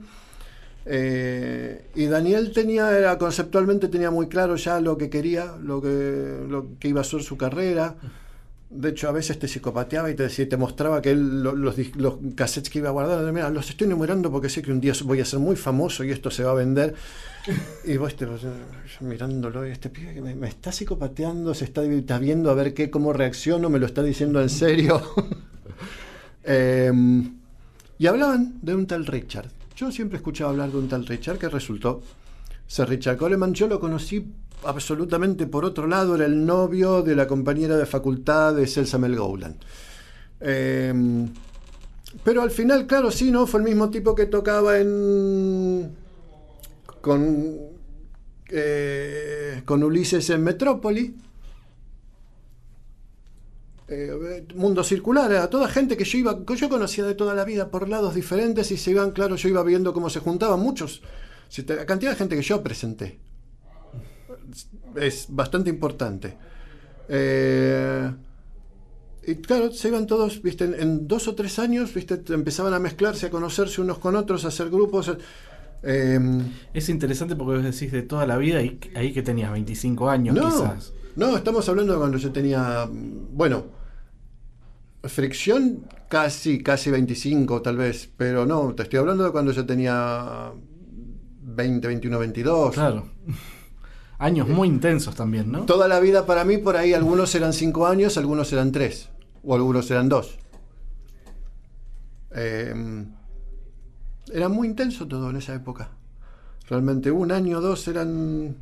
Eh, 0.86 1.86
y 1.96 2.06
Daniel 2.06 2.52
tenía, 2.54 2.96
era, 2.98 3.18
conceptualmente 3.18 3.88
tenía 3.88 4.12
muy 4.12 4.28
claro 4.28 4.56
ya 4.56 4.80
lo 4.82 4.98
que 4.98 5.10
quería, 5.10 5.56
lo 5.62 5.82
que, 5.82 6.46
lo 6.50 6.68
que 6.80 6.90
iba 6.90 7.02
a 7.02 7.04
ser 7.04 7.24
su 7.24 7.38
carrera. 7.38 7.96
De 8.70 8.90
hecho, 8.90 9.08
a 9.10 9.12
veces 9.14 9.40
te 9.40 9.48
psicopateaba 9.48 10.12
y 10.12 10.16
te 10.16 10.24
decía, 10.24 10.50
te 10.50 10.58
mostraba 10.58 11.02
que 11.02 11.12
él, 11.12 11.44
lo- 11.44 11.56
los, 11.56 11.76
los 11.96 12.16
cassettes 12.36 12.70
que 12.70 12.80
iba 12.80 12.90
guardando, 12.90 13.32
mira, 13.34 13.50
los 13.50 13.70
estoy 13.70 13.88
enumerando 13.88 14.32
porque 14.32 14.50
sé 14.50 14.62
que 14.62 14.72
un 14.72 14.82
día 14.82 14.94
voy 15.06 15.22
a 15.22 15.26
ser 15.26 15.40
muy 15.40 15.56
famoso 15.56 16.04
y 16.04 16.12
esto 16.12 16.30
se 16.32 16.44
va 16.44 16.52
a 16.52 16.56
vender. 16.56 16.96
Y 17.84 17.98
vos 17.98 18.16
te, 18.16 18.28
mirándolo, 19.02 19.64
este 19.64 19.90
pibe 19.90 20.14
que 20.14 20.22
me, 20.22 20.48
está 20.48 20.72
psicopateando, 20.72 21.54
se 21.54 21.66
está, 21.66 21.84
está 21.84 22.18
viendo 22.18 22.50
a 22.50 22.56
ver 22.56 22.74
qué, 22.74 22.90
cómo 22.90 23.14
reacciono, 23.14 23.70
me 23.70 23.80
lo 23.80 23.86
está 23.86 24.02
diciendo 24.02 24.42
en 24.42 24.50
serio. 24.50 25.02
Em, 26.48 27.38
y 27.98 28.06
hablaban 28.06 28.60
de 28.62 28.76
un 28.76 28.86
tal 28.86 29.08
Richard. 29.08 29.50
Yo 29.76 29.92
siempre 29.92 30.18
escuchaba 30.18 30.52
hablar 30.52 30.72
de 30.72 30.78
un 30.78 30.88
tal 30.88 31.08
Richard 31.08 31.40
que 31.40 31.50
resultó 31.50 32.04
ser 32.68 32.88
Richard 32.88 33.18
Coleman. 33.18 33.56
Yo 33.56 33.68
lo 33.68 33.80
conocí 33.80 34.32
absolutamente 34.64 35.48
por 35.48 35.66
otro 35.66 35.88
lado, 35.88 36.16
era 36.16 36.26
el 36.26 36.46
novio 36.46 37.02
de 37.02 37.16
la 37.16 37.26
compañera 37.26 37.78
de 37.78 37.88
facultad 37.88 38.54
de 38.54 38.68
Celsa 38.68 39.00
Mel 39.00 39.16
Gowland. 39.16 39.56
Em, 40.40 41.30
pero 42.24 42.42
al 42.42 42.52
final, 42.52 42.86
claro, 42.86 43.10
sí, 43.12 43.32
¿no? 43.32 43.48
Fue 43.48 43.60
el 43.60 43.66
mismo 43.66 43.90
tipo 43.90 44.14
que 44.14 44.28
tocaba 44.28 44.80
en. 44.80 46.05
Con. 47.06 47.22
eh, 48.50 49.62
con 49.64 49.84
Ulises 49.84 50.30
en 50.32 50.44
Metrópoli. 50.44 51.16
Eh, 53.88 54.48
mundo 54.56 54.84
circular, 54.84 55.32
era 55.32 55.48
toda 55.48 55.68
gente 55.68 55.96
que 55.96 56.06
yo 56.06 56.18
iba, 56.18 56.44
que 56.44 56.56
yo 56.56 56.68
conocía 56.68 57.06
de 57.06 57.14
toda 57.14 57.36
la 57.36 57.46
vida 57.46 57.70
por 57.70 57.88
lados 57.88 58.16
diferentes 58.16 58.72
y 58.72 58.78
se 58.78 58.90
iban, 58.90 59.12
claro, 59.12 59.36
yo 59.36 59.48
iba 59.48 59.62
viendo 59.62 59.94
cómo 59.94 60.10
se 60.10 60.22
juntaban 60.22 60.60
muchos, 60.60 61.04
la 61.68 61.86
cantidad 61.86 62.14
de 62.14 62.18
gente 62.18 62.36
que 62.36 62.42
yo 62.42 62.64
presenté 62.64 63.20
es 64.96 65.28
bastante 65.30 65.70
importante. 65.70 66.36
Eh, 67.08 68.12
y 69.28 69.36
claro, 69.36 69.72
se 69.72 69.90
iban 69.90 70.08
todos, 70.08 70.42
viste, 70.42 70.66
en, 70.66 70.74
en 70.74 71.08
dos 71.08 71.28
o 71.28 71.36
tres 71.36 71.60
años, 71.60 71.94
viste, 71.94 72.20
empezaban 72.30 72.74
a 72.74 72.80
mezclarse, 72.80 73.28
a 73.28 73.30
conocerse 73.30 73.82
unos 73.82 74.00
con 74.00 74.16
otros, 74.16 74.46
a 74.46 74.48
hacer 74.48 74.72
grupos. 74.72 75.12
Eh, 75.86 76.20
Es 76.74 76.90
interesante 76.90 77.36
porque 77.36 77.58
vos 77.58 77.64
decís 77.64 77.92
de 77.92 78.02
toda 78.02 78.26
la 78.26 78.38
vida 78.38 78.62
y 78.62 78.80
ahí 78.96 79.14
que 79.14 79.22
tenías 79.22 79.52
25 79.52 80.10
años 80.10 80.36
no, 80.36 80.46
quizás. 80.50 80.94
no, 81.16 81.38
estamos 81.38 81.68
hablando 81.70 81.94
de 81.94 82.00
cuando 82.00 82.18
yo 82.18 82.32
tenía, 82.32 82.90
bueno, 82.90 83.66
fricción 85.04 85.86
casi, 86.10 86.62
casi 86.62 86.92
25 86.92 87.62
tal 87.62 87.78
vez, 87.78 88.10
pero 88.18 88.46
no, 88.46 88.74
te 88.74 88.84
estoy 88.84 89.00
hablando 89.00 89.24
de 89.24 89.32
cuando 89.32 89.52
yo 89.52 89.66
tenía 89.66 90.52
20, 91.42 91.88
21, 91.88 92.20
22. 92.20 92.74
Claro. 92.74 93.10
Años 94.18 94.48
muy 94.48 94.68
intensos 94.68 95.14
también, 95.14 95.52
¿no? 95.52 95.66
Toda 95.66 95.88
la 95.88 96.00
vida 96.00 96.26
para 96.26 96.46
mí, 96.46 96.58
por 96.58 96.78
ahí 96.78 96.94
algunos 96.94 97.36
eran 97.36 97.54
5 97.54 97.86
años, 97.86 98.18
algunos 98.18 98.52
eran 98.54 98.72
3, 98.72 99.10
o 99.44 99.56
algunos 99.56 99.92
eran 99.92 100.10
2. 100.10 100.40
Era 104.32 104.50
muy 104.50 104.68
intenso 104.68 105.08
todo 105.08 105.30
en 105.30 105.38
esa 105.38 105.54
época. 105.54 105.90
Realmente 106.68 107.12
un 107.12 107.32
año 107.32 107.60
o 107.60 107.62
dos 107.62 107.88
eran... 107.88 108.56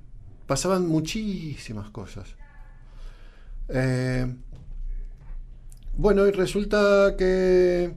pasaban 0.46 0.88
muchísimas 0.88 1.90
cosas. 1.90 2.36
Eh, 3.70 4.34
bueno, 5.96 6.28
y 6.28 6.32
resulta 6.32 7.16
que 7.18 7.96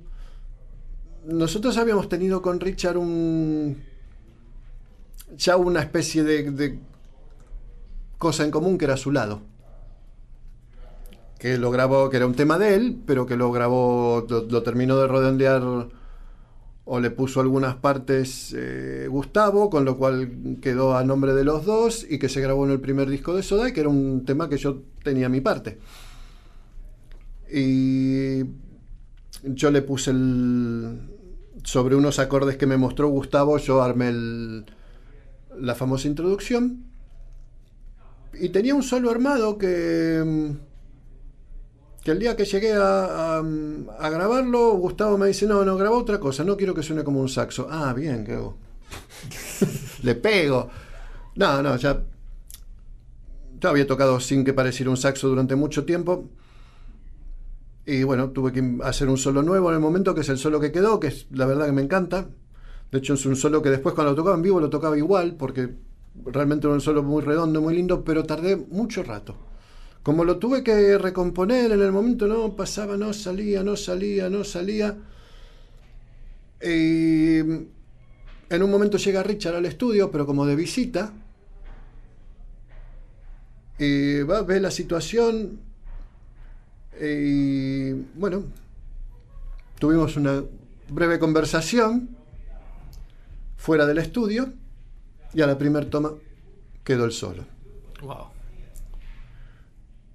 nosotros 1.26 1.76
habíamos 1.76 2.08
tenido 2.08 2.40
con 2.40 2.60
Richard 2.60 2.96
un 2.96 3.82
ya 5.36 5.56
una 5.56 5.80
especie 5.80 6.22
de, 6.22 6.78
cosa 8.16 8.44
en 8.44 8.50
común 8.50 8.78
que 8.78 8.84
era 8.84 8.96
su 8.96 9.10
lado. 9.10 9.40
Que 11.38 11.58
lo 11.58 11.70
grabó, 11.70 12.08
que 12.10 12.16
era 12.16 12.26
un 12.26 12.34
tema 12.34 12.58
de 12.58 12.74
él, 12.74 13.02
pero 13.06 13.26
que 13.26 13.36
lo 13.36 13.50
grabó, 13.50 14.24
lo, 14.28 14.42
lo 14.42 14.62
terminó 14.62 14.96
de 14.96 15.08
redondear 15.08 15.62
o 16.88 17.00
le 17.00 17.10
puso 17.10 17.40
algunas 17.40 17.74
partes 17.74 18.54
eh, 18.56 19.08
Gustavo, 19.10 19.68
con 19.68 19.84
lo 19.84 19.98
cual 19.98 20.58
quedó 20.62 20.96
a 20.96 21.02
nombre 21.02 21.34
de 21.34 21.42
los 21.42 21.66
dos 21.66 22.06
y 22.08 22.18
que 22.18 22.28
se 22.28 22.40
grabó 22.40 22.64
en 22.64 22.70
el 22.70 22.80
primer 22.80 23.10
disco 23.10 23.34
de 23.34 23.42
Soda, 23.42 23.72
que 23.72 23.80
era 23.80 23.88
un 23.88 24.24
tema 24.24 24.48
que 24.48 24.56
yo 24.56 24.82
tenía 25.02 25.28
mi 25.28 25.40
parte. 25.40 25.78
Y 27.52 28.44
yo 29.42 29.70
le 29.72 29.82
puse 29.82 30.12
el. 30.12 31.10
Sobre 31.64 31.96
unos 31.96 32.20
acordes 32.20 32.56
que 32.56 32.66
me 32.66 32.76
mostró 32.76 33.08
Gustavo, 33.08 33.58
yo 33.58 33.82
armé 33.82 34.08
el, 34.10 34.66
la 35.58 35.74
famosa 35.74 36.06
introducción. 36.06 36.84
Y 38.32 38.50
tenía 38.50 38.76
un 38.76 38.84
solo 38.84 39.10
armado 39.10 39.58
que. 39.58 40.54
Que 42.06 42.12
el 42.12 42.20
día 42.20 42.36
que 42.36 42.44
llegué 42.44 42.72
a, 42.72 43.38
a, 43.38 43.42
a 43.98 44.10
grabarlo, 44.10 44.74
Gustavo 44.74 45.18
me 45.18 45.26
dice: 45.26 45.44
No, 45.44 45.64
no, 45.64 45.76
graba 45.76 45.96
otra 45.96 46.20
cosa, 46.20 46.44
no 46.44 46.56
quiero 46.56 46.72
que 46.72 46.84
suene 46.84 47.02
como 47.02 47.20
un 47.20 47.28
saxo. 47.28 47.66
Ah, 47.68 47.92
bien, 47.94 48.24
¿qué 48.24 48.34
hago? 48.34 48.56
le 50.04 50.14
pego. 50.14 50.70
No, 51.34 51.60
no, 51.64 51.74
ya. 51.74 52.00
Yo 53.58 53.68
había 53.68 53.88
tocado 53.88 54.20
sin 54.20 54.44
que 54.44 54.52
pareciera 54.52 54.88
un 54.88 54.96
saxo 54.96 55.26
durante 55.26 55.56
mucho 55.56 55.84
tiempo. 55.84 56.30
Y 57.84 58.04
bueno, 58.04 58.30
tuve 58.30 58.52
que 58.52 58.78
hacer 58.84 59.08
un 59.08 59.18
solo 59.18 59.42
nuevo 59.42 59.70
en 59.70 59.74
el 59.74 59.80
momento, 59.80 60.14
que 60.14 60.20
es 60.20 60.28
el 60.28 60.38
solo 60.38 60.60
que 60.60 60.70
quedó, 60.70 61.00
que 61.00 61.08
es 61.08 61.26
la 61.32 61.46
verdad 61.46 61.66
que 61.66 61.72
me 61.72 61.82
encanta. 61.82 62.28
De 62.92 62.98
hecho, 62.98 63.14
es 63.14 63.26
un 63.26 63.34
solo 63.34 63.62
que 63.62 63.70
después 63.70 63.96
cuando 63.96 64.12
lo 64.12 64.16
tocaba 64.16 64.36
en 64.36 64.42
vivo 64.42 64.60
lo 64.60 64.70
tocaba 64.70 64.96
igual, 64.96 65.34
porque 65.34 65.74
realmente 66.24 66.68
era 66.68 66.74
un 66.74 66.80
solo 66.80 67.02
muy 67.02 67.20
redondo, 67.24 67.60
muy 67.60 67.74
lindo, 67.74 68.04
pero 68.04 68.22
tardé 68.22 68.54
mucho 68.54 69.02
rato. 69.02 69.55
Como 70.06 70.24
lo 70.24 70.38
tuve 70.38 70.62
que 70.62 70.98
recomponer 70.98 71.72
en 71.72 71.82
el 71.82 71.90
momento, 71.90 72.28
no 72.28 72.54
pasaba, 72.54 72.96
no 72.96 73.12
salía, 73.12 73.64
no 73.64 73.74
salía, 73.74 74.30
no 74.30 74.44
salía. 74.44 74.96
Y 76.62 77.38
en 77.38 78.62
un 78.62 78.70
momento 78.70 78.98
llega 78.98 79.24
Richard 79.24 79.56
al 79.56 79.66
estudio, 79.66 80.08
pero 80.12 80.24
como 80.24 80.46
de 80.46 80.54
visita. 80.54 81.12
Y 83.80 84.22
va, 84.22 84.42
ve 84.42 84.60
la 84.60 84.70
situación. 84.70 85.58
Y 87.02 87.90
bueno, 88.14 88.44
tuvimos 89.80 90.16
una 90.16 90.40
breve 90.88 91.18
conversación 91.18 92.10
fuera 93.56 93.84
del 93.86 93.98
estudio. 93.98 94.52
Y 95.34 95.42
a 95.42 95.48
la 95.48 95.58
primera 95.58 95.90
toma 95.90 96.12
quedó 96.84 97.06
el 97.06 97.10
solo. 97.10 97.44
Wow. 98.02 98.35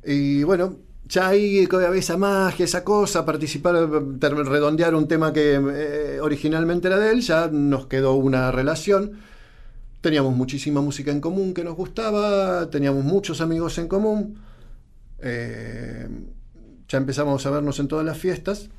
Y 0.03 0.43
bueno, 0.43 0.77
ya 1.05 1.27
ahí 1.29 1.67
había 1.71 1.99
esa 1.99 2.17
magia, 2.17 2.65
esa 2.65 2.83
cosa, 2.83 3.25
participar, 3.25 3.75
redondear 4.19 4.95
un 4.95 5.07
tema 5.07 5.33
que 5.33 5.53
eh, 5.55 6.19
originalmente 6.21 6.87
era 6.87 6.97
de 6.97 7.11
él, 7.11 7.21
ya 7.21 7.47
nos 7.47 7.87
quedó 7.87 8.15
una 8.15 8.51
relación. 8.51 9.19
Teníamos 10.01 10.35
muchísima 10.35 10.81
música 10.81 11.11
en 11.11 11.21
común 11.21 11.53
que 11.53 11.63
nos 11.63 11.75
gustaba, 11.75 12.69
teníamos 12.69 13.03
muchos 13.03 13.41
amigos 13.41 13.77
en 13.77 13.87
común. 13.87 14.39
eh, 15.19 16.07
ya 16.87 16.97
empezamos 16.97 17.45
a 17.45 17.51
vernos 17.51 17.79
en 17.79 17.87
todas 17.87 18.05
las 18.05 18.17
fiestas. 18.17 18.69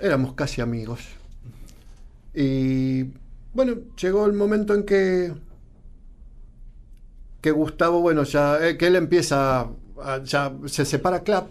Éramos 0.00 0.34
casi 0.34 0.60
amigos. 0.60 1.00
Y 2.34 3.04
bueno, 3.54 3.76
llegó 3.96 4.26
el 4.26 4.32
momento 4.34 4.74
en 4.74 4.84
que 4.84 5.32
que 7.40 7.50
Gustavo, 7.50 8.00
bueno, 8.00 8.24
ya 8.24 8.66
eh, 8.66 8.76
que 8.76 8.86
él 8.88 8.96
empieza, 8.96 9.68
ya 10.24 10.52
se 10.66 10.84
separa 10.84 11.22
Clap, 11.22 11.48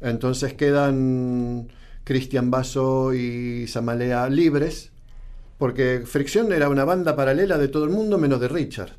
entonces 0.00 0.54
quedan 0.54 1.68
Cristian 2.04 2.50
Basso 2.50 3.14
y 3.14 3.66
Samalea 3.66 4.28
libres, 4.28 4.92
porque 5.58 6.02
Fricción 6.06 6.52
era 6.52 6.68
una 6.68 6.84
banda 6.84 7.16
paralela 7.16 7.58
de 7.58 7.68
todo 7.68 7.84
el 7.84 7.90
mundo 7.90 8.18
menos 8.18 8.40
de 8.40 8.48
Richard. 8.48 8.92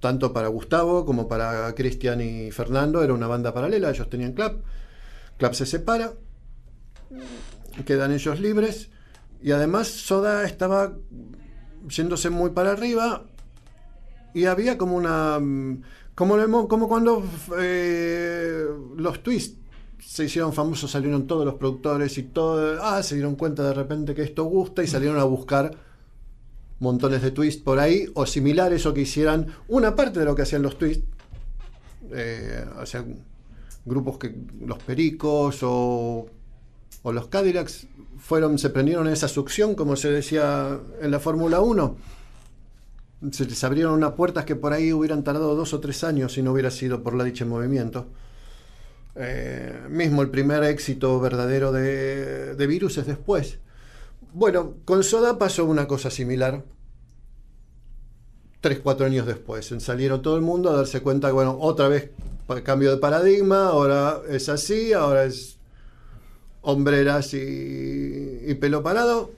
Tanto 0.00 0.32
para 0.32 0.48
Gustavo 0.48 1.06
como 1.06 1.28
para 1.28 1.72
Cristian 1.74 2.20
y 2.20 2.50
Fernando 2.50 3.02
era 3.04 3.14
una 3.14 3.28
banda 3.28 3.54
paralela, 3.54 3.90
ellos 3.90 4.10
tenían 4.10 4.32
Clap, 4.32 4.56
Clap 5.38 5.54
se 5.54 5.64
separa, 5.64 6.12
quedan 7.86 8.12
ellos 8.12 8.40
libres, 8.40 8.90
y 9.40 9.52
además 9.52 9.86
Soda 9.88 10.44
estaba 10.44 10.92
yéndose 11.88 12.30
muy 12.30 12.50
para 12.50 12.72
arriba, 12.72 13.24
y 14.34 14.46
había 14.46 14.76
como 14.76 14.96
una 14.96 15.38
mm, 15.38 15.82
como, 16.14 16.36
lo 16.36 16.68
como 16.68 16.88
cuando 16.88 17.24
eh, 17.58 18.64
los 18.96 19.22
twists 19.22 19.58
se 19.98 20.24
hicieron 20.24 20.52
famosos 20.52 20.90
salieron 20.90 21.26
todos 21.26 21.46
los 21.46 21.54
productores 21.54 22.18
y 22.18 22.24
todo 22.24 22.82
ah 22.82 23.02
se 23.02 23.14
dieron 23.14 23.36
cuenta 23.36 23.62
de 23.62 23.72
repente 23.72 24.14
que 24.14 24.22
esto 24.22 24.44
gusta 24.44 24.82
y 24.82 24.86
salieron 24.86 25.18
a 25.18 25.24
buscar 25.24 25.74
montones 26.80 27.22
de 27.22 27.30
twists 27.30 27.62
por 27.62 27.78
ahí 27.78 28.06
o 28.14 28.26
similares 28.26 28.84
o 28.84 28.92
que 28.92 29.02
hicieran 29.02 29.46
una 29.68 29.94
parte 29.94 30.20
de 30.20 30.26
lo 30.26 30.34
que 30.34 30.42
hacían 30.42 30.62
los 30.62 30.76
twists 30.76 31.04
eh, 32.10 32.64
o 32.76 32.84
grupos 33.84 34.18
que 34.18 34.34
los 34.60 34.78
pericos 34.78 35.60
o 35.62 36.26
o 37.04 37.12
los 37.12 37.28
Cadillacs 37.28 37.86
fueron 38.18 38.58
se 38.58 38.70
prendieron 38.70 39.06
en 39.06 39.14
esa 39.14 39.28
succión 39.28 39.74
como 39.74 39.96
se 39.96 40.10
decía 40.10 40.78
en 41.00 41.10
la 41.10 41.20
Fórmula 41.20 41.60
1 41.60 41.96
se 43.30 43.44
les 43.44 43.62
abrieron 43.64 43.94
unas 43.94 44.12
puertas 44.12 44.44
que 44.44 44.56
por 44.56 44.72
ahí 44.72 44.92
hubieran 44.92 45.22
tardado 45.22 45.54
dos 45.54 45.72
o 45.74 45.80
tres 45.80 46.02
años 46.04 46.32
si 46.32 46.42
no 46.42 46.52
hubiera 46.52 46.70
sido 46.70 47.02
por 47.02 47.14
la 47.14 47.24
dicha 47.24 47.44
movimiento. 47.44 48.06
Eh, 49.14 49.86
mismo 49.90 50.22
el 50.22 50.30
primer 50.30 50.64
éxito 50.64 51.20
verdadero 51.20 51.70
de, 51.70 52.54
de 52.54 52.66
Virus 52.66 52.98
es 52.98 53.06
después. 53.06 53.58
Bueno, 54.32 54.74
con 54.84 55.04
Soda 55.04 55.38
pasó 55.38 55.64
una 55.66 55.86
cosa 55.86 56.10
similar. 56.10 56.64
Tres, 58.60 58.80
cuatro 58.82 59.06
años 59.06 59.26
después. 59.26 59.74
Salieron 59.78 60.22
todo 60.22 60.36
el 60.36 60.42
mundo 60.42 60.70
a 60.70 60.76
darse 60.76 61.00
cuenta 61.00 61.28
que, 61.28 61.34
bueno, 61.34 61.58
otra 61.60 61.88
vez 61.88 62.10
cambio 62.64 62.90
de 62.90 62.98
paradigma, 62.98 63.68
ahora 63.68 64.20
es 64.28 64.48
así, 64.48 64.92
ahora 64.92 65.24
es 65.24 65.58
hombreras 66.60 67.32
y, 67.34 68.42
y 68.46 68.54
pelo 68.54 68.82
parado. 68.82 69.32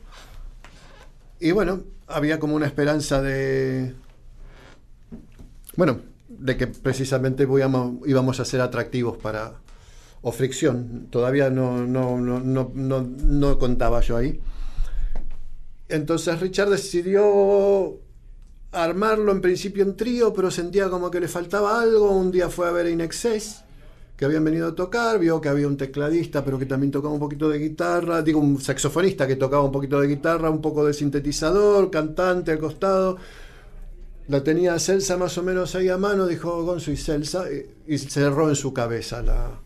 Y 1.39 1.53
bueno, 1.53 1.83
había 2.07 2.39
como 2.39 2.55
una 2.55 2.67
esperanza 2.67 3.23
de. 3.23 3.95
Bueno, 5.77 6.01
de 6.29 6.57
que 6.57 6.67
precisamente 6.67 7.45
íbamos, 7.45 8.41
a 8.41 8.45
ser 8.45 8.61
atractivos 8.61 9.19
para. 9.19 9.55
o 10.23 10.33
fricción. 10.33 11.09
Todavía 11.11 11.51
no, 11.51 11.87
no, 11.87 12.19
no, 12.19 12.71
no 12.75 13.59
contaba 13.59 14.01
yo 14.01 14.17
ahí. 14.17 14.41
Entonces 15.89 16.41
Richard 16.41 16.71
decidió 16.71 18.01
armarlo 18.73 19.33
en 19.33 19.41
principio 19.41 19.85
en 19.85 19.97
trío, 19.97 20.33
pero 20.33 20.51
sentía 20.51 20.89
como 20.89 21.11
que 21.11 21.21
le 21.21 21.29
faltaba 21.29 21.81
algo. 21.81 22.11
Un 22.11 22.31
día 22.31 22.49
fue 22.49 22.69
a 22.69 22.73
ver 22.73 22.89
In 22.89 23.01
Excess, 23.01 23.64
habían 24.25 24.45
venido 24.45 24.69
a 24.69 24.75
tocar, 24.75 25.19
vio 25.19 25.41
que 25.41 25.49
había 25.49 25.67
un 25.67 25.77
tecladista, 25.77 26.45
pero 26.45 26.59
que 26.59 26.67
también 26.67 26.91
tocaba 26.91 27.15
un 27.15 27.21
poquito 27.21 27.49
de 27.49 27.59
guitarra, 27.59 28.23
digo, 28.23 28.41
un 28.41 28.61
saxofonista 28.61 29.27
que 29.27 29.37
tocaba 29.37 29.65
un 29.65 29.73
poquito 29.73 30.01
de 30.01 30.09
guitarra, 30.09 30.51
un 30.51 30.61
poco 30.61 30.85
de 30.87 30.93
sintetizador, 30.93 31.91
cantante 31.91 32.53
al 32.53 32.59
costado. 32.59 33.17
La 34.29 34.43
tenía 34.43 34.79
Celsa 34.79 35.17
más 35.17 35.37
o 35.39 35.43
menos 35.43 35.75
ahí 35.75 35.89
a 35.89 35.99
mano, 35.99 36.27
dijo 36.27 36.65
Gonzo 36.65 36.91
y 36.91 36.97
Celsa, 36.97 37.45
y, 37.51 37.95
y 37.95 37.99
cerró 37.99 38.49
en 38.49 38.57
su 38.57 38.73
cabeza 38.73 39.23
la... 39.23 39.61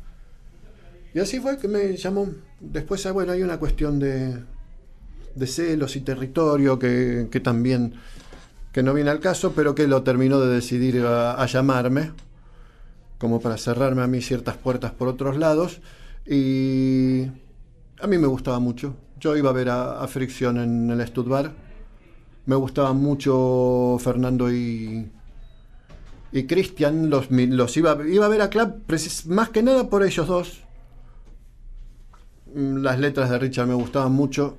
Y 1.15 1.21
así 1.21 1.41
fue 1.41 1.59
que 1.59 1.69
me 1.69 1.97
llamó. 1.97 2.29
Después, 2.61 3.05
ah, 3.07 3.13
bueno, 3.13 3.33
hay 3.33 3.43
una 3.43 3.59
cuestión 3.59 3.99
de, 3.99 4.37
de 5.35 5.47
celos 5.47 5.97
y 5.97 6.01
territorio 6.01 6.79
que, 6.79 7.41
también, 7.43 7.95
que 8.73 8.83
no 8.83 8.93
viene 8.95 9.11
al 9.11 9.21
caso, 9.21 9.53
pero 9.55 9.75
que 9.75 9.87
lo 9.87 10.03
terminó 10.03 10.41
de 10.41 10.55
decidir 10.55 11.05
a 11.07 11.45
llamarme 11.47 12.13
como 13.19 13.41
para 13.41 13.59
cerrarme 13.59 14.03
a 14.03 14.07
mí 14.07 14.23
ciertas 14.23 14.57
puertas 14.57 14.93
por 14.93 15.09
otros 15.09 15.37
lados. 15.37 15.81
Y 16.27 17.25
a 18.01 18.07
mí 18.07 18.19
me 18.19 18.27
gustaba 18.27 18.61
mucho. 18.61 18.95
Yo 19.19 19.37
iba 19.37 19.51
a 19.51 19.53
ver 19.53 19.69
a, 19.71 20.07
Fricción 20.07 20.59
en 20.59 20.91
el 20.91 21.07
Studbar. 21.07 21.53
Me 22.47 22.55
gustaba 22.55 22.93
mucho 22.93 23.99
Fernando 24.01 24.53
y, 24.53 25.11
y 26.33 26.45
Cristian. 26.45 27.11
Los, 27.11 27.31
los 27.31 27.77
iba, 27.77 27.99
iba 28.07 28.27
a 28.27 28.29
ver 28.29 28.43
a 28.43 28.51
Club 28.51 28.85
más 29.27 29.49
que 29.51 29.63
nada 29.63 29.91
por 29.91 30.05
ellos 30.05 30.27
dos. 30.27 30.61
Mm, 32.55 32.79
Las 32.79 32.99
letras 32.99 33.31
de 33.31 33.39
Richard 33.39 33.67
me 33.67 33.75
gustaban 33.75 34.13
mucho 34.13 34.57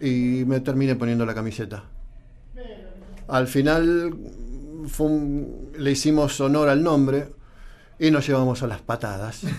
y 0.00 0.44
me 0.46 0.60
terminé 0.60 0.94
poniendo 0.96 1.26
la 1.26 1.34
camiseta. 1.34 1.84
Al 3.28 3.46
final 3.46 4.16
le 5.76 5.90
hicimos 5.90 6.40
honor 6.40 6.70
al 6.70 6.82
nombre 6.82 7.37
y 7.98 8.10
nos 8.10 8.26
llevamos 8.26 8.62
a 8.62 8.66
las 8.66 8.80
patadas. 8.80 9.42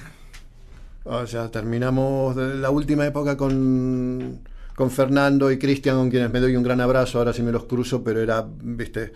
O 1.06 1.26
sea, 1.26 1.50
terminamos 1.50 2.36
la 2.36 2.70
última 2.70 3.04
época 3.06 3.36
con, 3.36 4.42
con 4.76 4.92
Fernando 4.92 5.50
y 5.50 5.58
Cristian, 5.58 5.96
con 5.96 6.10
quienes 6.12 6.32
me 6.32 6.40
doy 6.40 6.56
un 6.56 6.62
gran 6.62 6.82
abrazo, 6.82 7.18
ahora 7.18 7.34
sí 7.34 7.42
me 7.42 7.52
los 7.52 7.64
cruzo, 7.64 8.04
pero 8.04 8.22
era, 8.22 8.46
viste, 8.62 9.14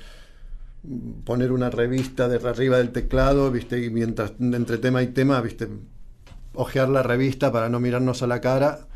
poner 1.23 1.51
una 1.51 1.69
revista 1.69 2.27
de 2.27 2.37
arriba 2.47 2.77
del 2.77 2.91
teclado, 2.91 3.51
viste, 3.51 3.83
y 3.83 3.89
mientras 3.91 4.33
entre 4.39 4.79
tema 4.79 5.03
y 5.03 5.07
tema, 5.07 5.39
viste, 5.41 5.67
ojear 6.55 6.89
la 6.89 7.03
revista 7.03 7.51
para 7.51 7.69
no 7.69 7.79
mirarnos 7.79 8.23
a 8.23 8.27
la 8.27 8.41
cara 8.41 8.87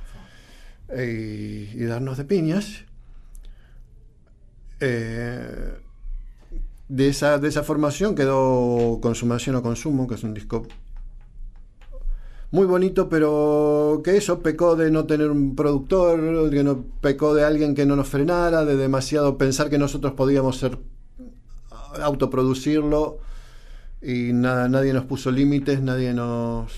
eh, 0.90 1.70
y, 1.76 1.84
y 1.84 1.86
darnos 1.86 2.18
de 2.18 2.26
piñas. 2.26 2.86
Eh, 4.80 5.78
de 6.90 7.10
esa, 7.10 7.38
de 7.38 7.50
esa 7.50 7.64
formación 7.64 8.16
quedó 8.16 9.00
Consumación 9.02 9.56
o 9.56 9.62
Consumo, 9.62 10.08
que 10.08 10.16
es 10.16 10.24
un 10.24 10.34
disco 10.34 10.68
muy 12.50 12.66
bonito, 12.66 13.10
pero 13.10 14.02
que 14.04 14.16
eso 14.16 14.40
pecó 14.40 14.76
de 14.76 14.90
no 14.90 15.06
tener 15.06 15.30
un 15.30 15.56
productor, 15.56 16.50
que 16.50 16.64
no 16.64 16.86
pecó 17.02 17.34
de 17.34 17.44
alguien 17.44 17.76
que 17.76 17.86
no 17.86 17.96
nos 17.96 18.08
frenara, 18.08 18.64
de 18.64 18.78
demasiado 18.78 19.38
pensar 19.38 19.70
que 19.70 19.78
nosotros 19.78 20.14
podíamos 20.14 20.58
ser 20.58 20.78
autoproducirlo 22.02 23.20
y 24.02 24.32
nadie 24.34 24.94
nos 24.94 25.06
puso 25.06 25.32
límites, 25.32 25.82
nadie 25.82 26.14
nos 26.14 26.72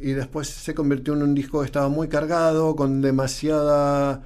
y 0.00 0.12
después 0.12 0.48
se 0.48 0.74
convirtió 0.74 1.14
en 1.14 1.22
un 1.22 1.34
disco 1.34 1.60
que 1.60 1.66
estaba 1.66 1.88
muy 1.88 2.08
cargado, 2.08 2.76
con 2.76 3.00
demasiada 3.02 4.22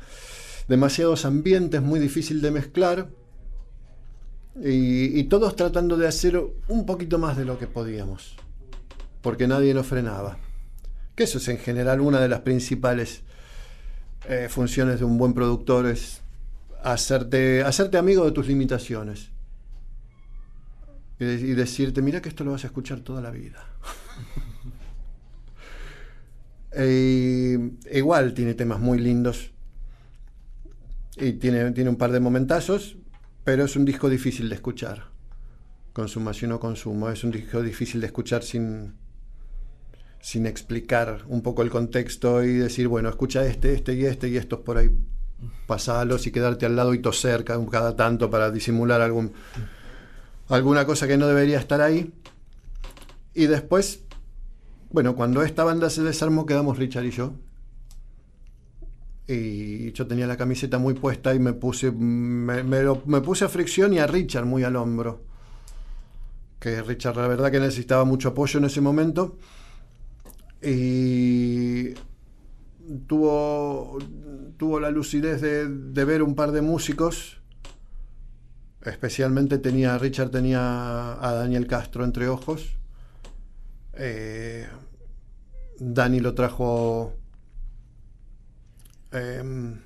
demasiados 0.69 1.25
ambientes, 1.25 1.83
muy 1.83 1.99
difícil 1.99 2.41
de 2.41 2.51
mezclar. 2.51 3.09
Y, 4.61 5.25
todos 5.25 5.57
tratando 5.57 5.97
de 5.97 6.07
hacer 6.07 6.39
un 6.69 6.85
poquito 6.85 7.19
más 7.19 7.37
de 7.39 7.45
lo 7.47 7.59
que 7.59 7.67
podíamos, 7.67 8.37
porque 9.23 9.47
nadie 9.47 9.73
nos 9.73 9.87
frenaba. 9.87 10.37
Que 11.15 11.25
eso 11.25 11.39
es 11.39 11.49
en 11.49 11.59
general 11.59 12.01
una 12.01 12.21
de 12.21 12.29
las 12.29 12.41
principales 12.41 13.23
eh, 14.29 14.49
funciones 14.51 14.99
de 14.99 15.05
un 15.07 15.17
buen 15.17 15.33
productor, 15.33 15.87
es 15.87 16.21
hacerte, 16.85 17.63
hacerte 17.63 17.97
amigo 17.97 18.25
de 18.27 18.33
tus 18.33 18.47
limitaciones. 18.47 19.31
Y, 21.19 21.25
de- 21.25 21.35
y 21.41 21.55
decirte, 21.55 22.03
mira 22.03 22.21
que 22.21 22.29
esto 22.29 22.45
lo 22.45 22.53
vas 22.53 22.65
a 22.65 22.67
escuchar 22.67 23.01
toda 23.01 23.23
la 23.23 23.31
vida. 23.31 23.65
Igual 27.93 28.35
tiene 28.35 28.55
temas 28.55 28.81
muy 28.81 28.99
lindos. 28.99 29.51
Y 31.17 31.35
tiene, 31.35 31.71
tiene 31.73 31.91
un 31.91 31.97
par 31.97 32.11
de 32.11 32.21
momentazos, 32.21 32.97
pero 33.45 33.65
es 33.65 33.77
un 33.77 33.85
disco 33.85 34.09
difícil 34.09 34.49
de 34.49 34.55
escuchar. 34.55 35.05
Consumación 35.93 36.53
o 36.53 36.61
consumo. 36.61 37.11
Es 37.11 37.25
un 37.25 37.31
disco 37.31 37.61
difícil 37.63 38.01
de 38.01 38.07
escuchar 38.07 38.43
sin, 38.43 38.95
sin 40.21 40.47
explicar 40.47 41.25
un 41.27 41.43
poco 41.43 41.63
el 41.63 41.71
contexto 41.71 42.45
y 42.45 42.55
decir, 42.55 42.89
bueno, 42.89 43.09
escucha 43.09 43.45
este, 43.45 43.75
este 43.75 43.95
y 43.95 44.07
este 44.07 44.29
y 44.29 44.37
estos 44.37 44.61
por 44.61 44.79
ahí, 44.79 44.91
pasalos 45.67 46.27
y 46.27 46.31
quedarte 46.31 46.67
al 46.67 46.77
lado 46.77 46.95
y 46.95 47.01
toser 47.01 47.45
cada, 47.45 47.97
tanto 47.97 48.31
para 48.31 48.51
disimular 48.51 49.01
algún, 49.01 49.33
alguna 50.49 50.87
cosa 50.87 51.09
que 51.09 51.17
no 51.17 51.27
debería 51.27 51.59
estar 51.59 51.81
ahí. 51.81 52.13
Y 53.35 53.47
después, 53.47 54.05
bueno, 54.91 55.17
cuando 55.17 55.43
esta 55.43 55.65
banda 55.65 55.91
se 55.91 56.03
desarmó 56.03 56.47
quedamos 56.47 56.79
Richard 56.79 57.05
y 57.07 57.11
yo. 57.11 57.35
Y 59.27 59.93
yo 59.93 60.07
tenía 60.07 60.27
la 60.27 60.37
camiseta 60.37 60.79
muy 60.79 60.95
puesta 60.95 61.35
y 61.35 61.39
me 61.39 61.53
puse, 61.53 61.93
me, 61.93 63.21
puse 63.21 63.45
a 63.45 63.49
fricción 63.49 63.93
y 63.93 63.99
a 63.99 64.07
Richard 64.07 64.45
muy 64.45 64.65
al 64.65 64.77
hombro. 64.77 65.23
Que 66.59 66.83
Richard 66.83 67.17
la 67.17 67.29
verdad 67.29 67.51
que 67.51 67.61
necesitaba 67.61 68.05
mucho 68.05 68.31
apoyo 68.31 68.59
en 68.59 68.65
ese 68.65 68.81
momento. 68.81 69.39
Y 70.61 71.95
tuvo, 73.07 73.99
tuvo 74.57 74.81
la 74.81 74.91
lucidez 74.91 75.41
de, 75.41 75.69
de 75.69 76.05
ver 76.05 76.23
un 76.23 76.35
par 76.35 76.53
de 76.53 76.63
músicos. 76.63 77.41
Especialmente 78.85 79.59
tenía, 79.59 79.97
Richard 79.99 80.31
tenía 80.31 81.13
a 81.25 81.33
Daniel 81.35 81.67
Castro 81.69 82.05
entre 82.05 82.29
ojos. 82.29 82.77
Eh, 83.95 84.67
Dani 85.79 86.21
lo 86.21 86.35
trajo 86.35 87.15
em, 89.13 89.81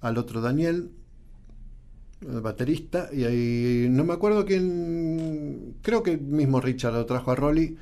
al 0.00 0.18
otro 0.18 0.40
Daniel, 0.40 0.90
el 2.20 2.40
baterista, 2.40 3.08
y 3.12 3.24
ahí 3.24 3.86
no 3.90 4.04
me 4.04 4.12
acuerdo 4.12 4.44
quién, 4.44 5.76
creo 5.82 6.02
que 6.02 6.12
el 6.12 6.20
mismo 6.20 6.60
Richard 6.60 6.94
lo 6.94 7.06
trajo 7.06 7.30
a 7.30 7.34
Rolly, 7.34 7.76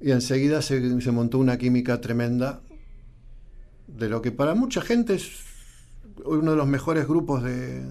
y 0.00 0.10
enseguida 0.10 0.62
se, 0.62 1.00
se 1.00 1.10
montó 1.12 1.38
una 1.38 1.58
química 1.58 2.00
tremenda 2.00 2.60
de 3.86 4.08
lo 4.08 4.22
que 4.22 4.32
para 4.32 4.54
mucha 4.54 4.80
gente 4.80 5.14
es 5.14 5.30
uno 6.24 6.52
de 6.52 6.56
los 6.56 6.66
mejores 6.66 7.06
grupos 7.06 7.42
de... 7.42 7.82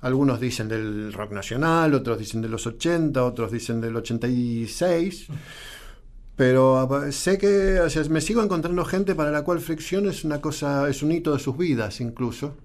Algunos 0.00 0.38
dicen 0.38 0.68
del 0.68 1.14
rock 1.14 1.32
nacional, 1.32 1.94
otros 1.94 2.18
dicen 2.18 2.42
de 2.42 2.48
los 2.48 2.66
80, 2.66 3.24
otros 3.24 3.50
dicen 3.50 3.80
del 3.80 3.96
86. 3.96 5.28
Pero 6.36 6.88
sé 7.12 7.38
que 7.38 7.80
o 7.80 7.88
sea, 7.88 8.02
me 8.04 8.20
sigo 8.20 8.42
encontrando 8.42 8.84
gente 8.84 9.14
para 9.14 9.30
la 9.30 9.44
cual 9.44 9.60
Fricción 9.60 10.08
es 10.08 10.24
una 10.24 10.40
cosa, 10.40 10.88
es 10.88 11.02
un 11.02 11.12
hito 11.12 11.32
de 11.32 11.38
sus 11.38 11.56
vidas 11.56 12.00
incluso. 12.00 12.56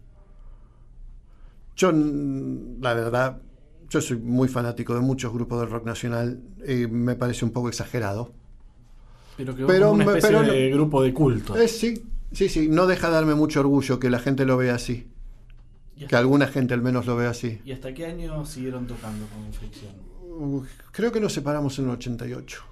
Yo, 1.75 1.91
la 1.93 2.93
verdad, 2.93 3.41
yo 3.89 4.01
soy 4.01 4.17
muy 4.17 4.47
fanático 4.47 4.93
de 4.95 5.01
muchos 5.01 5.31
grupos 5.31 5.61
del 5.61 5.69
rock 5.69 5.85
nacional 5.85 6.41
y 6.67 6.87
me 6.87 7.15
parece 7.15 7.45
un 7.45 7.51
poco 7.51 7.69
exagerado. 7.69 8.33
Pero 9.37 9.55
que 9.55 9.65
Pero 9.65 9.91
una 9.91 10.03
especie 10.03 10.29
pero 10.29 10.51
de 10.51 10.69
grupo 10.71 11.01
de 11.01 11.13
culto. 11.13 11.55
Eh, 11.55 11.67
sí, 11.67 12.03
sí, 12.31 12.49
sí, 12.49 12.67
no 12.69 12.87
deja 12.87 13.07
de 13.07 13.13
darme 13.13 13.35
mucho 13.35 13.61
orgullo 13.61 13.99
que 13.99 14.09
la 14.09 14.19
gente 14.19 14.45
lo 14.45 14.57
vea 14.57 14.75
así. 14.75 15.07
¿Y 15.95 16.07
Que 16.07 16.15
alguna 16.15 16.47
gente 16.47 16.73
al 16.73 16.81
menos 16.81 17.05
lo 17.05 17.15
vea 17.15 17.29
así. 17.29 17.61
¿Y 17.63 17.71
hasta 17.71 17.93
qué 17.93 18.07
año 18.07 18.45
siguieron 18.45 18.87
tocando 18.87 19.25
con 19.27 19.53
Fricción? 19.53 19.93
Creo 20.91 21.11
que 21.11 21.19
nos 21.19 21.33
separamos 21.33 21.77
en 21.79 21.85
el 21.85 21.91
88. 21.91 22.68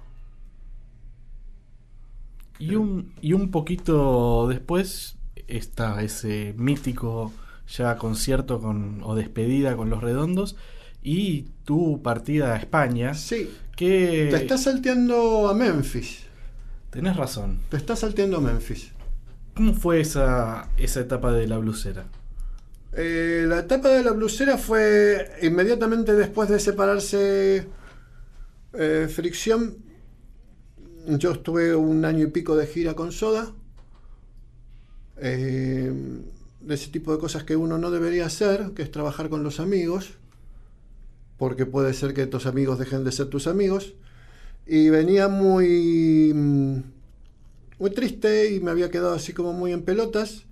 Y 2.58 2.74
un, 2.74 3.12
y 3.20 3.32
un 3.34 3.50
poquito 3.50 4.46
después 4.48 5.16
está 5.46 6.02
ese 6.02 6.54
mítico 6.56 7.32
ya 7.68 7.96
concierto 7.96 8.60
con, 8.60 9.00
o 9.02 9.14
despedida 9.14 9.76
con 9.76 9.90
los 9.90 10.02
redondos 10.02 10.56
y 11.02 11.46
tu 11.64 12.02
partida 12.02 12.54
a 12.54 12.56
España. 12.56 13.14
Sí, 13.14 13.50
Que 13.76 14.28
te 14.30 14.36
estás 14.36 14.64
salteando 14.64 15.48
a 15.48 15.54
Memphis. 15.54 16.24
tenés 16.90 17.16
razón. 17.16 17.60
Te 17.68 17.76
estás 17.76 18.00
salteando 18.00 18.38
a 18.38 18.40
Memphis. 18.40 18.90
¿Cómo 19.54 19.74
fue 19.74 20.00
esa, 20.00 20.68
esa 20.76 21.00
etapa 21.00 21.32
de 21.32 21.46
la 21.46 21.58
blusera? 21.58 22.06
Eh, 22.92 23.44
la 23.46 23.60
etapa 23.60 23.90
de 23.90 24.02
la 24.02 24.12
blusera 24.12 24.56
fue 24.56 25.30
inmediatamente 25.42 26.14
después 26.14 26.48
de 26.48 26.58
separarse 26.58 27.68
eh, 28.72 29.08
Fricción. 29.14 29.76
Yo 31.16 31.32
estuve 31.32 31.74
un 31.74 32.04
año 32.04 32.24
y 32.24 32.30
pico 32.30 32.54
de 32.54 32.66
gira 32.66 32.92
con 32.92 33.12
Soda. 33.12 33.50
Eh, 35.16 35.90
de 36.60 36.74
ese 36.74 36.90
tipo 36.90 37.12
de 37.12 37.18
cosas 37.18 37.44
que 37.44 37.56
uno 37.56 37.78
no 37.78 37.90
debería 37.90 38.26
hacer, 38.26 38.72
que 38.74 38.82
es 38.82 38.90
trabajar 38.90 39.30
con 39.30 39.42
los 39.42 39.58
amigos, 39.58 40.10
porque 41.38 41.64
puede 41.64 41.94
ser 41.94 42.12
que 42.12 42.26
tus 42.26 42.44
amigos 42.44 42.78
dejen 42.78 43.04
de 43.04 43.12
ser 43.12 43.28
tus 43.28 43.46
amigos. 43.46 43.94
Y 44.66 44.90
venía 44.90 45.28
muy, 45.28 46.32
mm, 46.34 46.76
muy 47.78 47.90
triste 47.90 48.52
y 48.54 48.60
me 48.60 48.70
había 48.70 48.90
quedado 48.90 49.14
así 49.14 49.32
como 49.32 49.54
muy 49.54 49.72
en 49.72 49.82
pelotas 49.82 50.44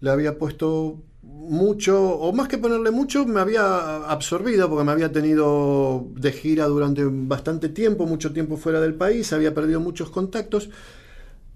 le 0.00 0.10
había 0.10 0.38
puesto 0.38 1.02
mucho, 1.22 2.00
o 2.16 2.32
más 2.32 2.48
que 2.48 2.58
ponerle 2.58 2.90
mucho, 2.90 3.26
me 3.26 3.40
había 3.40 4.04
absorbido 4.10 4.68
porque 4.68 4.84
me 4.84 4.92
había 4.92 5.12
tenido 5.12 6.06
de 6.14 6.32
gira 6.32 6.66
durante 6.66 7.02
bastante 7.04 7.68
tiempo, 7.68 8.06
mucho 8.06 8.32
tiempo 8.32 8.56
fuera 8.56 8.80
del 8.80 8.94
país, 8.94 9.32
había 9.32 9.54
perdido 9.54 9.80
muchos 9.80 10.10
contactos. 10.10 10.70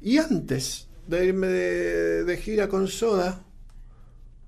Y 0.00 0.18
antes 0.18 0.88
de 1.06 1.26
irme 1.26 1.46
de, 1.48 2.24
de 2.24 2.36
gira 2.36 2.68
con 2.68 2.86
Soda, 2.88 3.42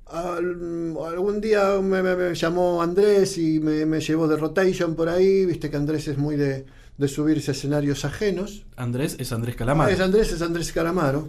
al- 0.07 0.97
algún 1.07 1.41
día 1.41 1.81
me, 1.81 2.03
me- 2.03 2.17
me 2.17 2.35
llamó 2.35 2.83
Andrés 2.83 3.39
y 3.39 3.61
me, 3.61 3.87
me 3.87 4.01
llevó 4.01 4.27
de 4.29 4.37
rotation 4.37 4.95
por 4.95 5.09
ahí, 5.09 5.47
viste 5.47 5.71
que 5.71 5.77
Andrés 5.77 6.09
es 6.09 6.19
muy 6.19 6.37
de, 6.37 6.67
de 6.99 7.09
subirse 7.09 7.51
a 7.51 7.55
escenarios 7.55 8.05
ajenos. 8.05 8.65
Andrés 8.77 9.17
es 9.19 9.33
Andrés 9.33 9.57
Calamar. 9.57 9.89
Ah, 9.89 9.93
es 9.93 10.01
Andrés, 10.01 10.33
es 10.33 10.43
Andrés 10.43 10.73
Caramaro. 10.73 11.29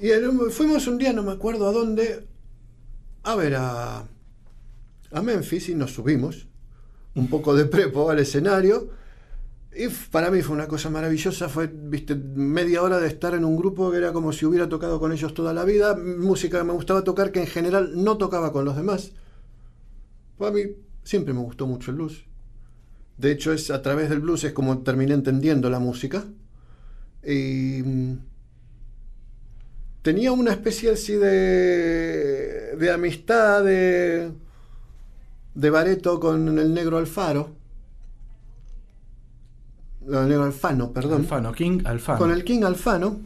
Y 0.00 0.08
fuimos 0.50 0.86
un 0.86 0.98
día, 0.98 1.12
no 1.12 1.22
me 1.22 1.32
acuerdo 1.32 1.68
a 1.68 1.72
dónde, 1.72 2.26
a 3.22 3.34
ver 3.34 3.54
a, 3.56 4.04
a 5.10 5.22
Memphis 5.22 5.68
y 5.68 5.74
nos 5.74 5.92
subimos 5.92 6.46
un 7.14 7.28
poco 7.28 7.54
de 7.54 7.66
prepo 7.66 8.10
al 8.10 8.18
escenario. 8.18 8.90
Y 9.76 9.88
para 10.10 10.30
mí 10.30 10.42
fue 10.42 10.56
una 10.56 10.66
cosa 10.66 10.90
maravillosa, 10.90 11.48
fue, 11.48 11.70
viste, 11.72 12.16
media 12.16 12.82
hora 12.82 12.98
de 12.98 13.06
estar 13.06 13.34
en 13.34 13.44
un 13.44 13.56
grupo 13.56 13.90
que 13.90 13.98
era 13.98 14.12
como 14.12 14.32
si 14.32 14.44
hubiera 14.44 14.68
tocado 14.68 14.98
con 14.98 15.12
ellos 15.12 15.32
toda 15.32 15.52
la 15.54 15.64
vida, 15.64 15.96
música 15.96 16.58
que 16.58 16.64
me 16.64 16.72
gustaba 16.72 17.04
tocar 17.04 17.30
que 17.30 17.40
en 17.40 17.46
general 17.46 17.92
no 17.94 18.18
tocaba 18.18 18.52
con 18.52 18.64
los 18.64 18.76
demás. 18.76 19.12
Para 20.38 20.52
mí 20.52 20.62
siempre 21.04 21.34
me 21.34 21.40
gustó 21.40 21.66
mucho 21.66 21.92
el 21.92 21.98
blues. 21.98 22.24
De 23.16 23.30
hecho, 23.30 23.52
es 23.52 23.70
a 23.70 23.82
través 23.82 24.08
del 24.08 24.20
blues 24.20 24.44
es 24.44 24.52
como 24.52 24.78
terminé 24.78 25.14
entendiendo 25.14 25.70
la 25.70 25.78
música. 25.78 26.24
Y 27.22 27.82
mm, 27.84 28.18
tenía 30.02 30.32
una 30.32 30.52
especie 30.52 30.90
así 30.90 31.14
de, 31.14 32.76
de 32.76 32.90
amistad 32.92 33.64
de, 33.64 34.32
de 35.54 35.70
Bareto 35.70 36.18
con 36.20 36.58
el 36.58 36.74
negro 36.74 36.98
Alfaro. 36.98 37.50
El 40.06 40.28
negro 40.28 40.44
Alfano, 40.44 40.92
perdón. 40.92 41.22
Alfano, 41.22 41.52
King 41.52 41.80
Alfano. 41.84 42.18
Con 42.18 42.30
el 42.30 42.42
King 42.44 42.62
Alfano. 42.64 43.20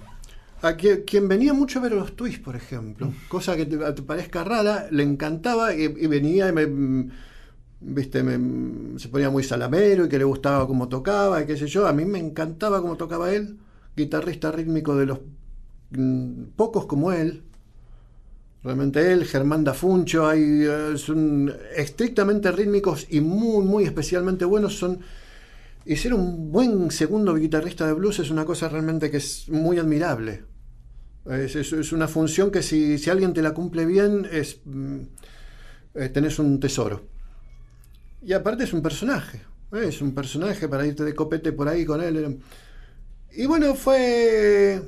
A 0.63 0.77
quien, 0.77 1.03
quien 1.03 1.29
venía 1.29 1.53
mucho 1.53 1.79
a 1.79 1.83
ver 1.83 1.93
los 1.93 2.17
twists, 2.17 2.41
por 2.43 2.57
ejemplo. 2.57 3.13
Cosa 3.29 3.55
que 3.57 3.67
te, 3.67 3.77
te 3.77 4.03
parezca 4.03 4.45
rara, 4.45 4.89
le 4.91 5.03
encantaba 5.03 5.75
y, 5.75 5.83
y 5.85 6.07
venía 6.07 6.49
y 6.49 6.53
me. 6.53 6.67
mm, 6.67 7.11
Viste, 7.81 8.23
me- 8.23 8.99
se 8.99 9.09
ponía 9.09 9.31
muy 9.31 9.45
salamero 9.45 10.07
y 10.07 10.09
que 10.09 10.19
le 10.19 10.25
gustaba 10.25 10.67
cómo 10.67 10.89
tocaba 10.89 11.43
y 11.43 11.47
qué 11.47 11.57
sé 11.57 11.67
yo. 11.67 11.87
A 11.87 11.93
mí 11.93 12.05
me 12.07 12.19
encantaba 12.19 12.81
cómo 12.81 12.97
tocaba 12.97 13.33
él. 13.35 13.59
Guitarrista 13.97 14.51
rítmico 14.53 14.97
de 14.97 15.07
los 15.07 15.19
mm, 15.21 15.44
pocos 16.57 16.87
como 16.87 17.13
él. 17.13 17.43
Realmente 18.63 19.13
él, 19.13 19.27
Germán 19.27 19.63
Dafuncho, 19.63 20.27
hay, 20.27 20.41
eh, 20.67 20.97
son 20.97 21.53
estrictamente 21.77 22.51
rítmicos 22.51 23.07
y 23.11 23.21
muy, 23.21 23.63
muy 23.65 23.85
especialmente 23.85 24.47
buenos. 24.47 24.79
Son, 24.79 25.01
y 25.87 25.97
ser 25.97 26.15
un 26.15 26.53
buen 26.53 26.91
segundo 26.91 27.35
guitarrista 27.35 27.87
de 27.87 27.95
blues 27.95 28.21
es 28.21 28.31
una 28.31 28.45
cosa 28.47 28.69
realmente 28.69 29.11
que 29.11 29.19
es 29.19 29.49
muy 29.51 29.79
admirable. 29.79 30.45
Es, 31.31 31.57
es- 31.57 31.93
una 31.93 32.09
función 32.09 32.51
que 32.51 32.63
si, 32.63 32.99
si 32.99 33.11
alguien 33.11 33.35
te 33.35 33.43
la 33.43 33.55
cumple 33.55 33.87
bien, 33.87 34.29
es, 34.33 34.61
mm, 34.67 34.99
eh, 35.95 36.09
tenés 36.11 36.39
un 36.39 36.61
tesoro. 36.61 37.03
Y 38.23 38.33
aparte 38.33 38.65
es 38.65 38.73
un 38.73 38.83
personaje. 38.83 39.39
¿eh? 39.73 39.85
Es 39.89 40.01
un 40.01 40.15
personaje 40.15 40.69
para 40.69 40.87
irte 40.87 41.05
de 41.05 41.15
copete 41.15 41.53
por 41.53 41.69
ahí 41.69 41.85
con 41.85 42.01
él. 42.03 42.41
Y 43.33 43.47
bueno, 43.47 43.75
fue. 43.75 44.83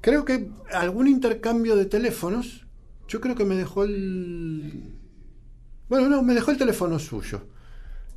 Creo 0.00 0.24
que 0.24 0.50
algún 0.72 1.08
intercambio 1.08 1.76
de 1.76 1.86
teléfonos. 1.86 2.66
Yo 3.08 3.20
creo 3.20 3.34
que 3.34 3.44
me 3.44 3.56
dejó 3.56 3.84
el. 3.84 4.94
Bueno, 5.88 6.08
no, 6.08 6.22
me 6.22 6.34
dejó 6.34 6.52
el 6.52 6.58
teléfono 6.58 6.98
suyo. 6.98 7.42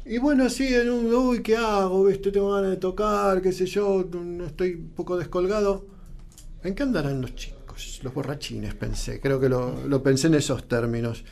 Y 0.06 0.18
bueno, 0.18 0.46
así 0.46 0.74
en 0.74 0.90
un. 0.90 1.14
Uy, 1.14 1.42
¿qué 1.42 1.56
hago? 1.58 2.06
¿Viste? 2.06 2.32
Tengo 2.32 2.54
ganas 2.54 2.72
de 2.72 2.78
tocar, 2.78 3.42
qué 3.42 3.52
sé 3.52 3.66
yo. 3.66 4.06
Estoy 4.46 4.74
un 4.76 4.90
poco 4.92 5.18
descolgado. 5.18 5.86
¿En 6.64 6.76
qué 6.76 6.84
andarán 6.84 7.22
los 7.22 7.36
chicos? 7.36 8.00
Los 8.04 8.14
borrachines, 8.14 8.76
pensé. 8.76 9.20
Creo 9.20 9.40
que 9.40 9.50
lo, 9.50 9.88
lo 9.88 10.04
pensé 10.04 10.28
en 10.28 10.36
esos 10.36 10.68
términos. 10.68 11.26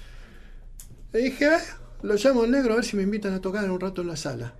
Le 1.13 1.19
dije, 1.19 1.45
"Eh, 1.45 1.59
lo 2.03 2.15
llamo 2.15 2.43
al 2.43 2.51
negro 2.51 2.73
a 2.73 2.75
ver 2.77 2.85
si 2.85 2.97
me 2.97 3.03
invitan 3.03 3.33
a 3.33 3.41
tocar 3.41 3.69
un 3.69 3.79
rato 3.79 4.01
en 4.01 4.07
la 4.07 4.15
sala. 4.15 4.55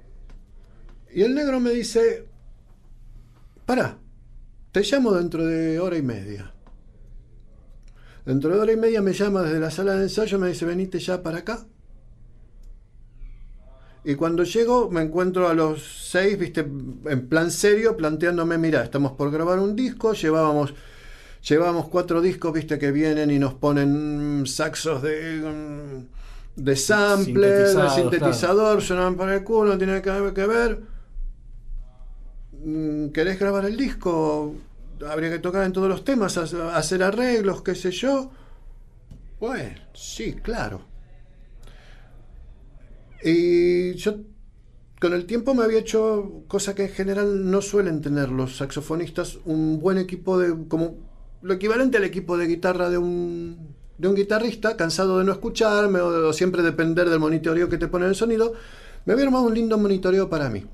Y 1.13 1.23
el 1.23 1.34
negro 1.34 1.59
me 1.59 1.72
dice, 1.72 2.26
pará, 3.65 3.97
te 4.72 4.81
llamo 4.84 5.11
dentro 5.14 5.45
de 5.45 5.80
hora 5.80 5.98
y 5.98 6.02
media. 6.02 6.53
Dentro 8.26 8.53
de 8.53 8.60
hora 8.60 8.72
y 8.72 8.77
media 8.77 9.02
me 9.02 9.14
llama 9.14 9.41
desde 9.41 9.60
la 9.60 9.72
sala 9.72 9.95
de 9.95 10.03
ensayo, 10.03 10.38
me 10.39 10.48
dice, 10.48 10.65
venite 10.65 10.99
ya 10.99 11.22
para 11.23 11.39
acá. 11.39 11.65
Y 14.03 14.15
cuando 14.15 14.43
llego 14.43 14.89
me 14.89 15.02
encuentro 15.02 15.48
a 15.48 15.53
los 15.53 16.07
seis, 16.10 16.38
viste, 16.38 16.61
en 16.61 17.27
plan 17.27 17.52
serio, 17.52 17.98
planteándome, 17.98 18.57
mira, 18.57 18.84
estamos 18.84 19.11
por 19.11 19.31
grabar 19.31 19.60
un 19.60 19.76
disco, 19.76 20.14
llevábamos, 20.14 20.73
llevábamos 21.48 21.88
cuatro 21.89 22.22
discos, 22.22 22.53
viste, 22.53 22.80
que 22.80 22.91
vienen 22.91 23.30
y 23.30 23.38
nos 23.38 23.53
ponen 23.53 24.41
mm, 24.41 24.45
saxos 24.48 25.02
de, 25.03 25.41
mm, 25.41 26.61
de 26.64 26.76
sampler, 26.76 27.76
de 27.76 27.89
sintetizador, 27.89 28.81
sonaban 28.81 29.15
para 29.15 29.35
el 29.35 29.43
culo, 29.43 29.72
no 29.72 29.77
tiene 29.77 30.02
que, 30.02 30.31
que 30.34 30.48
ver. 30.48 30.81
Mm, 32.63 33.09
¿Querés 33.11 33.39
grabar 33.39 33.65
el 33.65 33.77
disco? 33.77 34.55
Habría 35.09 35.29
que 35.31 35.39
tocar 35.39 35.63
en 35.65 35.73
todos 35.73 35.89
los 35.89 36.03
temas, 36.03 36.38
ha- 36.38 36.77
hacer 36.77 37.01
arreglos, 37.03 37.61
qué 37.63 37.75
sé 37.75 37.91
yo. 37.91 38.31
Bueno, 39.39 39.81
sí, 39.93 40.35
claro. 40.41 40.85
Y 43.23 43.93
yo 43.95 44.15
con 45.01 45.13
el 45.13 45.25
tiempo 45.25 45.53
me 45.55 45.63
había 45.63 45.79
hecho 45.79 46.43
cosa 46.47 46.75
que 46.75 46.83
en 46.85 46.89
general 46.91 47.49
no 47.51 47.61
suelen 47.61 48.01
tener 48.01 48.29
los 48.29 48.57
saxofonistas, 48.57 49.39
un 49.45 49.79
buen 49.79 49.97
equipo 49.97 50.39
de 50.39 50.67
como 50.67 50.95
lo 51.41 51.53
equivalente 51.55 51.97
al 51.97 52.05
equipo 52.05 52.38
de 52.38 52.47
guitarra 52.47 52.89
de 52.89 52.97
un 52.99 53.75
de 53.97 54.07
un 54.09 54.15
guitarrista, 54.15 54.77
cansado 54.77 55.19
de 55.19 55.25
no 55.25 55.31
escucharme 55.33 56.01
o 56.01 56.11
de 56.29 56.33
siempre 56.33 56.63
depender 56.63 57.09
del 57.09 57.19
monitoreo 57.19 57.69
que 57.69 57.77
te 57.77 57.88
pone 57.88 58.07
el 58.07 58.15
sonido, 58.15 58.53
me 59.05 59.13
había 59.13 59.25
armado 59.25 59.45
un 59.45 59.53
lindo 59.55 59.77
monitoreo 59.77 60.29
para 60.29 60.49
mí. 60.49 60.65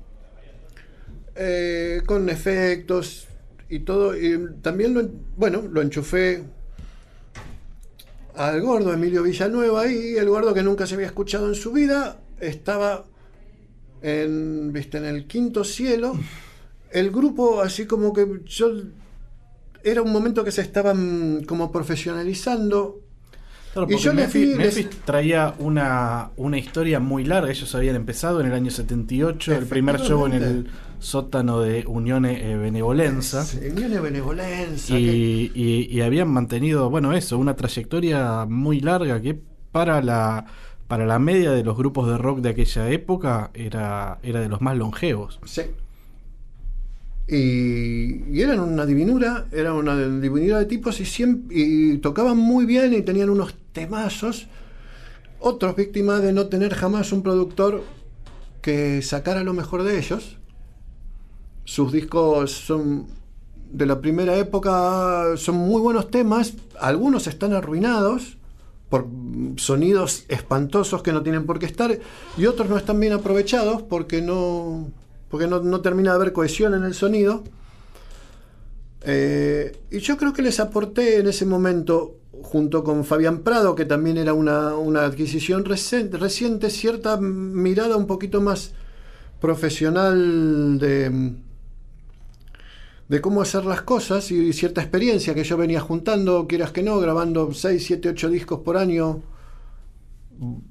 Eh, 1.40 2.02
con 2.04 2.28
efectos 2.28 3.28
y 3.68 3.80
todo. 3.80 4.16
Y 4.16 4.36
también 4.60 4.94
lo, 4.94 5.00
en- 5.00 5.12
bueno, 5.36 5.62
lo 5.70 5.80
enchufé 5.82 6.42
al 8.34 8.60
gordo 8.60 8.92
Emilio 8.92 9.22
Villanueva 9.22 9.86
y 9.90 10.16
el 10.16 10.28
gordo 10.28 10.54
que 10.54 10.62
nunca 10.62 10.86
se 10.86 10.94
había 10.94 11.06
escuchado 11.06 11.48
en 11.48 11.54
su 11.54 11.72
vida 11.72 12.20
estaba 12.40 13.04
en, 14.02 14.72
viste, 14.72 14.98
en 14.98 15.04
el 15.06 15.26
quinto 15.26 15.64
cielo. 15.64 16.14
El 16.90 17.10
grupo, 17.10 17.60
así 17.60 17.86
como 17.86 18.12
que 18.12 18.40
yo. 18.46 18.70
Era 19.84 20.02
un 20.02 20.12
momento 20.12 20.44
que 20.44 20.50
se 20.52 20.62
estaban 20.62 21.44
como 21.46 21.70
profesionalizando. 21.72 23.00
Claro, 23.86 24.00
Y 24.00 24.04
yo 24.04 24.12
Memphis, 24.14 24.48
les- 24.48 24.56
Memphis 24.76 24.88
traía 25.04 25.54
una, 25.58 26.30
una 26.36 26.58
historia 26.58 27.00
muy 27.00 27.24
larga. 27.24 27.50
Ellos 27.50 27.74
habían 27.74 27.96
empezado 27.96 28.40
en 28.40 28.46
el 28.48 28.52
año 28.52 28.70
78, 28.70 29.54
el 29.54 29.66
primer 29.66 30.00
show 30.00 30.26
en 30.26 30.32
el 30.34 30.70
sótano 30.98 31.60
de 31.60 31.84
Unione 31.86 32.50
eh, 32.52 32.56
Benevolenza. 32.56 33.44
Benevolencia. 34.00 34.96
que- 34.96 35.02
Y, 35.02 35.52
y- 35.54 35.88
y 35.90 36.00
habían 36.00 36.28
mantenido, 36.28 36.90
bueno, 36.90 37.12
eso, 37.12 37.38
una 37.38 37.54
trayectoria 37.56 38.46
muy 38.48 38.80
larga 38.80 39.20
que 39.20 39.38
para 39.72 40.02
la, 40.02 40.46
para 40.86 41.06
la 41.06 41.18
media 41.18 41.52
de 41.52 41.62
los 41.62 41.76
grupos 41.76 42.08
de 42.08 42.18
rock 42.18 42.40
de 42.40 42.48
aquella 42.50 42.88
época 42.90 43.50
era, 43.54 44.18
era 44.22 44.40
de 44.40 44.48
los 44.48 44.60
más 44.60 44.76
longevos. 44.76 45.38
Sí. 45.44 45.62
Y, 47.28 48.24
y 48.32 48.40
eran 48.40 48.60
una 48.60 48.86
divinura, 48.86 49.46
eran 49.52 49.74
una 49.74 49.96
divinura 49.96 50.58
de 50.58 50.64
tipos 50.64 50.98
y, 51.00 51.04
siempre, 51.04 51.56
y 51.58 51.98
tocaban 51.98 52.38
muy 52.38 52.64
bien 52.64 52.94
y 52.94 53.02
tenían 53.02 53.30
unos 53.30 53.54
temazos. 53.72 54.46
Otros 55.38 55.76
víctimas 55.76 56.22
de 56.22 56.32
no 56.32 56.46
tener 56.46 56.74
jamás 56.74 57.12
un 57.12 57.22
productor 57.22 57.84
que 58.62 59.02
sacara 59.02 59.44
lo 59.44 59.52
mejor 59.52 59.82
de 59.82 59.98
ellos. 59.98 60.38
Sus 61.64 61.92
discos 61.92 62.50
son 62.50 63.06
de 63.70 63.86
la 63.86 64.00
primera 64.00 64.36
época, 64.38 65.36
son 65.36 65.56
muy 65.56 65.80
buenos 65.80 66.10
temas, 66.10 66.54
algunos 66.80 67.26
están 67.26 67.52
arruinados 67.52 68.38
por 68.88 69.06
sonidos 69.56 70.24
espantosos 70.28 71.02
que 71.02 71.12
no 71.12 71.22
tienen 71.22 71.44
por 71.44 71.58
qué 71.58 71.66
estar 71.66 71.98
y 72.38 72.46
otros 72.46 72.70
no 72.70 72.78
están 72.78 72.98
bien 72.98 73.12
aprovechados 73.12 73.82
porque 73.82 74.22
no 74.22 74.88
porque 75.30 75.46
no, 75.46 75.60
no 75.60 75.80
termina 75.80 76.10
de 76.10 76.16
haber 76.16 76.32
cohesión 76.32 76.74
en 76.74 76.84
el 76.84 76.94
sonido. 76.94 77.44
Eh, 79.02 79.76
y 79.90 79.98
yo 80.00 80.16
creo 80.16 80.32
que 80.32 80.42
les 80.42 80.58
aporté 80.58 81.18
en 81.20 81.28
ese 81.28 81.46
momento 81.46 82.16
junto 82.42 82.82
con 82.82 83.04
Fabián 83.04 83.40
Prado 83.40 83.74
que 83.74 83.84
también 83.84 84.16
era 84.16 84.32
una, 84.34 84.74
una 84.76 85.04
adquisición 85.04 85.64
recen- 85.64 86.10
reciente 86.12 86.68
cierta 86.70 87.16
mirada 87.20 87.96
un 87.96 88.06
poquito 88.06 88.40
más 88.40 88.72
profesional 89.40 90.78
de 90.78 91.34
de 93.08 93.20
cómo 93.20 93.40
hacer 93.42 93.64
las 93.64 93.82
cosas 93.82 94.30
y 94.30 94.52
cierta 94.52 94.82
experiencia 94.82 95.34
que 95.34 95.44
yo 95.44 95.56
venía 95.56 95.80
juntando, 95.80 96.46
quieras 96.46 96.72
que 96.72 96.82
no, 96.82 96.98
grabando 97.00 97.52
6, 97.52 97.82
7, 97.86 98.10
8 98.10 98.28
discos 98.28 98.60
por 98.60 98.76
año, 98.76 99.22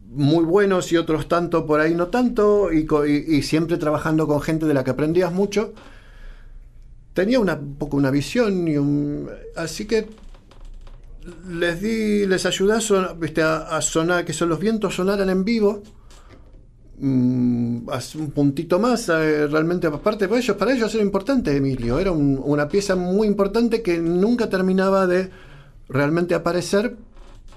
muy 0.09 0.45
buenos 0.45 0.91
y 0.91 0.97
otros 0.97 1.27
tanto 1.27 1.65
por 1.65 1.79
ahí 1.79 1.93
no 1.93 2.07
tanto, 2.07 2.71
y, 2.71 3.41
siempre 3.41 3.77
trabajando 3.77 4.27
con 4.27 4.41
gente 4.41 4.65
de 4.65 4.73
la 4.73 4.83
que 4.83 4.91
aprendías 4.91 5.31
mucho. 5.31 5.73
Tenía 7.13 7.39
una, 7.39 7.55
un 7.55 7.75
poco 7.75 7.97
una 7.97 8.11
visión 8.11 8.67
y 8.67 8.77
un... 8.77 9.29
Así 9.55 9.85
que 9.85 10.07
les 11.49 11.81
di, 11.81 12.25
les 12.25 12.45
ayudé 12.45 12.73
a, 12.73 13.81
sonar, 13.81 14.25
que 14.25 14.33
son 14.33 14.49
los 14.49 14.59
vientos 14.59 14.95
sonaran 14.95 15.29
en 15.29 15.43
vivo 15.43 15.83
mm, 16.99 17.89
un 18.15 18.31
puntito 18.31 18.79
más, 18.79 19.09
eh, 19.09 19.47
realmente 19.47 19.87
aparte 19.87 20.27
para 20.27 20.39
ellos, 20.39 20.55
para 20.55 20.73
ellos 20.73 20.93
era 20.93 21.03
importante 21.03 21.55
Emilio, 21.55 21.99
era 21.99 22.11
un- 22.11 22.41
una 22.43 22.67
pieza 22.69 22.95
muy 22.95 23.27
importante 23.27 23.81
que 23.81 23.97
nunca 23.99 24.49
terminaba 24.49 25.05
de 25.05 25.29
realmente 25.89 26.33
aparecer, 26.35 26.95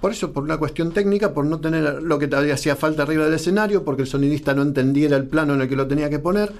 por 0.01 0.13
eso, 0.13 0.33
por 0.33 0.45
una 0.45 0.57
cuestión 0.57 0.93
técnica, 0.93 1.35
por 1.35 1.45
no 1.45 1.61
tener 1.61 2.03
lo 2.03 2.19
que 2.19 2.27
todavía 2.27 2.55
hacía 2.55 2.75
falta 2.75 3.03
arriba 3.03 3.25
del 3.27 3.35
escenario, 3.35 3.85
porque 3.85 4.03
el 4.03 4.09
sonidista 4.09 4.55
no 4.55 4.63
entendiera 4.63 5.17
el 5.17 5.27
plano 5.27 5.55
en 5.55 5.61
el 5.61 5.69
que 5.69 5.77
lo 5.77 5.87
tenía 5.87 6.09
que 6.09 6.19
poner. 6.19 6.53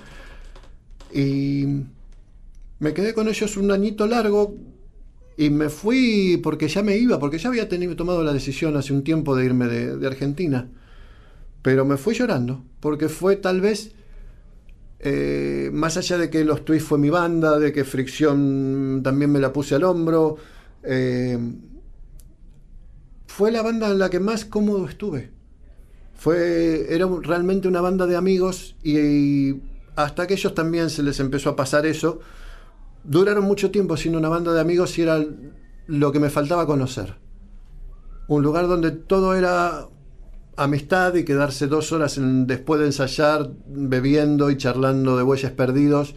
Y 1.13 1.67
me 2.79 2.93
quedé 2.93 3.15
con 3.15 3.29
ellos 3.29 3.57
un 3.57 3.71
añito 3.71 4.07
largo 4.07 4.57
y 5.39 5.49
me 5.49 5.71
fui 5.71 6.39
porque 6.43 6.69
ya 6.69 6.83
me 6.83 6.99
iba, 6.99 7.19
porque 7.19 7.39
ya 7.39 7.49
había 7.49 7.67
tenido, 7.67 7.97
tomado 7.97 8.23
la 8.23 8.35
decisión 8.35 8.77
hace 8.77 8.93
un 8.93 9.03
tiempo 9.03 9.35
de 9.35 9.47
irme 9.47 9.69
de, 9.69 10.07
Argentina. 10.07 10.69
Pero 11.63 11.87
me 11.87 11.97
fui 11.97 12.15
llorando, 12.15 12.63
porque 12.81 13.09
fue 13.09 13.37
tal 13.37 13.63
vez, 13.63 13.93
eh, 14.99 15.71
más 15.73 15.97
allá 15.97 16.19
de 16.19 16.29
que 16.29 16.45
Los 16.45 16.67
Twists 16.67 16.89
fue 16.89 16.99
mi 16.99 17.09
banda, 17.09 17.59
de 17.59 17.73
que 17.73 17.85
Fricción 17.85 19.01
también 19.03 19.33
me 19.33 19.41
la 19.41 19.51
puse 19.51 19.77
al 19.77 19.85
hombro, 19.85 20.37
eh, 20.83 21.39
fue 23.41 23.51
la 23.51 23.63
banda 23.63 23.91
en 23.91 23.99
la 23.99 24.11
que 24.11 24.21
más 24.21 24.45
cómodo 24.45 24.87
estuve. 24.87 25.31
Fue, 26.13 26.95
era 26.95 27.09
realmente 27.23 27.69
una 27.69 27.81
banda 27.81 28.07
de 28.07 28.15
amigos 28.15 28.77
y, 28.85 29.63
hasta 29.97 30.27
que 30.27 30.35
ellos 30.35 30.53
también 30.53 30.91
se 30.91 31.03
les 31.03 31.21
empezó 31.21 31.49
a 31.49 31.57
pasar 31.57 31.87
eso, 31.87 32.21
duraron 33.03 33.45
mucho 33.45 33.71
tiempo 33.71 33.97
siendo 33.97 34.19
una 34.19 34.29
banda 34.29 34.53
de 34.53 34.61
amigos 34.61 34.99
y 34.99 35.03
era 35.05 35.25
lo 35.87 36.13
que 36.13 36.21
me 36.21 36.29
faltaba 36.29 36.67
conocer. 36.67 37.15
Un 38.29 38.43
lugar 38.43 38.69
donde 38.69 38.91
todo 38.91 39.35
era 39.35 39.89
amistad 40.57 41.15
y 41.15 41.25
quedarse 41.25 41.67
dos 41.67 41.93
horas 41.93 42.21
después 42.21 42.79
de 42.79 42.89
ensayar 42.89 43.53
bebiendo 43.67 44.51
y 44.51 44.59
charlando 44.59 45.17
de 45.17 45.23
bueyes 45.23 45.53
perdidos 45.53 46.15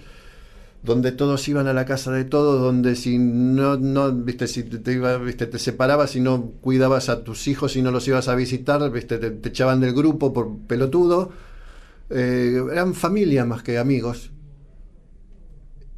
donde 0.84 1.14
todos 1.14 1.48
iban 1.48 1.68
a 1.68 1.74
la 1.74 1.86
casa 1.86 2.12
de 2.12 2.26
todos, 2.26 2.62
donde 2.62 2.96
si 2.96 3.18
no, 3.18 3.78
no 3.78 4.12
viste, 4.12 4.48
si 4.48 4.64
te, 4.64 5.18
viste, 5.20 5.48
te 5.48 5.58
separabas 5.58 6.16
y 6.18 6.20
no 6.20 6.52
cuidabas 6.60 7.08
a 7.08 7.24
tus 7.24 7.48
hijos 7.48 7.78
y 7.78 7.82
no 7.82 7.90
los 7.90 8.06
ibas 8.10 8.28
a 8.28 8.36
visitar, 8.36 8.92
viste, 8.92 9.18
te, 9.18 9.48
echaban 9.48 9.80
del 9.80 9.94
grupo 9.94 10.34
por 10.34 10.58
pelotudo. 10.68 11.32
Eh, 12.10 12.62
eran 12.70 12.94
familia 12.96 13.46
más 13.46 13.64
que 13.64 13.78
amigos. 13.78 14.32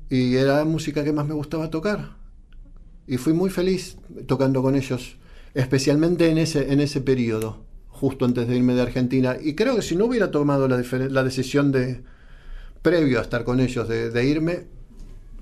Y 0.07 0.35
era 0.35 0.57
la 0.57 0.65
música 0.65 1.03
que 1.03 1.11
más 1.11 1.25
me 1.25 1.33
gustaba 1.33 1.71
tocar. 1.71 2.17
Y 3.07 3.17
fui 3.17 3.33
muy 3.33 3.49
feliz 3.49 3.97
tocando 4.27 4.61
con 4.61 4.75
ellos, 4.75 5.17
especialmente 5.55 6.29
en 6.29 6.37
ese, 6.37 6.71
en 6.71 6.79
ese 6.79 7.01
periodo, 7.01 7.65
justo 7.87 8.23
antes 8.23 8.47
de 8.47 8.55
irme 8.55 8.75
de 8.75 8.83
Argentina. 8.83 9.35
Y 9.41 9.55
creo 9.55 9.75
que 9.75 9.81
si 9.81 9.95
no 9.95 10.05
hubiera 10.05 10.29
tomado 10.29 10.67
la, 10.67 10.77
decisión 11.23 11.71
de, 11.71 12.03
previo 12.83 13.17
a 13.17 13.23
estar 13.23 13.43
con 13.43 13.59
ellos, 13.59 13.87
de 13.87 14.25
irme, 14.25 14.74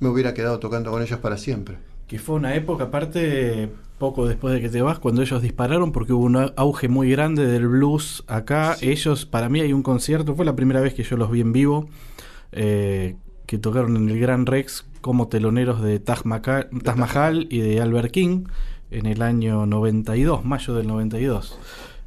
me 0.04 0.10
hubiera 0.10 0.34
quedado 0.34 0.60
tocando 0.60 0.92
con 0.92 1.02
ellos 1.02 1.20
para 1.20 1.38
siempre. 1.38 1.78
Que 2.08 2.20
fue 2.20 2.36
una 2.36 2.54
época, 2.54 2.86
aparte, 2.86 3.70
poco 3.98 4.28
después 4.28 4.54
de 4.54 4.62
que 4.62 4.70
te 4.70 4.82
vas, 4.82 5.00
cuando 5.00 5.22
ellos 5.22 5.42
dispararon, 5.42 5.92
porque 5.92 6.14
hubo 6.14 6.26
un 6.26 6.52
auge 6.56 6.90
muy 6.90 7.10
grande 7.10 7.48
del 7.48 7.68
blues 7.68 8.24
acá. 8.28 8.76
Ellos, 8.82 9.26
para 9.26 9.50
mí, 9.50 9.62
hay 9.62 9.74
un 9.74 9.82
concierto, 9.82 10.36
fue 10.36 10.46
la 10.46 10.56
primera 10.56 10.82
vez 10.82 10.94
que 10.94 11.04
yo 11.04 11.18
los 11.18 11.32
vi 11.32 11.42
en 11.42 11.54
vivo, 11.54 11.88
eh, 12.52 13.16
que 13.46 13.58
tocaron 13.58 13.96
en 13.96 14.10
el 14.10 14.20
Gran 14.20 14.46
Rex 14.46 14.86
como 15.02 15.28
teloneros 15.28 15.82
de 15.82 16.00
Taj 16.00 16.26
Mahal, 16.26 16.70
Taj 16.84 16.98
Mahal 16.98 17.48
y 17.50 17.60
de 17.60 17.82
Albert 17.82 18.12
King 18.12 18.46
en 18.92 19.06
el 19.06 19.22
año 19.22 19.66
92, 19.66 20.46
mayo 20.46 20.76
del 20.76 20.88
92. 20.88 21.58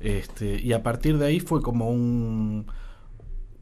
Este, 0.00 0.60
y 0.60 0.72
a 0.72 0.82
partir 0.82 1.18
de 1.18 1.26
ahí 1.26 1.40
fue 1.40 1.62
como 1.62 1.90
un, 1.90 2.66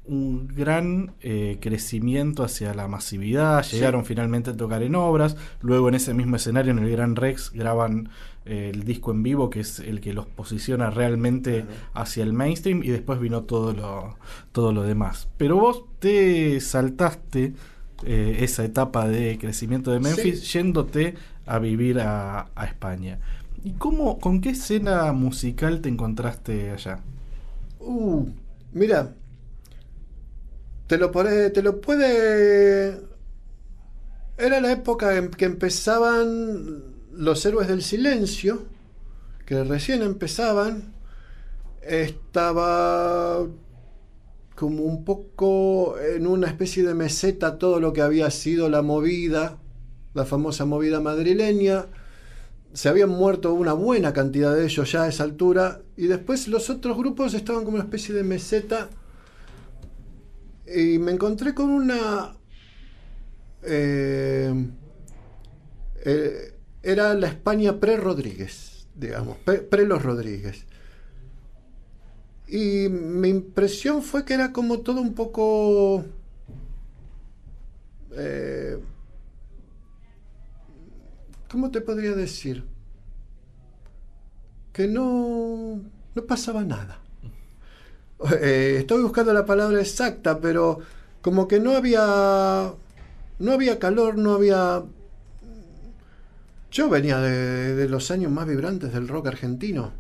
un 0.07 0.49
gran 0.49 1.13
eh, 1.23 1.59
crecimiento 1.61 2.45
hacia 2.45 2.75
la 2.75 2.89
masividad. 2.89 3.65
Llegaron 3.65 4.05
finalmente 4.05 4.51
a 4.51 4.57
tocar 4.57 4.83
en 4.83 4.95
obras. 4.95 5.37
Luego 5.61 5.89
en 5.89 5.95
ese 5.95 6.15
mismo 6.15 6.37
escenario, 6.37 6.73
en 6.73 6.79
el 6.79 6.91
Gran 6.91 7.17
Rex, 7.17 7.51
graban 7.53 8.11
eh, 8.45 8.71
el 8.75 8.85
disco 8.85 9.13
en 9.13 9.23
vivo, 9.23 9.49
que 9.49 9.61
es 9.61 9.81
el 9.81 10.01
que 10.01 10.13
los 10.13 10.27
posiciona 10.27 10.91
realmente 10.91 11.65
hacia 11.95 12.23
el 12.23 12.33
mainstream. 12.33 12.83
Y 12.83 12.89
después 12.89 13.19
vino 13.19 13.43
todo 13.43 13.73
lo, 13.73 14.17
todo 14.53 14.73
lo 14.73 14.83
demás. 14.83 15.29
Pero 15.39 15.57
vos 15.57 15.85
te 16.01 16.61
saltaste 16.61 17.55
eh, 18.05 18.37
esa 18.41 18.65
etapa 18.65 19.09
de 19.09 19.39
crecimiento 19.39 19.91
de 19.91 20.01
Memphis 20.01 20.53
yéndote 20.53 21.15
a 21.47 21.59
vivir 21.59 22.01
a, 22.01 22.49
a 22.55 22.65
España. 22.67 23.19
¿Y 23.63 23.73
cómo, 23.73 24.19
con 24.19 24.43
qué 24.43 24.51
escena 24.51 25.11
musical 25.13 25.81
te 25.81 25.89
encontraste 25.89 26.73
allá? 26.73 27.01
Uh, 27.81 28.27
mira, 28.75 29.15
te 30.87 30.99
lo, 30.99 31.11
puede, 31.11 31.51
te 31.51 31.63
lo 31.63 31.81
puede... 31.81 33.01
Era 34.37 34.61
la 34.61 34.73
época 34.73 35.17
en 35.17 35.31
que 35.31 35.45
empezaban 35.45 36.95
los 37.13 37.47
héroes 37.47 37.69
del 37.69 37.83
silencio, 37.83 38.67
que 39.47 39.63
recién 39.65 40.03
empezaban. 40.03 40.93
Estaba 41.83 43.47
como 44.55 44.85
un 44.85 45.05
poco 45.05 45.99
en 45.99 46.27
una 46.27 46.47
especie 46.47 46.85
de 46.85 46.95
meseta 46.95 47.59
todo 47.59 47.81
lo 47.81 47.93
que 47.93 48.03
había 48.03 48.31
sido 48.31 48.69
la 48.69 48.83
movida, 48.83 49.59
la 50.15 50.25
famosa 50.25 50.65
movida 50.65 51.01
madrileña. 51.01 51.87
Se 52.73 52.89
habían 52.89 53.11
muerto 53.11 53.55
una 53.55 53.73
buena 53.73 54.13
cantidad 54.13 54.55
de 54.55 54.65
ellos 54.65 54.91
ya 54.91 55.05
a 55.05 55.09
esa 55.09 55.25
altura 55.25 55.83
y 55.97 56.09
después 56.09 56.49
los 56.49 56.71
otros 56.71 56.97
grupos 56.97 57.35
estaban 57.35 57.65
como 57.65 57.77
una 57.77 57.85
especie 57.85 58.15
de 58.15 58.25
meseta 58.25 58.91
y 60.67 60.99
me 60.99 61.13
encontré 61.13 61.55
con 61.55 61.71
una... 61.71 62.37
eh, 63.63 64.53
eh, 66.05 66.55
era 66.83 67.15
la 67.15 67.29
España 67.29 67.81
pre-Rodríguez, 67.81 68.87
digamos, 68.95 69.37
pre- 69.39 69.61
pre-los 69.63 70.03
Rodríguez. 70.03 70.67
Y 72.47 72.89
mi 72.91 73.31
impresión 73.31 74.03
fue 74.03 74.25
que 74.25 74.35
era 74.35 74.53
como 74.53 74.81
todo 74.81 75.01
un 75.01 75.15
poco... 75.15 76.05
eh, 78.13 78.79
¿Cómo 81.51 81.71
te 81.71 81.81
podría 81.81 82.13
decir? 82.15 82.65
Que 84.73 84.89
no, 84.89 85.81
no 86.15 86.27
pasaba 86.27 86.65
nada. 86.65 87.01
Eh, 88.41 88.77
estoy 88.79 89.03
buscando 89.03 89.33
la 89.33 89.45
palabra 89.47 89.81
exacta, 89.81 90.41
pero 90.41 90.81
como 91.23 91.49
que 91.49 91.61
no 91.61 91.77
había 91.77 92.73
no 93.39 93.53
había 93.53 93.79
calor, 93.79 94.17
no 94.19 94.35
había 94.35 94.85
yo 96.71 96.89
venía 96.89 97.19
de, 97.21 97.89
los 97.89 98.11
años 98.11 98.33
más 98.33 98.47
vibrantes 98.47 98.93
del 98.93 99.09
rock 99.09 99.29
argentino 99.29 99.93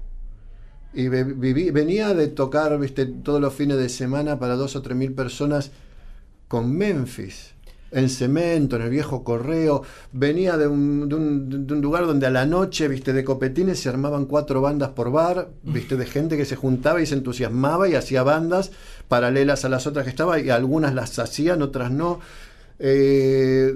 y 0.93 1.09
viví- 1.09 1.73
venía 1.73 2.15
de 2.15 2.28
tocar, 2.28 2.78
viste, 2.78 3.07
todos 3.07 3.41
los 3.41 3.55
fines 3.55 3.77
de 3.78 3.89
semana 3.89 4.39
para 4.39 4.55
dos 4.55 4.77
o 4.77 4.82
tres 4.82 4.97
mil 4.97 5.12
personas 5.12 5.73
con 6.49 6.77
Memphis. 6.77 7.53
En 7.96 8.08
cemento, 8.08 8.74
en 8.76 8.82
el 8.82 8.90
viejo 8.90 9.22
correo, 9.22 9.82
venía 10.12 10.56
de 10.56 10.66
un, 10.66 11.08
de 11.08 11.14
un- 11.14 11.66
de 11.66 11.74
un 11.74 11.80
lugar 11.80 12.06
donde 12.06 12.26
a 12.26 12.30
la 12.30 12.44
noche, 12.44 12.88
viste, 12.88 13.12
de 13.12 13.22
copetines 13.22 13.78
se 13.78 13.88
armaban 13.88 14.24
cuatro 14.26 14.60
bandas 14.60 14.90
por 14.90 15.12
bar, 15.12 15.48
viste, 15.62 15.96
de 15.96 16.04
gente 16.06 16.36
que 16.36 16.44
se 16.44 16.56
juntaba 16.56 17.00
y 17.00 17.06
se 17.06 17.14
entusiasmaba 17.14 17.88
y 17.88 17.94
hacía 17.94 18.24
bandas 18.24 18.72
paralelas 19.06 19.64
a 19.64 19.68
las 19.68 19.86
otras 19.86 20.04
que 20.04 20.10
estaba 20.10 20.40
y 20.40 20.50
algunas 20.50 20.92
las 20.92 21.18
hacían, 21.20 21.62
otras 21.62 21.90
no. 21.92 22.18
Eh, 22.80 23.72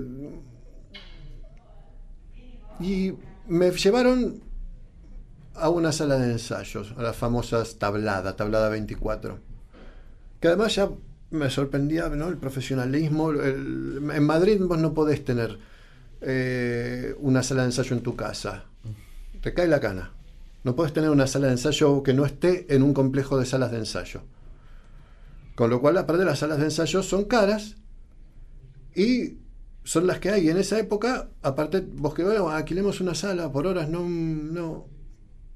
y 2.81 3.13
me 3.47 3.71
llevaron 3.71 4.41
a 5.55 5.69
una 5.71 5.93
sala 5.93 6.17
de 6.19 6.33
ensayos, 6.33 6.95
a 6.97 7.03
las 7.03 7.17
famosas 7.17 7.77
tablada, 7.77 8.37
tablada 8.37 8.69
24. 8.69 9.39
Que 10.41 10.49
además 10.49 10.75
ya 10.77 10.89
me 11.31 11.51
sorprendía 11.51 12.09
¿no? 12.09 12.29
el 12.29 12.37
profesionalismo. 12.37 13.33
en 13.33 14.25
Madrid 14.25 14.61
vos 14.61 14.79
no 14.79 14.95
podés 14.95 15.25
tener 15.25 15.59
eh, 16.21 17.15
una 17.21 17.43
sala 17.43 17.63
de 17.63 17.69
ensayo 17.69 17.97
en 17.97 18.03
tu 18.03 18.17
casa. 18.17 18.65
Te 19.41 19.55
cae 19.55 19.69
la 19.69 19.81
cana. 19.81 20.13
No 20.65 20.75
podés 20.75 20.93
tener 20.93 21.11
una 21.11 21.27
sala 21.27 21.47
de 21.47 21.53
ensayo 21.53 22.03
que 22.03 22.15
no 22.15 22.25
esté 22.25 22.75
en 22.75 22.83
un 22.83 22.93
complejo 22.93 23.39
de 23.39 23.47
salas 23.47 23.71
de 23.71 23.79
ensayo. 23.79 24.23
Con 25.55 25.71
lo 25.71 25.81
cual, 25.81 25.97
aparte, 25.99 26.25
las 26.25 26.41
salas 26.41 26.59
de 26.59 26.65
ensayo 26.65 27.03
son 27.03 27.25
caras 27.25 27.77
y 28.95 29.39
son 29.85 30.07
las 30.07 30.19
que 30.19 30.31
hay. 30.31 30.49
En 30.49 30.57
esa 30.57 30.79
época, 30.79 31.31
aparte, 31.43 31.81
vos 31.81 32.15
que 32.15 32.25
bueno, 32.25 32.51
alquilemos 32.51 33.01
una 33.01 33.15
sala 33.15 33.51
por 33.51 33.67
horas, 33.67 33.89
no. 33.89 34.87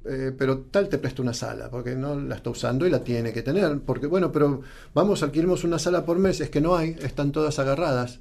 Eh, 0.04 0.32
pero 0.36 0.58
tal 0.58 0.88
te 0.88 0.98
presta 0.98 1.22
una 1.22 1.34
sala, 1.34 1.70
porque 1.70 1.94
no 1.94 2.18
la 2.18 2.36
está 2.36 2.50
usando 2.50 2.86
y 2.86 2.90
la 2.90 3.04
tiene 3.04 3.32
que 3.32 3.42
tener. 3.42 3.80
Porque 3.80 4.06
bueno, 4.06 4.32
pero 4.32 4.62
vamos, 4.94 5.22
alquilemos 5.22 5.64
una 5.64 5.78
sala 5.78 6.04
por 6.04 6.18
mes, 6.18 6.40
es 6.40 6.50
que 6.50 6.60
no 6.60 6.76
hay, 6.76 6.96
están 7.02 7.32
todas 7.32 7.58
agarradas. 7.58 8.20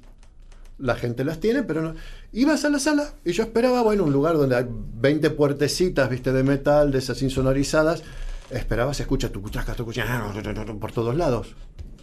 La 0.78 0.96
gente 0.96 1.24
las 1.24 1.38
tiene, 1.38 1.62
pero 1.62 1.82
no. 1.82 1.94
Ibas 2.32 2.64
a 2.64 2.70
la 2.70 2.78
sala 2.78 3.14
y 3.24 3.32
yo 3.32 3.42
esperaba, 3.42 3.82
bueno, 3.82 4.04
un 4.04 4.12
lugar 4.12 4.36
donde 4.36 4.56
hay 4.56 4.66
20 4.68 5.30
puertecitas, 5.30 6.08
viste, 6.08 6.32
de 6.32 6.42
metal, 6.42 6.90
de 6.90 6.98
esas 6.98 7.22
insonorizadas. 7.22 8.02
Esperabas, 8.50 9.00
escucha 9.00 9.30
tu 9.30 9.40
cuchaca, 9.42 9.74
tu 9.74 9.84
por 9.84 10.92
todos 10.92 11.16
lados. 11.16 11.54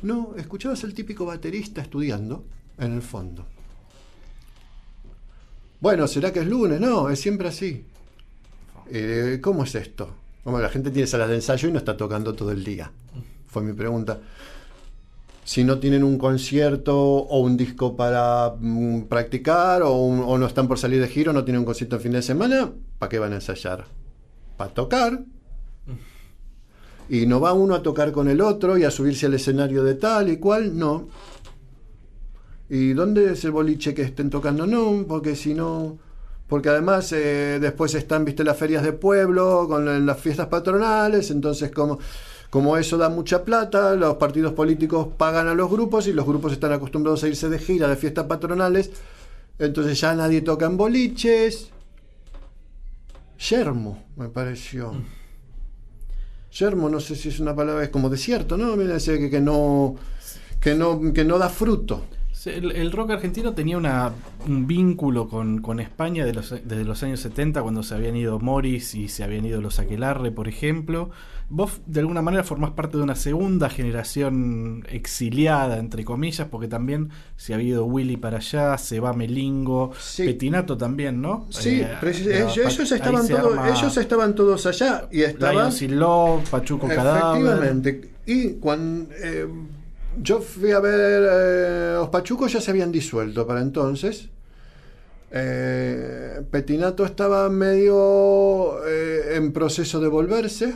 No, 0.01 0.33
escuchabas 0.37 0.83
al 0.83 0.93
típico 0.93 1.25
baterista 1.25 1.81
estudiando 1.81 2.45
en 2.77 2.93
el 2.93 3.01
fondo. 3.01 3.45
Bueno, 5.81 6.07
¿será 6.07 6.33
que 6.33 6.39
es 6.39 6.47
lunes? 6.47 6.79
No, 6.79 7.09
es 7.09 7.19
siempre 7.19 7.47
así. 7.47 7.85
Eh, 8.91 9.39
¿Cómo 9.41 9.63
es 9.63 9.75
esto? 9.75 10.09
Como 10.43 10.59
la 10.59 10.69
gente 10.69 10.91
tiene 10.91 11.07
salas 11.07 11.29
de 11.29 11.35
ensayo 11.35 11.69
y 11.69 11.71
no 11.71 11.77
está 11.77 11.95
tocando 11.95 12.33
todo 12.33 12.51
el 12.51 12.63
día. 12.63 12.91
Fue 13.47 13.61
mi 13.61 13.73
pregunta. 13.73 14.19
Si 15.43 15.63
no 15.63 15.79
tienen 15.79 16.03
un 16.03 16.17
concierto 16.17 16.95
o 16.97 17.39
un 17.39 17.57
disco 17.57 17.95
para 17.95 18.53
mm, 18.59 19.03
practicar 19.03 19.81
o, 19.83 19.91
o 19.91 20.37
no 20.37 20.45
están 20.45 20.67
por 20.67 20.77
salir 20.77 21.01
de 21.01 21.07
giro, 21.07 21.33
no 21.33 21.43
tienen 21.43 21.59
un 21.59 21.65
concierto 21.65 21.95
el 21.95 22.01
fin 22.01 22.11
de 22.11 22.21
semana, 22.21 22.71
¿para 22.99 23.09
qué 23.09 23.19
van 23.19 23.33
a 23.33 23.35
ensayar? 23.35 23.85
Para 24.57 24.73
tocar. 24.73 25.23
Y 27.09 27.25
no 27.25 27.39
va 27.39 27.53
uno 27.53 27.73
a 27.73 27.81
tocar 27.81 28.11
con 28.11 28.29
el 28.29 28.39
otro 28.39 28.77
y 28.77 28.83
a 28.83 28.91
subirse 28.91 29.25
al 29.25 29.33
escenario 29.33 29.83
de 29.83 29.95
tal 29.95 30.29
y 30.29 30.37
cual, 30.37 30.77
no. 30.77 31.07
¿Y 32.69 32.93
dónde 32.93 33.33
es 33.33 33.43
el 33.45 33.51
boliche 33.51 33.95
que 33.95 34.03
estén 34.03 34.29
tocando? 34.29 34.67
No, 34.67 35.05
porque 35.07 35.35
si 35.35 35.55
no. 35.55 35.97
Porque 36.49 36.67
además 36.69 37.11
eh, 37.13 37.59
después 37.61 37.93
están, 37.95 38.25
viste, 38.25 38.43
las 38.43 38.57
ferias 38.57 38.83
de 38.83 38.91
pueblo, 38.91 39.67
con 39.69 39.85
la- 39.85 39.99
las 39.99 40.19
fiestas 40.19 40.47
patronales, 40.47 41.29
entonces 41.31 41.71
como, 41.71 41.99
como 42.49 42.75
eso 42.75 42.97
da 42.97 43.07
mucha 43.07 43.45
plata, 43.45 43.93
los 43.95 44.15
partidos 44.15 44.53
políticos 44.53 45.07
pagan 45.15 45.47
a 45.47 45.53
los 45.53 45.69
grupos 45.69 46.07
y 46.07 46.13
los 46.13 46.25
grupos 46.25 46.51
están 46.51 46.71
acostumbrados 46.73 47.23
a 47.23 47.27
irse 47.27 47.47
de 47.49 47.59
gira, 47.59 47.87
de 47.87 47.95
fiestas 47.95 48.25
patronales, 48.25 48.89
entonces 49.59 50.01
ya 50.01 50.15
nadie 50.15 50.41
toca 50.41 50.65
en 50.65 50.75
boliches. 50.75 51.69
Yermo, 53.49 54.03
me 54.17 54.27
pareció. 54.29 54.91
Yermo, 56.51 56.89
no 56.89 56.99
sé 56.99 57.15
si 57.15 57.29
es 57.29 57.39
una 57.39 57.55
palabra, 57.55 57.83
es 57.83 57.89
como 57.89 58.09
desierto, 58.09 58.57
¿no? 58.57 58.75
Mira, 58.75 58.97
que, 58.97 59.29
que 59.29 59.39
no 59.39 59.95
que 60.59 60.73
no 60.73 61.13
que 61.13 61.23
no 61.23 61.37
da 61.37 61.47
fruto. 61.47 62.03
El, 62.45 62.71
el 62.71 62.91
rock 62.91 63.11
argentino 63.11 63.53
tenía 63.53 63.77
una, 63.77 64.11
un 64.47 64.65
vínculo 64.67 65.27
con, 65.27 65.61
con 65.61 65.79
España 65.79 66.25
de 66.25 66.33
los, 66.33 66.49
desde 66.51 66.83
los 66.85 67.03
años 67.03 67.19
70, 67.19 67.61
cuando 67.61 67.83
se 67.83 67.95
habían 67.95 68.15
ido 68.15 68.39
Morris 68.39 68.95
y 68.95 69.07
se 69.09 69.23
habían 69.23 69.45
ido 69.45 69.61
los 69.61 69.79
Aquelarre, 69.79 70.31
por 70.31 70.47
ejemplo. 70.47 71.09
Vos, 71.49 71.81
de 71.87 71.99
alguna 72.01 72.21
manera, 72.21 72.43
formás 72.43 72.71
parte 72.71 72.97
de 72.97 73.03
una 73.03 73.15
segunda 73.15 73.69
generación 73.69 74.85
exiliada, 74.89 75.79
entre 75.79 76.05
comillas, 76.05 76.47
porque 76.47 76.67
también 76.67 77.09
se 77.35 77.55
ha 77.55 77.61
ido 77.61 77.85
Willy 77.85 78.17
para 78.17 78.37
allá, 78.37 78.77
se 78.77 78.99
va 78.99 79.13
Melingo, 79.13 79.91
Sí. 79.99 80.25
Petinato 80.25 80.77
también, 80.77 81.21
¿no? 81.21 81.47
Sí, 81.49 81.81
Eh, 81.81 82.45
ellos, 82.55 82.91
estaban 82.91 83.27
todos, 83.27 83.57
arma 83.57 83.69
ellos 83.69 83.97
estaban 83.97 84.35
todos 84.35 84.65
allá 84.65 85.07
y 85.11 85.21
estaban 85.23 85.55
Lions 85.55 85.81
in 85.81 85.99
Love, 85.99 86.49
Pachuco 86.49 86.87
Cadáver. 86.87 87.41
efectivamente. 87.41 88.11
Y 88.27 88.53
cuando 88.59 89.09
eh, 89.15 89.47
yo 90.21 90.41
fui 90.41 90.71
a 90.71 90.79
ver 90.79 90.99
eh, 91.31 91.93
los 91.95 92.09
Pachucos 92.09 92.53
ya 92.53 92.61
se 92.61 92.71
habían 92.71 92.91
disuelto 92.91 93.45
para 93.47 93.61
entonces. 93.61 94.29
Eh, 95.31 96.41
Petinato 96.49 97.05
estaba 97.05 97.49
medio 97.49 98.85
eh, 98.87 99.35
en 99.35 99.51
proceso 99.53 99.99
de 99.99 100.07
volverse. 100.07 100.75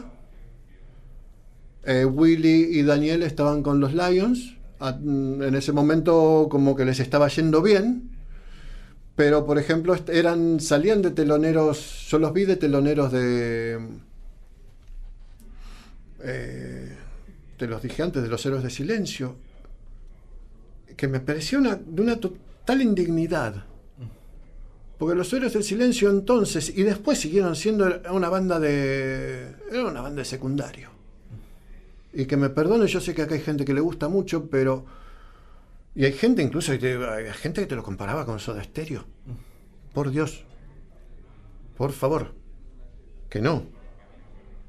Eh, 1.85 2.05
Willy 2.05 2.79
y 2.79 2.83
Daniel 2.83 3.23
estaban 3.23 3.61
con 3.63 3.79
los 3.79 3.93
Lions. 3.93 4.55
A- 4.79 4.97
En 5.01 5.55
ese 5.55 5.71
momento 5.71 6.47
como 6.49 6.75
que 6.75 6.85
les 6.85 6.99
estaba 6.99 7.27
yendo 7.27 7.61
bien. 7.61 8.09
Pero, 9.15 9.45
por 9.45 9.59
ejemplo, 9.59 9.95
eran, 10.07 10.59
salían 10.59 11.01
de 11.01 11.11
teloneros, 11.11 12.07
yo 12.09 12.19
los 12.19 12.33
vi 12.33 12.45
de 12.45 12.55
teloneros 12.57 13.11
de... 13.11 13.79
eh, 16.23 16.97
te 17.57 17.67
los 17.67 17.81
dije 17.81 18.03
antes, 18.03 18.23
de 18.23 18.29
los 18.29 18.45
héroes 18.45 18.63
de 18.63 18.69
silencio, 18.69 19.35
que 20.95 21.07
me 21.07 21.19
pareció 21.19 21.59
una, 21.59 21.75
de 21.75 22.01
una 22.01 22.19
total 22.19 22.81
indignidad. 22.81 23.65
Porque 24.97 25.15
los 25.15 25.33
héroes 25.33 25.53
del 25.53 25.63
silencio 25.63 26.09
entonces, 26.09 26.71
y 26.75 26.83
después 26.83 27.19
siguieron 27.19 27.55
siendo 27.55 28.01
una 28.11 28.29
banda 28.29 28.59
de... 28.59 29.55
Era 29.69 29.85
una 29.85 30.01
banda 30.01 30.19
de 30.19 30.25
secundario. 30.25 30.89
Y 32.13 32.25
que 32.25 32.37
me 32.37 32.49
perdone, 32.49 32.87
yo 32.87 33.01
sé 33.01 33.13
que 33.15 33.23
acá 33.23 33.33
hay 33.33 33.41
gente 33.41 33.65
que 33.65 33.73
le 33.73 33.81
gusta 33.81 34.07
mucho, 34.07 34.49
pero... 34.49 34.85
Y 35.95 36.05
hay 36.05 36.13
gente 36.13 36.41
incluso, 36.41 36.71
hay 36.71 36.79
gente 37.33 37.61
que 37.61 37.67
te 37.67 37.75
lo 37.75 37.83
comparaba 37.83 38.25
con 38.25 38.39
Soda 38.39 38.63
Stereo. 38.63 39.05
Por 39.93 40.09
Dios. 40.09 40.43
Por 41.77 41.91
favor. 41.91 42.33
Que 43.29 43.41
no. 43.41 43.65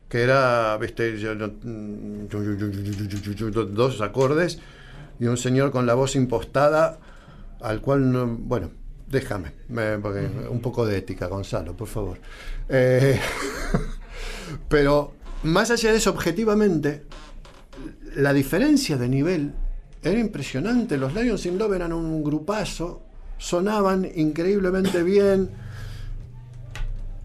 Que 0.09 0.23
era, 0.23 0.77
viste, 0.79 1.17
dos 3.73 4.01
acordes 4.01 4.59
y 5.19 5.27
un 5.27 5.37
señor 5.37 5.71
con 5.71 5.87
la 5.87 5.95
voz 5.95 6.17
impostada 6.17 6.99
al 7.61 7.81
cual 7.81 8.13
no, 8.13 8.27
bueno, 8.27 8.71
déjame, 9.09 9.53
me- 9.69 9.99
porque 9.99 10.29
un 10.51 10.61
poco 10.61 10.85
de 10.87 10.99
ética, 10.99 11.27
Gonzalo, 11.29 11.77
por 11.77 11.89
favor. 11.89 12.19
Eh, 12.69 13.19
pero 14.69 15.15
más 15.45 15.71
allá 15.71 15.91
de 15.93 15.99
eso, 15.99 16.11
objetivamente, 16.11 17.05
la 18.17 18.33
diferencia 18.33 18.97
de 18.97 19.09
nivel 19.09 19.53
era 20.03 20.19
impresionante. 20.19 20.97
Los 20.97 21.15
Lions 21.15 21.47
in 21.47 21.59
Love 21.59 21.75
eran 21.77 21.93
un 21.93 22.23
grupazo, 22.23 23.03
sonaban 23.39 24.07
increíblemente 24.15 25.03
bien 25.03 25.51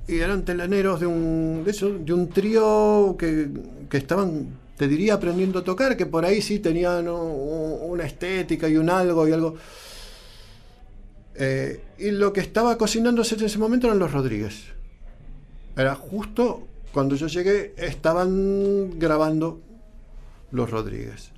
y 0.09 0.19
eran 0.19 0.43
teleneros 0.43 0.99
de 0.99 1.05
un, 1.05 1.61
de 1.63 1.71
eso, 1.71 1.89
de 1.89 2.13
un 2.13 2.29
trío 2.29 3.15
que, 3.17 3.47
que 3.87 3.97
estaban, 3.97 4.47
te 4.75 4.87
diría, 4.87 5.13
aprendiendo 5.13 5.59
a 5.59 5.63
tocar, 5.63 5.95
que 5.95 6.07
por 6.07 6.25
ahí 6.25 6.41
sí 6.41 6.57
tenían 6.57 7.07
una 7.07 8.03
estética 8.05 8.67
y 8.67 8.77
un 8.77 8.89
algo 8.89 9.27
y 9.27 9.31
algo. 9.31 9.55
Eh, 11.35 11.79
y 11.99 12.09
lo 12.09 12.33
que 12.33 12.41
estaba 12.41 12.75
cocinándose 12.77 13.35
en 13.35 13.45
ese 13.45 13.59
momento 13.59 13.85
eran 13.85 13.99
los 13.99 14.11
Rodríguez. 14.11 14.63
Era 15.77 15.93
justo 15.93 16.67
cuando 16.91 17.15
yo 17.15 17.27
llegué, 17.27 17.75
estaban 17.77 18.97
grabando 18.97 19.61
los 20.51 20.71
Rodríguez. 20.71 21.31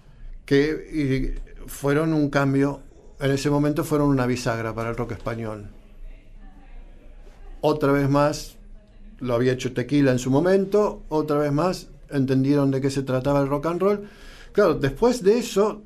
Que 0.46 1.42
fueron 1.68 2.14
un 2.14 2.30
cambio, 2.30 2.82
en 3.20 3.32
ese 3.32 3.50
momento 3.50 3.84
fueron 3.84 4.08
una 4.08 4.26
bisagra 4.26 4.74
para 4.74 4.92
el 4.92 4.96
rock 4.96 5.12
español. 5.12 5.70
Otra 7.60 7.92
vez 7.92 8.10
más, 8.10 8.58
lo 9.22 9.34
había 9.36 9.54
hecho 9.54 9.74
Tequila 9.74 10.12
en 10.12 10.20
su 10.20 10.30
momento, 10.32 11.04
otra 11.10 11.38
vez 11.38 11.52
más 11.52 11.88
entendieron 12.10 12.72
de 12.72 12.82
qué 12.82 12.90
se 12.90 13.04
trataba 13.04 13.40
el 13.42 13.48
rock 13.48 13.68
and 13.68 13.82
roll. 13.82 14.10
Claro, 14.52 14.74
después 14.76 15.24
de 15.24 15.38
eso, 15.40 15.82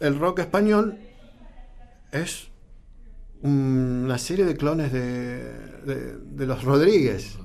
el 0.00 0.18
rock 0.18 0.40
español 0.40 0.98
es 2.12 2.48
una 3.42 4.18
serie 4.18 4.44
de 4.44 4.56
clones 4.56 4.92
de, 4.92 5.44
de- 5.84 6.16
de 6.18 6.46
los 6.46 6.64
Rodríguez. 6.64 7.38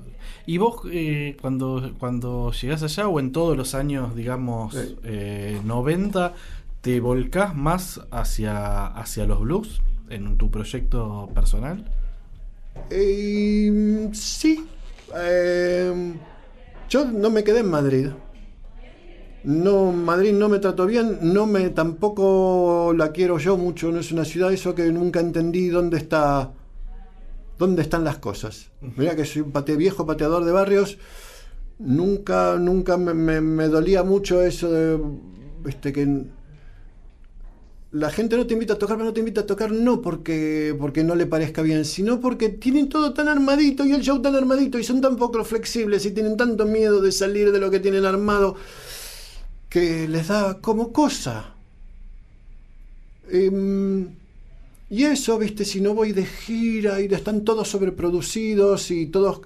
¿Y 0.48 0.58
vos 0.58 0.82
eh, 0.92 1.38
cuando, 1.40 1.94
cuando 2.00 2.52
llegás 2.52 2.82
allá 2.82 3.08
o 3.08 3.20
en 3.20 3.32
todos 3.32 3.56
los 3.56 3.76
años, 3.76 4.16
digamos, 4.16 4.74
Sí. 4.74 4.98
eh, 5.04 5.62
90, 5.64 6.34
te 6.82 7.00
volcás 7.00 7.56
más 7.56 8.02
hacia, 8.10 8.88
hacia 8.88 9.26
los 9.26 9.42
blues 9.42 9.82
en 10.10 10.38
tu 10.38 10.50
proyecto 10.50 11.30
personal? 11.36 11.86
Eh, 12.90 14.10
sí. 14.14 14.66
Eh, 15.18 16.14
yo 16.90 17.06
no 17.06 17.30
me 17.30 17.44
quedé 17.44 17.60
en 17.60 17.70
Madrid. 17.70 18.08
No, 19.44 19.92
Madrid 19.92 20.34
no 20.34 20.50
me 20.50 20.60
trató 20.60 20.86
bien, 20.86 21.18
no 21.22 21.48
me 21.48 21.70
tampoco 21.72 22.94
la 22.96 23.12
quiero 23.12 23.40
yo 23.40 23.58
mucho, 23.58 23.92
no 23.92 24.00
es 24.00 24.12
una 24.12 24.24
ciudad 24.24 24.54
eso 24.54 24.76
que 24.76 24.92
nunca 24.92 25.20
entendí 25.20 25.70
dónde 25.70 25.98
está 25.98 26.52
dónde 27.58 27.82
están 27.82 28.04
las 28.04 28.18
cosas. 28.20 28.70
Mira 28.98 29.16
que 29.16 29.26
soy 29.26 29.42
un 29.42 29.52
pate, 29.52 29.76
viejo 29.76 30.06
pateador 30.06 30.46
de 30.46 30.52
barrios, 30.52 31.00
nunca 31.80 32.56
nunca 32.60 32.98
me, 32.98 33.14
me- 33.16 33.42
me 33.42 33.68
dolía 33.68 34.04
mucho 34.04 34.44
eso 34.44 34.72
de 34.72 35.00
este 35.66 35.92
que 35.92 36.26
la 37.92 38.10
gente 38.10 38.38
no 38.38 38.48
te 38.48 38.54
invita 38.54 38.74
a 38.74 38.78
tocar, 38.78 38.98
no 38.98 39.12
te 39.12 39.20
invita 39.20 39.42
a 39.42 39.46
tocar 39.46 39.72
no 39.72 40.02
porque, 40.02 40.76
porque 40.80 41.04
no 41.04 41.16
le 41.16 41.26
parezca 41.26 41.62
bien, 41.62 41.84
sino 41.84 42.22
porque 42.22 42.50
tienen 42.50 42.88
todo 42.88 43.14
tan 43.14 43.28
armadito 43.28 43.86
y 43.86 43.92
el 43.92 44.02
show 44.02 44.22
tan 44.22 44.36
armadito 44.36 44.80
y 44.80 44.84
son 44.84 45.02
tan 45.02 45.18
poco 45.18 45.44
flexibles 45.44 46.06
y 46.06 46.12
tienen 46.12 46.38
tanto 46.38 46.66
miedo 46.66 47.02
de 47.02 47.12
salir 47.12 47.52
de 47.52 47.60
lo 47.60 47.70
que 47.70 47.82
tienen 47.82 48.06
armado 48.06 48.56
que 49.70 50.08
les 50.08 50.28
da 50.28 50.60
como 50.62 50.92
cosa. 50.94 51.54
Em, 53.30 54.08
y 54.90 55.04
eso, 55.04 55.38
viste, 55.38 55.66
si 55.66 55.82
no 55.82 55.94
voy 55.94 56.12
de 56.14 56.26
gira 56.26 57.02
y 57.02 57.06
están 57.06 57.44
todos 57.44 57.70
sobreproducidos 57.70 58.92
y 58.92 59.08
todos, 59.08 59.42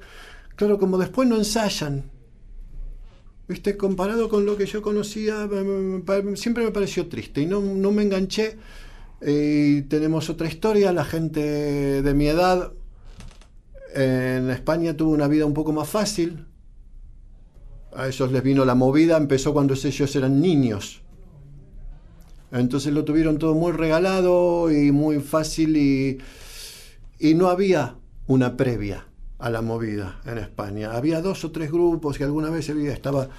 claro, 0.55 0.77
como 0.77 0.97
después 0.97 1.27
no 1.27 1.35
ensayan. 1.35 2.14
Viste, 3.47 3.77
comparado 3.77 4.27
con 4.27 4.45
lo 4.45 4.57
que 4.57 4.65
yo 4.65 4.81
conocía, 4.81 5.47
siempre 6.35 6.63
me 6.63 6.71
pareció 6.71 7.07
triste 7.07 7.41
y 7.41 7.45
no, 7.45 7.61
no 7.61 7.91
me 7.91 8.01
enganché. 8.01 8.57
Eh, 9.21 9.77
y 9.77 9.81
tenemos 9.83 10.29
otra 10.29 10.47
historia, 10.47 10.91
la 10.91 11.05
gente 11.05 12.01
de 12.01 12.13
mi 12.15 12.27
edad 12.27 12.73
en 13.93 14.49
España 14.49 14.97
tuvo 14.97 15.11
una 15.11 15.27
vida 15.27 15.45
un 15.45 15.53
poco 15.53 15.71
más 15.71 15.87
fácil. 15.87 16.47
A 17.93 18.07
ellos 18.07 18.31
les 18.31 18.41
vino 18.41 18.65
la 18.65 18.75
movida, 18.75 19.15
empezó 19.15 19.53
cuando 19.53 19.75
ellos 19.75 20.15
eran 20.15 20.41
niños. 20.41 21.01
Entonces 22.51 22.93
lo 22.93 23.05
tuvieron 23.05 23.37
todo 23.37 23.53
muy 23.53 23.73
regalado 23.73 24.71
y 24.71 24.91
muy 24.91 25.19
fácil 25.19 25.77
y, 25.77 26.17
y 27.19 27.35
no 27.35 27.49
había 27.49 27.95
una 28.27 28.57
previa 28.57 29.05
a 29.45 29.51
la 29.51 29.61
movida 29.61 30.21
en 30.25 30.39
España. 30.39 30.93
Había 30.93 31.21
dos 31.21 31.45
o 31.45 31.51
tres 31.51 31.71
grupos 31.71 32.17
que 32.17 32.23
alguna 32.23 32.49
vez 32.49 32.67
había, 32.71 32.91
estaba... 32.91 33.29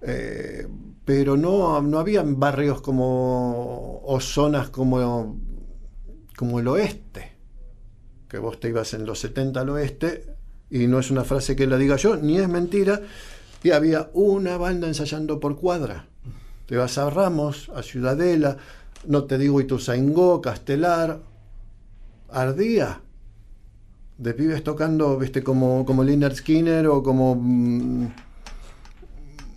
eh, 0.00 0.66
pero 1.04 1.36
no, 1.36 1.82
no 1.82 1.98
había 1.98 2.22
barrios 2.24 2.80
como 2.80 4.00
o 4.02 4.18
zonas 4.20 4.70
como, 4.70 5.38
como 6.34 6.58
el 6.58 6.68
oeste, 6.68 7.32
que 8.30 8.38
vos 8.38 8.58
te 8.58 8.70
ibas 8.70 8.94
en 8.94 9.04
los 9.04 9.18
70 9.18 9.60
al 9.60 9.68
oeste, 9.68 10.24
y 10.70 10.86
no 10.86 10.98
es 10.98 11.10
una 11.10 11.24
frase 11.24 11.54
que 11.54 11.66
la 11.66 11.76
diga 11.76 11.96
yo, 11.96 12.16
ni 12.16 12.38
es 12.38 12.48
mentira, 12.48 13.02
y 13.62 13.72
había 13.72 14.08
una 14.14 14.56
banda 14.56 14.88
ensayando 14.88 15.38
por 15.38 15.56
cuadra. 15.56 16.06
Te 16.64 16.78
vas 16.78 16.96
a 16.96 17.10
Ramos, 17.10 17.70
a 17.74 17.82
Ciudadela, 17.82 18.56
no 19.06 19.24
te 19.24 19.36
digo 19.36 19.60
Ituzaingó, 19.60 20.40
Castelar, 20.40 21.20
Ardía, 22.30 23.02
de 24.18 24.34
pibes 24.34 24.62
tocando, 24.62 25.18
viste, 25.18 25.42
como, 25.42 25.84
como 25.84 26.04
Leonard 26.04 26.34
Skinner 26.34 26.86
o 26.86 27.02
como, 27.02 27.34
mm, 27.36 28.06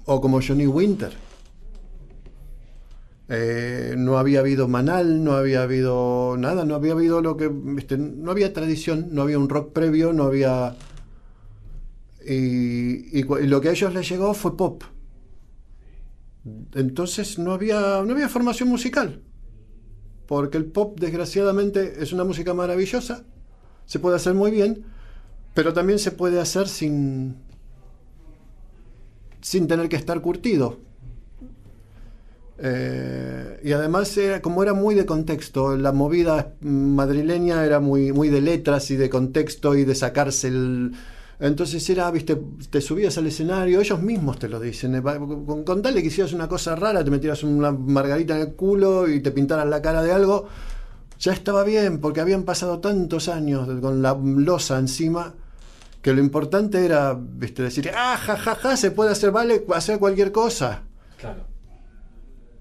o 0.06 0.22
como 0.22 0.42
Johnny 0.42 0.68
Winter. 0.68 1.14
Eh, 3.30 3.96
no 3.98 4.18
había 4.18 4.40
habido 4.40 4.68
Manal, 4.68 5.24
no 5.24 5.34
había 5.34 5.64
habido 5.64 6.36
nada, 6.38 6.64
no 6.64 6.76
había 6.76 6.94
habido 6.94 7.22
lo 7.22 7.36
que, 7.36 7.50
viste, 7.50 7.98
no 7.98 8.32
había 8.32 8.54
tradición, 8.54 9.10
no 9.12 9.24
había 9.24 9.38
un 9.38 9.50
rock 9.50 9.74
previo, 9.74 10.14
no 10.14 10.24
había... 10.24 10.76
Y, 12.26 13.20
y 13.20 13.24
lo 13.24 13.62
que 13.62 13.70
a 13.70 13.72
ellos 13.72 13.94
les 13.94 14.10
llegó 14.10 14.34
fue 14.34 14.58
pop. 14.58 14.84
Entonces 16.74 17.40
no 17.40 17.54
había, 17.54 18.02
no 18.04 18.14
había 18.14 18.30
formación 18.30 18.70
musical. 18.70 19.22
Porque 20.26 20.58
el 20.58 20.66
pop, 20.66 21.00
desgraciadamente, 21.00 22.02
es 22.02 22.12
una 22.12 22.24
música 22.24 22.54
maravillosa. 22.54 23.26
Se 23.88 23.98
puede 23.98 24.18
hacer 24.18 24.36
muy 24.36 24.52
bien, 24.52 24.84
pero 25.56 25.74
también 25.74 25.98
se 25.98 26.12
puede 26.12 26.40
hacer 26.40 26.68
sin, 26.68 27.38
sin 29.42 29.68
tener 29.68 29.90
que 29.90 29.96
estar 29.96 30.22
curtido. 30.22 30.78
Eh, 32.60 33.60
y 33.64 33.72
además, 33.72 34.18
era, 34.18 34.42
como 34.42 34.64
era 34.64 34.74
muy 34.74 34.96
de 34.96 35.06
contexto, 35.06 35.78
la 35.78 35.92
movida 35.92 36.54
madrileña 36.62 37.64
era 37.64 37.80
muy, 37.80 38.12
muy 38.12 38.30
de 38.30 38.42
letras 38.42 38.90
y 38.92 38.96
de 38.98 39.10
contexto 39.10 39.76
y 39.76 39.86
de 39.86 39.96
sacarse 39.96 40.48
el. 40.50 40.92
Entonces 41.40 41.88
era, 41.92 42.10
viste, 42.10 42.36
te 42.72 42.82
subías 42.82 43.16
al 43.20 43.28
escenario, 43.28 43.80
ellos 43.80 44.02
mismos 44.02 44.40
te 44.40 44.50
lo 44.50 44.60
dicen. 44.60 44.96
eh, 44.96 45.02
Con, 45.04 45.64
con 45.64 45.82
tal 45.84 45.94
que 45.94 46.08
hicieras 46.08 46.34
una 46.34 46.48
cosa 46.48 46.76
rara, 46.76 47.04
te 47.04 47.12
metieras 47.12 47.44
una 47.44 47.72
margarita 47.72 48.36
en 48.36 48.42
el 48.42 48.54
culo 48.56 49.08
y 49.08 49.22
te 49.22 49.32
pintaras 49.32 49.68
la 49.68 49.82
cara 49.82 50.02
de 50.02 50.12
algo, 50.12 50.48
ya 51.20 51.34
estaba 51.34 51.64
bien, 51.64 52.00
porque 52.00 52.22
habían 52.22 52.44
pasado 52.44 52.80
tantos 52.80 53.28
años 53.30 53.68
con 53.82 54.02
la 54.02 54.14
losa 54.14 54.78
encima 54.80 55.34
que 56.02 56.14
lo 56.14 56.22
importante 56.22 56.86
era, 56.86 57.18
viste, 57.20 57.64
decir, 57.64 57.92
ah, 57.94 58.18
ja, 58.18 58.38
ja, 58.38 58.56
ja, 58.56 58.78
se 58.78 58.92
puede 58.92 59.12
hacer, 59.12 59.32
vale, 59.32 59.66
hacer 59.74 60.00
cualquier 60.00 60.32
cosa. 60.32 60.84
Claro. 61.20 61.46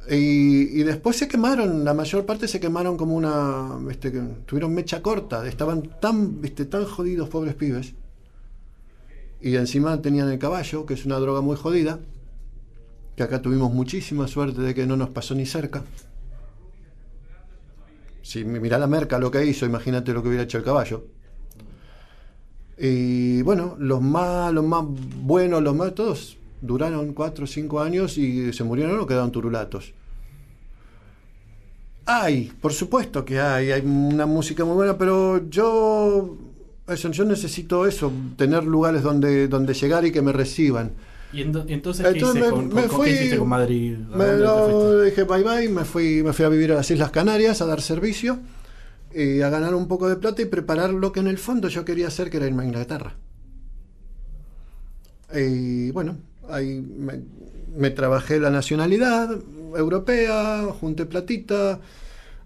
Y, 0.09 0.81
y 0.81 0.83
después 0.85 1.17
se 1.17 1.29
quemaron, 1.29 1.85
la 1.85 1.95
mayor 1.95 2.27
parte 2.27 2.49
se 2.49 2.61
quemaron 2.61 2.97
como 2.97 3.15
una. 3.15 3.79
Este, 3.91 4.11
tuvieron 4.47 4.73
mecha 4.73 5.03
corta, 5.03 5.47
estaban 5.47 5.83
tan, 6.01 6.41
viste, 6.41 6.65
tan 6.65 6.85
jodidos, 6.85 7.29
pobres 7.29 7.55
pibes. 7.55 7.95
Y 9.41 9.57
encima 9.57 10.01
tenían 10.01 10.29
el 10.31 10.39
caballo, 10.39 10.87
que 10.87 10.95
es 10.95 11.05
una 11.05 11.19
droga 11.19 11.41
muy 11.41 11.57
jodida. 11.57 12.01
Que 13.17 13.23
acá 13.23 13.43
tuvimos 13.43 13.73
muchísima 13.73 14.29
suerte 14.29 14.61
de 14.61 14.75
que 14.75 14.87
no 14.87 14.97
nos 14.97 15.11
pasó 15.11 15.35
ni 15.35 15.47
cerca. 15.47 15.83
Si 18.27 18.45
mirá 18.45 18.77
la 18.77 18.89
merca 18.89 19.21
lo 19.21 19.31
que 19.31 19.47
hizo, 19.47 19.67
imagínate 19.67 20.13
lo 20.13 20.21
que 20.21 20.27
hubiera 20.27 20.43
hecho 20.43 20.59
el 20.59 20.65
caballo. 20.65 21.05
Y 22.77 23.41
bueno, 23.43 23.77
los 23.79 24.03
más, 24.03 24.53
los 24.53 24.65
más 24.65 24.85
buenos, 24.85 25.63
los 25.63 25.77
más 25.77 25.95
todos 25.95 26.37
duraron 26.61 27.13
4 27.13 27.45
o 27.45 27.47
5 27.47 27.81
años 27.81 28.19
y 28.19 28.53
se 28.53 28.65
murieron 28.65 28.99
o 28.99 29.07
quedaron 29.07 29.31
turulatos. 29.31 29.93
Hay, 32.05 32.51
por 32.61 32.73
supuesto 32.73 33.25
que 33.25 33.39
hay, 33.39 33.71
hay 33.71 33.83
una 33.83 34.27
música 34.27 34.65
muy 34.65 34.75
buena, 34.75 34.99
pero 34.99 35.49
yo, 35.49 36.37
eso, 36.89 37.13
yo 37.13 37.25
necesito 37.25 37.87
eso, 37.87 38.13
tener 38.37 38.65
lugares 38.65 39.05
donde, 39.05 39.47
donde 39.47 39.73
llegar 39.73 40.05
y 40.05 40.11
que 40.11 40.21
me 40.21 40.33
reciban. 40.33 40.91
¿Y 41.31 41.43
ento- 41.43 41.65
entonces 41.69 42.09
qué 42.13 42.13
Entonces 42.13 42.43
hiciste 42.43 42.47
me- 42.47 42.51
con, 42.51 42.67
me 42.73 42.73
con- 42.83 42.89
con- 42.89 42.99
fui- 42.99 43.07
qué 43.09 43.15
hiciste 43.15 43.39
con 43.39 43.49
Madrid? 43.49 43.97
¿A 44.13 44.17
Me 44.17 44.37
lo 44.37 45.03
dije 45.03 45.25
bye 45.25 45.43
bye, 45.43 45.69
me 45.69 45.85
fui, 45.85 46.23
me 46.23 46.33
fui 46.33 46.45
a 46.45 46.49
vivir 46.49 46.73
a 46.73 46.77
las 46.77 46.91
Islas 46.91 47.11
Canarias 47.11 47.61
a 47.61 47.67
dar 47.67 47.81
servicio 47.83 48.39
y 49.15 49.41
a 49.41 49.51
ganar 49.51 49.75
un 49.75 49.89
poco 49.89 50.09
de 50.09 50.17
plata 50.17 50.43
y 50.43 50.47
preparar 50.47 50.93
lo 50.93 51.13
que 51.13 51.21
en 51.21 51.27
el 51.29 51.39
fondo 51.39 51.69
yo 51.69 51.85
quería 51.85 52.09
hacer, 52.09 52.31
que 52.31 52.37
era 52.39 52.47
irme 52.47 52.63
a 52.65 52.67
Inglaterra. 52.67 53.17
Y 55.35 55.91
bueno, 55.91 56.17
ahí 56.49 56.81
me, 56.81 57.21
me 57.77 57.91
trabajé 57.91 58.39
la 58.39 58.51
nacionalidad 58.51 59.31
europea, 59.77 60.65
junté 60.81 61.07
platita, 61.07 61.81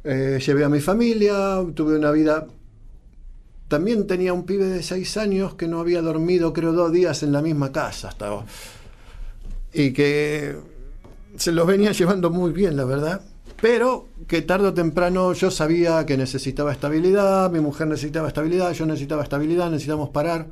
eh, 0.05 0.41
llevé 0.45 0.65
a 0.65 0.69
mi 0.69 0.81
familia, 0.81 1.59
tuve 1.75 1.99
una 1.99 2.11
vida... 2.13 2.47
También 3.71 4.09
tenía 4.09 4.33
un 4.33 4.47
pibe 4.47 4.67
de 4.67 4.83
seis 4.83 5.17
años 5.17 5.55
que 5.55 5.69
no 5.69 5.79
había 5.79 6.03
dormido, 6.03 6.53
creo, 6.53 6.73
dos 6.73 6.91
días 6.91 7.23
en 7.23 7.31
la 7.31 7.41
misma 7.41 7.71
casa. 7.71 8.09
Estaba 8.09 8.45
y 9.73 9.93
que 9.93 10.57
se 11.37 11.53
los 11.53 11.69
venía 11.69 11.93
llevando 11.93 12.31
muy 12.31 12.51
bien, 12.51 12.77
la 12.77 12.85
verdad. 12.85 13.21
Pero 13.61 14.09
que 14.27 14.43
tarde 14.43 14.67
o 14.67 14.75
temprano 14.75 15.33
yo 15.35 15.53
sabía 15.53 16.05
que 16.05 16.17
necesitaba 16.17 16.73
estabilidad, 16.73 17.49
mi 17.53 17.61
mujer 17.61 17.87
necesitaba 17.87 18.27
estabilidad, 18.27 18.73
yo 18.73 18.87
necesitaba 18.87 19.23
estabilidad, 19.23 19.71
necesitamos 19.71 20.09
parar. 20.09 20.49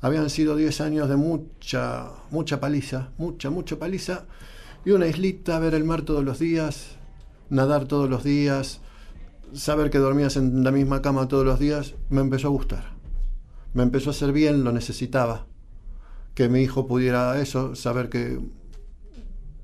Habían 0.00 0.30
sido 0.30 0.54
10 0.54 0.82
años 0.82 1.08
de 1.08 1.16
mucha, 1.16 2.10
mucha 2.30 2.60
paliza, 2.60 3.08
mucha, 3.18 3.50
mucha 3.50 3.76
paliza. 3.76 4.26
Y 4.84 4.92
una 4.92 5.08
islita, 5.08 5.58
ver 5.58 5.74
el 5.74 5.82
mar 5.82 6.02
todos 6.02 6.22
los 6.22 6.38
días, 6.38 6.90
nadar 7.50 7.86
todos 7.86 8.08
los 8.08 8.22
días, 8.22 8.81
saber 9.54 9.90
que 9.90 9.98
dormías 9.98 10.36
en 10.36 10.64
la 10.64 10.70
misma 10.70 11.02
cama 11.02 11.28
todos 11.28 11.44
los 11.44 11.58
días, 11.58 11.94
me 12.10 12.20
empezó 12.20 12.48
a 12.48 12.50
gustar. 12.50 12.92
Me 13.74 13.82
empezó 13.82 14.10
a 14.10 14.12
hacer 14.12 14.32
bien, 14.32 14.64
lo 14.64 14.72
necesitaba 14.72 15.46
que 16.34 16.48
mi 16.48 16.62
hijo 16.62 16.86
pudiera 16.86 17.40
eso, 17.40 17.74
saber 17.74 18.08
que 18.08 18.40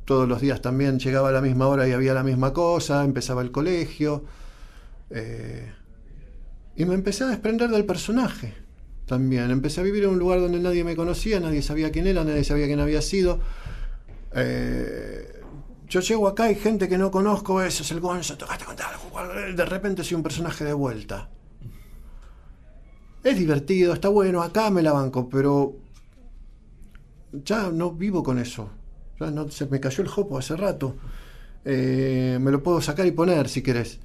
todos 0.05 0.29
los 0.29 0.41
días 0.41 0.61
también 0.63 0.99
llegaba 0.99 1.31
a 1.31 1.33
la 1.33 1.41
misma 1.41 1.67
hora 1.67 1.89
y 1.89 1.93
había 1.93 2.15
la 2.15 2.23
misma 2.23 2.53
cosa, 2.53 3.05
empezaba 3.05 3.43
el 3.43 3.51
colegio. 3.51 4.25
eh, 5.11 5.73
y 6.77 6.85
me 6.85 6.95
empecé 6.95 7.25
a 7.25 7.27
desprender 7.27 7.71
del 7.71 7.85
personaje 7.85 8.55
también. 9.05 9.51
Empecé 9.51 9.81
a 9.81 9.83
vivir 9.83 10.05
en 10.05 10.11
un 10.11 10.19
lugar 10.19 10.41
donde 10.41 10.61
nadie 10.61 10.85
me 10.85 10.95
conocía, 10.95 11.41
nadie 11.41 11.61
sabía 11.61 11.91
quién 11.91 12.07
era, 12.07 12.23
nadie 12.23 12.45
sabía 12.45 12.67
quién 12.67 12.79
había 12.79 13.03
sido. 13.03 13.41
Eh, 14.33 15.38
yo 15.89 16.01
llego 16.01 16.29
acá 16.29 16.51
y 16.51 16.55
gente 16.55 16.89
que 16.89 16.99
no 16.99 17.11
conozco, 17.11 17.63
eso 17.63 17.83
es 17.83 17.91
el 17.91 18.01
Gonzo, 18.01 18.37
tocaste 18.37 18.65
con 18.65 18.77
tal, 18.77 19.57
de 19.57 19.65
repente 19.65 20.05
soy 20.05 20.17
un 20.17 20.23
personaje 20.23 20.65
de 20.65 20.73
vuelta. 20.73 21.29
Es 23.25 23.39
divertido, 23.39 23.93
está 23.93 24.09
bueno, 24.09 24.43
acá 24.43 24.71
me 24.71 24.83
la 24.83 24.93
banco, 24.93 25.29
pero 25.29 25.77
ya 27.33 27.71
no 27.71 27.93
vivo 27.93 28.23
con 28.23 28.39
eso. 28.39 28.71
Ya 29.21 29.31
no, 29.31 29.51
se 29.51 29.67
me 29.67 29.81
cayó 29.81 30.03
el 30.03 30.09
jopo 30.09 30.39
hace 30.39 30.57
rato. 30.57 30.95
Eh, 31.65 32.39
me 32.41 32.51
lo 32.51 32.63
puedo 32.63 32.81
sacar 32.81 33.07
y 33.07 33.11
poner 33.11 33.49
si 33.49 33.63
querés. 33.63 33.99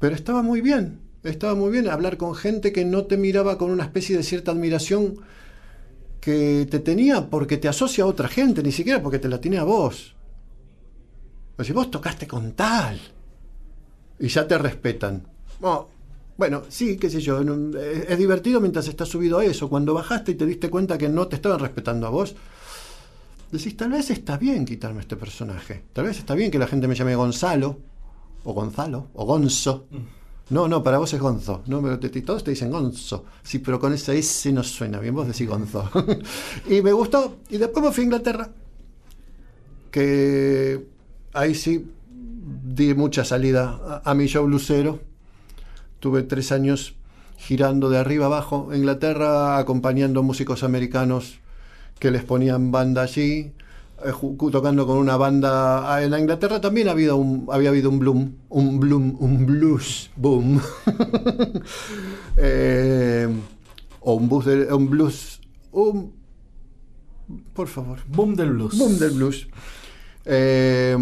Pero 0.00 0.14
estaba 0.14 0.42
muy 0.42 0.60
bien. 0.60 1.00
Estaba 1.22 1.54
muy 1.54 1.70
bien 1.70 1.88
hablar 1.88 2.16
con 2.16 2.34
gente 2.34 2.72
que 2.72 2.84
no 2.84 3.04
te 3.04 3.16
miraba 3.16 3.58
con 3.58 3.70
una 3.70 3.84
especie 3.84 4.16
de 4.16 4.22
cierta 4.22 4.52
admiración 4.52 5.16
que 6.20 6.66
te 6.70 6.78
tenía 6.78 7.28
porque 7.28 7.58
te 7.58 7.68
asocia 7.68 8.04
a 8.04 8.06
otra 8.06 8.28
gente, 8.28 8.62
ni 8.62 8.72
siquiera 8.72 9.02
porque 9.02 9.18
te 9.18 9.28
la 9.28 9.40
tiene 9.40 9.58
a 9.58 9.64
vos. 9.64 10.14
Si 11.66 11.72
vos 11.72 11.90
tocaste 11.90 12.26
con 12.26 12.52
tal. 12.52 13.00
Y 14.20 14.28
ya 14.28 14.46
te 14.46 14.58
respetan. 14.58 15.22
Oh, 15.60 15.88
bueno, 16.36 16.62
sí, 16.68 16.96
qué 16.96 17.10
sé 17.10 17.20
yo. 17.20 17.40
un- 17.40 17.76
es, 17.76 18.16
divertido 18.18 18.60
mientras 18.60 18.86
estás 18.88 19.08
subido 19.08 19.38
a 19.38 19.44
eso. 19.44 19.68
Cuando 19.68 19.94
bajaste 19.94 20.32
y 20.32 20.34
te 20.36 20.46
diste 20.46 20.70
cuenta 20.70 20.96
que 20.98 21.08
no 21.08 21.26
te 21.28 21.36
estaban 21.36 21.58
respetando 21.58 22.06
a 22.06 22.10
vos, 22.10 22.34
decís, 23.50 23.76
tal 23.76 23.90
vez 23.90 24.10
está 24.10 24.36
bien 24.36 24.64
quitarme 24.64 25.00
este 25.00 25.16
personaje. 25.16 25.82
Tal 25.92 26.04
vez 26.04 26.18
está 26.18 26.34
bien 26.34 26.50
que 26.50 26.58
la 26.58 26.66
gente 26.68 26.86
me 26.88 26.94
llame 26.94 27.16
Gonzalo, 27.16 27.78
o 28.44 28.52
Gonzalo, 28.52 29.08
o 29.14 29.24
Gonzo. 29.26 29.86
No, 30.50 30.66
no, 30.68 30.82
para 30.82 30.98
vos 30.98 31.12
es 31.12 31.20
Gonzo. 31.20 31.62
No, 31.66 31.82
pero 31.82 31.98
te- 31.98 32.08
todos 32.22 32.42
te 32.44 32.52
dicen 32.52 32.70
Gonzo. 32.70 33.24
Sí, 33.42 33.58
pero 33.58 33.78
con 33.80 33.92
ese 33.92 34.16
S 34.18 34.50
no 34.52 34.62
suena 34.62 34.98
bien. 35.00 35.14
Vos 35.14 35.26
decís 35.26 35.48
Gonzo. 35.48 35.90
y 36.70 36.80
me 36.82 36.92
gustó. 36.92 37.38
Y 37.50 37.58
después 37.58 37.84
me 37.84 37.92
fui 37.92 38.02
a 38.02 38.04
Inglaterra. 38.04 38.48
Que 39.90 40.86
ahí 41.38 41.54
sí 41.54 41.86
di 42.10 42.94
mucha 42.94 43.24
salida 43.24 43.78
a, 44.04 44.10
a 44.10 44.14
mi 44.14 44.26
show 44.26 44.46
lucero. 44.48 45.00
Tuve 46.00 46.22
tres 46.22 46.52
años 46.52 46.94
girando 47.36 47.88
de 47.90 47.98
arriba 47.98 48.26
abajo 48.26 48.68
en 48.72 48.78
Inglaterra, 48.80 49.58
acompañando 49.58 50.22
músicos 50.22 50.62
americanos 50.62 51.38
que 51.98 52.10
les 52.10 52.24
ponían 52.24 52.70
banda 52.70 53.02
allí, 53.02 53.52
eh, 54.04 54.12
tocando 54.52 54.86
con 54.86 54.98
una 54.98 55.16
banda. 55.16 55.92
Ah, 55.92 56.02
En 56.02 56.10
la 56.12 56.20
Inglaterra 56.20 56.60
también 56.60 56.88
ha 56.88 56.92
habido 56.92 57.16
un, 57.16 57.46
había 57.50 57.70
habido 57.70 57.90
un 57.90 57.98
bloom, 57.98 58.32
un 58.48 58.78
bloom, 58.80 59.16
un 59.20 59.46
blues 59.46 60.10
boom. 60.16 60.60
Eh, 62.36 63.28
o 64.00 64.14
un 64.14 64.28
de- 64.44 64.72
un 64.72 64.88
blues, 64.88 65.40
un, 65.72 66.12
por 67.52 67.66
favor, 67.68 67.98
Boom 68.08 68.36
del 68.36 68.50
blues. 68.50 68.78
Boom 68.78 68.98
del 68.98 69.10
blues. 69.10 69.48
Eh, 70.30 70.96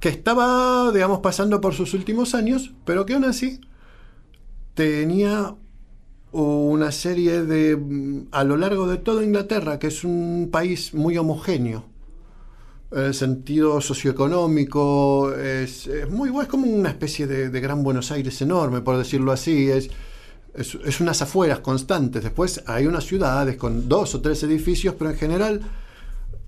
que 0.00 0.08
estaba, 0.08 0.90
digamos, 0.92 1.20
pasando 1.20 1.60
por 1.60 1.74
sus 1.74 1.94
últimos 1.94 2.34
años, 2.34 2.72
pero 2.84 3.04
que 3.04 3.14
aún 3.14 3.24
así 3.24 3.60
tenía 4.74 5.54
una 6.30 6.92
serie 6.92 7.42
de, 7.42 8.26
a 8.30 8.44
lo 8.44 8.56
largo 8.56 8.86
de 8.86 8.98
toda 8.98 9.24
Inglaterra, 9.24 9.78
que 9.78 9.88
es 9.88 10.04
un 10.04 10.50
país 10.52 10.94
muy 10.94 11.18
homogéneo, 11.18 11.84
en 12.92 13.04
el 13.04 13.14
sentido 13.14 13.80
socioeconómico, 13.80 15.34
es, 15.34 15.86
es 15.86 16.08
muy 16.08 16.30
es 16.40 16.48
como 16.48 16.66
una 16.66 16.90
especie 16.90 17.26
de, 17.26 17.60
Gran 17.60 17.82
Buenos 17.82 18.12
Aires 18.12 18.40
enorme, 18.40 18.80
por 18.82 18.96
decirlo 18.96 19.32
así, 19.32 19.68
es, 19.68 19.90
es 20.54 21.00
unas 21.00 21.20
afueras 21.22 21.58
constantes. 21.58 22.22
Después 22.22 22.62
hay 22.66 22.86
unas 22.86 23.04
ciudades 23.04 23.56
con 23.56 23.88
dos 23.88 24.14
o 24.14 24.20
tres 24.20 24.42
edificios, 24.44 24.94
pero 24.96 25.10
en 25.10 25.16
general 25.16 25.60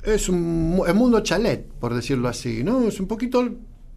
es 0.05 0.29
un 0.29 0.81
el 0.87 0.95
mundo 0.95 1.21
chalet, 1.21 1.67
por 1.81 1.95
decirlo 1.95 2.29
así, 2.29 2.63
¿no? 2.65 2.89
Es 2.89 3.01
un 3.01 3.07
poquito, 3.07 3.49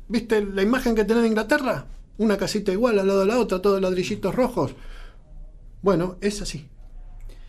¿viste 0.07 0.43
la 0.45 0.61
imagen 0.61 0.95
que 0.95 1.05
tenés 1.05 1.23
de 1.23 1.29
Inglaterra? 1.29 1.85
Una 2.17 2.37
casita 2.37 2.71
igual 2.71 2.99
al 2.99 3.07
lado 3.07 3.21
de 3.21 3.25
la 3.27 3.39
otra, 3.39 3.61
todos 3.61 3.81
ladrillitos 3.81 4.35
rojos. 4.35 4.75
Bueno, 5.81 6.17
es 6.21 6.41
así. 6.41 6.67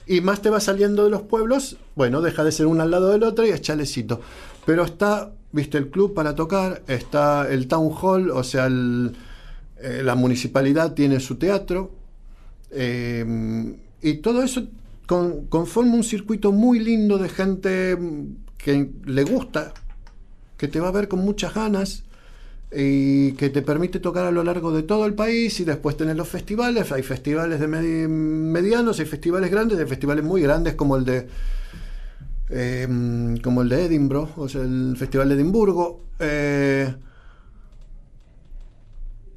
Y 0.07 0.21
más 0.21 0.43
te 0.43 0.51
va 0.51 0.61
saliendo 0.61 1.05
de 1.05 1.11
los 1.11 1.23
pueblos, 1.23 1.79
bueno, 1.95 2.21
deja 2.21 2.45
de 2.45 2.53
ser 2.53 2.67
uno 2.67 2.83
al 2.83 2.91
lado 2.91 3.11
del 3.11 3.23
otro 3.23 3.47
y 3.47 3.51
es 3.51 3.61
chalecito. 3.61 4.21
Pero 4.67 4.85
está, 4.85 5.33
viste, 5.53 5.79
el 5.79 5.89
club 5.91 6.15
para 6.15 6.35
tocar, 6.35 6.83
está 6.89 7.49
el 7.51 7.69
town 7.69 7.91
hall, 8.01 8.31
o 8.31 8.43
sea, 8.45 8.67
eh, 8.69 10.03
la 10.03 10.15
municipalidad 10.15 10.93
tiene 10.95 11.21
su 11.21 11.37
teatro. 11.37 11.91
eh, 12.71 13.77
y 14.03 14.15
todo 14.15 14.43
eso 14.43 14.67
con- 15.07 15.47
conforma 15.47 15.95
un 15.95 16.05
circuito 16.05 16.53
muy 16.53 16.79
lindo 16.81 17.17
de 17.19 17.29
gente 17.29 17.97
que 18.65 18.91
le 19.05 19.25
gusta, 19.25 19.73
que 20.57 20.69
te 20.69 20.81
va 20.81 20.89
a 20.89 20.93
ver 20.93 21.09
con 21.09 21.21
muchas 21.21 21.55
ganas 21.55 22.05
y 22.77 23.33
que 23.35 23.51
te 23.51 23.63
permite 23.63 24.01
tocar 24.01 24.27
a 24.27 24.33
lo 24.33 24.45
largo 24.45 24.73
de 24.73 24.83
todo 24.83 25.07
el 25.07 25.15
país 25.15 25.61
y 25.61 25.65
después 25.65 25.97
tener 25.97 26.17
los 26.17 26.29
festivales, 26.29 26.93
hay 26.93 27.03
festivales 27.03 27.61
de 27.61 27.69
medi- 27.69 28.09
medianos, 28.09 29.01
hay 29.01 29.07
festivales 29.07 29.51
grandes, 29.51 29.79
hay 29.79 29.87
festivales 29.87 30.25
muy 30.25 30.43
grandes 30.43 30.75
como 30.75 30.97
el 30.97 31.05
de 31.05 31.29
eh, 32.51 32.87
como 33.43 33.63
el 33.63 33.69
de 33.69 33.87
Edinburgh, 33.87 34.29
o 34.37 34.49
sea, 34.49 34.63
el 34.63 34.95
Festival 34.97 35.29
de 35.29 35.35
Edimburgo. 35.37 36.01
eh, 36.19 36.95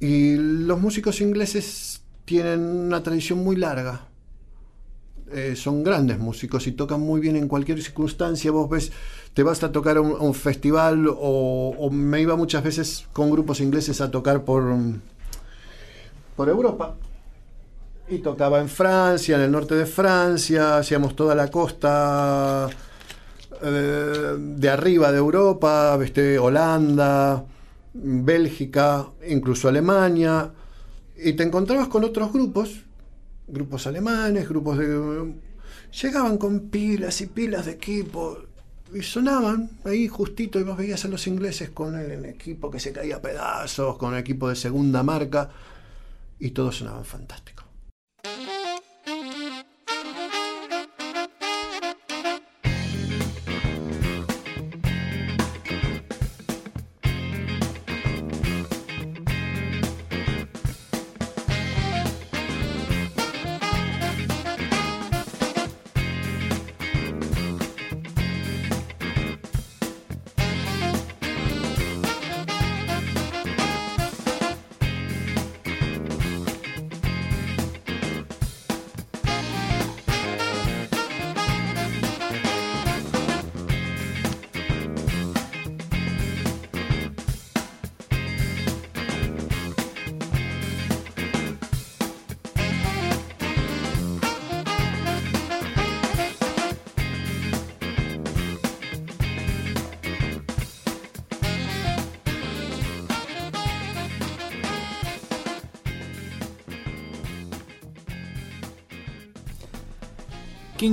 y 0.00 0.36
los 0.36 0.80
músicos 0.80 1.20
ingleses 1.20 2.02
tienen 2.24 2.60
una 2.60 3.02
tradición 3.02 3.38
muy 3.42 3.56
larga. 3.56 4.06
Eh, 5.32 5.54
son 5.56 5.82
grandes 5.82 6.18
músicos 6.18 6.66
y 6.66 6.72
tocan 6.72 7.00
muy 7.00 7.20
bien 7.20 7.36
en 7.36 7.48
cualquier 7.48 7.82
circunstancia. 7.82 8.50
Vos 8.50 8.68
ves, 8.68 8.92
te 9.34 9.42
vas 9.42 9.62
a 9.62 9.72
tocar 9.72 9.96
a 9.96 10.00
un, 10.00 10.34
festival 10.34 11.06
o, 11.08 11.88
me 11.90 12.20
iba 12.20 12.36
muchas 12.36 12.62
veces 12.64 13.06
con 13.12 13.30
grupos 13.30 13.60
ingleses 13.60 14.00
a 14.00 14.10
tocar 14.10 14.44
por, 14.44 14.64
por 16.36 16.48
Europa. 16.48 16.94
Y 18.08 18.18
tocaba 18.18 18.60
en 18.60 18.68
Francia, 18.68 19.36
en 19.36 19.42
el 19.42 19.52
norte 19.52 19.74
de 19.74 19.84
Francia, 19.84 20.78
hacíamos 20.78 21.14
toda 21.14 21.34
la 21.34 21.50
costa 21.50 22.68
eh, 23.62 24.36
de 24.38 24.68
arriba 24.70 25.12
de 25.12 25.18
Europa, 25.18 25.98
Holanda, 26.40 27.44
Bélgica, 27.92 29.08
incluso 29.28 29.68
Alemania, 29.68 30.52
y 31.16 31.32
te 31.32 31.42
encontrabas 31.42 31.88
con 31.88 32.04
otros 32.04 32.32
grupos, 32.32 32.84
grupos 33.48 33.86
alemanes, 33.86 34.48
grupos 34.48 34.78
de... 34.78 35.34
Llegaban 36.02 36.36
con 36.38 36.68
pilas 36.68 37.20
y 37.20 37.26
pilas 37.26 37.66
de 37.66 37.72
equipo 37.72 38.38
y 38.92 39.02
sonaban 39.02 39.70
ahí 39.84 40.08
justito 40.08 40.58
y 40.58 40.62
vos 40.62 40.76
veías 40.76 41.04
a 41.04 41.08
los 41.08 41.26
ingleses 41.26 41.70
con 41.70 41.98
el, 41.98 42.24
equipo 42.24 42.70
que 42.70 42.80
se 42.80 42.92
caía 42.92 43.16
a 43.16 43.22
pedazos, 43.22 43.96
con 43.96 44.14
el 44.14 44.20
equipo 44.20 44.48
de 44.48 44.56
segunda 44.56 45.02
marca 45.02 45.50
y 46.38 46.50
todos 46.50 46.76
sonaban 46.76 47.04
fantástico. 47.04 47.64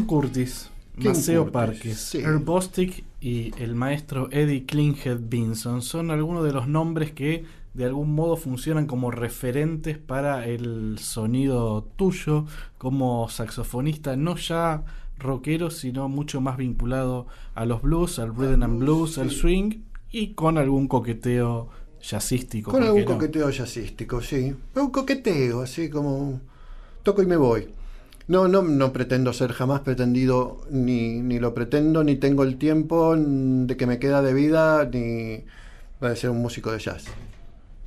Curtis, 0.06 0.70
Maceo 0.98 1.44
Curtis, 1.44 1.54
Parques, 1.54 1.98
sí. 1.98 2.18
Earl 2.20 2.40
Bostic 2.40 3.04
y 3.22 3.54
el 3.62 3.76
maestro 3.76 4.30
Eddie 4.32 4.66
Klinghead 4.66 5.20
Vinson 5.22 5.82
son 5.82 6.12
algunos 6.12 6.44
de 6.44 6.54
los 6.54 6.68
nombres 6.68 7.12
que 7.12 7.46
de 7.74 7.86
algún 7.86 8.16
modo 8.16 8.38
funcionan 8.38 8.88
como 8.88 9.12
referentes 9.12 9.98
para 9.98 10.46
el 10.48 10.98
sonido 10.98 11.84
tuyo 11.98 12.46
como 12.78 13.28
saxofonista, 13.30 14.16
no 14.16 14.38
ya 14.38 14.84
rockero, 15.20 15.70
sino 15.70 16.08
mucho 16.08 16.40
más 16.40 16.58
vinculado 16.58 17.28
a 17.54 17.66
los 17.66 17.82
blues, 17.82 18.20
al 18.20 18.36
rhythm 18.36 18.64
and 18.64 18.80
blues, 18.80 19.18
al 19.18 19.32
swing 19.32 19.82
y 20.12 20.34
con 20.34 20.58
algún 20.58 20.88
coqueteo 20.88 21.70
jazzístico. 22.02 22.72
Con 22.72 22.82
¿por 22.82 22.88
algún 22.88 23.04
no? 23.04 23.08
coqueteo 23.08 23.50
jazzístico, 23.50 24.22
sí. 24.22 24.56
Un 24.76 24.92
coqueteo, 24.92 25.62
así 25.62 25.90
como 25.90 26.40
toco 27.04 27.22
y 27.22 27.26
me 27.26 27.36
voy. 27.36 27.68
No, 28.28 28.48
no, 28.48 28.64
no 28.64 28.92
pretendo 28.92 29.34
ser 29.34 29.54
jamás 29.54 29.82
pretendido, 29.82 30.62
ni, 30.72 31.22
ni 31.22 31.38
lo 31.40 31.54
pretendo, 31.54 32.04
ni 32.04 32.16
tengo 32.16 32.44
el 32.44 32.58
tiempo 32.58 33.16
mm, 33.16 33.68
de 33.68 33.78
que 33.78 33.86
me 33.86 34.00
queda 34.00 34.24
de 34.24 34.34
vida, 34.34 34.90
ni 34.92 35.46
para 36.00 36.16
ser 36.16 36.32
un 36.32 36.42
músico 36.42 36.72
de 36.72 36.80
jazz. 36.80 37.06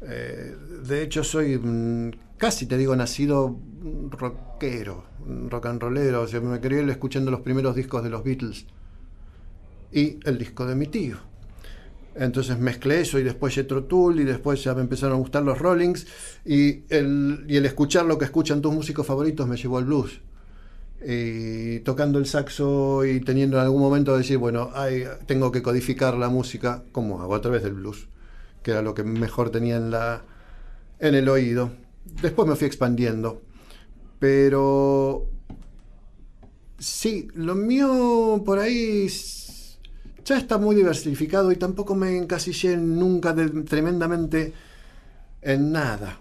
Eh, 0.02 0.54
de 0.86 1.02
hecho, 1.02 1.24
soy 1.24 1.58
mm, 1.58 2.12
casi, 2.36 2.66
te 2.66 2.76
digo, 2.78 2.94
nacido 2.94 3.48
mm, 3.48 4.10
rockero, 4.10 5.04
rock 5.48 5.66
and 5.66 5.82
rollero. 5.82 6.26
Me 6.42 6.60
crié 6.60 6.88
escuchando 6.88 7.32
los 7.32 7.40
primeros 7.40 7.74
discos 7.74 8.04
de 8.04 8.10
los 8.10 8.22
Beatles 8.22 8.66
y 9.92 10.18
el 10.24 10.38
disco 10.38 10.66
de 10.66 10.76
mi 10.76 10.86
tío. 10.86 11.16
Entonces 12.14 12.58
mezclé 12.58 13.00
eso 13.00 13.18
y 13.18 13.22
después 13.22 13.54
Jethro 13.54 13.84
Tull 13.84 14.20
y 14.20 14.24
después 14.24 14.62
ya 14.62 14.74
me 14.74 14.82
empezaron 14.82 15.16
a 15.16 15.18
gustar 15.18 15.42
los 15.42 15.58
Rollings 15.58 16.06
y 16.44 16.82
el, 16.88 17.44
y 17.48 17.56
el 17.56 17.66
escuchar 17.66 18.06
lo 18.06 18.18
que 18.18 18.24
escuchan 18.24 18.60
tus 18.60 18.72
músicos 18.72 19.06
favoritos 19.06 19.46
me 19.46 19.56
llevó 19.56 19.78
al 19.78 19.84
blues. 19.84 20.20
Y 21.06 21.80
tocando 21.80 22.18
el 22.18 22.26
saxo 22.26 23.04
y 23.04 23.20
teniendo 23.20 23.56
en 23.58 23.64
algún 23.64 23.80
momento 23.80 24.12
de 24.12 24.18
decir, 24.18 24.38
bueno, 24.38 24.70
ay, 24.74 25.04
tengo 25.26 25.52
que 25.52 25.62
codificar 25.62 26.14
la 26.16 26.28
música, 26.28 26.82
como 26.92 27.22
hago 27.22 27.34
a 27.36 27.40
través 27.40 27.62
del 27.62 27.74
blues, 27.74 28.08
que 28.62 28.72
era 28.72 28.82
lo 28.82 28.94
que 28.94 29.04
mejor 29.04 29.50
tenía 29.50 29.76
en, 29.76 29.90
la, 29.90 30.22
en 31.00 31.14
el 31.14 31.28
oído. 31.28 31.70
Después 32.22 32.48
me 32.48 32.56
fui 32.56 32.66
expandiendo, 32.66 33.42
pero 34.18 35.26
sí, 36.78 37.28
lo 37.34 37.54
mío 37.54 38.42
por 38.44 38.58
ahí 38.58 39.08
ya 40.24 40.36
está 40.36 40.58
muy 40.58 40.76
diversificado 40.76 41.50
y 41.52 41.56
tampoco 41.56 41.94
me 41.94 42.16
encasillé 42.16 42.76
nunca 42.76 43.32
de- 43.32 43.62
tremendamente 43.62 44.52
en 45.42 45.72
nada. 45.72 46.18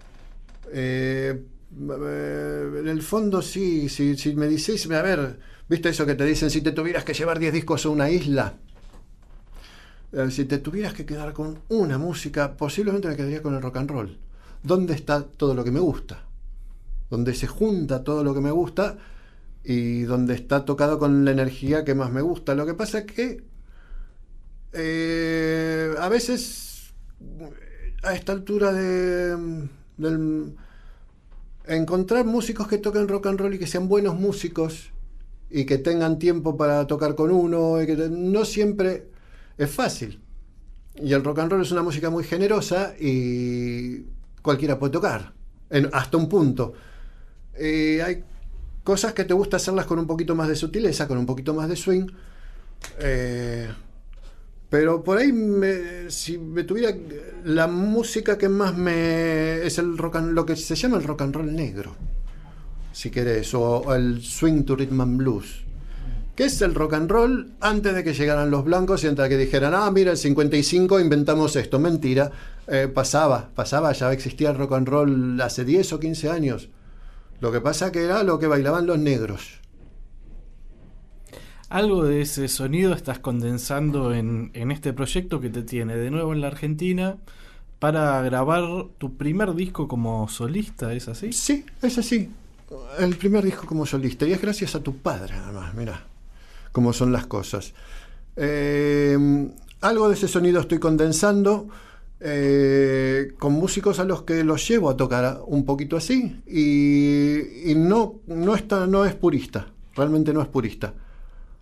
Eh, 0.73 1.43
eh, 1.43 1.56
en 1.79 2.87
el 2.87 3.01
fondo 3.01 3.41
sí, 3.41 3.89
si, 3.89 4.35
me 4.35 4.47
dices, 4.47 4.89
a 4.89 5.01
ver, 5.01 5.39
¿viste 5.69 5.89
eso 5.89 6.05
que 6.05 6.15
te 6.15 6.25
dicen 6.25 6.49
si 6.49 6.61
te 6.61 6.71
tuvieras 6.71 7.03
que 7.03 7.13
llevar 7.13 7.39
10 7.39 7.53
discos 7.53 7.85
a 7.85 7.89
una 7.89 8.09
isla? 8.09 8.55
Eh, 10.13 10.31
si 10.31 10.45
te 10.45 10.57
tuvieras 10.57 10.93
que 10.93 11.05
quedar 11.05 11.33
con 11.33 11.59
una 11.69 11.97
música, 11.97 12.55
posiblemente 12.55 13.07
me 13.09 13.15
quedaría 13.15 13.41
con 13.41 13.55
el 13.55 13.61
rock 13.61 13.77
and 13.77 13.91
roll. 13.91 14.17
¿Dónde 14.63 14.93
está 14.93 15.23
todo 15.23 15.53
lo 15.53 15.63
que 15.63 15.71
me 15.71 15.79
gusta? 15.79 16.23
Donde 17.09 17.33
se 17.35 17.47
junta 17.47 18.03
todo 18.03 18.23
lo 18.23 18.33
que 18.33 18.41
me 18.41 18.51
gusta 18.51 18.97
y 19.63 20.01
donde 20.03 20.33
está 20.33 20.65
tocado 20.65 20.97
con 20.97 21.25
la 21.25 21.31
energía 21.31 21.83
que 21.85 21.93
más 21.93 22.11
me 22.11 22.21
gusta. 22.21 22.55
Lo 22.55 22.65
que 22.65 22.73
pasa 22.73 22.99
es 22.99 23.05
que 23.05 23.43
eh, 24.73 25.93
a 25.99 26.09
veces 26.09 26.93
a 28.03 28.13
esta 28.13 28.31
altura 28.31 28.71
de 28.73 29.67
del- 29.97 30.55
encontrar 31.67 32.25
músicos 32.25 32.67
que 32.67 32.77
toquen 32.77 33.07
rock 33.07 33.27
and 33.27 33.39
roll 33.39 33.53
y 33.53 33.59
que 33.59 33.67
sean 33.67 33.87
buenos 33.87 34.15
músicos 34.19 34.91
y 35.49 35.65
que 35.65 35.77
tengan 35.77 36.19
tiempo 36.19 36.57
para 36.57 36.87
tocar 36.87 37.15
con 37.15 37.31
uno 37.31 37.81
y 37.81 37.85
que 37.85 37.95
no 38.09 38.45
siempre 38.45 39.07
es 39.57 39.69
fácil. 39.69 40.19
Y 40.95 41.13
el 41.13 41.23
rock 41.23 41.39
and 41.39 41.51
roll 41.51 41.61
es 41.61 41.71
una 41.71 41.83
música 41.83 42.09
muy 42.09 42.23
generosa 42.23 42.93
y 42.99 44.01
cualquiera 44.41 44.79
puede 44.79 44.91
tocar, 44.93 45.33
en- 45.69 45.89
hasta 45.93 46.17
un 46.17 46.27
punto. 46.27 46.73
Eh, 47.53 48.01
hay 48.03 48.23
cosas 48.83 49.13
que 49.13 49.23
te 49.25 49.33
gusta 49.33 49.57
hacerlas 49.57 49.85
con 49.85 49.99
un 49.99 50.07
poquito 50.07 50.35
más 50.35 50.47
de 50.47 50.55
sutileza, 50.55 51.07
con 51.07 51.17
un 51.17 51.25
poquito 51.25 51.53
más 51.53 51.69
de 51.69 51.75
swing. 51.75 52.07
Eh, 52.99 53.67
pero 54.69 55.03
por 55.03 55.17
ahí, 55.17 55.31
me- 55.31 56.09
si 56.09 56.37
me 56.37 56.63
tuviera. 56.63 56.95
La 57.45 57.67
música 57.67 58.37
que 58.37 58.49
más 58.49 58.75
me. 58.77 59.65
es 59.65 59.77
el 59.77 59.97
rock 59.97 60.17
and, 60.17 60.33
lo 60.33 60.45
que 60.45 60.55
se 60.55 60.75
llama 60.75 60.97
el 60.97 61.03
rock 61.03 61.21
and 61.21 61.35
roll 61.35 61.55
negro, 61.55 61.95
si 62.91 63.09
querés, 63.09 63.53
o, 63.53 63.93
el 63.95 64.21
swing 64.21 64.63
to 64.63 64.75
rhythm 64.75 65.01
and 65.01 65.17
blues. 65.17 65.63
Que 66.35 66.45
es 66.45 66.61
el 66.61 66.75
rock 66.75 66.93
and 66.93 67.09
roll 67.09 67.51
antes 67.61 67.95
de 67.95 68.03
que 68.03 68.13
llegaran 68.13 68.51
los 68.51 68.63
blancos 68.63 69.03
y 69.03 69.07
antes 69.07 69.23
de 69.23 69.29
que 69.29 69.37
dijeran, 69.37 69.73
ah, 69.73 69.89
mira, 69.89 70.11
el 70.11 70.17
55 70.17 70.99
inventamos 70.99 71.55
esto. 71.55 71.79
Mentira, 71.79 72.31
eh, 72.67 72.87
pasaba, 72.93 73.49
pasaba, 73.55 73.91
ya 73.93 74.11
existía 74.11 74.51
el 74.51 74.57
rock 74.57 74.73
and 74.73 74.87
roll 74.87 75.41
hace 75.41 75.65
10 75.65 75.93
o 75.93 75.99
15 75.99 76.29
años. 76.29 76.69
Lo 77.39 77.51
que 77.51 77.59
pasa 77.61 77.91
que 77.91 78.03
era 78.03 78.21
lo 78.23 78.37
que 78.37 78.45
bailaban 78.47 78.85
los 78.85 78.99
negros. 78.99 79.61
Algo 81.69 82.05
de 82.05 82.21
ese 82.21 82.47
sonido 82.47 82.93
estás 82.93 83.19
condensando 83.19 84.13
en, 84.13 84.51
este 84.53 84.93
proyecto 84.93 85.41
que 85.41 85.49
te 85.49 85.63
tiene 85.63 85.97
de 85.97 86.09
nuevo 86.11 86.31
en 86.31 86.39
la 86.39 86.47
Argentina 86.47 87.17
para 87.79 88.21
grabar 88.21 88.63
tu 88.97 89.17
primer 89.17 89.53
disco 89.53 89.87
como 89.87 90.29
solista, 90.29 90.93
¿es 90.93 91.09
así? 91.09 91.33
Sí, 91.33 91.65
es 91.81 91.97
así. 91.97 92.29
El 92.99 93.17
primer 93.17 93.43
disco 93.43 93.65
como 93.65 93.85
solista. 93.85 94.25
Y 94.25 94.31
es 94.31 94.41
gracias 94.41 94.75
a 94.75 94.79
tu 94.81 94.97
padre, 94.97 95.33
además, 95.35 95.73
mira 95.75 96.05
cómo 96.71 96.93
son 96.93 97.11
las 97.11 97.27
cosas. 97.27 97.73
Eh, 98.37 99.17
algo 99.81 100.07
de 100.07 100.13
ese 100.13 100.27
sonido 100.27 100.61
estoy 100.61 100.79
condensando 100.79 101.67
eh, 102.19 103.33
con 103.37 103.53
músicos 103.53 103.99
a 103.99 104.05
los 104.05 104.21
que 104.21 104.43
los 104.43 104.65
llevo 104.67 104.89
a 104.89 104.95
tocar 104.95 105.41
un 105.47 105.65
poquito 105.65 105.97
así. 105.97 106.41
Y, 106.47 107.71
y 107.71 107.75
no, 107.75 108.21
no, 108.27 108.55
está, 108.55 108.87
no 108.87 109.03
es 109.05 109.15
purista. 109.15 109.67
realmente 109.95 110.33
no 110.33 110.41
es 110.41 110.47
purista. 110.47 110.93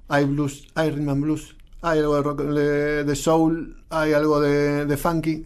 Hay 0.08 0.26
blues, 0.26 0.68
hay 0.76 0.92
rhythm 0.92 1.10
and 1.10 1.24
blues, 1.24 1.56
hay 1.82 2.00
algo 2.00 2.16
de, 2.16 2.22
rock, 2.24 2.42
de, 2.42 3.04
de 3.04 3.16
soul, 3.16 3.78
hay 3.90 4.14
algo 4.14 4.40
de, 4.40 4.98
funky, 4.98 5.46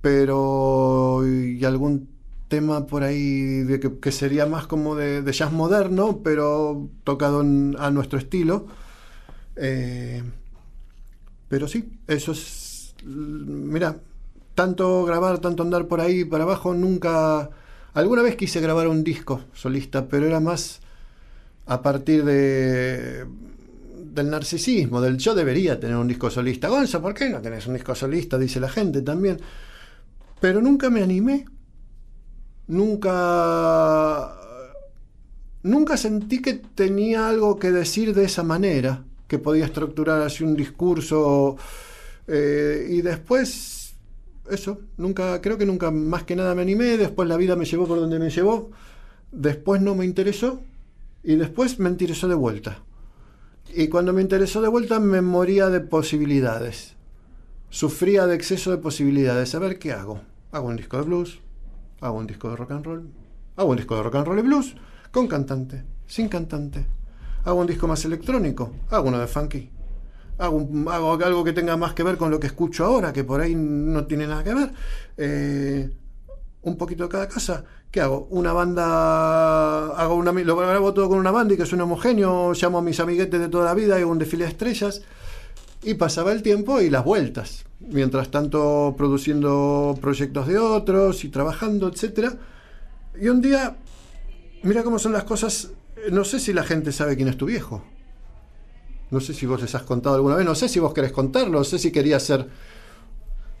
pero 0.00 1.22
y 1.26 1.64
algún 1.64 2.08
tema 2.48 2.86
por 2.86 3.02
ahí 3.02 3.62
de 3.64 3.80
que, 3.80 3.90
sería 4.12 4.46
más 4.46 4.66
como 4.66 4.94
de, 4.96 5.22
de 5.22 5.32
jazz 5.32 5.52
moderno, 5.52 6.20
pero 6.24 6.88
tocado 7.04 7.40
en- 7.42 7.76
a 7.78 7.90
nuestro 7.90 8.18
estilo. 8.18 8.66
Eh, 9.56 10.22
pero 11.48 11.68
sí, 11.68 11.92
eso 12.06 12.32
es. 12.32 12.94
Mira, 13.04 13.96
tanto 14.54 15.04
grabar, 15.04 15.38
tanto 15.38 15.62
andar 15.62 15.86
por 15.88 16.00
ahí 16.00 16.24
para 16.24 16.44
abajo, 16.44 16.74
nunca. 16.74 17.50
Alguna 17.94 18.22
vez 18.22 18.36
quise 18.36 18.60
grabar 18.60 18.88
un 18.88 19.04
disco 19.04 19.40
solista, 19.52 20.08
pero 20.08 20.26
era 20.26 20.40
más 20.40 20.80
a 21.66 21.82
partir 21.82 22.24
de 22.24 23.26
del 24.12 24.30
narcisismo, 24.30 25.00
del 25.00 25.16
yo 25.16 25.34
debería 25.34 25.80
tener 25.80 25.96
un 25.96 26.08
disco 26.08 26.30
solista. 26.30 26.68
Gonzo, 26.68 27.00
¿por 27.00 27.14
qué 27.14 27.30
no 27.30 27.40
tenés 27.40 27.66
un 27.66 27.74
disco 27.74 27.94
solista? 27.94 28.38
Dice 28.38 28.60
la 28.60 28.68
gente 28.68 29.02
también. 29.02 29.38
Pero 30.40 30.60
nunca 30.60 30.90
me 30.90 31.02
animé. 31.02 31.46
Nunca. 32.66 34.38
Nunca 35.62 35.96
sentí 35.96 36.42
que 36.42 36.54
tenía 36.54 37.28
algo 37.28 37.58
que 37.58 37.70
decir 37.70 38.14
de 38.14 38.24
esa 38.24 38.42
manera, 38.42 39.04
que 39.28 39.38
podía 39.38 39.64
estructurar 39.66 40.20
así 40.22 40.44
un 40.44 40.56
discurso. 40.56 41.56
eh, 42.26 42.86
y 42.90 43.00
después, 43.02 43.94
eso, 44.50 44.80
nunca, 44.96 45.40
creo 45.40 45.56
que 45.56 45.66
nunca 45.66 45.90
más 45.90 46.24
que 46.24 46.36
nada 46.36 46.54
me 46.54 46.62
animé. 46.62 46.96
Después 46.96 47.28
la 47.28 47.36
vida 47.36 47.56
me 47.56 47.64
llevó 47.64 47.86
por 47.86 47.98
donde 47.98 48.18
me 48.18 48.30
llevó. 48.30 48.70
Después 49.30 49.80
no 49.80 49.94
me 49.94 50.04
interesó. 50.04 50.60
Y 51.24 51.36
después 51.36 51.78
me 51.78 51.88
interesó 51.88 52.28
de 52.28 52.34
vuelta. 52.34 52.82
Y 53.74 53.88
cuando 53.88 54.12
me 54.12 54.22
interesó 54.22 54.60
de 54.60 54.68
vuelta 54.68 55.00
me 55.00 55.22
moría 55.22 55.68
de 55.68 55.80
posibilidades. 55.80 56.94
Sufría 57.70 58.26
de 58.26 58.34
exceso 58.34 58.70
de 58.70 58.78
posibilidades. 58.78 59.54
A 59.54 59.58
ver 59.58 59.78
qué 59.78 59.92
hago. 59.92 60.20
Hago 60.52 60.68
un 60.68 60.76
disco 60.76 60.98
de 60.98 61.04
blues, 61.04 61.40
hago 62.02 62.18
un 62.18 62.26
disco 62.26 62.50
de 62.50 62.56
rock 62.56 62.72
and 62.72 62.84
roll, 62.84 63.08
hago 63.56 63.70
un 63.70 63.76
disco 63.76 63.96
de 63.96 64.02
rock 64.02 64.16
and 64.16 64.26
roll 64.26 64.38
y 64.38 64.42
blues, 64.42 64.76
con 65.10 65.26
cantante, 65.26 65.82
sin 66.06 66.28
cantante. 66.28 66.84
Hago 67.44 67.58
un 67.58 67.66
disco 67.66 67.88
más 67.88 68.04
electrónico, 68.04 68.72
hago 68.90 69.08
uno 69.08 69.18
de 69.18 69.26
funky. 69.26 69.70
Hago, 70.36 70.68
hago 70.90 71.12
algo 71.24 71.44
que 71.44 71.54
tenga 71.54 71.76
más 71.78 71.94
que 71.94 72.02
ver 72.02 72.18
con 72.18 72.30
lo 72.30 72.38
que 72.38 72.48
escucho 72.48 72.84
ahora, 72.84 73.12
que 73.14 73.24
por 73.24 73.40
ahí 73.40 73.54
no 73.54 74.04
tiene 74.06 74.26
nada 74.26 74.44
que 74.44 74.54
ver. 74.54 74.72
Eh, 75.16 75.90
un 76.62 76.76
poquito 76.76 77.04
de 77.04 77.08
cada 77.08 77.28
cosa. 77.28 77.64
¿Qué 77.90 78.00
hago? 78.00 78.26
Una 78.30 78.52
banda, 78.52 79.86
hago 79.96 80.14
una, 80.14 80.32
lo 80.32 80.56
grabo 80.56 80.94
todo 80.94 81.08
con 81.08 81.18
una 81.18 81.30
banda 81.30 81.54
y 81.54 81.56
que 81.56 81.66
suene 81.66 81.82
homogéneo, 81.84 82.52
llamo 82.54 82.78
a 82.78 82.82
mis 82.82 83.00
amiguetes 83.00 83.38
de 83.38 83.48
toda 83.48 83.66
la 83.66 83.74
vida, 83.74 83.96
hago 83.96 84.10
un 84.10 84.18
desfile 84.18 84.44
de 84.44 84.50
estrellas 84.50 85.02
y 85.82 85.94
pasaba 85.94 86.32
el 86.32 86.42
tiempo 86.42 86.80
y 86.80 86.88
las 86.88 87.04
vueltas. 87.04 87.64
Mientras 87.80 88.30
tanto 88.30 88.94
produciendo 88.96 89.98
proyectos 90.00 90.46
de 90.46 90.58
otros 90.58 91.24
y 91.24 91.28
trabajando, 91.28 91.88
etcétera. 91.88 92.34
Y 93.20 93.28
un 93.28 93.42
día, 93.42 93.76
mira 94.62 94.82
cómo 94.82 94.98
son 94.98 95.12
las 95.12 95.24
cosas, 95.24 95.70
no 96.10 96.24
sé 96.24 96.38
si 96.40 96.52
la 96.52 96.62
gente 96.62 96.92
sabe 96.92 97.16
quién 97.16 97.28
es 97.28 97.36
tu 97.36 97.46
viejo. 97.46 97.84
No 99.10 99.20
sé 99.20 99.34
si 99.34 99.44
vos 99.44 99.60
les 99.60 99.74
has 99.74 99.82
contado 99.82 100.16
alguna 100.16 100.36
vez, 100.36 100.46
no 100.46 100.54
sé 100.54 100.68
si 100.68 100.80
vos 100.80 100.94
querés 100.94 101.12
contarlo, 101.12 101.58
no 101.58 101.64
sé 101.64 101.78
si 101.78 101.92
querías 101.92 102.22
ser 102.22 102.48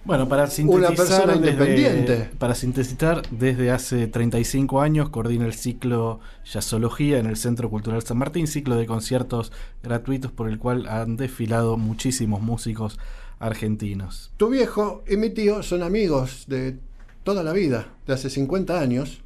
Bueno, 0.04 0.28
para 0.28 0.48
sintetizar, 0.48 0.96
persona 0.96 1.36
desde- 1.36 1.50
independiente. 1.52 2.30
para 2.38 2.54
sintetizar, 2.56 3.22
desde 3.30 3.70
hace 3.70 4.08
35 4.08 4.80
años 4.80 5.10
coordina 5.10 5.46
el 5.46 5.52
ciclo 5.54 6.18
Jazzología 6.44 7.18
en 7.18 7.26
el 7.26 7.36
Centro 7.36 7.70
Cultural 7.70 8.02
San 8.02 8.18
Martín, 8.18 8.48
ciclo 8.48 8.74
de 8.76 8.86
conciertos 8.86 9.52
gratuitos 9.82 10.32
por 10.32 10.48
el 10.48 10.58
cual 10.58 10.88
han 10.88 11.16
desfilado 11.16 11.76
muchísimos 11.76 12.40
músicos 12.42 12.98
argentinos. 13.38 14.32
Tu 14.38 14.48
viejo 14.48 15.04
y 15.08 15.16
mi 15.16 15.30
tío 15.30 15.62
son 15.62 15.84
amigos 15.84 16.46
de 16.48 16.78
toda 17.22 17.44
la 17.44 17.52
vida, 17.52 17.86
de 18.06 18.14
hace 18.14 18.28
50 18.28 18.80
años. 18.80 19.22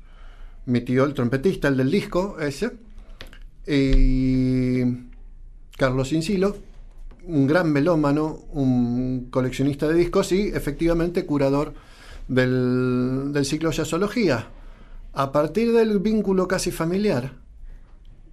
Mi 0.67 0.83
tío, 0.83 1.05
el 1.05 1.15
trompetista, 1.15 1.69
el 1.69 1.77
del 1.79 1.91
disco, 1.91 2.37
ese. 2.39 2.73
Y 3.67 4.83
Carlos 5.79 6.13
Incilo, 6.13 6.57
un 7.27 7.47
gran 7.47 7.73
melómano, 7.73 8.45
un 8.53 9.29
coleccionista 9.31 9.89
de 9.89 9.95
discos 9.95 10.33
y 10.33 10.49
efectivamente 10.49 11.27
curador 11.27 11.75
del, 12.29 13.33
del 13.33 13.45
ciclo 13.45 13.71
Jazzología. 13.71 14.49
A 15.13 15.33
partir 15.33 15.73
del 15.73 15.99
vínculo 15.99 16.47
casi 16.47 16.71
familiar, 16.71 17.33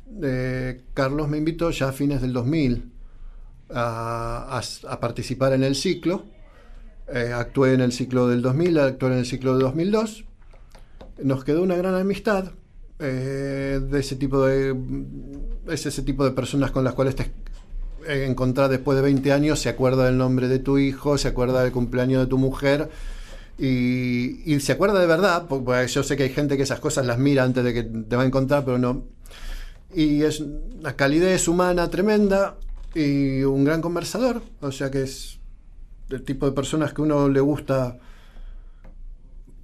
de 0.05 0.83
Carlos 0.93 1.27
me 1.27 1.37
invitó 1.37 1.71
ya 1.71 1.89
a 1.89 1.91
fines 1.91 2.21
del 2.21 2.33
2000 2.33 2.91
a, 3.69 4.97
participar 4.99 5.53
en 5.53 5.63
el 5.63 5.75
ciclo. 5.75 6.25
Eh, 7.07 7.31
actué 7.33 7.73
en 7.73 7.81
el 7.81 7.91
ciclo 7.91 8.27
del 8.27 8.41
2000, 8.41 8.79
actué 8.79 9.11
en 9.11 9.17
el 9.17 9.25
ciclo 9.25 9.53
del 9.53 9.61
2002. 9.61 10.25
Nos 11.23 11.43
quedó 11.43 11.63
una 11.63 11.75
gran 11.75 11.95
amistad 11.95 12.51
eh, 12.99 13.79
de 13.81 13.99
ese 13.99 14.15
tipo 14.15 14.45
de 14.45 14.75
es 15.67 15.85
ese 15.85 16.03
tipo 16.03 16.23
de 16.23 16.31
personas 16.31 16.71
con 16.71 16.83
las 16.83 16.93
cuales 16.93 17.15
te 17.15 17.23
eh, 18.07 18.25
encontrás 18.27 18.69
después 18.69 18.95
de 18.95 19.01
20 19.01 19.31
años, 19.31 19.59
se 19.59 19.69
acuerda 19.69 20.05
del 20.05 20.17
nombre 20.17 20.47
de 20.47 20.59
tu 20.59 20.77
hijo, 20.77 21.17
se 21.17 21.29
acuerda 21.29 21.63
del 21.63 21.71
cumpleaños 21.71 22.21
de 22.21 22.27
tu 22.27 22.37
mujer 22.37 22.89
y, 23.57 24.41
y 24.51 24.59
se 24.59 24.71
acuerda 24.71 24.99
de 24.99 25.07
verdad, 25.07 25.45
porque 25.47 25.87
yo 25.87 26.03
sé 26.03 26.17
que 26.17 26.23
hay 26.23 26.29
gente 26.29 26.57
que 26.57 26.63
esas 26.63 26.79
cosas 26.79 27.05
las 27.05 27.17
mira 27.17 27.43
antes 27.43 27.63
de 27.63 27.73
que 27.73 27.83
te 27.83 28.15
va 28.15 28.23
a 28.23 28.25
encontrar, 28.25 28.65
pero 28.65 28.77
no. 28.77 29.03
Y 29.93 30.23
es 30.23 30.39
una 30.39 30.95
calidez 30.95 31.47
humana 31.47 31.89
tremenda 31.89 32.55
y 32.95 33.43
un 33.43 33.63
gran 33.63 33.81
conversador, 33.81 34.41
o 34.61 34.71
sea 34.71 34.89
que 34.89 35.03
es 35.03 35.39
el 36.09 36.23
tipo 36.23 36.45
de 36.45 36.51
personas 36.51 36.93
que 36.93 37.01
uno 37.01 37.29
le 37.29 37.39
gusta 37.39 37.97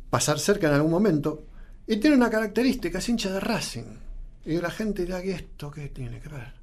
pasar 0.10 0.40
cerca 0.40 0.68
en 0.68 0.74
algún 0.74 0.92
momento. 0.92 1.44
Y 1.88 1.98
tiene 1.98 2.16
una 2.16 2.30
característica, 2.30 3.00
es 3.00 3.10
hincha 3.10 3.32
de 3.32 3.40
Racing. 3.40 3.98
Y 4.46 4.58
la 4.58 4.70
gente 4.70 5.06
dirá, 5.06 5.24
¿y 5.24 5.32
esto 5.32 5.72
qué 5.72 5.90
tiene 5.90 6.20
que 6.20 6.30
ver? 6.30 6.59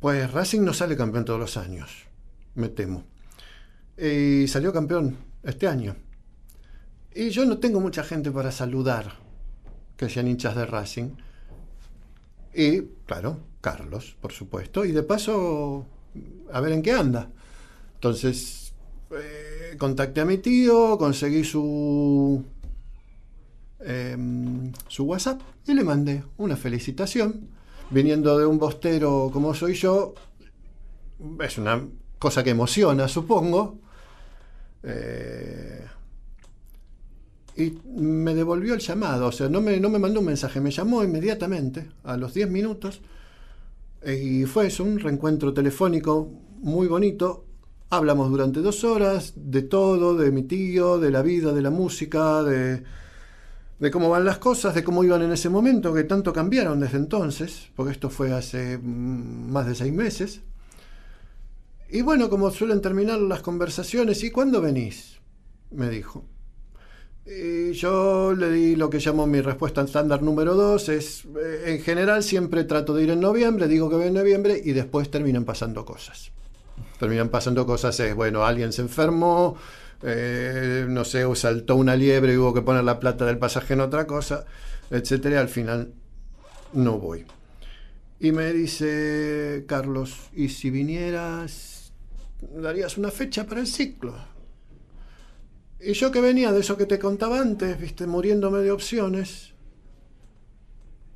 Pues 0.00 0.30
Racing 0.30 0.60
no 0.60 0.72
sale 0.72 0.96
campeón 0.96 1.24
todos 1.24 1.40
los 1.40 1.56
años, 1.56 2.04
me 2.54 2.68
temo. 2.68 3.04
Y 3.96 4.46
salió 4.48 4.72
campeón 4.72 5.16
este 5.42 5.66
año. 5.66 5.96
Y 7.14 7.30
yo 7.30 7.46
no 7.46 7.58
tengo 7.58 7.80
mucha 7.80 8.04
gente 8.04 8.30
para 8.30 8.52
saludar 8.52 9.14
que 9.96 10.10
sean 10.10 10.28
hinchas 10.28 10.54
de 10.54 10.66
Racing. 10.66 11.10
Y, 12.54 12.82
claro, 13.06 13.40
Carlos, 13.60 14.16
por 14.20 14.32
supuesto. 14.32 14.84
Y 14.84 14.92
de 14.92 15.02
paso, 15.02 15.86
a 16.52 16.60
ver 16.60 16.72
en 16.72 16.82
qué 16.82 16.92
anda. 16.92 17.30
Entonces, 17.94 18.74
eh, 19.10 19.76
contacté 19.78 20.20
a 20.20 20.24
mi 20.26 20.38
tío, 20.38 20.98
conseguí 20.98 21.44
su, 21.44 22.44
em, 23.80 24.72
su 24.88 25.04
WhatsApp 25.04 25.40
y 25.66 25.74
le 25.74 25.84
mandé 25.84 26.22
una 26.36 26.56
felicitación. 26.56 27.48
Viniendo 27.90 28.38
de 28.38 28.46
un 28.46 28.58
bostero 28.58 29.30
como 29.32 29.54
soy 29.54 29.74
yo, 29.74 30.14
es 31.40 31.58
una 31.58 31.86
cosa 32.18 32.42
que 32.42 32.50
emociona, 32.50 33.06
supongo. 33.08 33.78
Eh, 34.82 35.84
y 37.56 37.78
me 37.98 38.34
devolvió 38.34 38.74
el 38.74 38.80
llamado, 38.80 39.28
o 39.28 39.32
sea, 39.32 39.48
no 39.48 39.60
me, 39.60 39.80
no 39.80 39.88
me 39.88 39.98
mandó 39.98 40.20
un 40.20 40.26
mensaje, 40.26 40.60
me 40.60 40.70
llamó 40.70 41.02
inmediatamente, 41.02 41.88
a 42.04 42.16
los 42.16 42.34
10 42.34 42.50
minutos, 42.50 43.00
y 44.06 44.44
fue 44.44 44.70
un 44.80 44.98
reencuentro 44.98 45.54
telefónico 45.54 46.30
muy 46.58 46.86
bonito. 46.86 47.44
Hablamos 47.88 48.30
durante 48.30 48.60
dos 48.60 48.84
horas 48.84 49.32
de 49.36 49.62
todo, 49.62 50.16
de 50.16 50.30
mi 50.32 50.42
tío, 50.42 50.98
de 50.98 51.10
la 51.10 51.22
vida, 51.22 51.52
de 51.52 51.62
la 51.62 51.70
música, 51.70 52.42
de, 52.42 52.82
de 53.78 53.90
cómo 53.90 54.08
van 54.08 54.24
las 54.24 54.38
cosas, 54.38 54.74
de 54.74 54.82
cómo 54.82 55.04
iban 55.04 55.22
en 55.22 55.32
ese 55.32 55.48
momento, 55.48 55.92
que 55.92 56.04
tanto 56.04 56.32
cambiaron 56.32 56.80
desde 56.80 56.96
entonces, 56.96 57.68
porque 57.76 57.92
esto 57.92 58.08
fue 58.08 58.32
hace 58.32 58.78
mm, 58.78 59.50
más 59.50 59.66
de 59.66 59.74
seis 59.74 59.92
meses. 59.92 60.40
Y 61.90 62.02
bueno, 62.02 62.30
como 62.30 62.50
suelen 62.50 62.80
terminar 62.80 63.18
las 63.20 63.42
conversaciones, 63.42 64.22
¿y 64.24 64.30
cuándo 64.30 64.60
venís? 64.60 65.18
Me 65.70 65.88
dijo. 65.88 66.24
Y 67.26 67.72
yo 67.72 68.34
le 68.34 68.50
di 68.50 68.76
lo 68.76 68.88
que 68.88 68.98
llamo 68.98 69.26
mi 69.26 69.40
respuesta 69.40 69.82
estándar 69.82 70.22
número 70.22 70.54
dos, 70.54 70.88
es 70.88 71.24
eh, 71.24 71.74
en 71.74 71.80
general 71.80 72.22
siempre 72.22 72.64
trato 72.64 72.94
de 72.94 73.02
ir 73.02 73.10
en 73.10 73.20
noviembre, 73.20 73.66
digo 73.66 73.90
que 73.90 73.96
voy 73.96 74.06
en 74.06 74.14
noviembre 74.14 74.60
y 74.64 74.72
después 74.72 75.10
terminan 75.10 75.44
pasando 75.44 75.84
cosas. 75.84 76.30
Terminan 77.00 77.28
pasando 77.28 77.66
cosas, 77.66 77.98
es 77.98 78.14
bueno, 78.14 78.44
alguien 78.44 78.72
se 78.72 78.82
enfermó, 78.82 79.56
eh, 80.02 80.86
no 80.88 81.04
sé, 81.04 81.24
saltó 81.34 81.76
una 81.76 81.96
liebre 81.96 82.34
y 82.34 82.36
hubo 82.36 82.54
que 82.54 82.62
poner 82.62 82.84
la 82.84 83.00
plata 83.00 83.24
del 83.24 83.38
pasaje 83.38 83.74
en 83.74 83.80
otra 83.80 84.06
cosa, 84.06 84.44
etcétera, 84.90 85.40
al 85.40 85.48
final 85.48 85.92
no 86.72 86.98
voy. 86.98 87.24
Y 88.18 88.32
me 88.32 88.52
dice 88.52 89.64
Carlos, 89.66 90.30
¿y 90.34 90.48
si 90.48 90.70
vinieras, 90.70 91.92
darías 92.54 92.96
una 92.98 93.10
fecha 93.10 93.46
para 93.46 93.60
el 93.60 93.66
ciclo? 93.66 94.14
Y 95.80 95.92
yo 95.92 96.10
que 96.10 96.20
venía 96.20 96.52
de 96.52 96.60
eso 96.60 96.76
que 96.76 96.86
te 96.86 96.98
contaba 96.98 97.40
antes, 97.40 97.78
viste, 97.78 98.06
muriéndome 98.06 98.58
de 98.58 98.70
opciones, 98.70 99.52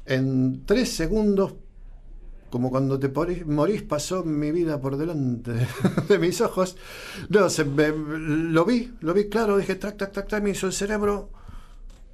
en 0.05 0.65
tres 0.66 0.90
segundos 0.90 1.55
como 2.51 2.70
cuando 2.70 2.98
te 2.98 3.09
morís, 3.47 3.82
pasó 3.82 4.24
mi 4.24 4.51
vida 4.52 4.81
por 4.81 4.97
delante 4.97 5.52
de 6.09 6.18
mis 6.18 6.40
ojos. 6.40 6.77
No, 7.28 7.48
se 7.51 7.64
me- 7.64 7.89
lo 7.90 8.64
vi, 8.64 8.93
lo 9.01 9.14
vi 9.14 9.28
claro, 9.28 9.56
dije, 9.59 9.77
tac, 9.77 9.97
tac, 9.97 10.12
tac, 10.12 10.28
tac, 10.28 10.43
me 10.43 10.51
hizo 10.51 10.66
el 10.66 10.72
cerebro. 10.72 11.31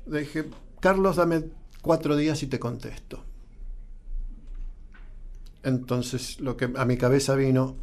Dije, 0.07 0.47
Carlos, 0.81 1.17
dame 1.17 1.45
cuatro 1.83 2.17
días 2.17 2.43
y 2.43 2.49
te 2.49 2.59
contesto. 2.59 3.25
Entonces, 5.63 6.41
lo 6.41 6.57
que 6.57 6.71
a 6.77 6.85
mi 6.85 6.97
cabeza 6.97 7.35
vino, 7.35 7.77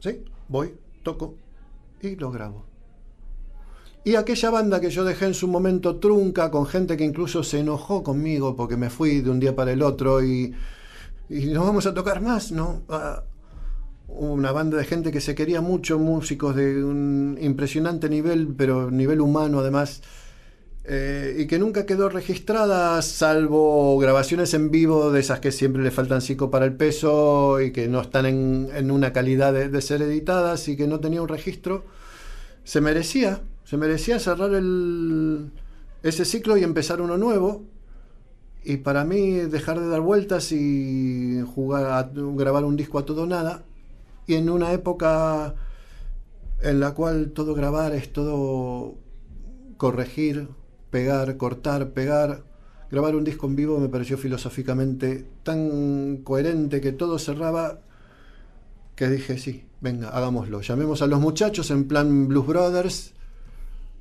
sí, 0.00 0.24
voy, 0.48 0.74
toco 1.02 1.36
y 2.02 2.16
lo 2.16 2.30
grabo. 2.30 2.66
Y 4.04 4.14
aquella 4.14 4.50
banda 4.50 4.80
que 4.80 4.90
yo 4.90 5.04
dejé 5.04 5.26
en 5.26 5.34
su 5.34 5.48
momento 5.48 5.96
trunca, 5.96 6.50
con 6.50 6.66
gente 6.66 6.96
que 6.96 7.04
incluso 7.04 7.42
se 7.42 7.58
enojó 7.60 8.02
conmigo 8.04 8.54
porque 8.54 8.76
me 8.76 8.88
fui 8.88 9.20
de 9.20 9.30
un 9.30 9.40
día 9.40 9.56
para 9.56 9.72
el 9.72 9.82
otro 9.82 10.22
y, 10.22 10.54
y 11.28 11.46
no 11.46 11.64
vamos 11.64 11.86
a 11.86 11.94
tocar 11.94 12.20
más, 12.20 12.52
¿no? 12.52 12.82
Ah, 12.88 13.24
una 14.08 14.52
banda 14.52 14.78
de 14.78 14.84
gente 14.84 15.10
que 15.12 15.20
se 15.20 15.34
quería 15.34 15.60
mucho, 15.60 15.98
músicos 15.98 16.54
de 16.56 16.84
un 16.84 17.38
impresionante 17.40 18.08
nivel, 18.08 18.54
pero 18.56 18.90
nivel 18.90 19.20
humano 19.20 19.60
además, 19.60 20.02
eh, 20.84 21.36
y 21.38 21.46
que 21.46 21.58
nunca 21.58 21.86
quedó 21.86 22.08
registrada, 22.08 23.02
salvo 23.02 23.98
grabaciones 23.98 24.54
en 24.54 24.70
vivo 24.70 25.10
de 25.10 25.20
esas 25.20 25.40
que 25.40 25.50
siempre 25.52 25.82
le 25.82 25.90
faltan 25.90 26.22
cinco 26.22 26.50
para 26.50 26.64
el 26.64 26.74
peso 26.76 27.60
y 27.60 27.72
que 27.72 27.88
no 27.88 28.00
están 28.00 28.26
en, 28.26 28.68
en 28.74 28.90
una 28.90 29.12
calidad 29.12 29.52
de, 29.52 29.68
de 29.68 29.82
ser 29.82 30.02
editadas 30.02 30.68
y 30.68 30.76
que 30.76 30.86
no 30.86 31.00
tenía 31.00 31.22
un 31.22 31.28
registro 31.28 31.84
se 32.66 32.80
merecía, 32.80 33.40
se 33.64 33.76
merecía 33.76 34.18
cerrar 34.18 34.52
el, 34.52 35.52
ese 36.02 36.24
ciclo 36.24 36.56
y 36.56 36.64
empezar 36.64 37.00
uno 37.00 37.16
nuevo. 37.16 37.64
Y 38.68 38.78
para 38.78 39.04
mí 39.04 39.30
dejar 39.30 39.78
de 39.78 39.86
dar 39.86 40.00
vueltas 40.00 40.50
y 40.50 41.40
jugar 41.54 41.84
a 41.86 42.10
grabar 42.12 42.64
un 42.64 42.76
disco 42.76 42.98
a 42.98 43.04
todo 43.06 43.24
nada. 43.24 43.62
Y 44.26 44.34
en 44.34 44.50
una 44.50 44.72
época 44.72 45.54
en 46.60 46.80
la 46.80 46.92
cual 46.92 47.30
todo 47.30 47.54
grabar 47.54 47.94
es 47.94 48.12
todo 48.12 48.94
corregir, 49.76 50.48
pegar, 50.90 51.36
cortar, 51.36 51.90
pegar. 51.90 52.42
Grabar 52.90 53.14
un 53.14 53.22
disco 53.22 53.46
en 53.46 53.54
vivo 53.54 53.78
me 53.78 53.88
pareció 53.88 54.18
filosóficamente 54.18 55.24
tan 55.44 56.18
coherente 56.24 56.80
que 56.80 56.90
todo 56.90 57.20
cerraba 57.20 57.78
que 58.96 59.08
dije, 59.08 59.38
sí, 59.38 59.64
venga, 59.80 60.08
hagámoslo. 60.08 60.60
Llamemos 60.60 61.02
a 61.02 61.06
los 61.06 61.20
muchachos 61.20 61.70
en 61.70 61.86
plan 61.86 62.26
Blues 62.26 62.46
Brothers. 62.48 63.12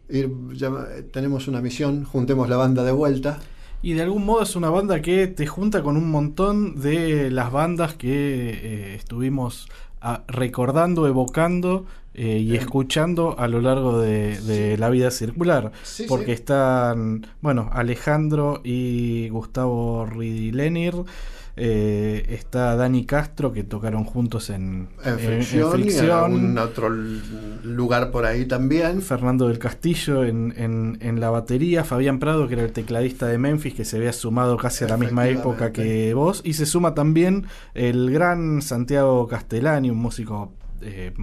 Ir- 0.10 1.12
tenemos 1.12 1.48
una 1.48 1.62
misión, 1.62 2.04
juntemos 2.04 2.50
la 2.50 2.58
banda 2.58 2.84
de 2.84 2.92
vuelta. 2.94 3.40
Y 3.86 3.94
de 3.94 4.02
algún 4.02 4.26
modo 4.26 4.42
es 4.42 4.56
una 4.56 4.72
banda 4.72 5.00
que 5.00 5.28
te 5.28 5.46
junta 5.46 5.84
con 5.84 5.96
un 5.96 6.10
montón 6.10 6.82
de 6.82 7.30
las 7.30 7.52
bandas 7.52 7.94
que 7.94 8.10
eh, 8.10 8.96
estuvimos 8.96 9.70
ah, 10.02 10.24
recordando, 10.28 11.06
evocando 11.06 11.86
eh, 12.16 12.40
y 12.40 12.56
escuchando 12.56 13.38
a 13.38 13.48
lo 13.48 13.62
largo 13.62 14.00
de, 14.00 14.42
de 14.42 14.80
la 14.80 14.90
vida 14.90 15.12
circular. 15.12 15.72
Sí, 15.84 16.08
porque 16.10 16.32
están, 16.32 17.28
bueno, 17.42 17.70
Alejandro 17.74 18.60
y 18.64 19.30
Gustavo 19.30 20.08
Ridilenir. 20.08 20.96
Eh, 21.58 22.26
está 22.30 22.76
Dani 22.76 23.06
Castro 23.06 23.54
que 23.54 23.64
tocaron 23.64 24.04
juntos 24.04 24.50
en, 24.50 24.90
En 25.06 25.20
fricción, 25.20 26.34
en 26.36 26.58
otro 26.58 26.90
lugar 26.90 28.12
por 28.12 28.26
ahí 28.26 28.46
también. 28.46 29.02
Fernando 29.02 29.48
del 29.48 29.60
Castillo 29.60 30.24
en, 30.26 30.54
en- 30.58 30.98
en 31.02 31.20
la 31.20 31.30
batería, 31.30 31.84
Fabián 31.84 32.20
Prado, 32.20 32.48
que 32.48 32.56
era 32.56 32.64
el 32.64 32.72
tecladista 32.72 33.28
de 33.28 33.38
Memphis, 33.38 33.74
que 33.74 33.86
se 33.86 33.98
había 33.98 34.14
sumado 34.14 34.58
casi 34.58 34.84
a 34.84 34.88
la 34.88 34.98
misma 34.98 35.28
época 35.28 35.72
que 35.72 36.14
vos, 36.14 36.42
y 36.44 36.54
se 36.54 36.66
suma 36.66 36.94
también 36.94 37.46
el 37.74 38.12
gran 38.12 38.62
Santiago 38.62 39.28
Castellani, 39.28 39.90
un 39.90 39.98
músico 39.98 40.52
eh, 40.86 41.14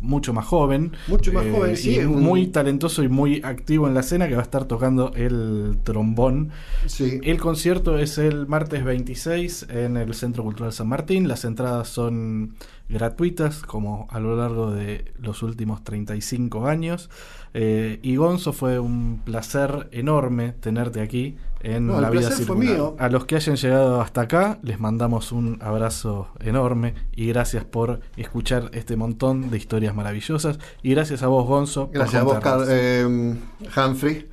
mucho 0.00 0.32
más 0.32 0.46
joven, 0.46 0.92
Mucho 1.08 1.32
más 1.32 1.44
eh, 1.46 1.52
joven, 1.52 1.76
sí, 1.76 1.96
y 1.96 1.98
un- 2.04 2.22
muy 2.22 2.46
talentoso 2.46 3.02
y 3.02 3.08
muy 3.08 3.40
activo 3.44 3.86
en 3.88 3.94
la 3.94 4.00
escena, 4.00 4.28
que 4.28 4.34
va 4.34 4.40
a 4.40 4.44
estar 4.44 4.64
tocando 4.66 5.12
el 5.14 5.78
trombón. 5.84 6.50
Sí. 6.86 7.20
El 7.22 7.38
concierto 7.40 7.98
es 7.98 8.18
el 8.18 8.46
martes 8.46 8.84
26 8.84 9.66
en 9.70 9.96
el 9.96 10.14
Centro 10.14 10.42
Cultural 10.44 10.72
San 10.72 10.88
Martín. 10.88 11.28
Las 11.28 11.44
entradas 11.44 11.88
son 11.88 12.54
gratuitas, 12.88 13.62
como 13.62 14.06
a 14.10 14.18
lo 14.20 14.36
largo 14.36 14.70
de 14.70 15.12
los 15.18 15.42
últimos 15.42 15.84
35 15.84 16.66
años. 16.66 17.10
Eh, 17.54 17.98
y 18.02 18.16
Gonzo, 18.16 18.52
fue 18.52 18.78
un 18.78 19.20
placer 19.24 19.88
enorme 19.92 20.52
tenerte 20.52 21.00
aquí 21.00 21.36
en 21.60 21.86
No, 21.86 22.00
La 22.00 22.10
Vida 22.10 22.30
Circular. 22.30 22.58
mío. 22.64 22.96
A 22.98 23.08
los 23.08 23.24
que 23.26 23.36
hayan 23.36 23.56
llegado 23.56 24.00
hasta 24.00 24.22
acá, 24.22 24.58
les 24.62 24.78
mandamos 24.80 25.32
un 25.32 25.58
abrazo 25.60 26.28
enorme 26.40 26.94
y 27.14 27.26
gracias 27.28 27.64
por 27.64 28.00
escuchar 28.16 28.70
este 28.72 28.96
montón 28.96 29.50
de 29.50 29.56
historias 29.56 29.94
maravillosas. 29.94 30.58
Y 30.82 30.90
gracias 30.90 31.22
a 31.22 31.26
vos, 31.28 31.46
Gonzo. 31.46 31.86
por 31.86 31.94
Gracias 31.94 32.22
a 32.22 32.24
vos, 32.24 32.38
eh, 32.68 33.36
Humphrey. 33.76 34.28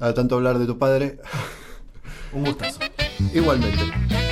A 0.00 0.12
tanto 0.14 0.34
hablar 0.36 0.58
de 0.58 0.66
tu 0.66 0.78
padre. 0.78 1.18
Un 2.32 2.44
gustazo. 2.44 2.80
Igualmente. 3.34 4.31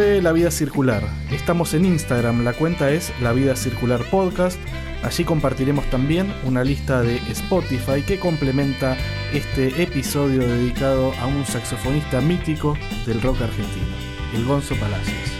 La 0.00 0.32
Vida 0.32 0.50
Circular. 0.50 1.02
Estamos 1.30 1.74
en 1.74 1.84
Instagram, 1.84 2.42
la 2.42 2.54
cuenta 2.54 2.90
es 2.90 3.12
La 3.20 3.34
Vida 3.34 3.54
Circular 3.54 4.00
Podcast. 4.10 4.58
Allí 5.02 5.24
compartiremos 5.24 5.84
también 5.90 6.32
una 6.44 6.64
lista 6.64 7.02
de 7.02 7.16
Spotify 7.30 8.00
que 8.06 8.18
complementa 8.18 8.96
este 9.34 9.82
episodio 9.82 10.40
dedicado 10.40 11.12
a 11.20 11.26
un 11.26 11.44
saxofonista 11.44 12.22
mítico 12.22 12.78
del 13.04 13.20
rock 13.20 13.42
argentino, 13.42 13.94
el 14.34 14.46
Gonzo 14.46 14.74
Palacios. 14.76 15.39